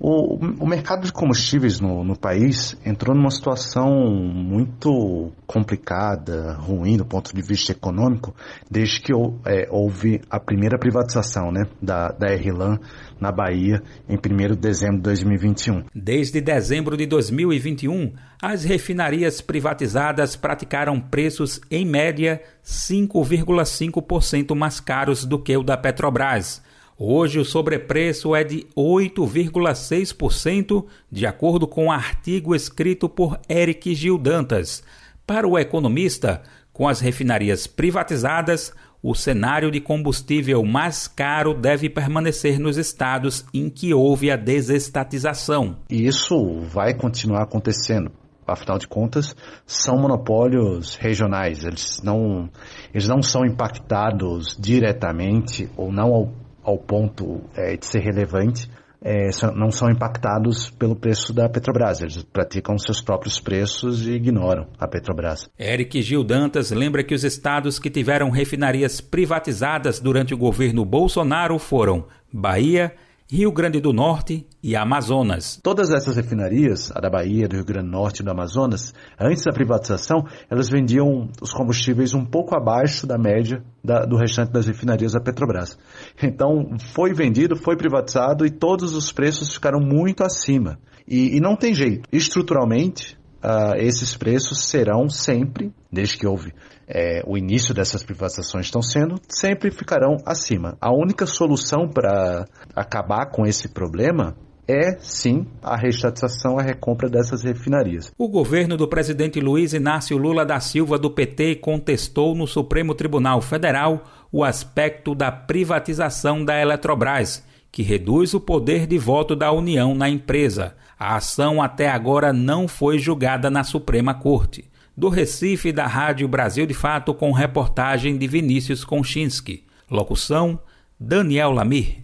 O, 0.00 0.36
o 0.36 0.66
mercado 0.66 1.04
de 1.04 1.12
combustíveis 1.12 1.80
no, 1.80 2.04
no, 2.04 2.16
país 2.16 2.76
entrou 2.86 3.16
numa 3.16 3.30
situação 3.30 3.90
muito 3.90 5.32
complicada, 5.44 6.54
ruim 6.54 6.96
do 6.96 7.04
ponto 7.04 7.34
de 7.34 7.42
vista 7.42 7.72
econômico, 7.72 8.32
desde 8.70 9.00
que 9.00 9.12
é, 9.12 9.66
houve 9.70 10.20
a 10.30 10.38
primeira 10.38 10.78
privatização 10.78 11.50
né, 11.50 11.64
da, 11.82 12.08
da 12.12 12.28
RLAN 12.28 12.78
na 13.20 13.32
Bahia 13.32 13.82
em 14.08 14.16
1 14.16 14.18
de 14.54 14.56
dezembro 14.56 14.96
de 14.98 15.02
2021. 15.02 15.84
Desde 15.92 16.40
dezembro 16.40 16.96
de 16.96 17.04
2021, 17.04 18.12
as 18.40 18.62
refinarias 18.62 19.40
privatizadas 19.40 20.36
praticaram 20.36 21.00
preços, 21.00 21.60
em 21.68 21.84
média, 21.84 22.40
5,5% 22.64 24.54
mais 24.54 24.78
caros 24.78 25.24
do 25.24 25.42
que 25.42 25.56
o 25.56 25.64
da 25.64 25.76
Petrobras 25.76 26.62
Hoje 27.00 27.38
o 27.38 27.44
sobrepreço 27.44 28.34
é 28.34 28.42
de 28.42 28.66
8,6%, 28.76 30.84
de 31.08 31.26
acordo 31.26 31.68
com 31.68 31.84
um 31.84 31.92
artigo 31.92 32.56
escrito 32.56 33.08
por 33.08 33.38
Eric 33.48 33.94
Gil 33.94 34.18
Dantas. 34.18 34.82
Para 35.24 35.46
o 35.46 35.56
economista, 35.56 36.42
com 36.72 36.88
as 36.88 36.98
refinarias 36.98 37.68
privatizadas, 37.68 38.72
o 39.00 39.14
cenário 39.14 39.70
de 39.70 39.80
combustível 39.80 40.64
mais 40.64 41.06
caro 41.06 41.54
deve 41.54 41.88
permanecer 41.88 42.58
nos 42.58 42.76
estados 42.76 43.44
em 43.54 43.70
que 43.70 43.94
houve 43.94 44.28
a 44.28 44.36
desestatização. 44.36 45.76
E 45.88 46.04
isso 46.04 46.58
vai 46.62 46.94
continuar 46.94 47.44
acontecendo. 47.44 48.10
Afinal 48.44 48.76
de 48.76 48.88
contas, 48.88 49.36
são 49.64 49.98
monopólios 49.98 50.96
regionais. 50.96 51.64
Eles 51.64 52.00
não, 52.02 52.50
eles 52.92 53.06
não 53.06 53.22
são 53.22 53.44
impactados 53.44 54.56
diretamente 54.58 55.70
ou 55.76 55.92
não 55.92 56.12
ao 56.12 56.47
ponto 56.76 57.40
é, 57.56 57.76
de 57.76 57.86
ser 57.86 58.00
relevante 58.00 58.68
é, 59.02 59.28
não 59.54 59.70
são 59.70 59.90
impactados 59.90 60.70
pelo 60.70 60.96
preço 60.96 61.32
da 61.32 61.48
Petrobras. 61.48 62.00
Eles 62.00 62.22
praticam 62.24 62.76
seus 62.78 63.00
próprios 63.00 63.40
preços 63.40 64.06
e 64.06 64.12
ignoram 64.12 64.66
a 64.78 64.88
Petrobras. 64.88 65.48
Eric 65.58 66.02
Gil 66.02 66.24
Dantas 66.24 66.70
lembra 66.70 67.04
que 67.04 67.14
os 67.14 67.24
estados 67.24 67.78
que 67.78 67.90
tiveram 67.90 68.30
refinarias 68.30 69.00
privatizadas 69.00 70.00
durante 70.00 70.34
o 70.34 70.38
governo 70.38 70.84
Bolsonaro 70.84 71.58
foram 71.58 72.06
Bahia, 72.32 72.92
Rio 73.30 73.52
Grande 73.52 73.78
do 73.78 73.92
Norte 73.92 74.46
e 74.62 74.74
Amazonas. 74.74 75.60
Todas 75.62 75.90
essas 75.90 76.16
refinarias, 76.16 76.90
a 76.94 76.98
da 76.98 77.10
Bahia, 77.10 77.46
do 77.46 77.56
Rio 77.56 77.64
Grande 77.66 77.88
do 77.88 77.92
Norte 77.92 78.20
e 78.20 78.24
do 78.24 78.30
Amazonas, 78.30 78.94
antes 79.20 79.44
da 79.44 79.52
privatização, 79.52 80.24
elas 80.48 80.70
vendiam 80.70 81.28
os 81.42 81.52
combustíveis 81.52 82.14
um 82.14 82.24
pouco 82.24 82.56
abaixo 82.56 83.06
da 83.06 83.18
média 83.18 83.62
da, 83.84 84.06
do 84.06 84.16
restante 84.16 84.50
das 84.50 84.66
refinarias 84.66 85.12
da 85.12 85.20
Petrobras. 85.20 85.78
Então, 86.22 86.78
foi 86.94 87.12
vendido, 87.12 87.54
foi 87.54 87.76
privatizado 87.76 88.46
e 88.46 88.50
todos 88.50 88.94
os 88.94 89.12
preços 89.12 89.52
ficaram 89.52 89.78
muito 89.78 90.24
acima. 90.24 90.78
E, 91.06 91.36
e 91.36 91.40
não 91.40 91.54
tem 91.54 91.74
jeito. 91.74 92.08
Estruturalmente, 92.10 93.17
uh, 93.42 93.76
esses 93.76 94.16
preços 94.16 94.66
serão 94.66 95.08
sempre, 95.08 95.72
desde 95.90 96.16
que 96.16 96.26
houve 96.26 96.52
é, 96.88 97.22
o 97.26 97.36
início 97.36 97.74
dessas 97.74 98.02
privatizações 98.02 98.66
estão 98.66 98.80
sendo, 98.80 99.20
sempre 99.28 99.70
ficarão 99.70 100.16
acima. 100.24 100.76
A 100.80 100.90
única 100.90 101.26
solução 101.26 101.86
para 101.86 102.46
acabar 102.74 103.26
com 103.26 103.44
esse 103.46 103.68
problema 103.68 104.34
é 104.66 104.98
sim 104.98 105.46
a 105.62 105.76
reestatização, 105.76 106.58
a 106.58 106.62
recompra 106.62 107.08
dessas 107.08 107.42
refinarias. 107.42 108.12
O 108.18 108.28
governo 108.28 108.76
do 108.76 108.88
presidente 108.88 109.40
Luiz 109.40 109.72
Inácio 109.72 110.16
Lula 110.16 110.44
da 110.44 110.60
Silva 110.60 110.98
do 110.98 111.10
PT 111.10 111.56
contestou 111.56 112.34
no 112.34 112.46
Supremo 112.46 112.94
Tribunal 112.94 113.40
Federal 113.40 114.04
o 114.32 114.44
aspecto 114.44 115.14
da 115.14 115.32
privatização 115.32 116.44
da 116.44 116.60
Eletrobras, 116.60 117.42
que 117.72 117.82
reduz 117.82 118.34
o 118.34 118.40
poder 118.40 118.86
de 118.86 118.98
voto 118.98 119.34
da 119.34 119.52
União 119.52 119.94
na 119.94 120.08
empresa. 120.08 120.74
A 120.98 121.14
ação 121.14 121.62
até 121.62 121.88
agora 121.88 122.32
não 122.32 122.66
foi 122.66 122.98
julgada 122.98 123.48
na 123.48 123.62
Suprema 123.62 124.14
Corte. 124.14 124.68
Do 124.96 125.08
Recife, 125.08 125.70
da 125.70 125.86
Rádio 125.86 126.26
Brasil 126.26 126.66
de 126.66 126.74
Fato, 126.74 127.14
com 127.14 127.30
reportagem 127.30 128.18
de 128.18 128.26
Vinícius 128.26 128.84
Konchinski. 128.84 129.64
Locução: 129.88 130.58
Daniel 130.98 131.52
Lamir. 131.52 132.02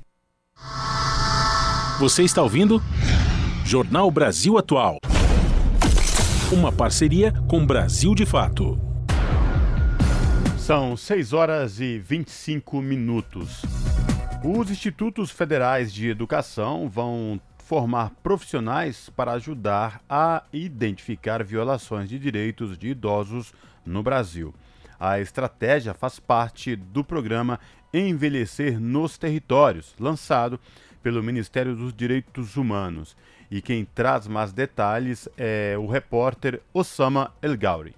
Você 1.98 2.22
está 2.22 2.40
ouvindo? 2.40 2.80
Jornal 3.64 4.08
Brasil 4.12 4.56
Atual. 4.56 4.98
Uma 6.52 6.70
parceria 6.70 7.32
com 7.48 7.66
Brasil 7.66 8.14
de 8.14 8.24
Fato. 8.24 8.78
São 10.56 10.96
6 10.96 11.32
horas 11.32 11.80
e 11.80 11.98
25 11.98 12.80
minutos. 12.80 13.62
Os 14.44 14.70
institutos 14.70 15.32
federais 15.32 15.92
de 15.92 16.08
educação 16.08 16.88
vão 16.88 17.40
formar 17.64 18.10
profissionais 18.22 19.08
para 19.16 19.32
ajudar 19.32 20.02
a 20.08 20.42
identificar 20.52 21.42
violações 21.42 22.08
de 22.08 22.18
direitos 22.18 22.76
de 22.76 22.88
idosos 22.88 23.54
no 23.86 24.02
Brasil. 24.02 24.54
A 25.00 25.18
estratégia 25.18 25.94
faz 25.94 26.20
parte 26.20 26.76
do 26.76 27.02
programa 27.02 27.58
Envelhecer 27.92 28.78
nos 28.78 29.16
Territórios, 29.16 29.94
lançado 29.98 30.60
pelo 31.02 31.22
Ministério 31.22 31.74
dos 31.74 31.94
Direitos 31.94 32.56
Humanos. 32.56 33.16
E 33.50 33.62
quem 33.62 33.84
traz 33.84 34.26
mais 34.26 34.52
detalhes 34.52 35.28
é 35.36 35.74
o 35.78 35.86
repórter 35.86 36.60
Osama 36.72 37.32
El 37.40 37.56
Gauri. 37.56 37.94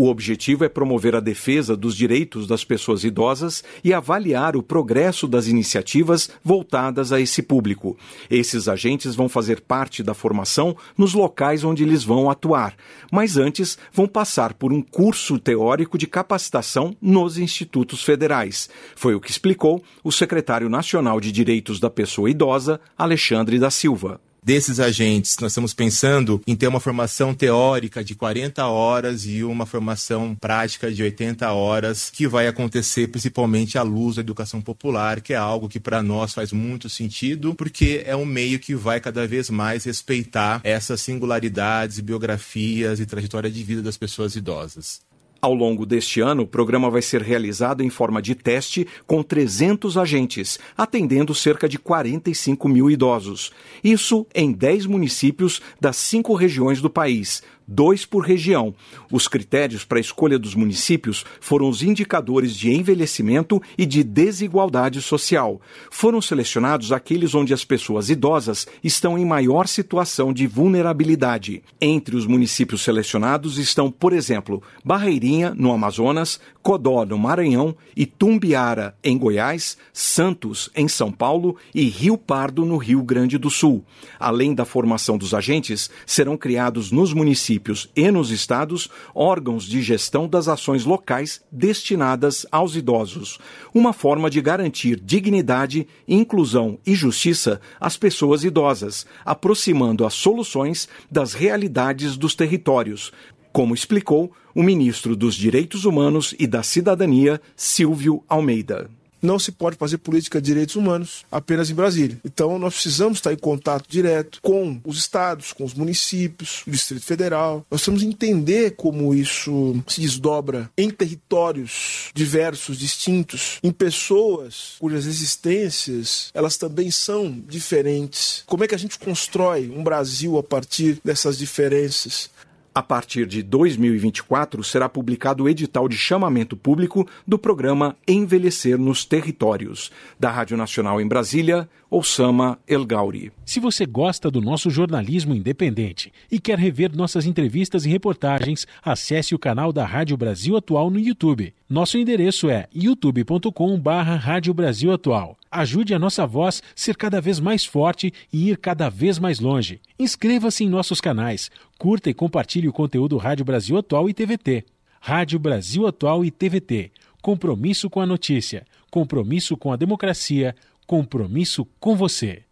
O 0.00 0.08
objetivo 0.08 0.64
é 0.64 0.68
promover 0.70 1.14
a 1.14 1.20
defesa 1.20 1.76
dos 1.76 1.94
direitos 1.94 2.46
das 2.46 2.64
pessoas 2.64 3.04
idosas 3.04 3.62
e 3.84 3.92
avaliar 3.92 4.56
o 4.56 4.62
progresso 4.62 5.28
das 5.28 5.46
iniciativas 5.46 6.30
voltadas 6.42 7.12
a 7.12 7.20
esse 7.20 7.42
público. 7.42 7.98
Esses 8.30 8.66
agentes 8.66 9.14
vão 9.14 9.28
fazer 9.28 9.60
parte 9.60 10.02
da 10.02 10.14
formação 10.14 10.74
nos 10.96 11.12
locais 11.12 11.64
onde 11.64 11.82
eles 11.82 12.02
vão 12.02 12.30
atuar, 12.30 12.74
mas 13.12 13.36
antes 13.36 13.76
vão 13.92 14.08
passar 14.08 14.54
por 14.54 14.72
um 14.72 14.80
curso 14.80 15.38
teórico 15.38 15.98
de 15.98 16.06
capacitação 16.06 16.96
nos 16.98 17.36
institutos 17.36 18.02
federais. 18.02 18.70
Foi 18.96 19.14
o 19.14 19.20
que 19.20 19.30
explicou 19.30 19.84
o 20.02 20.10
secretário 20.10 20.70
nacional 20.70 21.20
de 21.20 21.30
Direitos 21.30 21.78
da 21.78 21.90
Pessoa 21.90 22.30
Idosa, 22.30 22.80
Alexandre 22.96 23.58
da 23.58 23.70
Silva 23.70 24.18
desses 24.42 24.80
agentes, 24.80 25.36
nós 25.40 25.52
estamos 25.52 25.74
pensando 25.74 26.40
em 26.46 26.56
ter 26.56 26.66
uma 26.66 26.80
formação 26.80 27.34
teórica 27.34 28.02
de 28.02 28.14
40 28.14 28.66
horas 28.66 29.26
e 29.26 29.42
uma 29.44 29.66
formação 29.66 30.34
prática 30.34 30.90
de 30.90 31.02
80 31.02 31.50
horas, 31.52 32.10
que 32.10 32.26
vai 32.26 32.46
acontecer 32.46 33.08
principalmente 33.08 33.78
à 33.78 33.82
luz 33.82 34.16
da 34.16 34.20
educação 34.20 34.60
popular, 34.60 35.20
que 35.20 35.32
é 35.32 35.36
algo 35.36 35.68
que 35.68 35.80
para 35.80 36.02
nós 36.02 36.32
faz 36.32 36.52
muito 36.52 36.88
sentido, 36.88 37.54
porque 37.54 38.02
é 38.04 38.16
um 38.16 38.24
meio 38.24 38.58
que 38.58 38.74
vai 38.74 39.00
cada 39.00 39.26
vez 39.26 39.50
mais 39.50 39.84
respeitar 39.84 40.60
essas 40.64 41.00
singularidades, 41.00 42.00
biografias 42.00 43.00
e 43.00 43.06
trajetória 43.06 43.50
de 43.50 43.62
vida 43.62 43.82
das 43.82 43.96
pessoas 43.96 44.36
idosas. 44.36 45.00
Ao 45.42 45.54
longo 45.54 45.86
deste 45.86 46.20
ano, 46.20 46.42
o 46.42 46.46
programa 46.46 46.90
vai 46.90 47.00
ser 47.00 47.22
realizado 47.22 47.82
em 47.82 47.88
forma 47.88 48.20
de 48.20 48.34
teste 48.34 48.86
com 49.06 49.22
300 49.22 49.96
agentes, 49.96 50.58
atendendo 50.76 51.34
cerca 51.34 51.66
de 51.66 51.78
45 51.78 52.68
mil 52.68 52.90
idosos. 52.90 53.50
Isso 53.82 54.26
em 54.34 54.52
10 54.52 54.84
municípios 54.84 55.62
das 55.80 55.96
cinco 55.96 56.34
regiões 56.34 56.82
do 56.82 56.90
país, 56.90 57.42
dois 57.70 58.04
por 58.04 58.24
região. 58.24 58.74
Os 59.12 59.28
critérios 59.28 59.84
para 59.84 59.98
a 59.98 60.00
escolha 60.00 60.36
dos 60.38 60.56
municípios 60.56 61.24
foram 61.40 61.68
os 61.68 61.82
indicadores 61.84 62.56
de 62.56 62.72
envelhecimento 62.72 63.62
e 63.78 63.86
de 63.86 64.02
desigualdade 64.02 65.00
social. 65.00 65.60
Foram 65.88 66.20
selecionados 66.20 66.90
aqueles 66.90 67.32
onde 67.32 67.54
as 67.54 67.64
pessoas 67.64 68.10
idosas 68.10 68.66
estão 68.82 69.16
em 69.16 69.24
maior 69.24 69.68
situação 69.68 70.32
de 70.32 70.48
vulnerabilidade. 70.48 71.62
Entre 71.80 72.16
os 72.16 72.26
municípios 72.26 72.82
selecionados 72.82 73.56
estão, 73.56 73.90
por 73.90 74.12
exemplo, 74.12 74.60
Barreirinha, 74.84 75.54
no 75.54 75.72
Amazonas, 75.72 76.40
Codó, 76.60 77.04
no 77.06 77.18
Maranhão, 77.18 77.76
Itumbiara, 77.96 78.96
em 79.02 79.16
Goiás, 79.16 79.78
Santos, 79.92 80.68
em 80.74 80.88
São 80.88 81.12
Paulo 81.12 81.56
e 81.72 81.84
Rio 81.84 82.18
Pardo, 82.18 82.64
no 82.64 82.76
Rio 82.76 83.02
Grande 83.02 83.38
do 83.38 83.48
Sul. 83.48 83.84
Além 84.18 84.54
da 84.54 84.64
formação 84.64 85.16
dos 85.16 85.32
agentes, 85.32 85.88
serão 86.04 86.36
criados 86.36 86.90
nos 86.90 87.12
municípios 87.12 87.59
municípios 87.60 87.88
e 87.94 88.10
nos 88.10 88.30
estados 88.30 88.88
órgãos 89.14 89.64
de 89.64 89.82
gestão 89.82 90.26
das 90.26 90.48
ações 90.48 90.84
locais 90.84 91.42
destinadas 91.52 92.46
aos 92.50 92.74
idosos, 92.74 93.38
uma 93.74 93.92
forma 93.92 94.30
de 94.30 94.40
garantir 94.40 94.98
dignidade, 94.98 95.86
inclusão 96.08 96.78
e 96.86 96.94
justiça 96.94 97.60
às 97.78 97.96
pessoas 97.96 98.42
idosas, 98.42 99.06
aproximando 99.24 100.06
as 100.06 100.14
soluções 100.14 100.88
das 101.10 101.34
realidades 101.34 102.16
dos 102.16 102.34
territórios, 102.34 103.12
como 103.52 103.74
explicou 103.74 104.32
o 104.54 104.62
ministro 104.62 105.14
dos 105.14 105.34
Direitos 105.34 105.84
Humanos 105.84 106.34
e 106.38 106.46
da 106.46 106.62
Cidadania, 106.62 107.40
Silvio 107.54 108.24
Almeida 108.28 108.90
não 109.22 109.38
se 109.38 109.52
pode 109.52 109.76
fazer 109.76 109.98
política 109.98 110.40
de 110.40 110.46
direitos 110.46 110.76
humanos 110.76 111.24
apenas 111.30 111.70
em 111.70 111.74
Brasília. 111.74 112.18
Então 112.24 112.58
nós 112.58 112.74
precisamos 112.74 113.18
estar 113.18 113.32
em 113.32 113.38
contato 113.38 113.86
direto 113.88 114.40
com 114.42 114.80
os 114.84 114.98
estados, 114.98 115.52
com 115.52 115.64
os 115.64 115.74
municípios, 115.74 116.62
o 116.66 116.70
Distrito 116.70 117.04
Federal. 117.04 117.64
Nós 117.70 117.82
precisamos 117.82 118.02
entender 118.02 118.72
como 118.72 119.14
isso 119.14 119.82
se 119.86 120.00
desdobra 120.00 120.70
em 120.76 120.90
territórios 120.90 122.10
diversos, 122.14 122.78
distintos, 122.78 123.58
em 123.62 123.70
pessoas 123.70 124.76
cujas 124.78 125.06
existências 125.06 126.30
elas 126.34 126.56
também 126.56 126.90
são 126.90 127.42
diferentes. 127.46 128.42
Como 128.46 128.64
é 128.64 128.68
que 128.68 128.74
a 128.74 128.78
gente 128.78 128.98
constrói 128.98 129.70
um 129.70 129.82
Brasil 129.82 130.38
a 130.38 130.42
partir 130.42 131.00
dessas 131.04 131.38
diferenças? 131.38 132.30
A 132.72 132.82
partir 132.82 133.26
de 133.26 133.42
2024, 133.42 134.62
será 134.62 134.88
publicado 134.88 135.42
o 135.42 135.48
edital 135.48 135.88
de 135.88 135.96
chamamento 135.96 136.56
público 136.56 137.04
do 137.26 137.36
programa 137.36 137.96
Envelhecer 138.06 138.78
nos 138.78 139.04
Territórios. 139.04 139.90
Da 140.20 140.30
Rádio 140.30 140.56
Nacional 140.56 141.00
em 141.00 141.08
Brasília, 141.08 141.68
Osama 141.90 142.60
El 142.68 142.86
Gauri. 142.86 143.32
Se 143.44 143.58
você 143.58 143.84
gosta 143.84 144.30
do 144.30 144.40
nosso 144.40 144.70
jornalismo 144.70 145.34
independente 145.34 146.12
e 146.30 146.38
quer 146.38 146.58
rever 146.58 146.94
nossas 146.94 147.26
entrevistas 147.26 147.84
e 147.84 147.88
reportagens, 147.88 148.68
acesse 148.84 149.34
o 149.34 149.38
canal 149.38 149.72
da 149.72 149.84
Rádio 149.84 150.16
Brasil 150.16 150.56
Atual 150.56 150.90
no 150.90 151.00
YouTube. 151.00 151.52
Nosso 151.68 151.98
endereço 151.98 152.48
é 152.48 152.68
youtube.com/barra 152.72 154.14
Rádio 154.14 154.54
Brasil 154.54 154.92
Atual. 154.92 155.39
Ajude 155.50 155.92
a 155.92 155.98
nossa 155.98 156.24
voz 156.24 156.62
ser 156.76 156.96
cada 156.96 157.20
vez 157.20 157.40
mais 157.40 157.64
forte 157.64 158.12
e 158.32 158.50
ir 158.50 158.56
cada 158.56 158.88
vez 158.88 159.18
mais 159.18 159.40
longe. 159.40 159.80
Inscreva-se 159.98 160.62
em 160.62 160.68
nossos 160.68 161.00
canais, 161.00 161.50
curta 161.76 162.08
e 162.08 162.14
compartilhe 162.14 162.68
o 162.68 162.72
conteúdo 162.72 163.16
Rádio 163.16 163.44
Brasil 163.44 163.76
Atual 163.76 164.08
e 164.08 164.14
TVT. 164.14 164.64
Rádio 165.00 165.40
Brasil 165.40 165.88
Atual 165.88 166.24
e 166.24 166.30
TVT. 166.30 166.92
Compromisso 167.20 167.90
com 167.90 168.00
a 168.00 168.06
notícia, 168.06 168.64
compromisso 168.90 169.56
com 169.56 169.72
a 169.72 169.76
democracia, 169.76 170.54
compromisso 170.86 171.66
com 171.80 171.96
você. 171.96 172.44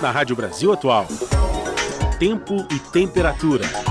Na 0.00 0.12
Rádio 0.12 0.36
Brasil 0.36 0.72
Atual. 0.72 1.08
Tempo 2.20 2.54
e 2.70 2.78
temperatura. 2.92 3.89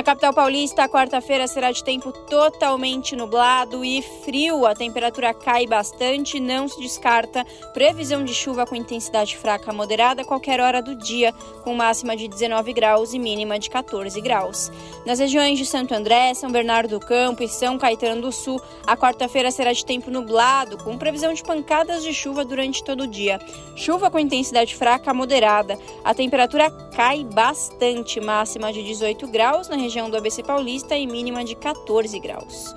Na 0.00 0.04
capital 0.04 0.32
paulista, 0.32 0.82
a 0.82 0.88
quarta-feira 0.88 1.46
será 1.46 1.70
de 1.70 1.84
tempo 1.84 2.10
totalmente 2.10 3.14
nublado 3.14 3.84
e 3.84 4.00
frio. 4.00 4.64
A 4.64 4.74
temperatura 4.74 5.34
cai 5.34 5.66
bastante, 5.66 6.40
não 6.40 6.66
se 6.66 6.80
descarta 6.80 7.44
previsão 7.74 8.24
de 8.24 8.32
chuva 8.32 8.64
com 8.64 8.74
intensidade 8.74 9.36
fraca 9.36 9.74
moderada 9.74 10.22
a 10.22 10.24
qualquer 10.24 10.58
hora 10.58 10.80
do 10.80 10.94
dia, 10.94 11.34
com 11.62 11.74
máxima 11.74 12.16
de 12.16 12.28
19 12.28 12.72
graus 12.72 13.12
e 13.12 13.18
mínima 13.18 13.58
de 13.58 13.68
14 13.68 14.18
graus. 14.22 14.72
Nas 15.04 15.18
regiões 15.18 15.58
de 15.58 15.66
Santo 15.66 15.92
André, 15.92 16.32
São 16.32 16.50
Bernardo 16.50 16.98
do 16.98 17.04
Campo 17.04 17.42
e 17.42 17.48
São 17.48 17.76
Caetano 17.76 18.22
do 18.22 18.32
Sul, 18.32 18.58
a 18.86 18.96
quarta-feira 18.96 19.50
será 19.50 19.70
de 19.70 19.84
tempo 19.84 20.10
nublado, 20.10 20.78
com 20.78 20.96
previsão 20.96 21.34
de 21.34 21.42
pancadas 21.42 22.02
de 22.02 22.14
chuva 22.14 22.42
durante 22.42 22.82
todo 22.82 23.02
o 23.02 23.06
dia. 23.06 23.38
Chuva 23.76 24.10
com 24.10 24.18
intensidade 24.18 24.74
fraca 24.74 25.12
moderada. 25.12 25.78
A 26.02 26.14
temperatura 26.14 26.70
cai 26.70 27.22
bastante, 27.22 28.18
máxima 28.18 28.72
de 28.72 28.82
18 28.82 29.28
graus 29.28 29.68
na 29.68 29.76
região 29.76 29.89
do 29.90 30.16
ABC 30.16 30.44
Paulista 30.44 30.96
e 30.96 31.04
mínima 31.04 31.44
de 31.44 31.56
14 31.56 32.16
graus. 32.20 32.72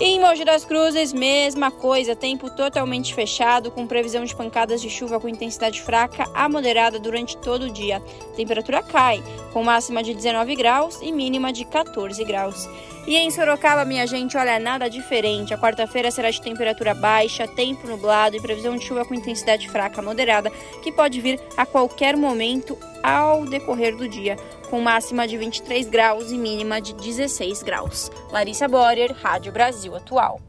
Em 0.00 0.20
Mogi 0.20 0.44
das 0.44 0.64
Cruzes, 0.64 1.12
mesma 1.12 1.72
coisa, 1.72 2.14
tempo 2.14 2.48
totalmente 2.50 3.12
fechado, 3.12 3.70
com 3.70 3.84
previsão 3.84 4.24
de 4.24 4.34
pancadas 4.34 4.80
de 4.80 4.88
chuva 4.88 5.18
com 5.18 5.28
intensidade 5.28 5.82
fraca 5.82 6.28
a 6.34 6.48
moderada 6.48 7.00
durante 7.00 7.36
todo 7.36 7.64
o 7.64 7.70
dia. 7.70 8.00
temperatura 8.36 8.80
cai, 8.80 9.22
com 9.52 9.64
máxima 9.64 10.00
de 10.00 10.14
19 10.14 10.54
graus 10.54 11.00
e 11.02 11.10
mínima 11.10 11.52
de 11.52 11.64
14 11.64 12.24
graus. 12.24 12.68
E 13.08 13.16
em 13.16 13.28
Sorocaba, 13.30 13.84
minha 13.84 14.06
gente, 14.06 14.36
olha, 14.36 14.58
nada 14.60 14.88
diferente. 14.88 15.52
A 15.52 15.58
quarta-feira 15.58 16.12
será 16.12 16.30
de 16.30 16.40
temperatura 16.40 16.94
baixa, 16.94 17.48
tempo 17.48 17.88
nublado 17.88 18.36
e 18.36 18.40
previsão 18.40 18.76
de 18.76 18.84
chuva 18.84 19.04
com 19.04 19.14
intensidade 19.14 19.68
fraca 19.68 20.00
a 20.00 20.04
moderada, 20.04 20.50
que 20.82 20.92
pode 20.92 21.20
vir 21.20 21.40
a 21.56 21.66
qualquer 21.66 22.16
momento 22.16 22.78
ao 23.02 23.46
decorrer 23.46 23.96
do 23.96 24.08
dia 24.08 24.36
com 24.68 24.80
máxima 24.80 25.26
de 25.26 25.36
23 25.36 25.88
graus 25.88 26.30
e 26.30 26.38
mínima 26.38 26.80
de 26.80 26.94
16 26.94 27.62
graus. 27.62 28.10
Larissa 28.30 28.68
Borer, 28.68 29.12
Rádio 29.12 29.52
Brasil 29.52 29.94
Atual. 29.96 30.40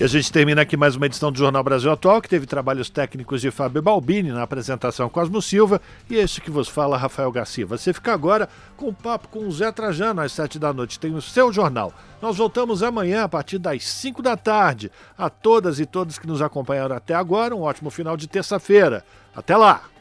E 0.00 0.04
a 0.04 0.06
gente 0.06 0.32
termina 0.32 0.62
aqui 0.62 0.78
mais 0.78 0.96
uma 0.96 1.04
edição 1.04 1.30
do 1.30 1.38
Jornal 1.38 1.62
Brasil 1.62 1.92
Atual, 1.92 2.22
que 2.22 2.28
teve 2.28 2.46
trabalhos 2.46 2.88
técnicos 2.88 3.42
de 3.42 3.50
Fábio 3.50 3.82
Balbini 3.82 4.32
na 4.32 4.42
apresentação 4.42 5.10
Cosmo 5.10 5.42
Silva 5.42 5.78
e 6.08 6.16
este 6.16 6.40
que 6.40 6.50
vos 6.50 6.70
fala, 6.70 6.96
Rafael 6.96 7.30
Garcia. 7.30 7.66
Você 7.66 7.92
fica 7.92 8.10
agora 8.10 8.48
com 8.78 8.88
o 8.88 8.94
papo 8.94 9.28
com 9.28 9.40
o 9.40 9.52
Zé 9.52 9.70
Trajano 9.70 10.22
às 10.22 10.32
sete 10.32 10.58
da 10.58 10.72
noite. 10.72 10.98
Tem 10.98 11.14
o 11.14 11.20
seu 11.20 11.52
jornal. 11.52 11.92
Nós 12.22 12.38
voltamos 12.38 12.82
amanhã 12.82 13.24
a 13.24 13.28
partir 13.28 13.58
das 13.58 13.84
cinco 13.84 14.22
da 14.22 14.38
tarde. 14.38 14.90
A 15.18 15.28
todas 15.28 15.78
e 15.78 15.84
todos 15.84 16.18
que 16.18 16.26
nos 16.26 16.40
acompanharam 16.40 16.96
até 16.96 17.14
agora, 17.14 17.54
um 17.54 17.60
ótimo 17.60 17.90
final 17.90 18.16
de 18.16 18.26
terça-feira. 18.26 19.04
Até 19.36 19.54
lá! 19.54 19.90